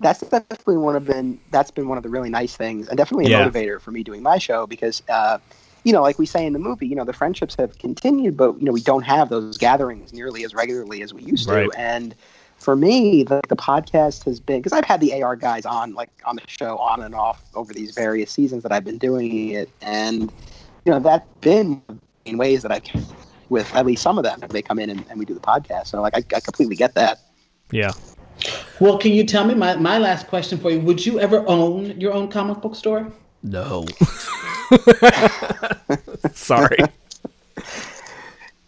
that's 0.00 0.20
definitely 0.20 0.76
one 0.76 0.96
of 0.96 1.04
been 1.04 1.40
that's 1.50 1.70
been 1.70 1.88
one 1.88 1.96
of 1.98 2.02
the 2.02 2.08
really 2.10 2.30
nice 2.30 2.56
things, 2.56 2.88
and 2.88 2.96
definitely 2.96 3.26
a 3.26 3.30
Yeah. 3.30 3.30
motivator 3.30 3.80
for 3.80 3.90
me 3.90 4.02
doing 4.02 4.22
my 4.22 4.38
show 4.38 4.66
because, 4.66 5.02
uh, 5.08 5.38
you 5.84 5.92
know, 5.92 6.02
like 6.02 6.18
we 6.18 6.26
say 6.26 6.46
in 6.46 6.52
the 6.52 6.58
movie, 6.58 6.86
you 6.86 6.96
know, 6.96 7.04
the 7.04 7.12
friendships 7.14 7.56
have 7.58 7.78
continued, 7.78 8.36
but 8.36 8.58
you 8.58 8.66
know, 8.66 8.72
we 8.72 8.82
don't 8.82 9.02
have 9.04 9.30
those 9.30 9.58
gatherings 9.58 10.12
nearly 10.12 10.44
as 10.44 10.54
regularly 10.54 11.02
as 11.02 11.14
we 11.14 11.22
used 11.22 11.48
Right. 11.48 11.66
to. 11.66 11.72
And 11.76 12.14
for 12.58 12.76
me, 12.76 13.24
the, 13.24 13.40
the 13.48 13.56
podcast 13.56 14.24
has 14.24 14.40
been 14.40 14.60
because 14.60 14.72
I've 14.72 14.84
had 14.84 15.00
the 15.00 15.12
AR 15.20 15.36
guys 15.36 15.66
on 15.66 15.94
like 15.94 16.10
on 16.24 16.36
the 16.36 16.42
show 16.46 16.76
on 16.78 17.02
and 17.02 17.14
off 17.14 17.44
over 17.54 17.72
these 17.72 17.92
various 17.94 18.30
seasons 18.30 18.62
that 18.64 18.72
I've 18.72 18.84
been 18.84 18.98
doing 18.98 19.50
it, 19.50 19.70
and 19.80 20.32
you 20.84 20.92
know, 20.92 20.98
that's 21.00 21.26
been 21.42 21.82
in 22.24 22.38
ways 22.38 22.62
that 22.62 22.72
I've 22.72 22.84
with 23.48 23.74
at 23.74 23.86
least 23.86 24.02
some 24.02 24.18
of 24.18 24.24
them 24.24 24.40
they 24.50 24.62
come 24.62 24.78
in 24.78 24.90
and, 24.90 25.04
and 25.08 25.18
we 25.18 25.24
do 25.24 25.34
the 25.34 25.40
podcast. 25.40 25.86
So 25.88 26.00
like 26.00 26.16
I, 26.16 26.22
I 26.36 26.40
completely 26.40 26.76
get 26.76 26.94
that. 26.94 27.18
yeah 27.70 27.92
Well, 28.80 28.98
can 28.98 29.12
you 29.12 29.24
tell 29.24 29.44
me 29.44 29.54
my, 29.54 29.76
my 29.76 29.98
last 29.98 30.26
question 30.28 30.58
for 30.58 30.70
you? 30.70 30.80
Would 30.80 31.04
you 31.04 31.18
ever 31.20 31.44
own 31.48 31.98
your 32.00 32.12
own 32.12 32.28
comic 32.28 32.60
book 32.60 32.74
store? 32.74 33.10
No. 33.42 33.86
Sorry. 36.32 36.78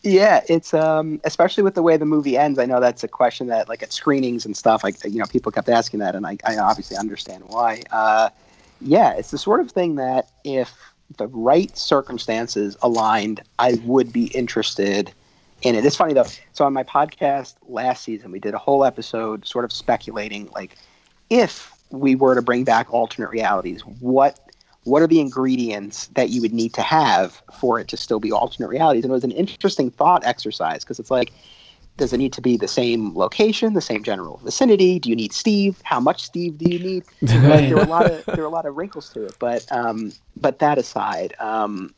Yeah, 0.02 0.42
it's 0.48 0.72
um 0.72 1.20
especially 1.24 1.64
with 1.64 1.74
the 1.74 1.82
way 1.82 1.96
the 1.96 2.06
movie 2.06 2.38
ends. 2.38 2.58
I 2.58 2.66
know 2.66 2.80
that's 2.80 3.02
a 3.02 3.08
question 3.08 3.48
that 3.48 3.68
like 3.68 3.82
at 3.82 3.92
screenings 3.92 4.46
and 4.46 4.56
stuff, 4.56 4.84
like 4.84 5.02
you 5.04 5.18
know, 5.18 5.26
people 5.26 5.50
kept 5.52 5.68
asking 5.68 6.00
that, 6.00 6.14
and 6.14 6.26
I, 6.26 6.38
I 6.44 6.56
obviously 6.58 6.96
understand 6.96 7.44
why. 7.48 7.82
Uh, 7.90 8.30
yeah, 8.80 9.14
it's 9.14 9.30
the 9.32 9.38
sort 9.38 9.60
of 9.60 9.70
thing 9.70 9.96
that 9.96 10.30
if 10.44 10.72
the 11.16 11.26
right 11.28 11.76
circumstances 11.76 12.76
aligned, 12.82 13.42
I 13.58 13.80
would 13.84 14.12
be 14.12 14.26
interested 14.26 15.12
in 15.62 15.74
it. 15.74 15.84
It's 15.84 15.96
funny 15.96 16.14
though. 16.14 16.26
So 16.52 16.64
on 16.64 16.72
my 16.72 16.84
podcast 16.84 17.54
last 17.68 18.04
season, 18.04 18.30
we 18.30 18.38
did 18.38 18.54
a 18.54 18.58
whole 18.58 18.84
episode 18.84 19.46
sort 19.46 19.64
of 19.64 19.72
speculating 19.72 20.48
like 20.54 20.76
if 21.30 21.72
we 21.90 22.14
were 22.14 22.34
to 22.34 22.42
bring 22.42 22.64
back 22.64 22.92
alternate 22.92 23.30
realities, 23.30 23.82
what 24.00 24.38
what 24.84 25.02
are 25.02 25.06
the 25.06 25.20
ingredients 25.20 26.06
that 26.08 26.30
you 26.30 26.40
would 26.40 26.54
need 26.54 26.72
to 26.74 26.82
have 26.82 27.42
for 27.58 27.78
it 27.78 27.88
to 27.88 27.96
still 27.96 28.20
be 28.20 28.32
alternate 28.32 28.68
realities? 28.68 29.04
And 29.04 29.10
it 29.10 29.14
was 29.14 29.24
an 29.24 29.32
interesting 29.32 29.90
thought 29.90 30.24
exercise 30.24 30.82
because 30.82 30.98
it's 30.98 31.10
like, 31.10 31.32
does 31.98 32.12
it 32.12 32.18
need 32.18 32.32
to 32.32 32.40
be 32.40 32.56
the 32.56 32.68
same 32.68 33.14
location, 33.14 33.74
the 33.74 33.80
same 33.80 34.02
general 34.02 34.40
vicinity? 34.42 34.98
Do 34.98 35.10
you 35.10 35.16
need 35.16 35.32
Steve? 35.32 35.80
How 35.82 36.00
much 36.00 36.22
Steve 36.22 36.56
do 36.56 36.70
you 36.70 36.78
need? 36.78 37.04
there 37.20 37.76
were 37.76 37.82
a 37.82 37.86
lot 37.86 38.10
of 38.10 38.24
there 38.24 38.38
were 38.38 38.44
a 38.44 38.50
lot 38.50 38.66
of 38.66 38.76
wrinkles 38.76 39.10
to 39.10 39.24
it, 39.24 39.36
but 39.38 39.70
um, 39.70 40.12
but 40.36 40.60
that 40.60 40.78
aside, 40.78 41.34
um, 41.38 41.94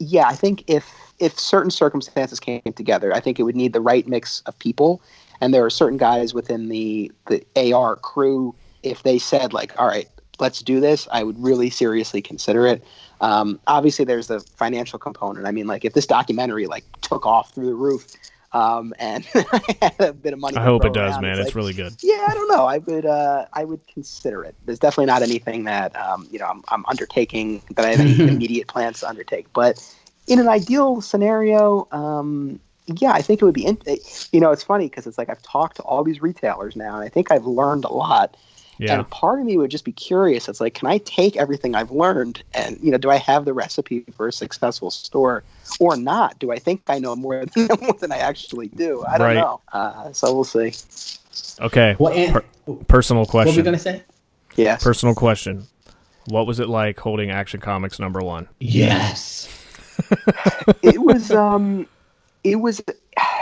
yeah, 0.00 0.26
I 0.26 0.34
think 0.34 0.64
if 0.66 0.92
if 1.18 1.38
certain 1.38 1.70
circumstances 1.70 2.40
came 2.40 2.62
together, 2.74 3.14
I 3.14 3.20
think 3.20 3.38
it 3.38 3.42
would 3.42 3.54
need 3.54 3.74
the 3.74 3.80
right 3.80 4.08
mix 4.08 4.40
of 4.46 4.58
people. 4.58 5.02
And 5.42 5.52
there 5.52 5.64
are 5.64 5.70
certain 5.70 5.98
guys 5.98 6.34
within 6.34 6.68
the 6.68 7.12
the 7.26 7.44
AR 7.72 7.96
crew. 7.96 8.54
If 8.82 9.02
they 9.02 9.18
said 9.18 9.52
like, 9.52 9.78
"All 9.78 9.86
right, 9.86 10.08
let's 10.38 10.60
do 10.60 10.80
this," 10.80 11.06
I 11.12 11.22
would 11.22 11.40
really 11.40 11.68
seriously 11.68 12.22
consider 12.22 12.66
it. 12.66 12.82
Um, 13.20 13.60
obviously, 13.66 14.06
there's 14.06 14.28
the 14.28 14.40
financial 14.40 14.98
component. 14.98 15.46
I 15.46 15.50
mean, 15.50 15.66
like 15.66 15.84
if 15.84 15.92
this 15.92 16.06
documentary 16.06 16.66
like 16.66 16.84
took 17.02 17.26
off 17.26 17.54
through 17.54 17.66
the 17.66 17.74
roof, 17.74 18.06
um, 18.52 18.92
and 18.98 19.26
I 19.34 19.76
had 19.80 20.00
a 20.00 20.12
bit 20.12 20.32
of 20.32 20.40
money. 20.40 20.56
I 20.56 20.64
hope 20.64 20.84
it 20.84 20.92
does, 20.92 21.12
around, 21.12 21.22
man. 21.22 21.38
It's, 21.38 21.48
it's 21.48 21.56
really 21.56 21.72
good. 21.72 21.94
Yeah, 22.02 22.26
I 22.28 22.34
don't 22.34 22.48
know. 22.48 22.66
I 22.66 22.78
would, 22.78 23.06
uh, 23.06 23.46
I 23.52 23.64
would 23.64 23.86
consider 23.86 24.42
it. 24.44 24.54
There's 24.64 24.78
definitely 24.78 25.06
not 25.06 25.22
anything 25.22 25.64
that 25.64 25.94
um, 25.96 26.28
you 26.30 26.38
know 26.38 26.46
I'm, 26.46 26.62
I'm 26.68 26.84
undertaking 26.86 27.62
that 27.76 27.84
I 27.84 27.90
have 27.90 28.00
any 28.00 28.18
immediate 28.28 28.68
plans 28.68 29.00
to 29.00 29.08
undertake. 29.08 29.52
But 29.52 29.84
in 30.26 30.38
an 30.38 30.48
ideal 30.48 31.00
scenario, 31.00 31.86
um, 31.92 32.60
yeah, 32.86 33.12
I 33.12 33.22
think 33.22 33.40
it 33.40 33.44
would 33.44 33.54
be. 33.54 33.66
In, 33.66 33.78
you 34.32 34.40
know, 34.40 34.50
it's 34.50 34.64
funny 34.64 34.88
because 34.88 35.06
it's 35.06 35.18
like 35.18 35.28
I've 35.28 35.42
talked 35.42 35.76
to 35.76 35.82
all 35.82 36.02
these 36.02 36.20
retailers 36.20 36.76
now, 36.76 36.94
and 36.96 37.04
I 37.04 37.08
think 37.08 37.30
I've 37.30 37.46
learned 37.46 37.84
a 37.84 37.92
lot. 37.92 38.36
Yeah. 38.80 38.94
And 38.94 39.10
part 39.10 39.38
of 39.38 39.44
me 39.44 39.58
would 39.58 39.70
just 39.70 39.84
be 39.84 39.92
curious. 39.92 40.48
It's 40.48 40.58
like, 40.58 40.72
can 40.72 40.88
I 40.88 40.98
take 40.98 41.36
everything 41.36 41.74
I've 41.74 41.90
learned 41.90 42.42
and, 42.54 42.78
you 42.82 42.90
know, 42.90 42.96
do 42.96 43.10
I 43.10 43.16
have 43.16 43.44
the 43.44 43.52
recipe 43.52 44.06
for 44.16 44.28
a 44.28 44.32
successful 44.32 44.90
store 44.90 45.44
or 45.78 45.98
not? 45.98 46.38
Do 46.38 46.50
I 46.50 46.58
think 46.58 46.80
I 46.86 46.98
know 46.98 47.14
more 47.14 47.44
than, 47.54 47.68
more 47.78 47.92
than 47.92 48.10
I 48.10 48.16
actually 48.16 48.68
do? 48.68 49.04
I 49.06 49.18
don't 49.18 49.26
right. 49.26 49.34
know. 49.34 49.60
Uh, 49.70 50.12
so 50.14 50.34
we'll 50.34 50.44
see. 50.44 50.72
Okay. 51.60 51.94
Well, 51.98 52.14
and, 52.14 52.32
per- 52.32 52.74
personal 52.88 53.26
question. 53.26 53.48
What 53.48 53.52
were 53.52 53.58
you 53.58 53.64
going 53.64 53.76
to 53.76 53.78
say? 53.78 54.02
Yeah. 54.56 54.78
Personal 54.78 55.14
question. 55.14 55.66
What 56.28 56.46
was 56.46 56.58
it 56.58 56.70
like 56.70 56.98
holding 56.98 57.30
Action 57.30 57.60
Comics 57.60 57.98
number 57.98 58.20
one? 58.20 58.48
Yes. 58.60 59.46
it 60.82 61.02
was, 61.02 61.30
um, 61.32 61.86
it 62.44 62.56
was 62.56 62.80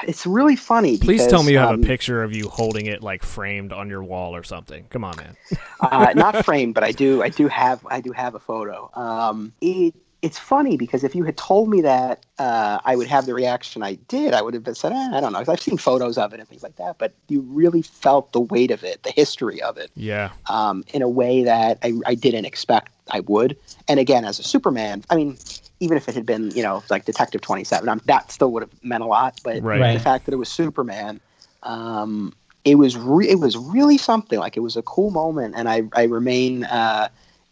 it's 0.09 0.27
really 0.27 0.57
funny. 0.57 0.97
Please 0.97 1.27
tell 1.27 1.43
me 1.43 1.53
you 1.53 1.59
have 1.59 1.75
um, 1.75 1.85
a 1.85 1.87
picture 1.87 2.23
of 2.23 2.33
you 2.33 2.49
holding 2.49 2.87
it 2.87 3.03
like 3.03 3.23
framed 3.23 3.75
on 3.75 3.91
your 3.91 4.03
wall 4.03 4.35
or 4.35 4.43
something. 4.43 4.87
Come 4.89 5.05
on, 5.05 5.15
man. 5.19 5.37
uh, 5.81 6.15
not 6.17 6.45
framed, 6.47 6.75
but 6.75 6.83
I 6.83 6.93
do. 6.93 7.23
I 7.23 7.29
do 7.29 7.47
have. 7.49 7.87
I 7.91 8.01
do 8.01 8.13
have 8.13 8.35
a 8.35 8.39
photo. 8.41 8.91
Um, 8.95 9.53
it 9.61 9.95
it's 10.21 10.39
funny 10.39 10.77
because 10.77 11.05
if 11.05 11.15
you 11.15 11.25
had 11.25 11.37
told 11.37 11.69
me 11.69 11.83
that 11.83 12.25
uh, 12.39 12.79
I 12.85 12.97
would 12.97 13.07
have 13.07 13.27
the 13.27 13.35
reaction 13.35 13.83
I 13.83 13.95
did, 14.09 14.35
I 14.35 14.43
would 14.43 14.55
have 14.55 14.77
said, 14.77 14.93
eh, 14.93 15.11
I 15.13 15.21
don't 15.21 15.33
know. 15.33 15.45
I've 15.47 15.61
seen 15.61 15.79
photos 15.79 16.19
of 16.19 16.33
it 16.33 16.41
and 16.41 16.49
things 16.49 16.65
like 16.65 16.75
that, 16.77 16.99
but 16.99 17.15
you 17.29 17.43
really 17.43 17.83
felt 17.83 18.33
the 18.33 18.41
weight 18.41 18.73
of 18.73 18.83
it, 18.83 19.05
the 19.05 19.13
history 19.13 19.63
of 19.63 19.79
it. 19.79 19.93
Yeah. 19.95 20.31
Um, 20.49 20.83
in 20.93 21.03
a 21.03 21.09
way 21.09 21.45
that 21.45 21.79
I, 21.85 21.93
I 22.05 22.17
didn't 22.17 22.47
expect 22.47 22.91
I 23.11 23.21
would. 23.21 23.57
And 23.87 24.01
again, 24.01 24.25
as 24.25 24.41
a 24.41 24.43
Superman, 24.43 25.05
I 25.09 25.15
mean, 25.15 25.39
even 25.81 25.97
if 25.97 26.09
it 26.09 26.15
had 26.15 26.27
been, 26.27 26.51
you 26.51 26.63
know, 26.63 26.83
like 26.91 27.05
Detective 27.05 27.41
27, 27.41 27.89
I'm, 27.89 28.01
that 28.07 28.31
still 28.33 28.51
would 28.53 28.63
have 28.63 28.85
meant 28.85 29.03
a 29.03 29.07
lot. 29.07 29.41
But 29.45 29.63
right. 29.63 29.95
the 29.95 30.01
fact 30.01 30.27
that 30.27 30.33
it 30.33 30.39
was 30.39 30.49
Superman, 30.49 31.21
um, 31.63 32.33
it 32.65 32.77
was 32.77 32.97
re- 32.97 33.29
it 33.29 33.39
was 33.39 33.57
really 33.57 33.99
something. 33.99 34.39
Like 34.39 34.57
it 34.57 34.61
was 34.61 34.77
a 34.77 34.83
cool 34.83 35.11
moment, 35.11 35.55
and 35.57 35.69
I 35.69 35.83
I 35.95 36.05
remain. 36.05 36.65
Uh, 36.65 37.09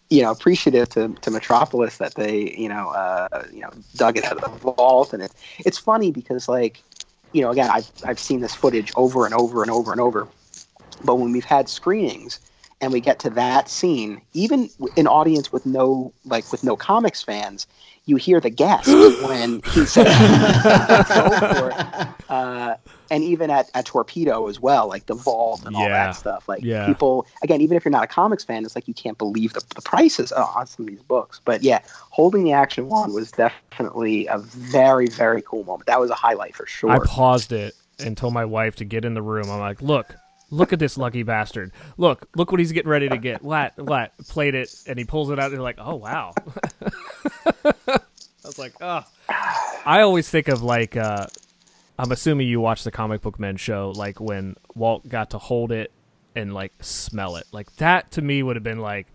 you 0.08 0.22
know, 0.22 0.30
appreciative 0.30 0.88
to, 0.88 1.08
to 1.20 1.32
Metropolis 1.32 1.96
that 1.96 2.14
they, 2.14 2.54
you 2.56 2.68
know, 2.68 2.90
uh, 2.90 3.42
you 3.52 3.60
know, 3.62 3.70
dug 3.96 4.16
it 4.16 4.24
out 4.24 4.40
of 4.40 4.42
the 4.42 4.72
vault, 4.72 5.12
and 5.12 5.20
it, 5.20 5.32
it's 5.58 5.78
funny 5.78 6.12
because, 6.12 6.48
like, 6.48 6.80
you 7.32 7.42
know, 7.42 7.50
again, 7.50 7.68
I've 7.72 7.90
I've 8.04 8.18
seen 8.18 8.40
this 8.40 8.54
footage 8.54 8.92
over 8.94 9.24
and 9.24 9.34
over 9.34 9.62
and 9.62 9.70
over 9.70 9.90
and 9.90 10.00
over, 10.00 10.28
but 11.04 11.16
when 11.16 11.32
we've 11.32 11.44
had 11.44 11.68
screenings, 11.68 12.38
and 12.80 12.92
we 12.92 13.00
get 13.00 13.18
to 13.20 13.30
that 13.30 13.68
scene, 13.68 14.20
even 14.34 14.68
an 14.96 15.06
audience 15.06 15.52
with 15.52 15.66
no 15.66 16.12
like 16.24 16.50
with 16.52 16.62
no 16.62 16.76
comics 16.76 17.22
fans, 17.22 17.66
you 18.04 18.16
hear 18.16 18.40
the 18.40 18.50
gasp 18.50 18.88
when 18.88 19.62
he 19.72 19.86
says 19.86 20.06
uh, 22.28 22.76
and 23.10 23.24
even 23.24 23.50
at, 23.50 23.70
at 23.74 23.86
Torpedo 23.86 24.48
as 24.48 24.60
well, 24.60 24.88
like 24.88 25.06
the 25.06 25.14
vault 25.14 25.64
and 25.64 25.74
yeah. 25.74 25.82
all 25.82 25.88
that 25.88 26.12
stuff. 26.12 26.48
Like 26.48 26.62
yeah. 26.62 26.86
people, 26.86 27.26
again, 27.42 27.60
even 27.60 27.76
if 27.76 27.84
you're 27.84 27.92
not 27.92 28.04
a 28.04 28.08
comics 28.08 28.44
fan, 28.44 28.64
it's 28.64 28.74
like 28.74 28.88
you 28.88 28.94
can't 28.94 29.18
believe 29.18 29.54
the, 29.54 29.62
the 29.74 29.82
prices 29.82 30.32
on 30.32 30.66
some 30.66 30.86
of 30.86 30.90
these 30.90 31.02
books. 31.02 31.40
But 31.44 31.62
yeah, 31.62 31.80
holding 32.10 32.44
the 32.44 32.52
action 32.52 32.88
one 32.88 33.12
was 33.12 33.32
definitely 33.32 34.26
a 34.26 34.38
very 34.38 35.06
very 35.06 35.42
cool 35.42 35.64
moment. 35.64 35.86
That 35.86 36.00
was 36.00 36.10
a 36.10 36.14
highlight 36.14 36.54
for 36.54 36.66
sure. 36.66 36.90
I 36.90 36.98
paused 36.98 37.52
it 37.52 37.74
and 37.98 38.16
told 38.16 38.34
my 38.34 38.44
wife 38.44 38.76
to 38.76 38.84
get 38.84 39.04
in 39.04 39.14
the 39.14 39.22
room. 39.22 39.50
I'm 39.50 39.60
like, 39.60 39.80
look, 39.80 40.14
Look 40.50 40.72
at 40.72 40.78
this 40.78 40.96
lucky 40.96 41.22
bastard. 41.24 41.72
Look, 41.96 42.28
look 42.36 42.52
what 42.52 42.60
he's 42.60 42.72
getting 42.72 42.90
ready 42.90 43.08
to 43.08 43.18
get. 43.18 43.42
What? 43.42 43.76
What? 43.76 44.12
Played 44.28 44.54
it, 44.54 44.72
and 44.86 44.98
he 44.98 45.04
pulls 45.04 45.30
it 45.30 45.38
out, 45.38 45.46
and 45.46 45.54
you're 45.54 45.62
like, 45.62 45.78
oh 45.78 45.96
wow. 45.96 46.32
I 47.64 48.00
was 48.44 48.58
like, 48.58 48.74
oh. 48.80 49.02
I 49.28 50.02
always 50.02 50.28
think 50.28 50.48
of 50.48 50.62
like, 50.62 50.96
uh, 50.96 51.26
I'm 51.98 52.12
assuming 52.12 52.46
you 52.46 52.60
watched 52.60 52.84
the 52.84 52.90
Comic 52.90 53.22
Book 53.22 53.40
Men 53.40 53.56
show, 53.56 53.92
like 53.96 54.20
when 54.20 54.56
Walt 54.74 55.08
got 55.08 55.30
to 55.30 55.38
hold 55.38 55.72
it 55.72 55.90
and 56.36 56.54
like 56.54 56.72
smell 56.80 57.36
it. 57.36 57.46
Like 57.50 57.74
that 57.76 58.12
to 58.12 58.22
me 58.22 58.42
would 58.42 58.54
have 58.56 58.62
been 58.62 58.80
like, 58.80 59.08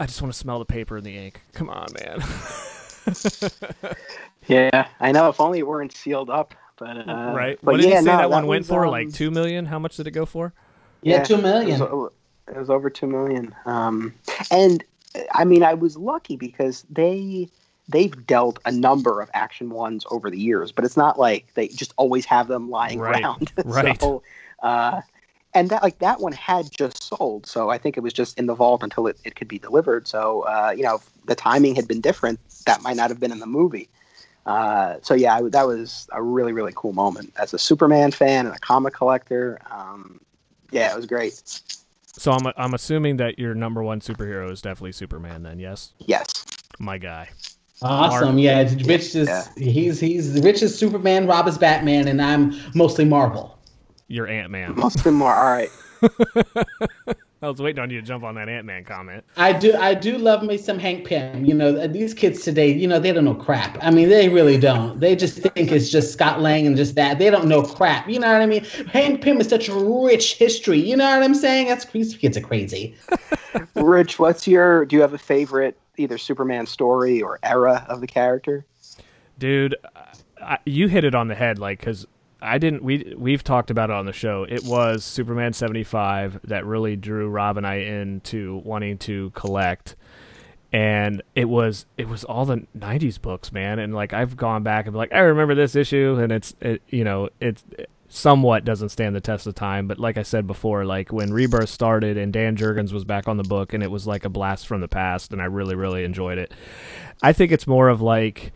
I 0.00 0.06
just 0.06 0.20
want 0.22 0.32
to 0.32 0.38
smell 0.38 0.58
the 0.58 0.64
paper 0.64 0.96
and 0.96 1.06
the 1.06 1.16
ink. 1.16 1.42
Come 1.52 1.68
on, 1.68 1.88
man. 2.00 2.22
yeah, 4.46 4.88
I 4.98 5.12
know. 5.12 5.28
If 5.28 5.40
only 5.40 5.58
it 5.58 5.66
weren't 5.66 5.92
sealed 5.92 6.30
up. 6.30 6.54
But 6.80 7.06
uh, 7.06 7.34
right, 7.36 7.58
but 7.62 7.72
what 7.72 7.80
did 7.80 7.90
yeah, 7.90 7.96
you 7.96 8.04
say 8.04 8.10
no, 8.10 8.16
that 8.16 8.30
one 8.30 8.46
went 8.46 8.64
for? 8.64 8.86
Um, 8.86 8.90
like 8.90 9.12
two 9.12 9.30
million? 9.30 9.66
How 9.66 9.78
much 9.78 9.98
did 9.98 10.06
it 10.06 10.12
go 10.12 10.24
for? 10.24 10.54
Yeah, 11.02 11.18
yeah 11.18 11.24
two 11.24 11.36
million. 11.36 11.80
It 11.80 11.92
was, 11.92 12.10
it 12.48 12.56
was, 12.56 12.70
over 12.70 12.88
two 12.88 13.06
million. 13.06 13.54
Um, 13.66 14.14
and 14.50 14.82
I 15.32 15.44
mean, 15.44 15.62
I 15.62 15.74
was 15.74 15.98
lucky 15.98 16.36
because 16.36 16.86
they 16.88 17.48
they've 17.86 18.26
dealt 18.26 18.60
a 18.64 18.72
number 18.72 19.20
of 19.20 19.28
action 19.34 19.68
ones 19.68 20.06
over 20.10 20.30
the 20.30 20.38
years, 20.38 20.72
but 20.72 20.86
it's 20.86 20.96
not 20.96 21.18
like 21.18 21.52
they 21.52 21.68
just 21.68 21.92
always 21.98 22.24
have 22.24 22.48
them 22.48 22.70
lying 22.70 22.98
right. 22.98 23.22
around. 23.22 23.52
right. 23.66 24.00
So, 24.00 24.22
uh, 24.62 25.02
and 25.52 25.68
that 25.68 25.82
like 25.82 25.98
that 25.98 26.20
one 26.20 26.32
had 26.32 26.70
just 26.70 27.02
sold, 27.02 27.44
so 27.44 27.68
I 27.68 27.76
think 27.76 27.98
it 27.98 28.00
was 28.00 28.14
just 28.14 28.38
in 28.38 28.46
the 28.46 28.54
vault 28.54 28.82
until 28.82 29.06
it, 29.06 29.18
it 29.22 29.34
could 29.34 29.48
be 29.48 29.58
delivered. 29.58 30.08
So 30.08 30.42
uh, 30.42 30.72
you 30.74 30.82
know, 30.82 31.02
the 31.26 31.34
timing 31.34 31.74
had 31.74 31.86
been 31.86 32.00
different. 32.00 32.40
That 32.64 32.80
might 32.80 32.96
not 32.96 33.10
have 33.10 33.20
been 33.20 33.32
in 33.32 33.40
the 33.40 33.46
movie. 33.46 33.90
Uh, 34.50 34.98
so 35.00 35.14
yeah, 35.14 35.36
I, 35.36 35.42
that 35.50 35.66
was 35.66 36.08
a 36.12 36.20
really 36.20 36.52
really 36.52 36.72
cool 36.74 36.92
moment 36.92 37.32
as 37.36 37.54
a 37.54 37.58
Superman 37.58 38.10
fan 38.10 38.46
and 38.46 38.54
a 38.54 38.58
comic 38.58 38.94
collector. 38.94 39.60
Um, 39.70 40.20
yeah, 40.72 40.92
it 40.92 40.96
was 40.96 41.06
great. 41.06 41.60
So 42.02 42.32
I'm 42.32 42.52
I'm 42.56 42.74
assuming 42.74 43.18
that 43.18 43.38
your 43.38 43.54
number 43.54 43.82
one 43.84 44.00
superhero 44.00 44.50
is 44.50 44.60
definitely 44.60 44.92
Superman. 44.92 45.44
Then 45.44 45.60
yes. 45.60 45.92
Yes. 46.00 46.44
My 46.80 46.98
guy. 46.98 47.28
Awesome. 47.80 48.34
Mark. 48.34 48.40
Yeah, 48.40 48.62
Rich 48.84 49.14
is 49.14 49.28
yeah. 49.28 49.44
he's 49.56 50.00
he's 50.00 50.40
Rich 50.42 50.62
is 50.62 50.76
Superman, 50.76 51.28
Rob 51.28 51.46
is 51.46 51.56
Batman, 51.56 52.08
and 52.08 52.20
I'm 52.20 52.52
mostly 52.74 53.04
Marvel. 53.04 53.56
You're 54.08 54.26
Ant 54.26 54.50
Man. 54.50 54.74
Mostly 54.74 55.12
more. 55.12 55.32
All 55.32 55.44
right. 55.44 55.70
I 57.42 57.48
was 57.48 57.60
waiting 57.60 57.82
on 57.82 57.88
you 57.88 58.00
to 58.00 58.06
jump 58.06 58.22
on 58.22 58.34
that 58.34 58.50
Ant 58.50 58.66
Man 58.66 58.84
comment. 58.84 59.24
I 59.38 59.54
do, 59.54 59.74
I 59.74 59.94
do 59.94 60.18
love 60.18 60.42
me 60.42 60.58
some 60.58 60.78
Hank 60.78 61.06
Pym. 61.06 61.46
You 61.46 61.54
know, 61.54 61.86
these 61.86 62.12
kids 62.12 62.42
today, 62.42 62.70
you 62.70 62.86
know, 62.86 62.98
they 62.98 63.12
don't 63.12 63.24
know 63.24 63.34
crap. 63.34 63.78
I 63.80 63.90
mean, 63.90 64.10
they 64.10 64.28
really 64.28 64.58
don't. 64.58 65.00
They 65.00 65.16
just 65.16 65.38
think 65.38 65.72
it's 65.72 65.88
just 65.88 66.12
Scott 66.12 66.42
Lang 66.42 66.66
and 66.66 66.76
just 66.76 66.96
that. 66.96 67.18
They 67.18 67.30
don't 67.30 67.46
know 67.46 67.62
crap. 67.62 68.10
You 68.10 68.18
know 68.18 68.30
what 68.30 68.42
I 68.42 68.46
mean? 68.46 68.64
Hank 68.92 69.22
Pym 69.22 69.40
is 69.40 69.48
such 69.48 69.70
a 69.70 69.74
rich 69.74 70.34
history. 70.34 70.80
You 70.80 70.98
know 70.98 71.08
what 71.08 71.22
I'm 71.22 71.34
saying? 71.34 71.68
That's 71.68 71.86
these 71.86 72.14
kids 72.14 72.36
are 72.36 72.42
crazy. 72.42 72.94
Rich, 73.74 74.18
what's 74.18 74.46
your? 74.46 74.84
Do 74.84 74.96
you 74.96 75.02
have 75.02 75.14
a 75.14 75.18
favorite 75.18 75.78
either 75.96 76.18
Superman 76.18 76.66
story 76.66 77.22
or 77.22 77.38
era 77.42 77.84
of 77.88 78.00
the 78.00 78.06
character? 78.06 78.64
Dude, 79.38 79.74
I, 80.40 80.58
you 80.66 80.88
hit 80.88 81.04
it 81.04 81.14
on 81.14 81.28
the 81.28 81.34
head. 81.34 81.58
Like, 81.58 81.80
because 81.80 82.06
I 82.42 82.58
didn't. 82.58 82.82
We 82.82 83.14
we've 83.16 83.44
talked 83.44 83.70
about 83.70 83.90
it 83.90 83.96
on 83.96 84.06
the 84.06 84.12
show. 84.12 84.46
It 84.48 84.64
was 84.64 85.04
Superman 85.04 85.52
seventy 85.52 85.84
five 85.84 86.40
that 86.44 86.64
really 86.64 86.96
drew 86.96 87.28
Rob 87.28 87.56
and 87.56 87.66
I 87.66 87.76
into 87.76 88.62
wanting 88.64 88.98
to 88.98 89.30
collect, 89.30 89.96
and 90.72 91.22
it 91.34 91.46
was 91.46 91.86
it 91.98 92.08
was 92.08 92.24
all 92.24 92.44
the 92.44 92.66
'90s 92.76 93.20
books, 93.20 93.52
man. 93.52 93.78
And 93.78 93.94
like 93.94 94.12
I've 94.12 94.36
gone 94.36 94.62
back 94.62 94.86
and 94.86 94.94
be 94.94 94.98
like, 94.98 95.12
I 95.12 95.20
remember 95.20 95.54
this 95.54 95.76
issue, 95.76 96.18
and 96.20 96.32
it's 96.32 96.54
it, 96.60 96.82
you 96.88 97.04
know 97.04 97.28
it's 97.40 97.64
it 97.78 97.90
somewhat 98.08 98.64
doesn't 98.64 98.88
stand 98.88 99.14
the 99.14 99.20
test 99.20 99.46
of 99.46 99.54
time. 99.54 99.86
But 99.86 99.98
like 99.98 100.18
I 100.18 100.22
said 100.22 100.46
before, 100.46 100.84
like 100.84 101.12
when 101.12 101.32
Rebirth 101.32 101.68
started 101.68 102.16
and 102.16 102.32
Dan 102.32 102.56
Jurgens 102.56 102.92
was 102.92 103.04
back 103.04 103.28
on 103.28 103.36
the 103.36 103.44
book, 103.44 103.72
and 103.72 103.82
it 103.82 103.90
was 103.90 104.06
like 104.06 104.24
a 104.24 104.30
blast 104.30 104.66
from 104.66 104.80
the 104.80 104.88
past, 104.88 105.32
and 105.32 105.42
I 105.42 105.46
really 105.46 105.74
really 105.74 106.04
enjoyed 106.04 106.38
it. 106.38 106.52
I 107.22 107.32
think 107.32 107.52
it's 107.52 107.66
more 107.66 107.88
of 107.88 108.00
like 108.00 108.52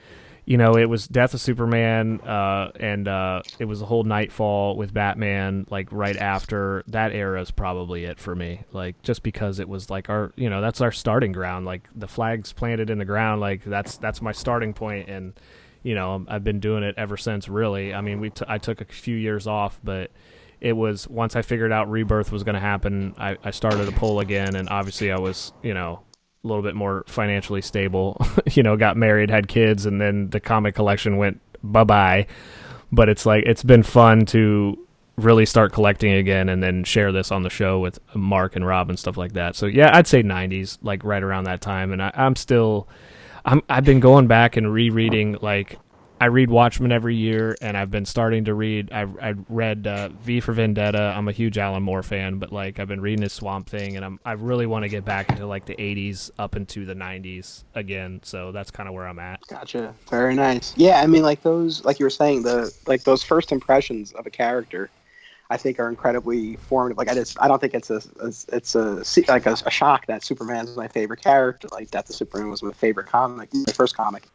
you 0.47 0.59
know, 0.59 0.77
it 0.77 0.85
was 0.85 1.09
Death 1.09 1.33
of 1.33 1.41
Superman, 1.41 2.21
uh, 2.21 2.71
and 2.79 3.09
uh, 3.09 3.43
it 3.59 3.65
was 3.65 3.81
the 3.81 3.87
whole 3.87 4.05
Knightfall 4.05 4.77
with 4.77 4.93
Batman, 4.93 5.67
like 5.71 5.91
right 5.91 6.17
after 6.17 6.85
that 6.89 7.13
era 7.13 7.41
is 7.41 7.51
probably 7.51 8.05
it 8.05 8.19
for 8.19 8.35
me. 8.35 8.61
Like 8.73 9.01
just 9.03 9.23
because 9.23 9.59
it 9.59 9.69
was 9.69 9.89
like 9.89 10.11
our, 10.11 10.33
you 10.37 10.51
know, 10.51 10.61
that's 10.61 10.83
our 10.83 10.93
starting 10.93 11.33
ground. 11.33 11.65
Like 11.65 11.89
the 11.95 12.09
flags 12.09 12.53
planted 12.53 12.91
in 12.91 12.99
the 12.99 13.07
ground, 13.07 13.41
like 13.41 13.65
that's 13.65 13.97
that's 13.97 14.21
my 14.21 14.33
starting 14.33 14.75
point, 14.75 15.09
and 15.09 15.33
you 15.83 15.95
know, 15.95 16.25
I've 16.29 16.45
been 16.45 16.61
doing 16.61 16.83
it 16.83 16.95
ever 16.99 17.17
since. 17.17 17.49
Really, 17.49 17.95
I 17.95 18.03
mean, 18.03 18.21
we 18.21 18.29
t- 18.29 18.45
I 18.47 18.59
took 18.59 18.83
a 18.83 18.85
few 18.85 19.17
years 19.17 19.47
off, 19.47 19.81
but 19.83 20.11
it 20.61 20.75
was 20.75 21.09
once 21.09 21.37
I 21.37 21.43
figured 21.43 21.73
out 21.73 21.91
Rebirth 21.91 22.31
was 22.31 22.43
going 22.43 22.55
to 22.55 22.61
happen, 22.61 23.15
I, 23.17 23.39
I 23.43 23.51
started 23.51 23.89
a 23.89 23.93
pull 23.93 24.21
again, 24.21 24.57
and 24.57 24.69
obviously 24.69 25.11
I 25.11 25.19
was, 25.19 25.53
you 25.63 25.73
know, 25.73 26.03
a 26.45 26.47
little 26.47 26.63
bit 26.63 26.75
more 26.75 27.05
financially 27.07 27.63
stable. 27.63 28.21
you 28.53 28.63
know, 28.63 28.77
got 28.77 28.97
married, 28.97 29.31
had 29.31 29.49
kids, 29.49 29.87
and 29.87 30.01
then 30.01 30.31
the 30.31 30.41
comic 30.41 30.75
collection 30.75 31.17
went 31.17 31.41
bye 31.63 31.85
bye. 31.85 32.27
But 32.93 33.09
it's 33.09 33.27
like 33.27 33.45
it's 33.47 33.63
been 33.65 33.83
fun 33.83 34.27
to 34.27 34.79
really 35.17 35.47
start 35.47 35.73
collecting 35.73 36.13
again 36.13 36.49
and 36.49 36.63
then 36.63 36.83
share 36.85 37.13
this 37.13 37.31
on 37.31 37.43
the 37.43 37.51
show 37.51 37.79
with 37.79 37.99
Mark 38.15 38.57
and 38.57 38.67
Rob 38.67 38.89
and 38.89 38.99
stuff 38.99 39.17
like 39.17 39.33
that. 39.35 39.55
So 39.55 39.67
yeah, 39.67 39.97
I'd 39.97 40.09
say 40.09 40.23
90s, 40.23 40.79
like 40.83 41.05
right 41.05 41.23
around 41.23 41.45
that 41.45 41.61
time. 41.61 41.93
And 41.93 42.03
I, 42.03 42.11
I'm 42.15 42.37
still, 42.37 42.89
I'm 43.45 43.63
I've 43.69 43.85
been 43.85 44.01
going 44.01 44.27
back 44.27 44.57
and 44.57 44.73
rereading 44.73 45.39
like 45.41 45.79
I 46.21 46.27
read 46.27 46.49
Watchmen 46.49 46.93
every 46.93 47.17
year, 47.17 47.57
and 47.61 47.77
I've 47.77 47.91
been 47.91 48.05
starting 48.07 48.45
to 48.45 48.55
read. 48.55 48.93
I 48.93 49.03
I 49.21 49.35
read 49.49 49.87
uh, 49.87 50.09
V 50.09 50.41
for 50.41 50.53
Vendetta. 50.53 51.13
I'm 51.17 51.29
a 51.29 51.33
huge 51.33 51.59
Alan 51.59 51.83
Moore 51.83 52.03
fan, 52.03 52.39
but 52.39 52.53
like 52.53 52.79
I've 52.79 52.89
been 52.89 53.01
reading 53.01 53.23
his 53.23 53.33
Swamp 53.33 53.69
Thing, 53.69 53.97
and 53.97 54.05
I'm 54.05 54.21
I 54.25 54.33
really 54.33 54.67
want 54.67 54.85
to 54.85 54.89
get 54.89 55.05
back 55.05 55.29
into 55.31 55.47
like 55.47 55.67
the 55.67 55.75
80s 55.75 56.31
up 56.39 56.55
into 56.57 56.85
the 56.87 56.95
90s 56.95 57.65
again. 57.75 58.21
So 58.23 58.53
that's 58.53 58.71
kind 58.71 58.89
of 58.89 58.95
where 58.95 59.09
I'm 59.09 59.19
at. 59.19 59.41
Gotcha. 59.49 59.93
Very 60.09 60.35
nice. 60.35 60.73
Yeah, 60.77 61.01
I 61.01 61.07
mean, 61.07 61.23
like 61.23 61.43
those, 61.43 61.85
like 61.85 61.99
you 61.99 62.07
were 62.07 62.11
saying, 62.11 62.43
the 62.43 62.73
like 62.87 63.03
those 63.05 63.23
first 63.23 63.51
impressions 63.51 64.13
of 64.13 64.27
a 64.27 64.31
character. 64.31 64.91
I 65.51 65.59
think 65.59 65.79
are 65.79 65.91
incredibly 65.91 66.57
formative. 66.57 66.97
Like 66.97 67.11
I 67.11 67.15
just, 67.15 67.41
I 67.41 67.49
don't 67.49 67.61
think 67.61 67.75
it's 67.75 67.91
a, 67.91 68.01
it's 68.51 68.75
a 68.75 69.05
like 69.29 69.45
a, 69.45 69.53
a 69.67 69.71
shock 69.71 70.07
that 70.07 70.25
Superman's 70.25 70.75
my 70.75 70.89
favorite 70.89 71.23
character. 71.23 71.69
Like 71.71 71.91
that 71.91 72.07
the 72.07 72.15
Superman 72.15 72.49
was 72.49 72.63
my 72.63 72.73
favorite 72.73 73.09
comic, 73.09 73.53
my 73.53 73.73
first 73.75 73.95
comic. 73.95 74.27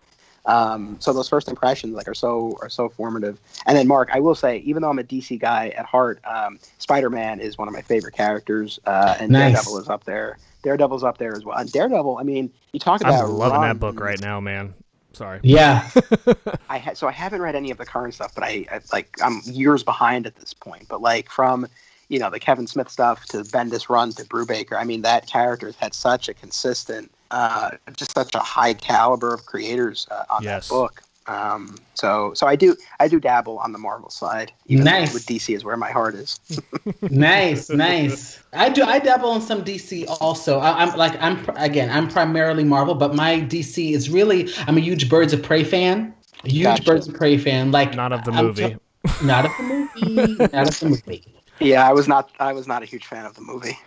Um, 0.46 0.98
so 1.00 1.14
those 1.14 1.30
first 1.30 1.48
impressions 1.48 1.96
like 1.96 2.08
are 2.08 2.14
so 2.14 2.58
are 2.62 2.70
so 2.70 2.90
formative. 2.90 3.40
And 3.66 3.78
then 3.78 3.88
Mark, 3.88 4.10
I 4.14 4.20
will 4.20 4.36
say, 4.36 4.58
even 4.60 4.82
though 4.82 4.90
I'm 4.90 5.00
a 5.00 5.04
DC 5.04 5.40
guy 5.40 5.70
at 5.70 5.86
heart, 5.86 6.20
um, 6.26 6.60
Spider 6.78 7.10
Man 7.10 7.40
is 7.40 7.58
one 7.58 7.68
of 7.68 7.74
my 7.74 7.82
favorite 7.82 8.14
characters, 8.14 8.80
uh, 8.86 9.16
and 9.20 9.32
nice. 9.32 9.54
Daredevil 9.54 9.80
is 9.80 9.90
up 9.90 10.04
there. 10.06 10.38
Daredevil's 10.64 11.04
up 11.04 11.18
there 11.18 11.36
as 11.36 11.46
well. 11.46 11.58
And 11.58 11.72
Daredevil, 11.72 12.18
I 12.18 12.24
mean, 12.24 12.52
you 12.74 12.80
talk 12.80 13.02
about. 13.02 13.24
I'm 13.24 13.32
loving 13.32 13.62
that 13.62 13.80
book 13.80 14.00
right 14.00 14.20
now, 14.20 14.40
man. 14.40 14.74
Sorry. 15.14 15.40
Yeah. 15.44 15.90
I 16.70 16.78
ha- 16.78 16.94
so 16.94 17.08
I 17.08 17.12
haven't 17.12 17.42
read 17.42 17.56
any 17.56 17.72
of 17.72 17.78
the 17.78 17.86
current 17.86 18.14
stuff, 18.14 18.34
but 18.36 18.44
I, 18.44 18.66
I 18.72 18.80
like 18.94 19.18
I'm 19.24 19.42
years 19.46 19.84
behind 19.84 20.28
at 20.28 20.36
this 20.36 20.54
point. 20.54 20.88
But 20.88 21.02
like 21.02 21.30
from 21.30 21.68
you 22.10 22.20
know 22.20 22.30
the 22.30 22.40
Kevin 22.40 22.68
Smith 22.68 22.90
stuff 22.90 23.26
to 23.28 23.40
Bendis 23.40 23.90
run 23.90 24.12
to 24.14 24.24
Brubaker, 24.24 24.78
I 24.78 24.84
mean 24.84 25.02
that 25.02 25.28
character 25.28 25.68
has 25.68 25.76
had 25.76 25.94
such 25.94 26.30
a 26.30 26.34
consistent 26.34 27.12
uh, 27.32 27.72
just 27.96 28.14
such 28.14 28.36
a 28.36 28.40
high 28.40 28.74
caliber 28.74 29.34
of 29.34 29.46
creators 29.46 30.08
uh, 30.12 30.26
on 30.30 30.44
yes. 30.44 30.68
that 30.68 30.74
book. 30.74 31.04
Um, 31.30 31.76
so 31.94 32.34
so 32.34 32.48
I 32.48 32.56
do 32.56 32.76
I 33.00 33.08
do 33.08 33.20
dabble 33.20 33.60
on 33.60 33.72
the 33.72 33.78
Marvel 33.78 34.10
side. 34.10 34.52
Even 34.66 34.86
nice. 34.86 35.14
With 35.14 35.28
DC 35.28 35.56
is 35.56 35.64
where 35.64 35.78
my 35.78 35.92
heart 35.92 36.16
is. 36.16 36.40
nice, 37.02 37.70
nice. 37.70 38.42
I 38.52 38.70
do 38.70 38.84
I 38.84 38.98
dabble 38.98 39.30
on 39.30 39.42
some 39.42 39.64
DC 39.64 40.06
also. 40.20 40.58
I, 40.58 40.84
am 40.84 40.98
like 40.98 41.22
I'm 41.22 41.48
again 41.56 41.92
I'm 41.92 42.08
primarily 42.08 42.64
Marvel, 42.64 42.96
but 42.96 43.14
my 43.14 43.42
DC 43.42 43.92
is 43.94 44.10
really 44.10 44.50
I'm 44.66 44.78
a 44.78 44.82
huge 44.82 45.08
Birds 45.08 45.32
of 45.32 45.44
Prey 45.44 45.64
fan. 45.64 46.16
A 46.46 46.50
huge 46.50 46.64
gotcha. 46.64 46.84
Birds 46.84 47.08
of 47.08 47.14
Prey 47.14 47.38
fan. 47.38 47.72
Like 47.72 47.94
not 47.94 48.12
of 48.12 48.24
the 48.24 48.32
movie. 48.32 48.70
T- 48.70 48.78
not 49.24 49.46
of 49.46 49.52
the 49.58 49.64
movie. 49.64 50.36
not 50.52 50.68
of 50.68 50.80
the 50.80 50.90
movie. 50.90 51.24
Yeah, 51.62 51.86
I 51.86 51.92
was 51.92 52.08
not 52.08 52.32
I 52.40 52.54
was 52.54 52.68
not 52.68 52.84
a 52.84 52.86
huge 52.86 53.06
fan 53.06 53.26
of 53.26 53.36
the 53.36 53.42
movie. 53.42 53.78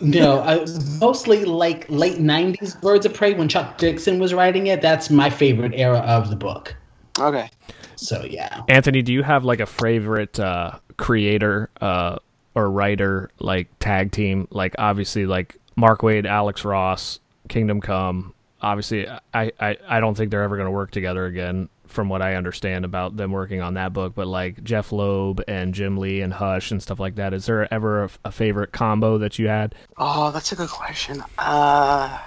No, 0.00 0.40
I, 0.42 0.64
mostly 1.00 1.44
like 1.44 1.86
late 1.88 2.18
'90s 2.18 2.80
Birds 2.80 3.06
of 3.06 3.14
Prey 3.14 3.34
when 3.34 3.48
Chuck 3.48 3.78
Dixon 3.78 4.18
was 4.18 4.34
writing 4.34 4.68
it. 4.68 4.80
That's 4.80 5.10
my 5.10 5.30
favorite 5.30 5.72
era 5.74 5.98
of 5.98 6.30
the 6.30 6.36
book. 6.36 6.74
Okay. 7.18 7.50
So 7.96 8.24
yeah. 8.24 8.62
Anthony, 8.68 9.02
do 9.02 9.12
you 9.12 9.22
have 9.22 9.44
like 9.44 9.60
a 9.60 9.66
favorite 9.66 10.38
uh, 10.38 10.78
creator 10.96 11.68
uh, 11.80 12.18
or 12.54 12.70
writer 12.70 13.30
like 13.40 13.68
tag 13.80 14.12
team? 14.12 14.46
Like 14.50 14.74
obviously 14.78 15.26
like 15.26 15.56
Mark 15.76 16.00
Waid, 16.00 16.26
Alex 16.26 16.64
Ross, 16.64 17.18
Kingdom 17.48 17.80
Come. 17.80 18.34
Obviously, 18.60 19.08
I 19.08 19.52
I, 19.60 19.76
I 19.88 20.00
don't 20.00 20.16
think 20.16 20.30
they're 20.30 20.42
ever 20.42 20.56
going 20.56 20.66
to 20.66 20.72
work 20.72 20.90
together 20.90 21.26
again 21.26 21.68
from 21.88 22.08
what 22.08 22.22
I 22.22 22.34
understand 22.34 22.84
about 22.84 23.16
them 23.16 23.32
working 23.32 23.60
on 23.60 23.74
that 23.74 23.92
book, 23.92 24.14
but 24.14 24.26
like 24.26 24.62
Jeph 24.62 24.92
Loeb 24.92 25.42
and 25.48 25.74
Jim 25.74 25.96
Lee 25.96 26.20
and 26.20 26.32
Hush 26.32 26.70
and 26.70 26.82
stuff 26.82 26.98
like 26.98 27.16
that. 27.16 27.34
Is 27.34 27.46
there 27.46 27.72
ever 27.72 28.04
a, 28.04 28.10
a 28.26 28.32
favorite 28.32 28.72
combo 28.72 29.18
that 29.18 29.38
you 29.38 29.48
had? 29.48 29.74
Oh, 29.96 30.30
that's 30.30 30.52
a 30.52 30.56
good 30.56 30.70
question. 30.70 31.22
Uh, 31.38 32.18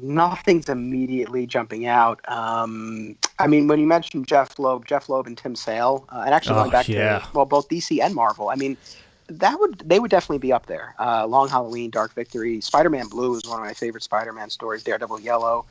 nothing's 0.00 0.68
immediately 0.68 1.46
jumping 1.46 1.86
out. 1.86 2.20
Um, 2.28 3.16
I 3.38 3.46
mean, 3.46 3.68
when 3.68 3.80
you 3.80 3.86
mentioned 3.86 4.26
Jeph 4.26 4.58
Loeb, 4.58 4.86
Jeph 4.86 5.08
Loeb 5.08 5.26
and 5.26 5.36
Tim 5.36 5.56
Sale, 5.56 6.06
uh, 6.10 6.22
and 6.24 6.34
actually 6.34 6.54
going 6.54 6.68
oh, 6.68 6.72
back 6.72 6.88
yeah. 6.88 7.20
to 7.20 7.28
well, 7.34 7.44
both 7.44 7.68
DC 7.68 8.00
and 8.02 8.14
Marvel. 8.14 8.48
I 8.50 8.54
mean, 8.54 8.76
that 9.28 9.58
would 9.60 9.80
they 9.80 9.98
would 9.98 10.10
definitely 10.10 10.38
be 10.38 10.52
up 10.52 10.66
there. 10.66 10.94
Uh, 10.98 11.26
Long 11.26 11.48
Halloween, 11.48 11.90
Dark 11.90 12.14
Victory, 12.14 12.60
Spider-Man 12.60 13.08
Blue 13.08 13.36
is 13.36 13.46
one 13.46 13.58
of 13.58 13.64
my 13.64 13.74
favorite 13.74 14.02
Spider-Man 14.02 14.50
stories. 14.50 14.82
Daredevil 14.82 15.20
Yellow. 15.20 15.66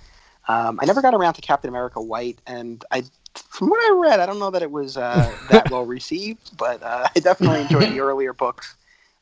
Um, 0.48 0.80
I 0.82 0.86
never 0.86 1.02
got 1.02 1.14
around 1.14 1.34
to 1.34 1.42
Captain 1.42 1.70
America 1.70 2.02
White, 2.02 2.40
and 2.48 2.84
I, 2.92 3.04
from 3.34 3.70
what 3.70 3.80
I 3.80 3.96
read, 4.00 4.20
I 4.20 4.26
don't 4.26 4.40
know 4.40 4.52
that 4.52 4.62
it 4.62 4.72
was 4.72 4.98
uh, 4.98 5.34
that 5.50 5.70
well 5.72 5.86
received, 5.86 6.58
but 6.58 6.82
uh, 6.82 7.08
I 7.16 7.20
definitely 7.20 7.62
enjoyed 7.62 7.92
the 7.92 8.00
earlier 8.02 8.34
books, 8.34 8.76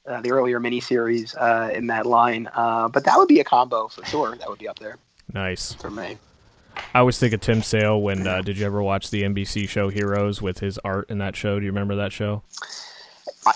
uh, 0.08 0.22
the 0.22 0.32
earlier 0.32 0.60
miniseries 0.60 1.36
uh, 1.40 1.72
in 1.74 1.88
that 1.88 2.06
line. 2.06 2.50
Uh, 2.54 2.88
but 2.88 3.06
that 3.06 3.18
would 3.18 3.28
be 3.28 3.40
a 3.40 3.44
combo 3.44 3.88
for 3.88 4.06
sure. 4.06 4.36
That 4.36 4.50
would 4.50 4.60
be 4.60 4.68
up 4.68 4.80
there. 4.80 4.98
Nice 5.34 5.74
for 5.74 5.90
me. 5.90 6.18
I 6.94 7.00
always 7.00 7.18
think 7.18 7.34
of 7.34 7.42
Tim 7.42 7.62
Sale 7.62 8.02
when 8.02 8.28
uh, 8.28 8.42
did 8.42 8.58
you 8.58 8.66
ever 8.66 8.82
watch 8.84 9.10
the 9.10 9.24
NBC 9.24 9.68
show 9.68 9.90
Heroes 9.90 10.42
with 10.42 10.60
his 10.60 10.78
art 10.80 11.10
in 11.10 11.18
that 11.20 11.36
show? 11.36 11.60
Do 11.60 11.66
you 11.66 11.72
remember 11.72 11.96
that 11.96 12.12
show? 12.12 12.44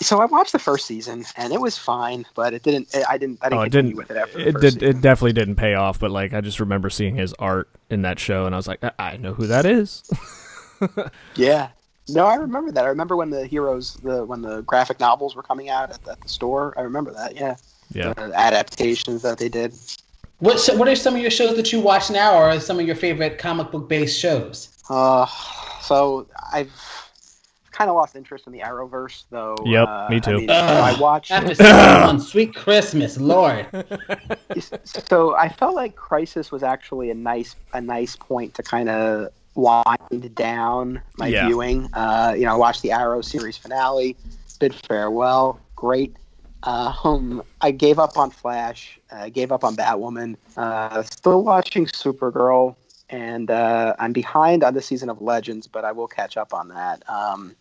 So 0.02 0.22
I 0.22 0.26
watched 0.26 0.52
the 0.52 0.60
first 0.60 0.86
season 0.86 1.26
and 1.36 1.54
it 1.54 1.60
was 1.60 1.78
fine, 1.78 2.26
but 2.36 2.54
it 2.54 2.64
didn't. 2.64 2.96
I 3.08 3.18
didn't. 3.18 3.40
I 3.42 3.50
didn't 3.50 3.60
oh, 3.60 3.64
it 3.64 3.72
didn't, 3.72 3.96
with 3.96 4.12
it 4.12 4.18
after. 4.18 4.40
it 4.40 4.60
did. 4.60 4.74
Season. 4.74 4.84
It 4.84 5.02
definitely 5.02 5.34
didn't 5.34 5.56
pay 5.56 5.74
off. 5.74 6.00
But 6.00 6.12
like, 6.12 6.34
I 6.34 6.42
just 6.42 6.60
remember 6.60 6.90
seeing 6.90 7.16
his 7.16 7.34
art 7.40 7.70
in 7.90 8.04
that 8.04 8.20
show, 8.20 8.46
and 8.46 8.54
I 8.54 8.58
was 8.58 8.68
like, 8.68 8.84
I, 9.00 9.18
know 9.18 9.34
who 9.34 9.48
that 9.48 9.66
is. 9.66 10.10
yeah. 11.36 11.70
No, 12.08 12.26
I 12.26 12.36
remember 12.36 12.72
that. 12.72 12.86
I 12.86 12.90
remember 12.90 13.16
when 13.16 13.30
the 13.30 13.46
heroes, 13.46 13.96
the 13.96 14.26
when 14.26 14.42
the 14.42 14.62
graphic 14.62 15.00
novels 15.00 15.36
were 15.36 15.44
coming 15.44 15.70
out 15.70 15.92
at 15.92 16.04
the, 16.04 16.12
at 16.12 16.22
the 16.22 16.30
store. 16.30 16.74
I 16.78 16.82
remember 16.82 17.12
that. 17.14 17.36
Yeah. 17.36 17.56
Yeah. 17.92 18.14
The 18.14 18.32
adaptations 18.36 19.24
that 19.24 19.40
they 19.40 19.50
did. 19.50 19.74
What 20.40 20.64
What 20.76 20.88
are 20.88 20.96
some 20.96 21.16
of 21.16 21.22
your 21.22 21.32
shows 21.32 21.56
that 21.56 21.72
you 21.74 21.80
watch 21.80 22.10
now, 22.10 22.38
or 22.40 22.60
some 22.60 22.80
of 22.80 22.86
your 22.86 22.96
favorite 22.96 23.38
comic 23.40 23.72
book 23.72 23.90
based 23.90 24.20
shows? 24.20 24.70
Uh, 24.90 25.26
so 25.82 26.28
I've 26.54 26.72
kind 27.80 27.90
of 27.90 27.96
lost 27.96 28.14
interest 28.18 28.46
in 28.46 28.52
the 28.52 28.60
Arrowverse, 28.60 29.24
though. 29.30 29.56
Yep, 29.64 29.88
uh, 29.88 30.08
me 30.10 30.20
too. 30.20 30.32
I, 30.32 30.36
mean, 30.36 30.50
I 30.50 31.00
watched 31.00 31.32
on 31.62 32.20
Sweet 32.20 32.54
Christmas, 32.54 33.18
Lord. 33.18 33.66
so 34.84 35.36
I 35.38 35.48
felt 35.48 35.76
like 35.76 35.96
Crisis 35.96 36.52
was 36.52 36.62
actually 36.62 37.10
a 37.10 37.16
nice 37.16 37.56
a 37.74 37.80
nice 37.80 38.18
point 38.18 38.54
to 38.56 38.64
kind 38.64 38.90
of 38.90 39.30
wind 39.56 40.36
down 40.36 41.02
my 41.18 41.28
yeah. 41.28 41.48
viewing. 41.48 41.90
Uh, 41.94 42.34
you 42.36 42.44
know, 42.44 42.52
I 42.52 42.58
watched 42.58 42.82
the 42.82 42.92
Arrow 42.92 43.22
series 43.22 43.56
finale, 43.56 44.18
bid 44.60 44.76
farewell, 44.76 45.58
great. 45.78 46.14
Um, 46.64 47.42
I 47.62 47.72
gave 47.72 47.98
up 47.98 48.18
on 48.18 48.30
Flash. 48.30 49.00
I 49.10 49.30
gave 49.30 49.54
up 49.54 49.64
on 49.64 49.78
Batwoman. 49.78 50.36
Uh, 50.58 51.02
still 51.04 51.46
watching 51.46 51.86
Supergirl 51.86 52.76
and 53.10 53.50
uh, 53.50 53.96
I'm 54.00 54.14
behind 54.14 54.64
on 54.64 54.74
the 54.74 54.82
season 54.82 55.10
of 55.10 55.22
Legends, 55.22 55.68
but 55.68 55.86
I 55.86 55.92
will 55.92 56.08
catch 56.08 56.38
up 56.38 56.54
on 56.54 56.70
that. 56.70 57.08
Um, 57.10 57.56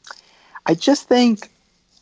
I 0.67 0.75
just 0.75 1.09
think, 1.09 1.51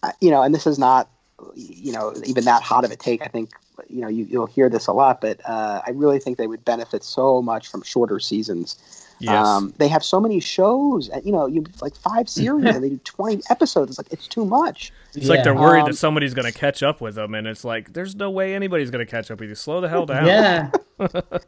uh, 0.02 0.12
you 0.20 0.30
know, 0.30 0.42
and 0.42 0.54
this 0.54 0.66
is 0.66 0.78
not, 0.78 1.08
you 1.54 1.92
know, 1.92 2.14
even 2.24 2.44
that 2.44 2.62
hot 2.62 2.84
of 2.84 2.90
a 2.90 2.96
take. 2.96 3.22
I 3.22 3.26
think, 3.26 3.50
you 3.88 4.00
know, 4.00 4.08
you, 4.08 4.26
will 4.38 4.46
hear 4.46 4.68
this 4.68 4.86
a 4.86 4.92
lot, 4.92 5.20
but 5.20 5.40
uh, 5.44 5.82
I 5.86 5.90
really 5.90 6.18
think 6.18 6.38
they 6.38 6.46
would 6.46 6.64
benefit 6.64 7.04
so 7.04 7.40
much 7.42 7.68
from 7.68 7.82
shorter 7.82 8.18
seasons. 8.18 9.04
Yes. 9.18 9.46
Um, 9.46 9.72
they 9.78 9.88
have 9.88 10.04
so 10.04 10.20
many 10.20 10.40
shows, 10.40 11.08
and 11.08 11.24
you 11.24 11.32
know, 11.32 11.46
you 11.46 11.64
like 11.80 11.96
five 11.96 12.28
series, 12.28 12.74
and 12.74 12.84
they 12.84 12.90
do 12.90 13.00
twenty 13.04 13.42
episodes. 13.48 13.90
It's 13.90 13.98
like 13.98 14.12
it's 14.12 14.28
too 14.28 14.44
much. 14.44 14.92
It's 15.14 15.26
yeah. 15.26 15.34
like 15.34 15.44
they're 15.44 15.54
worried 15.54 15.82
um, 15.82 15.90
that 15.90 15.96
somebody's 15.96 16.34
going 16.34 16.50
to 16.50 16.58
catch 16.58 16.82
up 16.82 17.00
with 17.00 17.14
them, 17.14 17.34
and 17.34 17.46
it's 17.46 17.64
like 17.64 17.94
there's 17.94 18.14
no 18.14 18.30
way 18.30 18.54
anybody's 18.54 18.90
going 18.90 19.04
to 19.04 19.10
catch 19.10 19.30
up 19.30 19.40
with 19.40 19.48
you. 19.48 19.54
Slow 19.54 19.80
the 19.80 19.88
hell 19.88 20.04
down. 20.06 20.26
Yeah. 20.26 20.70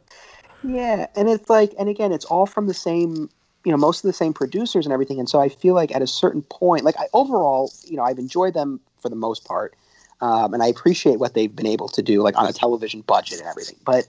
Yeah, 0.63 1.07
and 1.15 1.29
it's 1.29 1.49
like, 1.49 1.73
and 1.79 1.89
again, 1.89 2.11
it's 2.11 2.25
all 2.25 2.45
from 2.45 2.67
the 2.67 2.73
same, 2.73 3.29
you 3.63 3.71
know, 3.71 3.77
most 3.77 4.03
of 4.03 4.09
the 4.09 4.13
same 4.13 4.33
producers 4.33 4.85
and 4.85 4.93
everything. 4.93 5.19
And 5.19 5.29
so 5.29 5.39
I 5.39 5.49
feel 5.49 5.73
like 5.73 5.95
at 5.95 6.01
a 6.01 6.07
certain 6.07 6.41
point, 6.43 6.83
like 6.83 6.99
I 6.99 7.07
overall, 7.13 7.71
you 7.85 7.95
know, 7.95 8.03
I've 8.03 8.19
enjoyed 8.19 8.53
them 8.53 8.79
for 9.01 9.09
the 9.09 9.15
most 9.15 9.45
part, 9.45 9.75
um, 10.21 10.53
and 10.53 10.61
I 10.61 10.67
appreciate 10.67 11.19
what 11.19 11.33
they've 11.33 11.55
been 11.55 11.67
able 11.67 11.87
to 11.89 12.01
do, 12.01 12.21
like 12.21 12.37
on 12.37 12.45
a 12.45 12.53
television 12.53 13.01
budget 13.01 13.39
and 13.39 13.47
everything. 13.47 13.77
But 13.85 14.07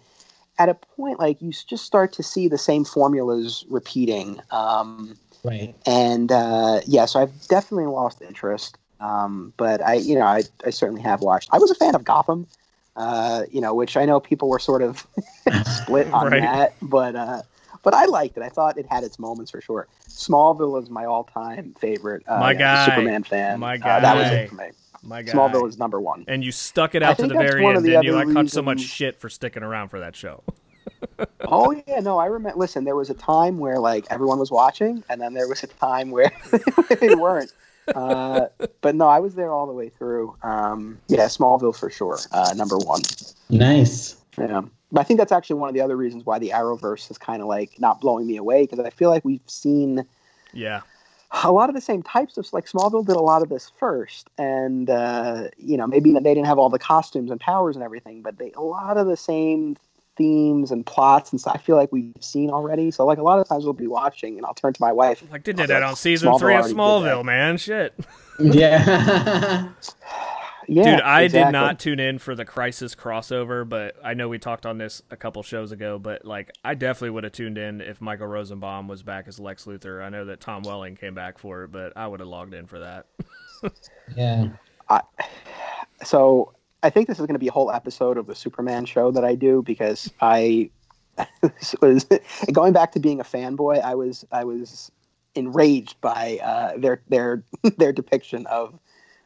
at 0.58 0.68
a 0.68 0.74
point 0.74 1.18
like 1.18 1.40
you 1.40 1.52
just 1.52 1.84
start 1.84 2.12
to 2.14 2.22
see 2.22 2.48
the 2.48 2.58
same 2.58 2.84
formulas 2.84 3.64
repeating. 3.68 4.40
Um, 4.50 5.16
Right. 5.42 5.74
and 5.86 6.30
uh, 6.30 6.80
yeah, 6.86 7.06
so 7.06 7.20
I've 7.20 7.48
definitely 7.48 7.86
lost 7.86 8.20
interest. 8.20 8.76
Um, 9.00 9.54
but 9.56 9.82
I, 9.82 9.94
you 9.94 10.16
know, 10.18 10.26
I, 10.26 10.42
I 10.64 10.70
certainly 10.70 11.00
have 11.00 11.22
watched. 11.22 11.48
I 11.52 11.58
was 11.58 11.70
a 11.70 11.74
fan 11.74 11.94
of 11.94 12.04
Gotham, 12.04 12.46
uh, 12.96 13.44
you 13.50 13.60
know, 13.60 13.74
which 13.74 13.96
I 13.96 14.04
know 14.04 14.20
people 14.20 14.48
were 14.48 14.58
sort 14.58 14.82
of 14.82 15.06
split 15.64 16.06
on 16.12 16.26
Right. 16.26 16.40
that, 16.42 16.74
but 16.82 17.14
uh, 17.16 17.42
but 17.82 17.94
I 17.94 18.04
liked 18.06 18.36
it. 18.36 18.42
I 18.42 18.48
thought 18.48 18.76
it 18.78 18.86
had 18.90 19.04
its 19.04 19.18
moments 19.18 19.50
for 19.50 19.60
sure. 19.60 19.86
Smallville 20.08 20.82
is 20.82 20.90
my 20.90 21.04
all-time 21.06 21.74
favorite. 21.80 22.22
Uh, 22.28 22.38
My 22.38 22.52
know, 22.52 22.58
guy. 22.58 22.84
Superman 22.86 23.22
fan. 23.24 23.58
My 23.60 23.76
Uh, 23.76 24.00
that 24.00 24.16
was 24.16 24.30
it 24.30 24.48
for 24.50 24.56
me. 24.56 24.70
My 25.02 25.22
guy. 25.22 25.32
Smallville 25.32 25.66
is 25.68 25.78
number 25.78 25.98
one. 26.00 26.24
and 26.28 26.44
you 26.44 26.52
stuck 26.52 26.94
it 26.94 27.02
out 27.02 27.16
to 27.18 27.26
the 27.26 27.34
very 27.34 27.64
end, 27.64 27.78
the 27.78 27.88
didn't 27.88 28.02
you? 28.04 28.16
I 28.18 28.24
caught 28.26 28.50
so 28.50 28.60
much 28.60 28.80
shit 28.80 29.18
for 29.18 29.30
sticking 29.30 29.62
around 29.62 29.88
for 29.88 30.00
that 30.00 30.14
show. 30.14 30.42
oh 31.46 31.70
yeah, 31.86 32.00
no, 32.00 32.18
I 32.18 32.26
remember. 32.26 32.58
Listen, 32.58 32.84
there 32.84 32.96
was 32.96 33.08
a 33.10 33.14
time 33.14 33.58
where 33.58 33.78
like 33.78 34.06
everyone 34.10 34.38
was 34.38 34.50
watching, 34.50 35.02
and 35.08 35.20
then 35.20 35.32
there 35.34 35.48
was 35.48 35.62
a 35.62 35.66
time 35.68 36.10
where 36.10 36.30
they 37.00 37.14
weren't. 37.14 37.52
Uh, 37.94 38.46
but 38.80 38.94
no, 38.94 39.08
I 39.08 39.18
was 39.20 39.34
there 39.34 39.52
all 39.52 39.66
the 39.66 39.72
way 39.72 39.88
through. 39.88 40.36
Um, 40.42 40.98
yeah, 41.08 41.26
Smallville 41.26 41.76
for 41.76 41.90
sure, 41.90 42.18
uh, 42.32 42.54
number 42.56 42.78
one. 42.78 43.02
Nice. 43.48 44.16
Yeah, 44.38 44.62
but 44.92 45.00
I 45.00 45.04
think 45.04 45.18
that's 45.18 45.32
actually 45.32 45.60
one 45.60 45.68
of 45.68 45.74
the 45.74 45.80
other 45.80 45.96
reasons 45.96 46.24
why 46.24 46.38
the 46.38 46.50
Arrowverse 46.50 47.10
is 47.10 47.18
kind 47.18 47.42
of 47.42 47.48
like 47.48 47.78
not 47.78 48.00
blowing 48.00 48.26
me 48.26 48.36
away 48.36 48.62
because 48.62 48.78
I 48.78 48.90
feel 48.90 49.10
like 49.10 49.24
we've 49.24 49.40
seen 49.46 50.04
Yeah. 50.52 50.80
a 51.44 51.52
lot 51.52 51.68
of 51.68 51.74
the 51.74 51.80
same 51.80 52.02
types 52.02 52.36
of 52.38 52.52
like 52.52 52.66
Smallville 52.66 53.06
did 53.06 53.16
a 53.16 53.20
lot 53.20 53.42
of 53.42 53.48
this 53.48 53.70
first, 53.78 54.28
and 54.38 54.88
uh, 54.88 55.48
you 55.56 55.76
know 55.76 55.86
maybe 55.86 56.12
they 56.12 56.20
didn't 56.34 56.46
have 56.46 56.58
all 56.58 56.70
the 56.70 56.78
costumes 56.78 57.30
and 57.30 57.40
powers 57.40 57.76
and 57.76 57.84
everything, 57.84 58.22
but 58.22 58.38
they 58.38 58.52
a 58.52 58.62
lot 58.62 58.96
of 58.96 59.06
the 59.06 59.16
same 59.16 59.76
themes 60.20 60.70
and 60.70 60.84
plots 60.84 61.32
and 61.32 61.40
stuff. 61.40 61.54
I 61.54 61.58
feel 61.58 61.76
like 61.76 61.90
we've 61.90 62.12
seen 62.20 62.50
already. 62.50 62.90
So 62.90 63.06
like 63.06 63.16
a 63.16 63.22
lot 63.22 63.38
of 63.38 63.48
times 63.48 63.64
we'll 63.64 63.72
be 63.72 63.86
watching, 63.86 64.36
and 64.36 64.44
I'll 64.44 64.52
turn 64.52 64.74
to 64.74 64.82
my 64.82 64.92
wife. 64.92 65.22
Like 65.32 65.44
they 65.44 65.52
did 65.52 65.62
I'll 65.62 65.66
that 65.68 65.82
on 65.82 65.96
season 65.96 66.28
Smallville 66.28 66.38
three 66.38 66.54
of 66.56 66.66
Smallville, 66.66 67.24
man. 67.24 67.56
Shit. 67.56 67.94
Yeah. 68.42 69.68
Yeah, 70.66 70.84
Dude, 70.84 71.00
I 71.00 71.26
did 71.26 71.50
not 71.50 71.78
tune 71.80 72.00
in 72.00 72.18
for 72.18 72.34
the 72.34 72.44
Crisis 72.46 72.94
crossover, 72.94 73.68
but 73.68 73.96
I 74.02 74.14
know 74.14 74.28
we 74.28 74.38
talked 74.38 74.64
on 74.64 74.78
this 74.78 75.02
a 75.10 75.16
couple 75.16 75.42
shows 75.42 75.72
ago. 75.72 75.98
But 75.98 76.24
like, 76.24 76.52
I 76.64 76.74
definitely 76.74 77.10
would 77.10 77.24
have 77.24 77.34
tuned 77.34 77.58
in 77.58 77.82
if 77.82 78.00
Michael 78.00 78.28
Rosenbaum 78.28 78.88
was 78.88 79.02
back 79.02 79.28
as 79.28 79.38
Lex 79.38 79.66
Luthor. 79.66 80.02
I 80.02 80.08
know 80.08 80.24
that 80.26 80.40
Tom 80.40 80.62
Welling 80.62 80.94
came 80.96 81.12
back 81.12 81.38
for 81.38 81.64
it, 81.64 81.72
but 81.72 81.94
I 81.96 82.06
would 82.06 82.20
have 82.20 82.28
logged 82.28 82.54
in 82.54 82.66
for 82.66 82.78
that. 82.78 83.06
yeah. 84.16 84.48
I, 84.88 85.02
so 86.04 86.54
I 86.82 86.90
think 86.90 87.08
this 87.08 87.18
is 87.18 87.26
going 87.26 87.34
to 87.34 87.40
be 87.40 87.48
a 87.48 87.52
whole 87.52 87.70
episode 87.70 88.16
of 88.16 88.26
the 88.26 88.34
Superman 88.34 88.84
show 88.86 89.10
that 89.10 89.24
I 89.24 89.34
do 89.34 89.62
because 89.62 90.10
I 90.20 90.70
was 91.82 92.06
going 92.52 92.72
back 92.72 92.92
to 92.92 93.00
being 93.00 93.20
a 93.20 93.24
fanboy. 93.24 93.82
I 93.82 93.94
was 93.94 94.24
I 94.32 94.44
was 94.44 94.90
enraged 95.34 96.00
by 96.00 96.38
uh, 96.42 96.78
their 96.78 97.02
their 97.08 97.42
their 97.78 97.92
depiction 97.92 98.46
of 98.46 98.78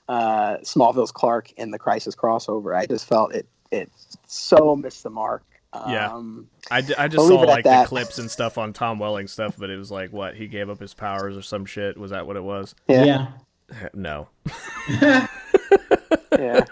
uh, 0.08 0.58
Smallville's 0.58 1.12
Clark 1.12 1.52
in 1.52 1.70
the 1.70 1.78
Crisis 1.78 2.14
crossover. 2.14 2.76
I 2.76 2.86
just 2.86 3.06
felt 3.06 3.34
it 3.34 3.46
it 3.70 3.90
so 4.26 4.76
missed 4.76 5.02
the 5.02 5.10
mark. 5.10 5.42
Yeah. 5.88 6.12
Um, 6.12 6.46
I, 6.70 6.82
d- 6.82 6.94
I 6.96 7.08
just 7.08 7.20
I'll 7.20 7.26
saw 7.28 7.34
leave 7.40 7.48
it 7.48 7.50
like 7.50 7.64
the 7.64 7.84
clips 7.88 8.18
and 8.20 8.30
stuff 8.30 8.58
on 8.58 8.72
Tom 8.72 9.00
Welling 9.00 9.26
stuff, 9.26 9.56
but 9.58 9.70
it 9.70 9.76
was 9.76 9.90
like 9.90 10.12
what 10.12 10.36
he 10.36 10.46
gave 10.46 10.70
up 10.70 10.78
his 10.78 10.94
powers 10.94 11.36
or 11.36 11.42
some 11.42 11.66
shit. 11.66 11.98
Was 11.98 12.12
that 12.12 12.28
what 12.28 12.36
it 12.36 12.44
was? 12.44 12.76
yeah, 12.86 13.04
Yeah. 13.04 13.88
No. 13.92 14.28
yeah. 16.38 16.64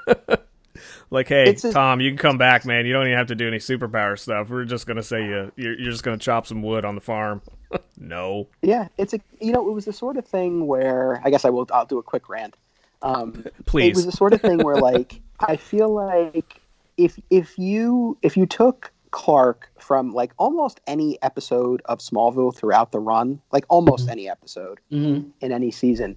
Like, 1.12 1.28
hey, 1.28 1.50
a- 1.50 1.72
Tom, 1.72 2.00
you 2.00 2.10
can 2.10 2.16
come 2.16 2.38
back, 2.38 2.64
man. 2.64 2.86
You 2.86 2.94
don't 2.94 3.06
even 3.06 3.18
have 3.18 3.26
to 3.26 3.34
do 3.34 3.46
any 3.46 3.58
superpower 3.58 4.18
stuff. 4.18 4.48
We're 4.48 4.64
just 4.64 4.86
gonna 4.86 5.02
say 5.02 5.24
you 5.26 5.52
you're, 5.56 5.78
you're 5.78 5.90
just 5.90 6.02
gonna 6.02 6.16
chop 6.16 6.46
some 6.46 6.62
wood 6.62 6.86
on 6.86 6.94
the 6.94 7.02
farm. 7.02 7.42
no. 7.98 8.48
Yeah, 8.62 8.88
it's 8.96 9.12
a 9.12 9.20
you 9.38 9.52
know 9.52 9.68
it 9.68 9.72
was 9.72 9.84
the 9.84 9.92
sort 9.92 10.16
of 10.16 10.26
thing 10.26 10.66
where 10.66 11.20
I 11.22 11.28
guess 11.28 11.44
I 11.44 11.50
will 11.50 11.68
I'll 11.70 11.84
do 11.84 11.98
a 11.98 12.02
quick 12.02 12.30
rant. 12.30 12.56
Um, 13.02 13.44
It 13.74 13.94
was 13.94 14.06
the 14.06 14.12
sort 14.12 14.32
of 14.32 14.40
thing 14.40 14.62
where 14.64 14.76
like 14.76 15.20
I 15.40 15.56
feel 15.56 15.92
like 15.92 16.60
if 16.96 17.18
if 17.28 17.58
you 17.58 18.16
if 18.22 18.36
you 18.38 18.46
took 18.46 18.90
Clark 19.10 19.70
from 19.78 20.12
like 20.14 20.32
almost 20.38 20.80
any 20.86 21.22
episode 21.22 21.82
of 21.84 21.98
Smallville 21.98 22.56
throughout 22.56 22.90
the 22.90 23.00
run, 23.00 23.38
like 23.52 23.66
almost 23.68 24.08
any 24.08 24.30
episode 24.30 24.80
hmm 24.88 25.20
in 25.42 25.52
any 25.52 25.70
season, 25.70 26.16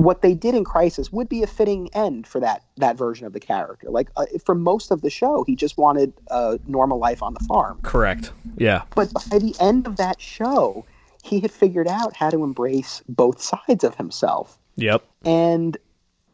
what 0.00 0.22
they 0.22 0.32
did 0.32 0.54
in 0.54 0.64
Crisis 0.64 1.12
would 1.12 1.28
be 1.28 1.42
a 1.42 1.46
fitting 1.46 1.90
end 1.92 2.26
for 2.26 2.40
that 2.40 2.64
that 2.78 2.96
version 2.96 3.26
of 3.26 3.34
the 3.34 3.40
character. 3.40 3.90
Like 3.90 4.08
uh, 4.16 4.24
for 4.44 4.54
most 4.54 4.90
of 4.90 5.02
the 5.02 5.10
show, 5.10 5.44
he 5.46 5.54
just 5.54 5.76
wanted 5.76 6.14
a 6.30 6.58
normal 6.66 6.98
life 6.98 7.22
on 7.22 7.34
the 7.34 7.40
farm. 7.40 7.78
Correct. 7.82 8.32
Yeah. 8.56 8.82
But 8.94 9.12
by 9.30 9.38
the 9.38 9.54
end 9.60 9.86
of 9.86 9.96
that 9.96 10.18
show, 10.20 10.86
he 11.22 11.38
had 11.40 11.50
figured 11.50 11.86
out 11.86 12.16
how 12.16 12.30
to 12.30 12.42
embrace 12.42 13.02
both 13.08 13.42
sides 13.42 13.84
of 13.84 13.94
himself. 13.96 14.58
Yep. 14.76 15.04
And 15.26 15.76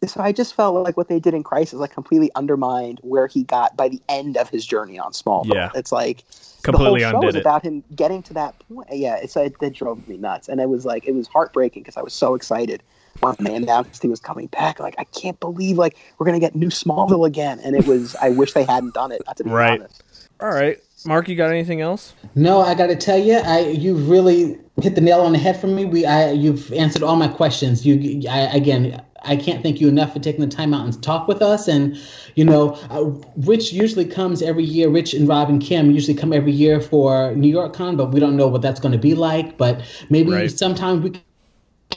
so 0.07 0.21
I 0.21 0.31
just 0.31 0.55
felt 0.55 0.77
like 0.85 0.97
what 0.97 1.09
they 1.09 1.19
did 1.19 1.35
in 1.35 1.43
Crisis 1.43 1.81
like 1.81 1.93
completely 1.93 2.31
undermined 2.37 3.01
where 3.03 3.27
he 3.27 3.43
got 3.43 3.77
by 3.77 3.89
the 3.89 4.01
end 4.09 4.37
of 4.37 4.49
his 4.49 4.65
journey 4.65 4.97
on 4.97 5.11
Smallville. 5.11 5.55
Yeah. 5.55 5.71
It's 5.75 5.91
like 5.91 6.23
Completely 6.63 7.01
the 7.01 7.11
whole 7.11 7.21
show 7.23 7.27
was 7.27 7.35
it. 7.35 7.41
about 7.41 7.65
him 7.65 7.83
getting 7.97 8.23
to 8.25 8.35
that 8.35 8.57
point. 8.69 8.89
Yeah, 8.93 9.17
it's 9.17 9.37
it, 9.37 9.57
it 9.61 9.73
drove 9.73 10.07
me 10.07 10.17
nuts, 10.17 10.49
and 10.49 10.61
it 10.61 10.69
was 10.69 10.85
like 10.85 11.07
it 11.07 11.15
was 11.15 11.27
heartbreaking 11.27 11.83
because 11.83 11.97
I 11.97 12.03
was 12.03 12.13
so 12.13 12.35
excited 12.35 12.83
when 13.21 13.37
they 13.41 13.55
announced 13.55 14.03
he 14.03 14.09
was 14.09 14.21
coming 14.21 14.47
back. 14.49 14.81
Like 14.81 14.95
I 14.99 15.05
can't 15.05 15.39
believe 15.41 15.79
like 15.79 15.97
we're 16.19 16.27
gonna 16.27 16.41
get 16.41 16.55
new 16.55 16.69
Smallville 16.69 17.27
again, 17.27 17.61
and 17.61 17.75
it 17.77 17.85
was 17.85 18.15
I 18.21 18.31
wish 18.31 18.53
they 18.53 18.65
hadn't 18.65 18.95
done 18.95 19.13
it. 19.13 19.23
Not 19.27 19.37
to 19.39 19.45
be 19.45 19.51
Right. 19.51 19.81
honest. 19.81 20.03
All 20.41 20.51
right, 20.53 20.79
Mark, 21.07 21.29
you 21.29 21.37
got 21.37 21.51
anything 21.51 21.81
else? 21.81 22.15
No, 22.35 22.61
I 22.61 22.75
got 22.75 22.89
to 22.89 22.97
tell 22.97 23.19
you, 23.19 23.37
I 23.37 23.61
you 23.61 23.95
really 23.95 24.59
hit 24.83 24.95
the 24.95 25.01
nail 25.01 25.21
on 25.23 25.33
the 25.33 25.39
head 25.39 25.59
for 25.59 25.67
me. 25.67 25.87
We, 25.87 26.05
I, 26.05 26.33
you've 26.33 26.71
answered 26.73 27.03
all 27.03 27.17
my 27.17 27.29
questions. 27.29 27.87
You, 27.87 28.29
I, 28.29 28.41
again, 28.55 29.03
I 29.23 29.37
can't 29.37 29.63
thank 29.63 29.81
you 29.81 29.89
enough 29.89 30.13
for 30.13 30.19
taking 30.19 30.43
the 30.43 30.55
time 30.55 30.75
out 30.75 30.85
and 30.85 31.03
talk 31.03 31.27
with 31.27 31.41
us. 31.41 31.69
And 31.69 31.97
you 32.35 32.45
know, 32.45 32.73
uh, 32.91 33.05
Rich 33.39 33.73
usually 33.73 34.05
comes 34.05 34.43
every 34.43 34.65
year. 34.65 34.91
Rich 34.91 35.15
and 35.15 35.27
Rob 35.27 35.49
and 35.49 35.63
Kim 35.63 35.91
usually 35.91 36.15
come 36.15 36.33
every 36.35 36.53
year 36.53 36.81
for 36.83 37.35
New 37.35 37.49
York 37.49 37.73
Con, 37.73 37.97
but 37.97 38.13
we 38.13 38.21
don't 38.21 38.37
know 38.37 38.49
what 38.49 38.61
that's 38.61 38.81
going 38.81 38.93
to 38.93 38.99
be 38.99 39.15
like. 39.15 39.57
But 39.57 39.81
maybe 40.11 40.33
Right. 40.33 40.51
sometime 40.51 41.03
we, 41.03 41.11
can, 41.11 41.23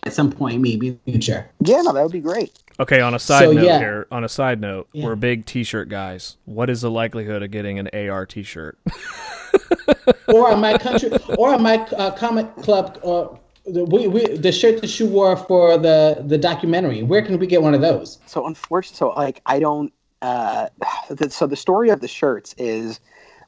at 0.06 0.14
some 0.14 0.32
point, 0.32 0.62
maybe 0.62 0.88
in 0.90 1.00
the 1.06 1.12
future. 1.12 1.50
Yeah, 1.64 1.82
no, 1.82 1.94
that 1.94 2.04
would 2.04 2.12
be 2.12 2.20
great. 2.20 2.52
Okay, 2.80 3.02
on 3.02 3.14
a 3.14 3.20
side 3.20 3.44
So, 3.46 3.52
note 3.52 3.66
yeah. 3.66 3.80
here, 3.80 4.08
on 4.12 4.24
a 4.24 4.30
side 4.30 4.62
note, 4.62 4.88
Yeah. 4.94 5.06
we're 5.06 5.16
big 5.16 5.46
T-shirt 5.46 5.90
guys. 5.90 6.38
What 6.46 6.70
is 6.70 6.82
the 6.82 6.90
likelihood 6.92 7.44
of 7.44 7.52
getting 7.52 7.78
an 7.80 7.90
AR 7.94 8.26
T-shirt? 8.26 8.78
or 10.28 10.52
on 10.52 10.62
my 10.62 10.78
country, 10.78 11.12
or 11.38 11.54
on 11.54 11.62
my 11.62 11.78
uh, 11.78 12.12
comic 12.12 12.54
club, 12.58 12.98
or 13.04 13.38
the, 13.66 13.84
we, 13.86 14.08
we, 14.08 14.26
the 14.38 14.52
shirt 14.52 14.82
that 14.82 15.00
you 15.00 15.08
wore 15.08 15.36
for 15.36 15.78
the 15.78 16.24
the 16.26 16.38
documentary. 16.38 17.04
Where 17.04 17.22
can 17.22 17.38
we 17.38 17.48
get 17.48 17.62
one 17.62 17.74
of 17.74 17.82
those? 17.82 18.20
so 18.26 18.46
unfortunately 18.48 18.98
so 18.98 19.10
like 19.10 19.42
i 19.46 19.60
don't 19.60 19.92
uh 20.22 20.68
the, 21.10 21.30
so 21.30 21.46
the 21.48 21.56
story 21.56 21.90
of 21.90 22.00
the 22.02 22.08
shirts 22.08 22.56
is 22.58 23.00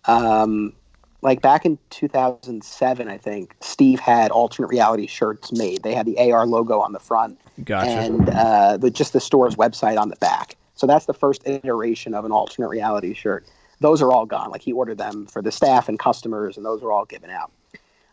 um 0.06 0.74
like 1.22 1.42
back 1.42 1.66
in 1.66 1.78
2007 1.90 3.08
i 3.08 3.18
think 3.18 3.56
steve 3.62 4.00
had 4.00 4.32
alternate 4.32 4.68
reality 4.68 5.08
shirts 5.08 5.52
made 5.52 5.84
they 5.84 5.94
had 5.94 6.06
the 6.06 6.32
ar 6.32 6.46
logo 6.46 6.80
on 6.80 6.94
the 6.94 7.00
front 7.00 7.40
Gotcha. 7.64 7.90
and 7.90 8.30
uh 8.30 8.78
the 8.78 8.90
just 8.90 9.14
the 9.14 9.22
store's 9.22 9.56
website 9.56 10.00
on 10.00 10.10
the 10.10 10.16
back 10.18 10.56
so 10.76 10.88
that's 10.88 11.06
the 11.06 11.14
first 11.14 11.48
iteration 11.48 12.14
of 12.14 12.26
an 12.26 12.32
alternate 12.32 12.70
reality 12.70 13.14
shirt 13.14 13.46
those 13.80 14.02
are 14.02 14.12
all 14.12 14.26
gone 14.26 14.52
like 14.52 14.62
he 14.62 14.74
ordered 14.74 14.98
them 14.98 15.26
for 15.26 15.42
the 15.42 15.52
staff 15.52 15.90
and 15.90 16.00
customers 16.00 16.58
and 16.58 16.66
those 16.66 16.82
were 16.82 16.92
all 16.92 17.06
given 17.06 17.30
out 17.30 17.52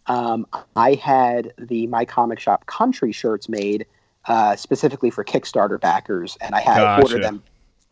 um, 0.06 0.46
i 0.76 0.94
had 0.94 1.52
the 1.58 1.86
my 1.86 2.04
comic 2.04 2.40
shop 2.40 2.66
country 2.66 3.12
shirts 3.12 3.48
made 3.48 3.86
uh, 4.28 4.54
specifically 4.56 5.10
for 5.10 5.24
Kickstarter 5.24 5.80
backers, 5.80 6.36
and 6.40 6.54
I 6.54 6.60
had 6.60 6.76
Gotcha. 6.76 7.02
ordered 7.02 7.22
them 7.24 7.42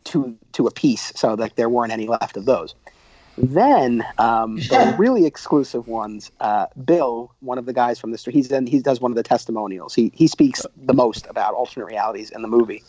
to 0.05 0.37
to 0.53 0.67
a 0.67 0.71
piece, 0.71 1.11
so 1.15 1.35
that 1.35 1.55
there 1.55 1.67
weren't 1.67 1.91
any 1.91 2.07
left 2.07 2.37
of 2.37 2.45
those. 2.45 2.75
Then 3.37 4.03
um, 4.17 4.55
the 4.55 4.95
really 4.97 5.25
exclusive 5.25 5.87
ones, 5.87 6.31
uh, 6.39 6.65
Bill, 6.83 7.31
one 7.41 7.59
of 7.59 7.67
the 7.67 7.73
guys 7.73 7.99
from 7.99 8.11
the 8.11 8.17
store, 8.17 8.31
he's 8.31 8.51
in, 8.51 8.65
he 8.65 8.79
does 8.79 8.99
one 8.99 9.11
of 9.11 9.15
the 9.15 9.23
testimonials. 9.23 9.93
He 9.93 10.11
he 10.15 10.27
speaks 10.27 10.65
the 10.85 10.93
most 10.93 11.27
about 11.27 11.53
alternate 11.53 11.85
realities 11.85 12.31
in 12.31 12.41
the 12.41 12.47
movie. 12.47 12.83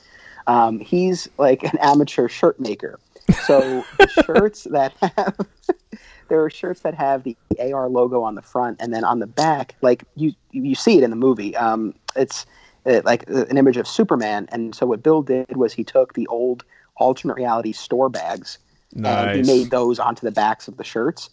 Um, 0.46 0.80
he's 0.80 1.28
like 1.36 1.62
an 1.64 1.76
amateur 1.78 2.28
shirt 2.28 2.58
maker. 2.58 2.98
So 3.46 3.84
the 3.98 4.08
shirts 4.24 4.64
that 4.70 4.94
have 5.02 5.36
there 6.28 6.42
are 6.42 6.48
shirts 6.48 6.80
that 6.80 6.94
have 6.94 7.24
the 7.24 7.36
AR 7.60 7.90
logo 7.90 8.22
on 8.22 8.34
the 8.34 8.42
front, 8.42 8.80
and 8.80 8.94
then 8.94 9.04
on 9.04 9.18
the 9.18 9.26
back, 9.26 9.74
like 9.82 10.04
you 10.16 10.32
you 10.50 10.74
see 10.74 10.96
it 10.96 11.04
in 11.04 11.10
the 11.10 11.16
movie. 11.16 11.54
Um, 11.56 11.94
it's 12.16 12.46
uh, 12.86 13.02
like 13.04 13.30
uh, 13.30 13.44
an 13.46 13.58
image 13.58 13.76
of 13.76 13.86
Superman, 13.86 14.48
and 14.50 14.74
so 14.74 14.86
what 14.86 15.02
Bill 15.02 15.20
did 15.20 15.56
was 15.56 15.74
he 15.74 15.84
took 15.84 16.14
the 16.14 16.26
old 16.28 16.64
alternate 16.96 17.34
reality 17.34 17.72
store 17.72 18.08
bags 18.08 18.58
and 18.96 19.36
he 19.36 19.42
made 19.42 19.70
those 19.70 19.98
onto 19.98 20.24
the 20.24 20.32
backs 20.32 20.68
of 20.68 20.76
the 20.76 20.84
shirts. 20.84 21.30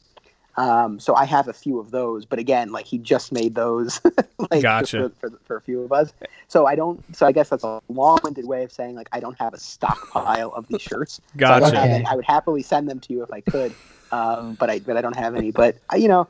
Um, 0.58 1.00
so 1.00 1.16
I 1.16 1.26
have 1.26 1.50
a 1.50 1.54
few 1.54 1.80
of 1.80 1.92
those, 1.92 2.26
but 2.26 2.40
again, 2.40 2.72
like 2.72 2.86
he 2.86 2.98
just 2.98 3.34
made 3.34 3.56
those, 3.56 4.00
like 4.52 4.62
Gotcha. 4.62 5.10
for, 5.20 5.30
for, 5.30 5.40
for 5.44 5.58
a 5.58 5.62
few 5.62 5.82
of 5.82 5.92
us. 5.92 6.14
So 6.48 6.66
I 6.66 6.76
don't. 6.76 7.04
So 7.16 7.26
I 7.26 7.34
guess 7.34 7.50
that's 7.50 7.64
a 7.64 7.82
long-winded 7.90 8.46
way 8.46 8.64
of 8.64 8.72
saying 8.72 8.96
like 8.96 9.10
I 9.12 9.20
don't 9.20 9.38
have 9.38 9.54
a 9.54 9.60
stockpile 9.60 10.54
of 10.54 10.68
these 10.68 10.82
shirts. 10.82 11.20
So 11.38 11.46
I, 11.46 11.60
Gotcha. 11.60 12.04
I 12.08 12.16
would 12.16 12.26
happily 12.26 12.62
send 12.62 12.90
them 12.90 13.00
to 13.02 13.14
you 13.14 13.24
if 13.24 13.34
I 13.34 13.42
could, 13.42 13.74
um, 14.12 14.56
but 14.56 14.70
I 14.70 14.80
but 14.80 14.96
I 14.96 15.02
don't 15.02 15.18
have 15.18 15.36
any. 15.36 15.52
But 15.52 15.78
uh, 15.92 15.98
you 15.98 16.08
know, 16.08 16.30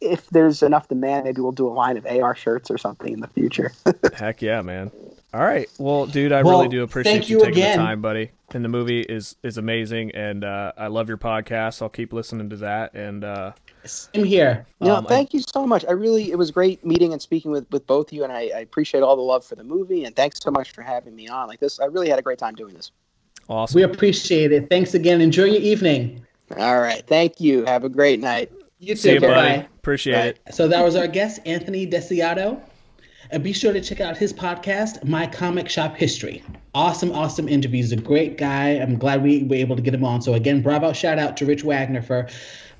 if 0.00 0.28
there's 0.30 0.62
enough 0.62 0.88
demand, 0.88 1.24
maybe 1.24 1.40
we'll 1.40 1.52
do 1.52 1.66
a 1.66 1.74
line 1.74 1.96
of 1.96 2.06
AR 2.06 2.36
shirts 2.36 2.70
or 2.70 2.78
something 2.78 3.12
in 3.12 3.20
the 3.20 3.28
future. 3.28 3.72
Heck 4.14 4.40
yeah, 4.40 4.62
man. 4.62 4.92
All 5.34 5.40
right. 5.40 5.68
Well, 5.78 6.06
dude, 6.06 6.30
I 6.32 6.42
Well, 6.42 6.58
really 6.58 6.68
do 6.68 6.84
appreciate 6.84 7.28
you 7.28 7.38
you 7.38 7.44
taking 7.44 7.58
again. 7.62 7.78
the 7.78 7.84
time, 7.84 8.00
buddy. 8.00 8.30
And 8.52 8.64
the 8.64 8.68
movie 8.68 9.00
is 9.00 9.34
is 9.42 9.58
amazing, 9.58 10.12
and 10.12 10.44
uh, 10.44 10.72
I 10.78 10.86
love 10.86 11.08
your 11.08 11.18
podcast. 11.18 11.82
I'll 11.82 11.88
keep 11.88 12.12
listening 12.12 12.50
to 12.50 12.56
that. 12.58 12.94
And 12.94 13.24
uh, 13.24 13.52
Same 13.84 14.24
here. 14.24 14.64
You 14.80 14.86
know, 14.88 14.94
Um, 14.96 15.06
I- 15.06 15.08
thank 15.08 15.34
you 15.34 15.40
so 15.40 15.66
much. 15.66 15.84
I 15.88 15.90
really, 15.92 16.30
it 16.30 16.38
was 16.38 16.52
great 16.52 16.86
meeting 16.86 17.12
and 17.12 17.20
speaking 17.20 17.50
with, 17.50 17.68
with 17.72 17.84
both 17.86 18.08
of 18.08 18.12
you, 18.12 18.22
and 18.22 18.32
I, 18.32 18.42
I 18.54 18.60
appreciate 18.60 19.02
all 19.02 19.16
the 19.16 19.22
love 19.22 19.44
for 19.44 19.56
the 19.56 19.64
movie. 19.64 20.04
And 20.04 20.14
thanks 20.14 20.38
so 20.40 20.52
much 20.52 20.70
for 20.70 20.82
having 20.82 21.16
me 21.16 21.26
on. 21.26 21.48
Like 21.48 21.58
this, 21.58 21.80
I 21.80 21.86
really 21.86 22.08
had 22.08 22.18
a 22.20 22.22
great 22.22 22.38
time 22.38 22.54
doing 22.54 22.72
this. 22.74 22.92
awesome. 23.48 23.76
We 23.76 23.82
appreciate 23.82 24.52
it. 24.52 24.70
Thanks 24.70 24.94
again. 24.94 25.20
Enjoy 25.20 25.44
your 25.44 25.60
evening. 25.62 26.24
All 26.56 26.78
right, 26.80 27.04
thank 27.08 27.40
you. 27.40 27.64
Have 27.64 27.82
a 27.82 27.88
great 27.88 28.20
night. 28.20 28.52
You 28.78 28.94
See 28.94 29.14
you, 29.14 29.18
too. 29.20 29.26
buddy. 29.26 29.58
Bye. 29.62 29.68
Appreciate 29.78 30.14
Bye. 30.14 30.26
it. 30.48 30.54
So 30.54 30.68
that 30.68 30.84
was 30.84 30.94
our 30.94 31.08
guest, 31.08 31.40
Anthony 31.44 31.86
Desiato. 31.88 32.60
And 33.30 33.42
be 33.42 33.52
sure 33.52 33.72
to 33.72 33.80
check 33.80 34.00
out 34.00 34.16
his 34.16 34.32
podcast, 34.32 35.04
My 35.04 35.26
Comic 35.26 35.68
Shop 35.68 35.96
History. 35.96 36.42
Awesome, 36.74 37.12
awesome 37.12 37.48
interview. 37.48 37.78
He's 37.78 37.92
a 37.92 37.96
great 37.96 38.36
guy. 38.38 38.70
I'm 38.70 38.98
glad 38.98 39.22
we 39.22 39.44
were 39.44 39.56
able 39.56 39.76
to 39.76 39.82
get 39.82 39.94
him 39.94 40.04
on. 40.04 40.22
So 40.22 40.34
again, 40.34 40.62
bravo, 40.62 40.92
shout 40.92 41.18
out 41.18 41.36
to 41.38 41.46
Rich 41.46 41.64
Wagner 41.64 42.02
for 42.02 42.28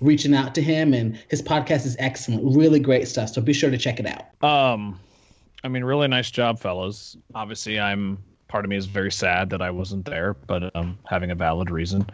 reaching 0.01 0.35
out 0.35 0.55
to 0.57 0.63
him. 0.63 0.95
And 0.95 1.19
his 1.29 1.43
podcast 1.43 1.87
is 1.87 1.97
excellent. 1.99 2.57
Really 2.57 2.81
great 2.81 3.09
stuff. 3.09 3.31
So 3.31 3.41
be 3.41 3.53
sure 3.53 3.71
to 3.71 3.79
check 3.79 4.01
it 4.01 4.07
out. 4.07 4.45
Um, 4.49 5.01
I 5.63 5.69
mean, 5.69 5.83
really 5.83 6.09
nice 6.09 6.31
job, 6.31 6.61
fellas. 6.61 7.17
Obviously, 7.35 7.81
I'm 7.81 8.19
part 8.55 8.65
of 8.65 8.69
me 8.69 8.77
is 8.77 8.87
very 8.87 9.11
sad 9.11 9.51
that 9.51 9.61
I 9.61 9.73
wasn't 9.73 10.05
there, 10.05 10.35
but 10.35 10.71
um, 10.77 10.97
having 11.05 11.33
a 11.33 11.35
valid 11.35 11.73
reason. 11.73 12.09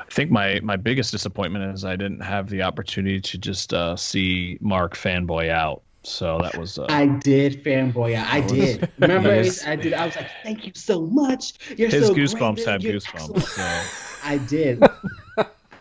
I 0.00 0.10
think 0.10 0.28
my 0.28 0.58
my 0.58 0.74
biggest 0.74 1.12
disappointment 1.12 1.72
is 1.72 1.84
I 1.84 1.94
didn't 1.94 2.18
have 2.18 2.48
the 2.48 2.62
opportunity 2.62 3.20
to 3.20 3.38
just 3.38 3.72
uh, 3.72 3.94
see 3.94 4.58
Mark 4.60 4.96
fanboy 4.96 5.50
out. 5.50 5.83
So 6.04 6.38
that 6.42 6.56
was 6.58 6.78
uh, 6.78 6.86
I 6.88 7.06
did 7.06 7.64
fanboy 7.64 8.14
out. 8.14 8.26
I 8.32 8.40
did. 8.42 8.90
Remember, 8.98 9.34
Yes. 9.34 9.66
I 9.66 9.76
did. 9.76 9.94
I 9.94 10.06
was 10.06 10.16
like, 10.16 10.28
"Thank 10.42 10.66
you 10.66 10.72
so 10.74 11.02
much. 11.06 11.54
You're 11.76 11.88
his 11.88 12.06
so 12.06 12.14
great. 12.14 12.26
goosebumps 12.28 12.64
have 12.66 12.82
You're 12.82 12.94
goosebumps. 12.94 13.42
So. 13.42 13.98
I 14.22 14.38
did. 14.38 14.82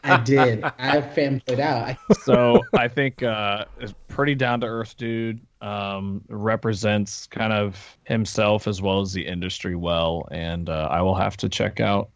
I 0.06 0.18
did. 0.22 0.64
I 0.64 1.00
fanboyed 1.02 1.60
out. 1.60 1.98
So 2.24 2.62
I 2.74 2.88
think 2.90 3.24
uh, 3.24 3.66
is 3.80 3.94
pretty 4.10 4.36
down 4.36 4.60
to 4.62 4.68
earth 4.68 4.98
dude. 4.98 5.40
Um, 5.62 6.22
represents 6.28 7.26
kind 7.28 7.54
of 7.54 7.98
himself 8.04 8.68
as 8.68 8.82
well 8.82 9.00
as 9.00 9.14
the 9.14 9.26
industry 9.26 9.76
well, 9.76 10.28
and 10.32 10.68
uh, 10.70 10.90
I 10.92 11.02
will 11.02 11.16
have 11.16 11.38
to 11.38 11.48
check 11.50 11.80
out 11.80 12.10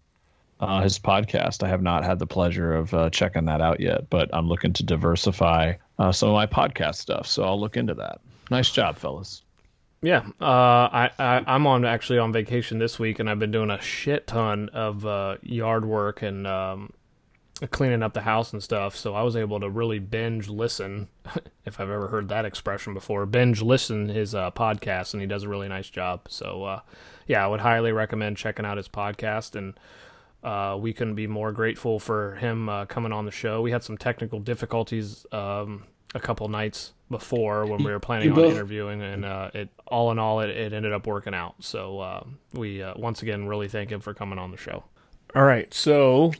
uh, 0.59 0.81
his 0.81 0.99
podcast. 0.99 1.63
I 1.63 1.67
have 1.67 1.81
not 1.81 2.03
had 2.03 2.19
the 2.19 2.27
pleasure 2.27 2.73
of 2.73 2.93
uh, 2.93 3.09
checking 3.09 3.45
that 3.45 3.61
out 3.61 3.79
yet, 3.79 4.09
but 4.09 4.29
I'm 4.34 4.47
looking 4.47 4.73
to 4.73 4.84
diversify 4.84 5.73
uh, 5.99 6.11
some 6.11 6.29
of 6.29 6.35
my 6.35 6.47
podcast 6.47 6.95
stuff, 6.95 7.27
so 7.27 7.43
I'll 7.43 7.59
look 7.59 7.77
into 7.77 7.93
that. 7.95 8.19
Nice 8.49 8.71
job, 8.71 8.97
fellas. 8.97 9.43
Yeah, 10.01 10.25
uh, 10.39 10.45
I, 10.45 11.09
I 11.17 11.43
I'm 11.47 11.65
on 11.65 11.84
actually 11.84 12.19
on 12.19 12.31
vacation 12.31 12.77
this 12.77 12.99
week, 12.99 13.19
and 13.19 13.29
I've 13.29 13.39
been 13.39 13.51
doing 13.51 13.71
a 13.71 13.81
shit 13.81 14.27
ton 14.27 14.69
of 14.69 15.05
uh, 15.05 15.38
yard 15.41 15.85
work 15.85 16.21
and 16.21 16.45
um, 16.45 16.93
cleaning 17.71 18.03
up 18.03 18.13
the 18.13 18.21
house 18.21 18.53
and 18.53 18.61
stuff. 18.61 18.95
So 18.95 19.15
I 19.15 19.23
was 19.23 19.35
able 19.35 19.59
to 19.59 19.69
really 19.69 19.97
binge 19.97 20.49
listen, 20.49 21.07
if 21.65 21.79
I've 21.79 21.89
ever 21.89 22.07
heard 22.09 22.29
that 22.29 22.45
expression 22.45 22.93
before. 22.93 23.25
Binge 23.25 23.61
listen 23.63 24.07
his 24.07 24.35
uh, 24.35 24.51
podcast, 24.51 25.13
and 25.13 25.21
he 25.21 25.27
does 25.27 25.43
a 25.43 25.49
really 25.49 25.67
nice 25.67 25.89
job. 25.89 26.27
So 26.29 26.81
yeah, 27.25 27.43
I 27.43 27.47
would 27.47 27.61
highly 27.61 27.91
recommend 27.91 28.38
checking 28.38 28.65
out 28.65 28.77
his 28.77 28.88
podcast 28.88 29.55
and. 29.55 29.77
Uh, 30.43 30.77
we 30.80 30.93
couldn't 30.93 31.15
be 31.15 31.27
more 31.27 31.51
grateful 31.51 31.99
for 31.99 32.35
him 32.35 32.69
uh, 32.69 32.85
coming 32.85 33.11
on 33.11 33.26
the 33.26 33.31
show. 33.31 33.61
We 33.61 33.72
had 33.72 33.84
some 33.84 33.97
technical 33.97 34.39
difficulties 34.39 35.26
um, 35.31 35.84
a 36.15 36.19
couple 36.19 36.47
nights 36.47 36.93
before 37.09 37.65
when 37.65 37.84
we 37.84 37.91
were 37.91 37.99
planning 37.99 38.27
You 38.27 38.34
on 38.34 38.35
both- 38.41 38.53
interviewing, 38.53 39.01
and 39.01 39.26
uh, 39.26 39.49
it 39.53 39.69
all 39.88 40.11
in 40.11 40.19
all, 40.19 40.39
it, 40.41 40.49
it 40.49 40.73
ended 40.73 40.93
up 40.93 41.07
working 41.07 41.34
out. 41.34 41.55
So 41.59 41.99
uh, 41.99 42.23
we 42.53 42.81
uh, 42.84 42.93
once 42.97 43.22
again 43.23 43.47
really 43.47 43.68
thank 43.68 43.91
him 43.91 43.99
for 43.99 44.14
coming 44.14 44.38
on 44.39 44.51
the 44.51 44.57
show. 44.57 44.84
All 45.35 45.43
right, 45.43 45.73
so 45.73 46.31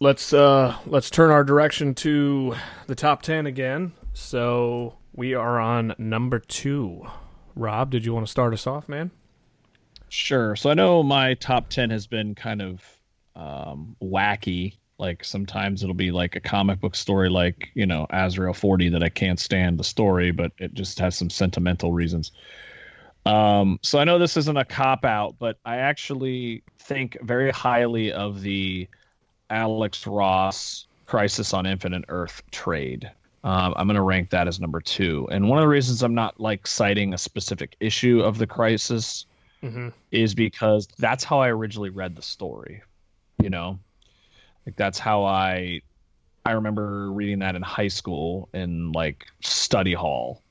let's 0.00 0.32
uh, 0.32 0.76
let's 0.86 1.08
turn 1.10 1.30
our 1.30 1.44
direction 1.44 1.94
to 1.96 2.54
the 2.86 2.94
top 2.94 3.22
ten 3.22 3.46
again. 3.46 3.92
So 4.12 4.96
we 5.14 5.34
are 5.34 5.58
on 5.60 5.94
number 5.98 6.38
two. 6.38 7.06
Rob, 7.54 7.90
did 7.90 8.04
you 8.04 8.12
want 8.12 8.26
to 8.26 8.30
start 8.30 8.52
us 8.52 8.66
off, 8.66 8.88
man? 8.88 9.10
Sure. 10.08 10.56
So 10.56 10.70
I 10.70 10.74
know 10.74 11.02
my 11.02 11.34
top 11.34 11.68
10 11.68 11.90
has 11.90 12.06
been 12.06 12.34
kind 12.34 12.62
of 12.62 12.95
um, 13.36 13.94
wacky. 14.02 14.76
Like 14.98 15.24
sometimes 15.24 15.82
it'll 15.82 15.94
be 15.94 16.10
like 16.10 16.36
a 16.36 16.40
comic 16.40 16.80
book 16.80 16.96
story, 16.96 17.28
like, 17.28 17.68
you 17.74 17.84
know, 17.84 18.06
Azrael 18.10 18.54
40 18.54 18.88
that 18.90 19.02
I 19.02 19.10
can't 19.10 19.38
stand 19.38 19.78
the 19.78 19.84
story, 19.84 20.30
but 20.30 20.52
it 20.58 20.72
just 20.72 20.98
has 20.98 21.16
some 21.16 21.28
sentimental 21.28 21.92
reasons. 21.92 22.32
Um, 23.26 23.78
so 23.82 23.98
I 23.98 24.04
know 24.04 24.18
this 24.18 24.36
isn't 24.38 24.56
a 24.56 24.64
cop 24.64 25.04
out, 25.04 25.36
but 25.38 25.58
I 25.66 25.78
actually 25.78 26.62
think 26.78 27.18
very 27.22 27.50
highly 27.50 28.10
of 28.12 28.40
the 28.40 28.88
Alex 29.50 30.06
Ross 30.06 30.86
Crisis 31.04 31.52
on 31.52 31.66
Infinite 31.66 32.04
Earth 32.08 32.42
trade. 32.50 33.10
Um, 33.44 33.74
I'm 33.76 33.86
going 33.86 33.96
to 33.96 34.02
rank 34.02 34.30
that 34.30 34.48
as 34.48 34.58
number 34.58 34.80
two. 34.80 35.28
And 35.30 35.48
one 35.48 35.58
of 35.58 35.62
the 35.62 35.68
reasons 35.68 36.02
I'm 36.02 36.14
not 36.14 36.40
like 36.40 36.66
citing 36.66 37.12
a 37.12 37.18
specific 37.18 37.76
issue 37.80 38.20
of 38.20 38.38
the 38.38 38.46
Crisis 38.46 39.26
Mm-hmm. 39.62 39.88
is 40.12 40.34
because 40.34 40.86
that's 40.98 41.24
how 41.24 41.40
I 41.40 41.48
originally 41.48 41.88
read 41.90 42.14
the 42.14 42.22
story. 42.22 42.82
You 43.46 43.50
know, 43.50 43.78
like 44.66 44.74
that's 44.74 44.98
how 44.98 45.22
I 45.22 45.80
I 46.44 46.50
remember 46.50 47.12
reading 47.12 47.38
that 47.38 47.54
in 47.54 47.62
high 47.62 47.86
school 47.86 48.48
in 48.52 48.90
like 48.90 49.24
study 49.40 49.92
hall, 49.92 50.42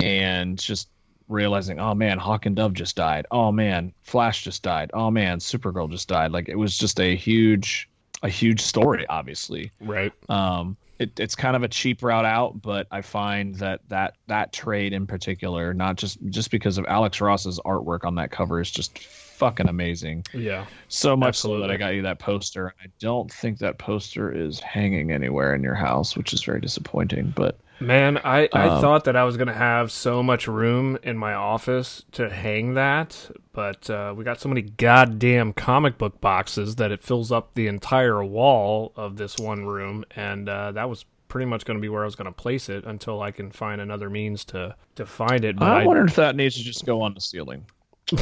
and 0.00 0.58
just 0.58 0.88
realizing, 1.28 1.78
oh 1.78 1.94
man, 1.94 2.18
Hawk 2.18 2.46
and 2.46 2.56
Dove 2.56 2.72
just 2.72 2.96
died. 2.96 3.26
Oh 3.30 3.52
man, 3.52 3.92
Flash 4.02 4.42
just 4.42 4.64
died. 4.64 4.90
Oh 4.94 5.12
man, 5.12 5.38
Supergirl 5.38 5.88
just 5.88 6.08
died. 6.08 6.32
Like 6.32 6.48
it 6.48 6.56
was 6.56 6.76
just 6.76 6.98
a 6.98 7.14
huge 7.14 7.88
a 8.24 8.28
huge 8.28 8.62
story, 8.62 9.06
obviously. 9.06 9.70
Right. 9.80 10.12
Um, 10.28 10.76
it, 10.98 11.20
it's 11.20 11.36
kind 11.36 11.54
of 11.54 11.62
a 11.62 11.68
cheap 11.68 12.02
route 12.02 12.24
out, 12.24 12.60
but 12.60 12.88
I 12.90 13.02
find 13.02 13.54
that 13.60 13.80
that 13.90 14.16
that 14.26 14.52
trade 14.52 14.92
in 14.92 15.06
particular, 15.06 15.72
not 15.72 15.98
just 15.98 16.18
just 16.30 16.50
because 16.50 16.78
of 16.78 16.86
Alex 16.86 17.20
Ross's 17.20 17.60
artwork 17.64 18.04
on 18.04 18.16
that 18.16 18.32
cover, 18.32 18.60
is 18.60 18.72
just 18.72 19.06
fucking 19.34 19.68
amazing. 19.68 20.24
Yeah. 20.32 20.66
So 20.88 21.16
much 21.16 21.36
so 21.36 21.58
that 21.60 21.70
I 21.70 21.76
got 21.76 21.94
you 21.94 22.02
that 22.02 22.18
poster. 22.18 22.74
I 22.82 22.86
don't 23.00 23.30
think 23.30 23.58
that 23.58 23.78
poster 23.78 24.32
is 24.32 24.60
hanging 24.60 25.10
anywhere 25.12 25.54
in 25.54 25.62
your 25.62 25.74
house, 25.74 26.16
which 26.16 26.32
is 26.32 26.42
very 26.44 26.60
disappointing. 26.60 27.32
But 27.36 27.58
Man, 27.80 28.18
I, 28.18 28.48
I 28.52 28.68
Um, 28.68 28.80
thought 28.80 29.04
that 29.04 29.16
I 29.16 29.24
was 29.24 29.36
going 29.36 29.48
to 29.48 29.52
have 29.54 29.90
so 29.90 30.22
much 30.22 30.46
room 30.46 30.96
in 31.02 31.18
my 31.18 31.34
office 31.34 32.04
to 32.12 32.30
hang 32.30 32.74
that, 32.74 33.30
but 33.52 33.90
uh, 33.90 34.14
we 34.16 34.22
got 34.22 34.40
so 34.40 34.48
many 34.48 34.62
goddamn 34.62 35.52
comic 35.52 35.98
book 35.98 36.20
boxes 36.20 36.76
that 36.76 36.92
it 36.92 37.02
fills 37.02 37.32
up 37.32 37.52
the 37.54 37.66
entire 37.66 38.24
wall 38.24 38.92
of 38.94 39.16
this 39.16 39.36
one 39.38 39.64
room, 39.66 40.04
and 40.14 40.48
uh, 40.48 40.70
that 40.72 40.88
was 40.88 41.04
pretty 41.26 41.46
much 41.46 41.64
going 41.64 41.76
to 41.76 41.82
be 41.82 41.88
where 41.88 42.02
I 42.02 42.04
was 42.04 42.14
going 42.14 42.26
to 42.26 42.32
place 42.32 42.68
it 42.68 42.84
until 42.84 43.20
I 43.20 43.32
can 43.32 43.50
find 43.50 43.80
another 43.80 44.08
means 44.08 44.44
to, 44.46 44.76
to 44.94 45.04
find 45.04 45.44
it. 45.44 45.56
But 45.56 45.68
I 45.68 45.82
I, 45.82 45.84
wonder 45.84 46.04
if 46.04 46.14
that 46.14 46.36
needs 46.36 46.54
to 46.54 46.62
just 46.62 46.86
go 46.86 47.02
on 47.02 47.12
the 47.14 47.20
ceiling. 47.20 47.66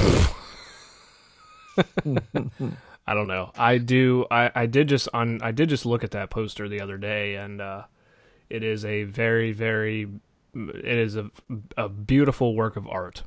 I 3.06 3.14
don't 3.14 3.26
know. 3.28 3.50
I 3.56 3.78
do. 3.78 4.26
I, 4.30 4.50
I 4.54 4.66
did 4.66 4.88
just 4.88 5.08
on. 5.12 5.40
I 5.42 5.50
did 5.52 5.68
just 5.68 5.84
look 5.86 6.04
at 6.04 6.12
that 6.12 6.30
poster 6.30 6.68
the 6.68 6.80
other 6.80 6.98
day, 6.98 7.34
and 7.36 7.60
uh, 7.60 7.82
it 8.48 8.62
is 8.62 8.84
a 8.84 9.04
very, 9.04 9.52
very. 9.52 10.08
It 10.54 10.84
is 10.84 11.16
a 11.16 11.30
a 11.76 11.88
beautiful 11.88 12.54
work 12.54 12.76
of 12.76 12.86
art. 12.86 13.22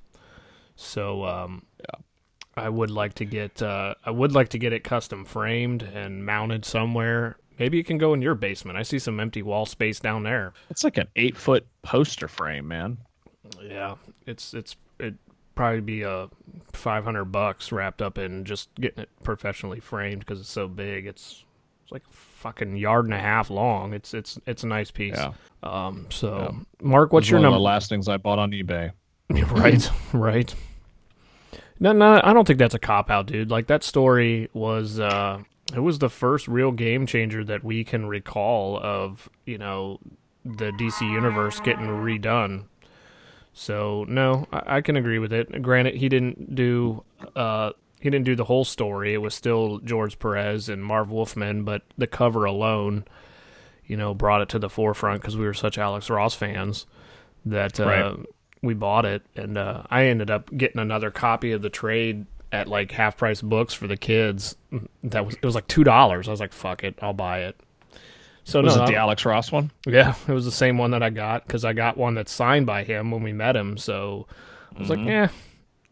So 0.76 1.24
um, 1.26 1.66
Yeah. 1.80 2.00
I 2.58 2.70
would 2.70 2.90
like 2.92 3.16
to 3.16 3.26
get. 3.26 3.62
Uh, 3.62 3.96
I 4.06 4.12
would 4.12 4.32
like 4.32 4.50
to 4.50 4.58
get 4.60 4.72
it 4.72 4.84
custom 4.86 5.26
framed 5.26 5.84
and 5.84 6.26
mounted 6.26 6.64
somewhere. 6.64 7.38
Maybe 7.60 7.80
it 7.80 7.86
can 7.86 7.98
go 7.98 8.14
in 8.14 8.22
your 8.22 8.36
basement. 8.36 8.78
I 8.78 8.84
see 8.84 9.00
some 9.00 9.20
empty 9.20 9.42
wall 9.42 9.66
space 9.66 10.00
down 10.00 10.24
there. 10.24 10.54
It's 10.70 10.84
like 10.84 10.98
an 10.98 11.08
eight 11.18 11.36
foot 11.36 11.66
poster 11.84 12.28
frame, 12.28 12.68
man. 12.68 12.98
Yeah, 13.62 13.96
it's 14.26 14.54
it's 14.54 14.76
it 15.00 15.16
probably 15.56 15.82
be 15.82 16.02
a 16.03 16.30
five 16.73 17.03
hundred 17.03 17.26
bucks 17.26 17.72
wrapped 17.72 18.02
up 18.02 18.18
in 18.18 18.45
just 18.45 18.73
getting 18.76 18.99
it 19.03 19.10
professionally 19.23 19.80
framed 19.80 20.19
because 20.19 20.40
it's 20.40 20.49
so 20.52 20.68
big. 20.68 21.06
It's 21.07 21.44
it's 21.84 21.91
like 21.91 22.03
a 22.10 22.14
fucking 22.14 22.77
yard 22.77 23.06
and 23.06 23.14
a 23.14 23.19
half 23.19 23.49
long. 23.49 23.94
It's 23.94 24.14
it's 24.14 24.38
it's 24.45 24.64
a 24.64 24.68
nice 24.68 24.91
piece. 24.91 25.15
Yeah. 25.18 25.34
Um. 25.64 26.07
So, 26.10 26.38
Yeah. 26.52 26.60
Mark, 26.82 27.14
what's 27.14 27.30
your 27.30 27.40
one 27.40 27.45
of 27.45 27.52
number? 27.52 27.60
the 27.60 27.64
last 27.64 27.90
things 27.90 28.07
I 28.07 28.18
bought 28.18 28.40
on 28.40 28.52
eBay. 28.52 28.91
right. 29.30 29.90
Right. 30.14 30.53
No, 31.80 31.91
no, 31.91 32.22
I 32.23 32.32
don't 32.34 32.48
think 32.48 32.60
that's 32.60 32.73
a 32.76 32.80
cop 32.80 33.10
out, 33.10 33.26
dude. 33.26 33.52
Like 33.52 33.68
that 33.68 33.84
story 33.84 34.49
was. 34.53 34.99
uh 34.99 35.40
It 35.76 35.80
was 35.80 35.99
the 35.99 36.10
first 36.10 36.48
real 36.48 36.72
game 36.72 37.06
changer 37.06 37.44
that 37.44 37.64
we 37.64 37.84
can 37.84 38.06
recall 38.06 38.80
of. 38.82 39.30
You 39.45 39.57
know, 39.57 39.99
the 40.45 40.72
DC 40.72 41.02
universe 41.02 41.60
getting 41.60 41.88
redone. 41.88 42.65
So 43.57 44.06
no, 44.10 44.48
I, 44.52 44.77
I 44.77 44.82
can 44.82 44.98
agree 44.98 45.18
with 45.18 45.32
it. 45.32 45.61
Granted, 45.61 45.95
he 45.95 46.10
didn't 46.10 46.53
do 46.53 47.03
uh, 47.36 47.72
he 48.02 48.10
didn't 48.10 48.26
do 48.26 48.36
the 48.36 48.44
whole 48.44 48.65
story. 48.65 49.14
It 49.14 49.19
was 49.19 49.34
still 49.34 49.80
George 49.80 50.19
Perez 50.19 50.68
and 50.69 50.84
Marv 50.84 51.10
Wolfman, 51.10 51.64
but 51.64 51.82
the 51.98 52.06
cover 52.06 52.44
alone, 52.45 53.06
you 53.88 53.95
know, 53.98 54.14
brought 54.14 54.41
it 54.41 54.49
to 54.49 54.60
the 54.60 54.69
forefront 54.69 55.22
because 55.22 55.38
we 55.38 55.45
were 55.45 55.53
such 55.53 55.77
Alex 55.77 56.10
Ross 56.10 56.36
fans 56.36 56.86
that 57.45 57.80
uh, 57.80 57.86
Right. 57.86 58.15
we 58.61 58.73
bought 58.73 59.06
it, 59.06 59.23
and 59.38 59.57
uh, 59.57 59.84
I 59.90 60.07
ended 60.07 60.30
up 60.30 60.52
getting 60.56 60.82
another 60.82 61.10
copy 61.10 61.53
of 61.53 61.61
the 61.61 61.69
trade 61.69 62.26
at 62.52 62.68
like 62.68 62.91
half 62.91 63.15
price 63.15 63.41
books 63.41 63.73
for 63.73 63.88
the 63.88 63.98
kids. 63.98 64.56
That 65.03 65.26
was 65.26 65.36
it 65.36 65.45
was 65.45 65.56
like 65.56 65.68
two 65.68 65.86
dollars. 65.86 66.27
I 66.27 66.32
was 66.32 66.41
like, 66.41 66.52
"Fuck 66.53 66.84
it, 66.84 66.99
I'll 67.02 67.14
buy 67.14 67.44
it." 67.44 67.56
So 68.46 68.62
Was 68.62 68.78
no, 68.78 68.84
it 68.84 68.88
the 68.88 68.96
Alex 68.96 69.26
Ross 69.26 69.52
one? 69.52 69.72
yeah, 69.88 70.14
it 70.28 70.32
was 70.32 70.46
the 70.46 70.52
same 70.52 70.78
one 70.78 70.92
that 70.92 71.02
I 71.04 71.10
got 71.10 71.46
because 71.46 71.66
I 71.66 71.74
got 71.74 71.98
one 71.98 72.14
that's 72.14 72.32
signed 72.32 72.66
by 72.68 72.84
him 72.84 73.10
when 73.12 73.24
we 73.24 73.34
met 73.34 73.56
him. 73.56 73.76
So 73.78 74.28
I 74.76 74.80
was 74.80 74.90
like, 74.90 75.00
yeah, 75.00 75.30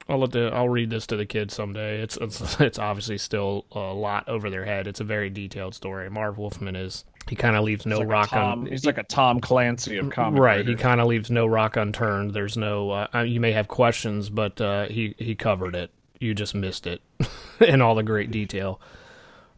I'll 0.08 0.20
let 0.20 0.32
the 0.32 0.52
I'll 0.54 0.70
read 0.70 0.90
this 0.92 1.08
to 1.08 1.16
the 1.18 1.26
kids 1.26 1.54
someday. 1.56 2.00
It's 2.02 2.16
it's 2.22 2.60
it's 2.62 2.78
obviously 2.80 3.18
still 3.18 3.66
a 3.72 3.80
lot 3.80 4.30
over 4.30 4.50
their 4.52 4.66
head. 4.66 4.86
It's 4.88 5.00
a 5.00 5.04
very 5.04 5.30
detailed 5.32 5.74
story. 5.74 6.10
Marv 6.12 6.38
Wolfman 6.38 6.76
is 6.76 7.06
he 7.28 7.36
kind 7.36 7.56
of 7.56 7.64
leaves 7.64 7.86
no 7.88 8.00
like 8.00 8.08
rock 8.08 8.30
Tom, 8.30 8.60
on. 8.62 8.66
he's 8.68 8.86
like 8.86 8.98
a 9.00 9.04
Tom 9.04 9.40
Clancy 9.40 9.98
of 9.98 10.10
comic 10.12 10.40
Right, 10.42 10.68
he 10.68 10.76
kind 10.76 11.02
of 11.02 11.08
leaves 11.08 11.32
no 11.32 11.48
rock 11.48 11.76
unturned. 11.78 12.34
There's 12.34 12.56
no. 12.58 12.92
Uh, 12.92 13.24
you 13.26 13.40
may 13.40 13.54
have 13.54 13.68
questions, 13.68 14.30
but 14.30 14.60
uh, 14.62 14.86
he 14.88 15.16
he 15.18 15.34
covered 15.34 15.74
it. 15.74 15.90
You 16.20 16.36
just 16.36 16.54
missed 16.54 16.86
it 16.86 17.02
in 17.62 17.82
all 17.82 17.96
the 17.96 18.04
great 18.04 18.30
detail. 18.30 18.80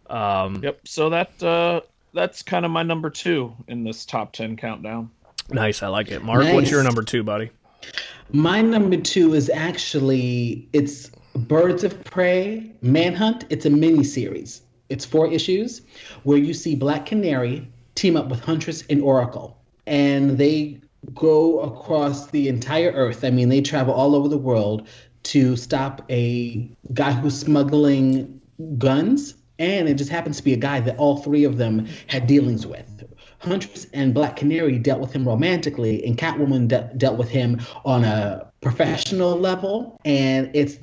Um, 0.09 0.61
Yep. 0.63 0.87
So 0.87 1.09
that 1.09 1.43
uh, 1.43 1.81
that's 2.15 2.41
kind 2.41 2.65
of 2.65 2.71
my 2.71 2.81
number 2.81 3.09
two 3.09 3.53
in 3.67 3.83
this 3.83 4.05
top 4.05 4.33
ten 4.33 4.55
countdown. 4.55 5.11
Nice, 5.49 5.83
I 5.83 5.87
like 5.89 6.09
it. 6.09 6.23
Mark, 6.23 6.51
what's 6.53 6.71
your 6.71 6.81
number 6.81 7.03
two, 7.03 7.23
buddy? 7.23 7.51
My 8.31 8.61
number 8.61 8.97
two 8.97 9.35
is 9.35 9.49
actually 9.51 10.67
it's 10.73 11.11
Birds 11.35 11.83
of 11.83 12.03
Prey 12.05 12.71
Manhunt. 12.81 13.45
It's 13.49 13.65
a 13.65 13.69
mini 13.69 14.03
series. 14.03 14.61
It's 14.89 15.05
four 15.05 15.31
issues 15.31 15.81
where 16.23 16.37
you 16.37 16.53
see 16.53 16.75
Black 16.75 17.05
Canary 17.05 17.67
team 17.93 18.17
up 18.17 18.29
with 18.29 18.39
Huntress 18.39 18.83
and 18.89 19.01
Oracle, 19.01 19.57
and 19.85 20.37
they 20.37 20.79
go 21.13 21.59
across 21.59 22.27
the 22.31 22.47
entire 22.47 22.91
Earth. 22.91 23.23
I 23.23 23.29
mean, 23.29 23.49
they 23.49 23.61
travel 23.61 23.93
all 23.93 24.15
over 24.15 24.27
the 24.27 24.37
world 24.37 24.87
to 25.23 25.55
stop 25.55 26.03
a 26.09 26.69
guy 26.93 27.11
who's 27.11 27.37
smuggling 27.37 28.41
guns, 28.77 29.35
and 29.59 29.87
it 29.87 29.95
just 29.95 30.09
happens 30.09 30.37
to 30.37 30.43
be 30.43 30.53
a 30.53 30.57
guy 30.57 30.79
that 30.81 30.97
all 30.97 31.17
three 31.17 31.43
of 31.43 31.57
them 31.57 31.87
had 32.07 32.27
dealings 32.27 32.65
with. 32.65 33.03
Huntress 33.39 33.87
and 33.93 34.13
Black 34.13 34.35
Canary 34.37 34.79
dealt 34.79 34.99
with 34.99 35.13
him 35.13 35.27
romantically, 35.27 36.05
and 36.05 36.17
Catwoman 36.17 36.67
de- 36.67 36.91
dealt 36.97 37.17
with 37.17 37.29
him 37.29 37.61
on 37.83 38.03
a 38.03 38.51
professional 38.61 39.37
level. 39.37 39.99
And 40.03 40.49
it's 40.53 40.77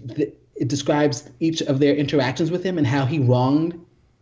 it 0.57 0.69
describes 0.69 1.31
each 1.41 1.61
of 1.63 1.81
their 1.81 1.95
interactions 1.95 2.51
with 2.51 2.63
him 2.63 2.79
and 2.79 2.87
how 2.87 3.05
he 3.05 3.19
wronged 3.19 3.79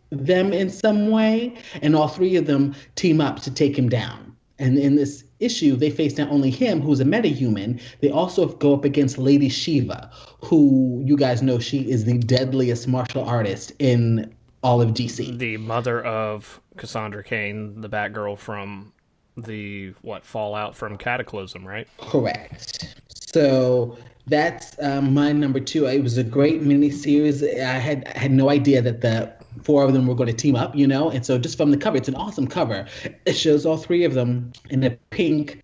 them 0.09 0.53
in 0.53 0.69
some 0.69 1.09
way. 1.09 1.55
And 1.81 1.95
all 1.95 2.07
three 2.07 2.35
of 2.35 2.47
them 2.47 2.73
team 2.95 3.21
up 3.21 3.41
to 3.41 3.51
take 3.51 3.77
him 3.77 3.89
down. 3.89 4.35
And 4.57 4.77
in 4.77 4.95
this 4.95 5.23
issue, 5.39 5.75
they 5.75 5.89
face 5.89 6.17
not 6.17 6.29
only 6.29 6.51
him, 6.51 6.81
who's 6.81 6.99
a 6.99 7.05
metahuman, 7.05 7.81
they 7.99 8.09
also 8.09 8.47
go 8.47 8.73
up 8.73 8.85
against 8.85 9.17
Lady 9.17 9.49
Shiva, 9.49 10.09
who 10.43 11.01
you 11.03 11.17
guys 11.17 11.41
know 11.41 11.57
she 11.57 11.89
is 11.89 12.05
the 12.05 12.17
deadliest 12.19 12.87
martial 12.87 13.23
artist 13.23 13.71
in 13.79 14.33
all 14.63 14.81
of 14.81 14.89
DC. 14.89 15.37
the 15.37 15.57
mother 15.57 16.03
of 16.03 16.61
Cassandra 16.77 17.23
Cain, 17.23 17.81
the 17.81 17.89
Batgirl 17.89 18.37
from 18.37 18.93
the 19.37 19.93
what 20.01 20.25
Fallout 20.25 20.75
from 20.75 20.97
Cataclysm, 20.97 21.65
right? 21.65 21.87
Correct. 21.99 22.95
So 23.33 23.97
that's 24.27 24.75
um, 24.81 25.13
my 25.13 25.31
number 25.31 25.59
two. 25.59 25.85
It 25.85 26.03
was 26.03 26.17
a 26.17 26.23
great 26.23 26.61
miniseries. 26.61 27.43
I 27.59 27.79
had 27.79 28.11
I 28.15 28.19
had 28.19 28.31
no 28.31 28.49
idea 28.49 28.81
that 28.81 29.01
the 29.01 29.33
four 29.63 29.83
of 29.83 29.93
them 29.93 30.07
were 30.07 30.15
going 30.15 30.27
to 30.27 30.35
team 30.35 30.55
up, 30.55 30.75
you 30.75 30.87
know. 30.87 31.09
And 31.09 31.25
so 31.25 31.37
just 31.37 31.57
from 31.57 31.71
the 31.71 31.77
cover, 31.77 31.97
it's 31.97 32.07
an 32.07 32.15
awesome 32.15 32.47
cover. 32.47 32.87
It 33.25 33.33
shows 33.33 33.65
all 33.65 33.77
three 33.77 34.03
of 34.03 34.13
them 34.13 34.51
in 34.69 34.83
a 34.83 34.91
pink 35.09 35.63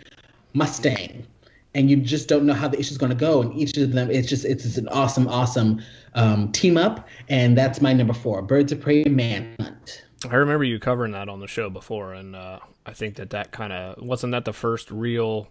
Mustang, 0.54 1.26
and 1.76 1.90
you 1.90 1.98
just 1.98 2.28
don't 2.28 2.46
know 2.46 2.54
how 2.54 2.68
the 2.68 2.80
issue's 2.80 2.98
going 2.98 3.12
to 3.12 3.18
go. 3.18 3.42
And 3.42 3.54
each 3.54 3.78
of 3.78 3.92
them, 3.92 4.10
it's 4.10 4.28
just 4.28 4.46
it's 4.46 4.64
just 4.64 4.78
an 4.78 4.88
awesome, 4.90 5.28
awesome 5.28 5.82
um, 6.18 6.52
team 6.52 6.76
up. 6.76 7.08
And 7.30 7.58
that's 7.58 7.80
my 7.80 7.94
number 7.94 8.14
four, 8.14 8.42
Birds 8.42 8.74
of 8.74 8.82
Prey 8.82 9.04
Manhunt. 9.06 10.04
I 10.30 10.36
remember 10.36 10.66
you 10.66 10.80
covering 10.80 11.14
that 11.14 11.30
on 11.30 11.40
the 11.40 11.48
show 11.48 11.70
before, 11.70 12.14
and 12.14 12.36
uh, 12.36 12.60
I 12.86 12.94
think 12.94 13.16
that 13.16 13.30
that 13.30 13.52
kind 13.52 13.72
of 13.72 14.04
wasn't 14.04 14.32
that 14.32 14.46
the 14.46 14.54
first 14.54 14.90
real 14.90 15.48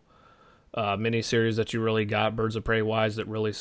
uh, 0.75 0.97
miniseries 0.97 1.57
that 1.57 1.73
you 1.73 1.81
really 1.81 2.05
got 2.05 2.35
Birds 2.35 2.57
of 2.57 2.65
Prey 2.65 2.83
wise 2.83 3.17
that 3.17 3.27
really 3.29 3.53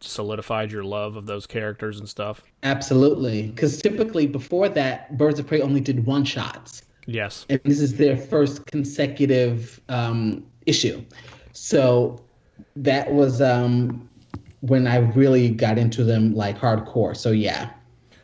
solidified 0.00 0.70
your 0.70 0.84
love 0.84 1.16
of 1.16 1.24
those 1.24 1.46
characters 1.46 1.98
and 1.98 2.08
stuff. 2.08 2.42
Absolutely, 2.62 3.48
because 3.48 3.80
typically 3.80 4.26
before 4.26 4.68
that, 4.68 5.16
Birds 5.16 5.40
of 5.40 5.46
Prey 5.46 5.62
only 5.62 5.80
did 5.80 6.04
one 6.04 6.24
shots. 6.24 6.82
Yes, 7.06 7.46
and 7.48 7.60
this 7.64 7.80
is 7.80 7.96
their 7.96 8.16
first 8.16 8.66
consecutive 8.66 9.80
um, 9.88 10.44
issue. 10.66 11.02
So 11.52 12.22
that 12.76 13.12
was 13.12 13.40
um, 13.40 14.08
when 14.68 14.86
I 14.86 14.96
really 14.98 15.50
got 15.50 15.78
into 15.78 16.04
them 16.04 16.34
like 16.34 16.58
hardcore. 16.58 17.16
So 17.16 17.30
yeah, 17.30 17.70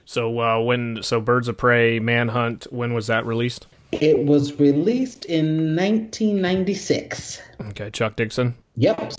So 0.05 0.39
uh, 0.41 0.59
when 0.61 1.03
so 1.03 1.21
Birds 1.21 1.49
of 1.49 1.57
Prey 1.57 1.99
Manhunt 2.01 2.67
when 2.73 2.95
was 2.95 3.07
that 3.09 3.27
released? 3.27 3.67
it 3.93 4.25
was 4.25 4.59
released 4.61 5.25
in 5.25 5.75
1996. 5.77 7.43
Okay, 7.71 7.91
Chuck 7.91 8.17
Dixon. 8.17 8.55
Yep, 8.77 9.13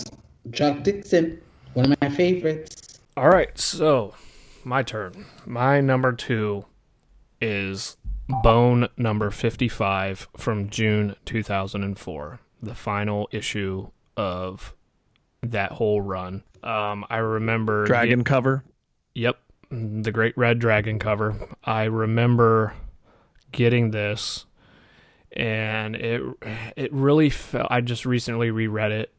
Chuck 0.52 0.82
Dixon, 0.82 1.40
one 1.74 1.92
of 1.92 2.00
my 2.00 2.08
favorites. 2.08 2.98
All 3.16 3.28
right, 3.28 3.56
so 3.58 4.14
my 4.64 4.82
turn. 4.82 5.26
My 5.46 5.80
number 5.80 6.12
two 6.12 6.64
is 7.40 7.96
Bone 8.42 8.88
number 8.96 9.30
55 9.30 10.28
from 10.36 10.70
June 10.70 11.16
2004, 11.26 12.40
the 12.62 12.74
final 12.74 13.28
issue 13.30 13.90
of 14.16 14.74
that 15.42 15.72
whole 15.72 16.00
run. 16.00 16.42
Um, 16.62 17.04
I 17.10 17.18
remember. 17.18 17.84
Dragon 17.84 18.24
cover. 18.24 18.64
Yep, 19.14 19.38
the 19.70 20.12
Great 20.12 20.36
Red 20.36 20.58
Dragon 20.58 20.98
cover. 20.98 21.34
I 21.64 21.84
remember 21.84 22.74
getting 23.50 23.90
this, 23.90 24.46
and 25.32 25.96
it 25.96 26.22
it 26.76 26.92
really 26.92 27.30
felt. 27.30 27.68
I 27.70 27.80
just 27.80 28.06
recently 28.06 28.50
reread 28.50 28.92
it, 28.92 29.12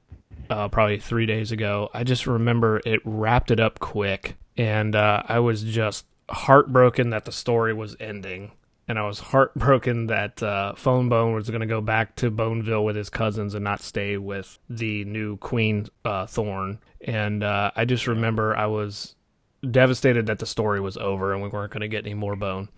uh, 0.49 0.69
probably 0.69 0.99
three 0.99 1.25
days 1.25 1.51
ago. 1.51 1.89
I 1.93 2.03
just 2.03 2.25
remember 2.25 2.81
it 2.85 3.01
wrapped 3.03 3.51
it 3.51 3.59
up 3.59 3.79
quick, 3.79 4.35
and 4.57 4.95
uh, 4.95 5.23
I 5.27 5.39
was 5.39 5.63
just 5.63 6.05
heartbroken 6.29 7.09
that 7.11 7.25
the 7.25 7.31
story 7.31 7.73
was 7.73 7.95
ending. 7.99 8.51
And 8.87 8.99
I 8.99 9.07
was 9.07 9.19
heartbroken 9.19 10.07
that 10.07 10.43
uh, 10.43 10.73
Fone 10.75 11.07
Bone 11.07 11.33
was 11.33 11.49
going 11.49 11.61
to 11.61 11.67
go 11.67 11.79
back 11.79 12.15
to 12.17 12.29
Boneville 12.29 12.83
with 12.83 12.95
his 12.95 13.09
cousins 13.09 13.53
and 13.53 13.63
not 13.63 13.81
stay 13.81 14.17
with 14.17 14.59
the 14.69 15.05
new 15.05 15.37
Queen 15.37 15.87
uh, 16.03 16.25
Thorn. 16.25 16.79
And 17.01 17.43
uh, 17.43 17.71
I 17.75 17.85
just 17.85 18.07
remember 18.07 18.55
I 18.55 18.65
was 18.65 19.15
devastated 19.69 20.25
that 20.25 20.39
the 20.39 20.45
story 20.45 20.81
was 20.81 20.97
over 20.97 21.33
and 21.33 21.41
we 21.41 21.47
weren't 21.47 21.71
going 21.71 21.81
to 21.81 21.87
get 21.87 22.05
any 22.05 22.13
more 22.13 22.35
bone. 22.35 22.69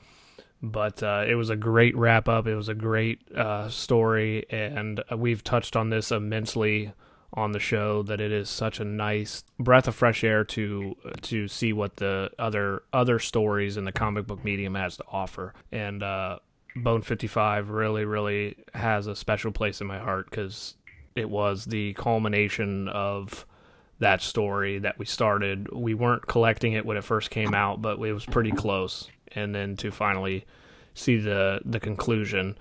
But 0.62 1.02
uh, 1.02 1.26
it 1.28 1.36
was 1.36 1.50
a 1.50 1.56
great 1.56 1.96
wrap 1.98 2.30
up. 2.30 2.48
It 2.48 2.56
was 2.56 2.70
a 2.70 2.76
great 2.76 3.20
uh, 3.36 3.70
story, 3.70 4.46
and 4.50 5.04
we've 5.16 5.44
touched 5.44 5.76
on 5.76 5.90
this 5.90 6.12
immensely 6.12 6.94
on 7.36 7.52
the 7.52 7.60
show 7.60 8.02
that 8.04 8.22
it 8.22 8.32
is 8.32 8.50
such 8.50 8.80
a 8.80 8.86
nice 8.86 9.44
breath 9.60 9.88
of 9.88 9.96
fresh 9.96 10.24
air 10.24 10.44
to 10.44 10.96
to 11.22 11.48
see 11.48 11.74
what 11.74 11.98
the 11.98 12.32
other 12.40 12.84
other 12.94 13.20
stories 13.20 13.78
in 13.78 13.86
the 13.86 13.92
comic 13.92 14.26
book 14.26 14.44
medium 14.44 14.76
has 14.76 14.98
to 14.98 15.04
offer. 15.12 15.54
And 15.72 16.02
uh, 16.02 16.40
Bone 16.76 17.02
Fifty 17.02 17.28
Five 17.28 17.70
really 17.70 18.06
really 18.06 18.58
has 18.74 19.08
a 19.08 19.16
special 19.16 19.52
place 19.52 19.82
in 19.82 19.88
my 19.88 20.00
heart 20.00 20.30
because 20.30 20.76
it 21.16 21.30
was 21.30 21.66
the 21.66 21.94
culmination 21.94 22.88
of 22.90 23.46
that 24.00 24.22
story 24.22 24.80
that 24.80 25.00
we 25.00 25.06
started. 25.06 25.72
We 25.72 25.94
weren't 25.94 26.28
collecting 26.28 26.74
it 26.74 26.86
when 26.86 26.98
it 26.98 27.04
first 27.04 27.30
came 27.30 27.54
out, 27.54 27.82
but 27.82 28.00
it 28.00 28.14
was 28.14 28.26
pretty 28.26 28.52
close. 28.52 29.10
And 29.34 29.54
then 29.54 29.76
to 29.78 29.92
finally 29.92 30.46
see 30.94 31.18
the 31.18 31.60
the 31.66 31.80
conclusion, 31.80 32.58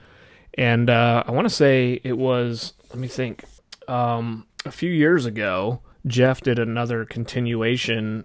and 0.54 0.90
uh, 0.90 1.22
I 1.26 1.30
want 1.30 1.46
to 1.46 1.54
say 1.54 2.00
it 2.02 2.18
was. 2.18 2.72
Let 2.90 2.98
me 2.98 3.08
think. 3.08 3.44
Um, 3.86 4.46
a 4.64 4.70
few 4.70 4.90
years 4.90 5.26
ago, 5.26 5.80
Jeff 6.06 6.40
did 6.40 6.58
another 6.58 7.04
continuation 7.04 8.24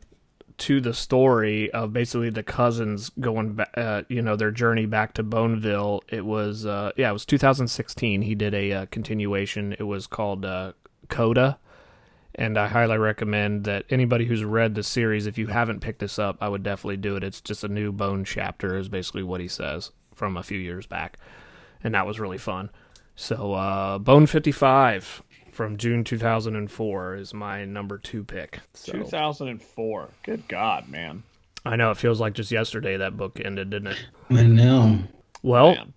to 0.57 0.81
the 0.81 0.93
story 0.93 1.71
of 1.71 1.93
basically 1.93 2.29
the 2.29 2.43
cousins 2.43 3.09
going 3.19 3.53
back, 3.53 3.71
uh, 3.77 4.03
you 4.09 4.21
know, 4.21 4.35
their 4.35 4.51
journey 4.51 4.85
back 4.85 5.13
to 5.13 5.23
Boneville. 5.23 6.03
It 6.09 6.25
was, 6.25 6.65
uh, 6.65 6.91
yeah, 6.97 7.09
it 7.09 7.13
was 7.13 7.25
2016. 7.25 8.21
He 8.21 8.35
did 8.35 8.53
a 8.53 8.71
uh, 8.73 8.85
continuation. 8.87 9.73
It 9.79 9.83
was 9.83 10.05
called 10.05 10.43
uh, 10.43 10.73
Coda 11.07 11.57
and 12.39 12.57
I 12.57 12.67
highly 12.67 12.97
recommend 12.97 13.65
that 13.65 13.85
anybody 13.89 14.25
who's 14.25 14.45
read 14.45 14.73
the 14.73 14.81
series, 14.81 15.27
if 15.27 15.37
you 15.37 15.47
haven't 15.47 15.81
picked 15.81 15.99
this 15.99 16.17
up, 16.17 16.37
I 16.39 16.47
would 16.47 16.63
definitely 16.63 16.97
do 16.97 17.17
it. 17.17 17.23
It's 17.23 17.41
just 17.41 17.65
a 17.65 17.67
new 17.67 17.91
bone 17.91 18.23
chapter, 18.23 18.77
is 18.77 18.87
basically 18.87 19.23
what 19.23 19.41
he 19.41 19.49
says 19.49 19.91
from 20.15 20.37
a 20.37 20.43
few 20.43 20.57
years 20.57 20.85
back, 20.85 21.17
and 21.83 21.93
that 21.95 22.07
was 22.07 22.17
really 22.17 22.37
fun. 22.37 22.69
So 23.15 23.53
uh, 23.53 23.97
Bone 23.97 24.25
55 24.25 25.23
from 25.59 25.75
June 25.75 26.05
2004 26.05 27.15
is 27.15 27.33
my 27.33 27.65
number 27.65 27.97
two 27.97 28.23
pick. 28.23 28.61
So, 28.73 28.93
2004. 28.93 30.09
Good 30.23 30.47
God, 30.47 30.87
man. 30.87 31.21
I 31.65 31.75
know 31.75 31.91
it 31.91 31.97
feels 31.97 32.21
like 32.21 32.31
just 32.31 32.49
yesterday 32.49 32.95
that 32.95 33.17
book 33.17 33.41
ended, 33.43 33.69
didn't 33.69 33.89
it? 33.89 33.97
I 34.29 34.43
know. 34.43 34.99
Well, 35.43 35.75
Man. 35.75 35.93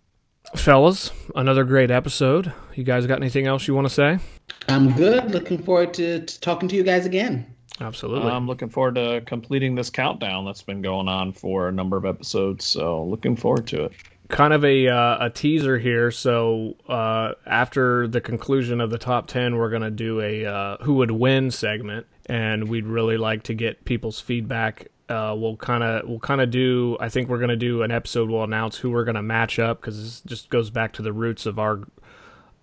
fellas, 0.57 1.13
another 1.37 1.63
great 1.63 1.93
episode. 1.93 2.53
You 2.75 2.83
guys 2.83 3.07
got 3.07 3.21
anything 3.21 3.47
else 3.47 3.69
you 3.69 3.75
want 3.77 3.87
to 3.87 3.95
say? 3.95 4.19
I'm 4.67 4.97
good. 4.97 5.31
Looking 5.31 5.63
forward 5.63 5.95
to, 5.95 6.27
to 6.27 6.41
talking 6.41 6.69
to 6.69 6.75
you 6.75 6.83
guys 6.83 7.07
again. 7.07 7.47
Absolutely. 7.81 8.33
I'm 8.33 8.49
looking 8.49 8.69
forward 8.69 8.97
to 8.97 9.23
completing 9.27 9.77
this 9.77 9.91
countdown 9.91 10.45
that's 10.45 10.63
been 10.63 10.83
going 10.83 11.07
on 11.07 11.33
for 11.33 11.69
a 11.69 11.73
number 11.73 11.97
of 11.97 12.05
episodes. 12.05 12.65
So 12.65 13.05
looking 13.05 13.37
forward 13.37 13.69
to 13.69 13.85
it. 13.85 13.93
Kind 14.29 14.53
of 14.53 14.65
a 14.65 14.89
uh, 14.89 15.27
a 15.27 15.31
teaser 15.31 15.79
here. 15.79 16.11
So 16.11 16.77
uh, 16.89 17.33
after 17.47 18.09
the 18.09 18.21
conclusion 18.21 18.81
of 18.81 18.91
the 18.91 18.99
top 18.99 19.27
ten, 19.27 19.57
we're 19.57 19.71
gonna 19.71 19.91
do 19.91 20.21
a 20.21 20.47
uh, 20.47 20.77
who 20.83 20.95
would 20.95 21.11
win 21.11 21.51
segment, 21.51 22.07
and 22.27 22.69
we'd 22.69 22.87
really 22.87 23.17
like 23.17 23.45
to 23.45 23.55
get 23.55 23.85
people's 23.85 24.21
feedback. 24.21 24.89
Uh, 25.09 25.35
we'll 25.37 25.57
kind 25.57 25.83
of 25.83 26.09
we'll 26.09 26.21
kind 26.21 26.41
of 26.41 26.51
do. 26.51 26.97
I 27.01 27.09
think 27.09 27.29
we're 27.29 27.41
gonna 27.41 27.57
do 27.57 27.83
an 27.83 27.91
episode. 27.91 28.31
We'll 28.31 28.45
announce 28.45 28.79
who 28.79 28.91
we're 28.91 29.05
gonna 29.05 29.23
match 29.23 29.59
up 29.59 29.81
because 29.81 30.03
this 30.03 30.21
just 30.23 30.51
goes 30.51 30.71
back 30.71 30.95
to 30.95 31.03
the 31.03 31.13
roots 31.13 31.47
of 31.47 31.59
our 31.59 31.81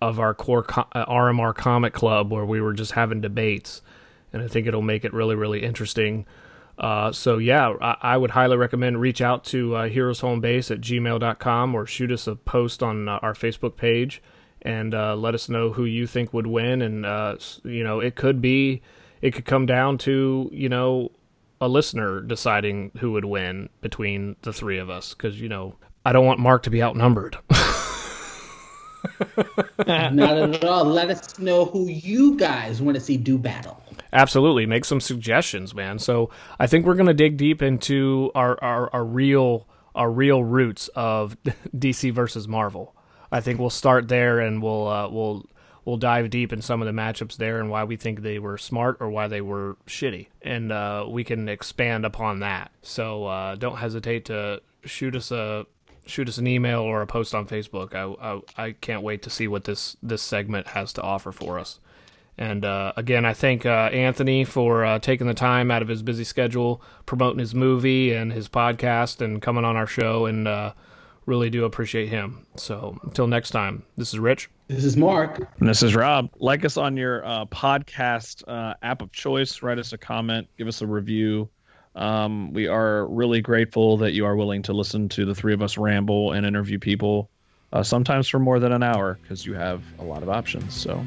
of 0.02 0.18
our 0.18 0.34
core 0.34 0.62
co- 0.62 0.88
uh, 0.92 1.04
RMR 1.06 1.54
comic 1.54 1.92
club 1.92 2.32
where 2.32 2.44
we 2.44 2.60
were 2.60 2.72
just 2.72 2.92
having 2.92 3.20
debates, 3.20 3.82
and 4.32 4.42
I 4.42 4.48
think 4.48 4.66
it'll 4.66 4.82
make 4.82 5.04
it 5.04 5.12
really 5.12 5.36
really 5.36 5.62
interesting. 5.62 6.26
Uh, 6.80 7.12
so 7.12 7.36
yeah, 7.36 7.74
I, 7.82 7.96
I 8.00 8.16
would 8.16 8.30
highly 8.30 8.56
recommend 8.56 9.00
reach 9.00 9.20
out 9.20 9.44
to 9.44 9.76
uh, 9.76 9.88
Heroes 9.88 10.20
Home 10.20 10.40
Base 10.40 10.70
at 10.70 10.80
gmail.com 10.80 11.74
or 11.74 11.86
shoot 11.86 12.10
us 12.10 12.26
a 12.26 12.34
post 12.34 12.82
on 12.82 13.06
uh, 13.06 13.18
our 13.20 13.34
Facebook 13.34 13.76
page 13.76 14.22
and 14.62 14.94
uh, 14.94 15.14
let 15.14 15.34
us 15.34 15.50
know 15.50 15.72
who 15.72 15.84
you 15.84 16.06
think 16.06 16.32
would 16.32 16.46
win. 16.46 16.80
And 16.80 17.04
uh, 17.04 17.36
you 17.64 17.84
know, 17.84 18.00
it 18.00 18.16
could 18.16 18.40
be, 18.40 18.80
it 19.20 19.34
could 19.34 19.44
come 19.44 19.66
down 19.66 19.98
to 19.98 20.48
you 20.52 20.70
know 20.70 21.12
a 21.60 21.68
listener 21.68 22.22
deciding 22.22 22.92
who 22.98 23.12
would 23.12 23.26
win 23.26 23.68
between 23.82 24.36
the 24.40 24.52
three 24.52 24.78
of 24.78 24.88
us 24.88 25.12
because 25.12 25.38
you 25.38 25.50
know 25.50 25.74
I 26.06 26.12
don't 26.12 26.24
want 26.24 26.40
Mark 26.40 26.62
to 26.62 26.70
be 26.70 26.82
outnumbered. 26.82 27.36
Not 29.86 30.38
at 30.38 30.64
all. 30.64 30.84
Let 30.84 31.10
us 31.10 31.38
know 31.38 31.64
who 31.64 31.88
you 31.88 32.36
guys 32.36 32.82
want 32.82 32.96
to 32.96 33.00
see 33.00 33.16
do 33.16 33.38
battle. 33.38 33.82
Absolutely, 34.12 34.66
make 34.66 34.84
some 34.84 35.00
suggestions, 35.00 35.74
man. 35.74 35.98
So 35.98 36.30
I 36.58 36.66
think 36.66 36.84
we're 36.84 36.94
gonna 36.94 37.14
dig 37.14 37.36
deep 37.36 37.62
into 37.62 38.30
our 38.34 38.62
our, 38.62 38.92
our 38.92 39.04
real 39.04 39.66
our 39.94 40.10
real 40.10 40.42
roots 40.42 40.88
of 40.94 41.36
DC 41.76 42.12
versus 42.12 42.48
Marvel. 42.48 42.94
I 43.32 43.40
think 43.40 43.60
we'll 43.60 43.70
start 43.70 44.08
there, 44.08 44.40
and 44.40 44.62
we'll 44.62 44.88
uh, 44.88 45.08
we'll 45.08 45.46
we'll 45.84 45.96
dive 45.96 46.30
deep 46.30 46.52
in 46.52 46.60
some 46.60 46.82
of 46.82 46.86
the 46.86 46.92
matchups 46.92 47.36
there 47.36 47.60
and 47.60 47.70
why 47.70 47.84
we 47.84 47.96
think 47.96 48.22
they 48.22 48.38
were 48.38 48.58
smart 48.58 48.96
or 49.00 49.10
why 49.10 49.28
they 49.28 49.40
were 49.40 49.76
shitty, 49.86 50.26
and 50.42 50.72
uh, 50.72 51.06
we 51.08 51.24
can 51.24 51.48
expand 51.48 52.04
upon 52.04 52.40
that. 52.40 52.72
So 52.82 53.26
uh, 53.26 53.54
don't 53.54 53.76
hesitate 53.76 54.24
to 54.26 54.60
shoot 54.84 55.14
us 55.14 55.30
a 55.30 55.66
shoot 56.06 56.28
us 56.28 56.38
an 56.38 56.46
email 56.46 56.80
or 56.80 57.02
a 57.02 57.06
post 57.06 57.34
on 57.34 57.46
Facebook. 57.46 57.94
I, 57.94 58.40
I 58.58 58.64
I 58.66 58.72
can't 58.72 59.02
wait 59.02 59.22
to 59.22 59.30
see 59.30 59.48
what 59.48 59.64
this 59.64 59.96
this 60.02 60.22
segment 60.22 60.68
has 60.68 60.92
to 60.94 61.02
offer 61.02 61.32
for 61.32 61.58
us. 61.58 61.80
And 62.38 62.64
uh, 62.64 62.94
again, 62.96 63.26
I 63.26 63.34
thank 63.34 63.66
uh, 63.66 63.90
Anthony 63.92 64.44
for 64.44 64.84
uh, 64.84 64.98
taking 64.98 65.26
the 65.26 65.34
time 65.34 65.70
out 65.70 65.82
of 65.82 65.88
his 65.88 66.02
busy 66.02 66.24
schedule, 66.24 66.80
promoting 67.04 67.38
his 67.38 67.54
movie 67.54 68.14
and 68.14 68.32
his 68.32 68.48
podcast, 68.48 69.20
and 69.20 69.42
coming 69.42 69.64
on 69.64 69.76
our 69.76 69.86
show. 69.86 70.24
And 70.24 70.48
uh, 70.48 70.72
really 71.26 71.50
do 71.50 71.64
appreciate 71.64 72.08
him. 72.08 72.46
So 72.56 72.98
until 73.02 73.26
next 73.26 73.50
time, 73.50 73.82
this 73.96 74.12
is 74.12 74.18
Rich. 74.18 74.50
This 74.68 74.84
is 74.84 74.96
Mark. 74.96 75.48
And 75.58 75.68
this 75.68 75.82
is 75.82 75.94
Rob. 75.94 76.30
Like 76.38 76.64
us 76.64 76.76
on 76.76 76.96
your 76.96 77.24
uh, 77.24 77.44
podcast 77.46 78.42
uh, 78.48 78.74
app 78.82 79.02
of 79.02 79.12
choice. 79.12 79.62
Write 79.62 79.78
us 79.78 79.92
a 79.92 79.98
comment. 79.98 80.48
Give 80.56 80.68
us 80.68 80.80
a 80.80 80.86
review. 80.86 81.48
Um, 81.94 82.52
we 82.52 82.68
are 82.68 83.06
really 83.06 83.40
grateful 83.40 83.98
that 83.98 84.12
you 84.12 84.26
are 84.26 84.36
willing 84.36 84.62
to 84.62 84.72
listen 84.72 85.08
to 85.10 85.24
the 85.24 85.34
three 85.34 85.54
of 85.54 85.62
us 85.62 85.76
ramble 85.76 86.32
and 86.32 86.46
interview 86.46 86.78
people, 86.78 87.30
uh, 87.72 87.82
sometimes 87.82 88.28
for 88.28 88.38
more 88.38 88.60
than 88.60 88.72
an 88.72 88.82
hour, 88.82 89.18
because 89.22 89.44
you 89.44 89.54
have 89.54 89.82
a 89.98 90.04
lot 90.04 90.22
of 90.22 90.28
options. 90.28 90.74
So, 90.74 91.02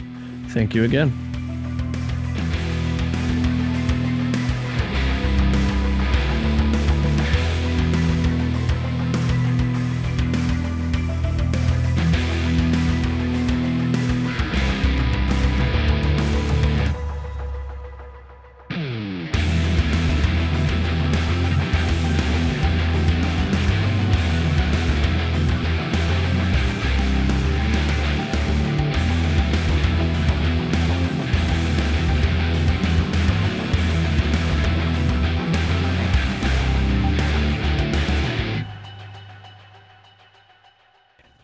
thank 0.49 0.75
you 0.75 0.83
again. 0.83 1.42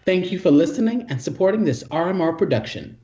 Thank 0.09 0.31
you 0.31 0.39
for 0.39 0.49
listening 0.49 1.05
and 1.09 1.21
supporting 1.21 1.65
this 1.65 1.83
RMR 1.83 2.35
production. 2.35 2.97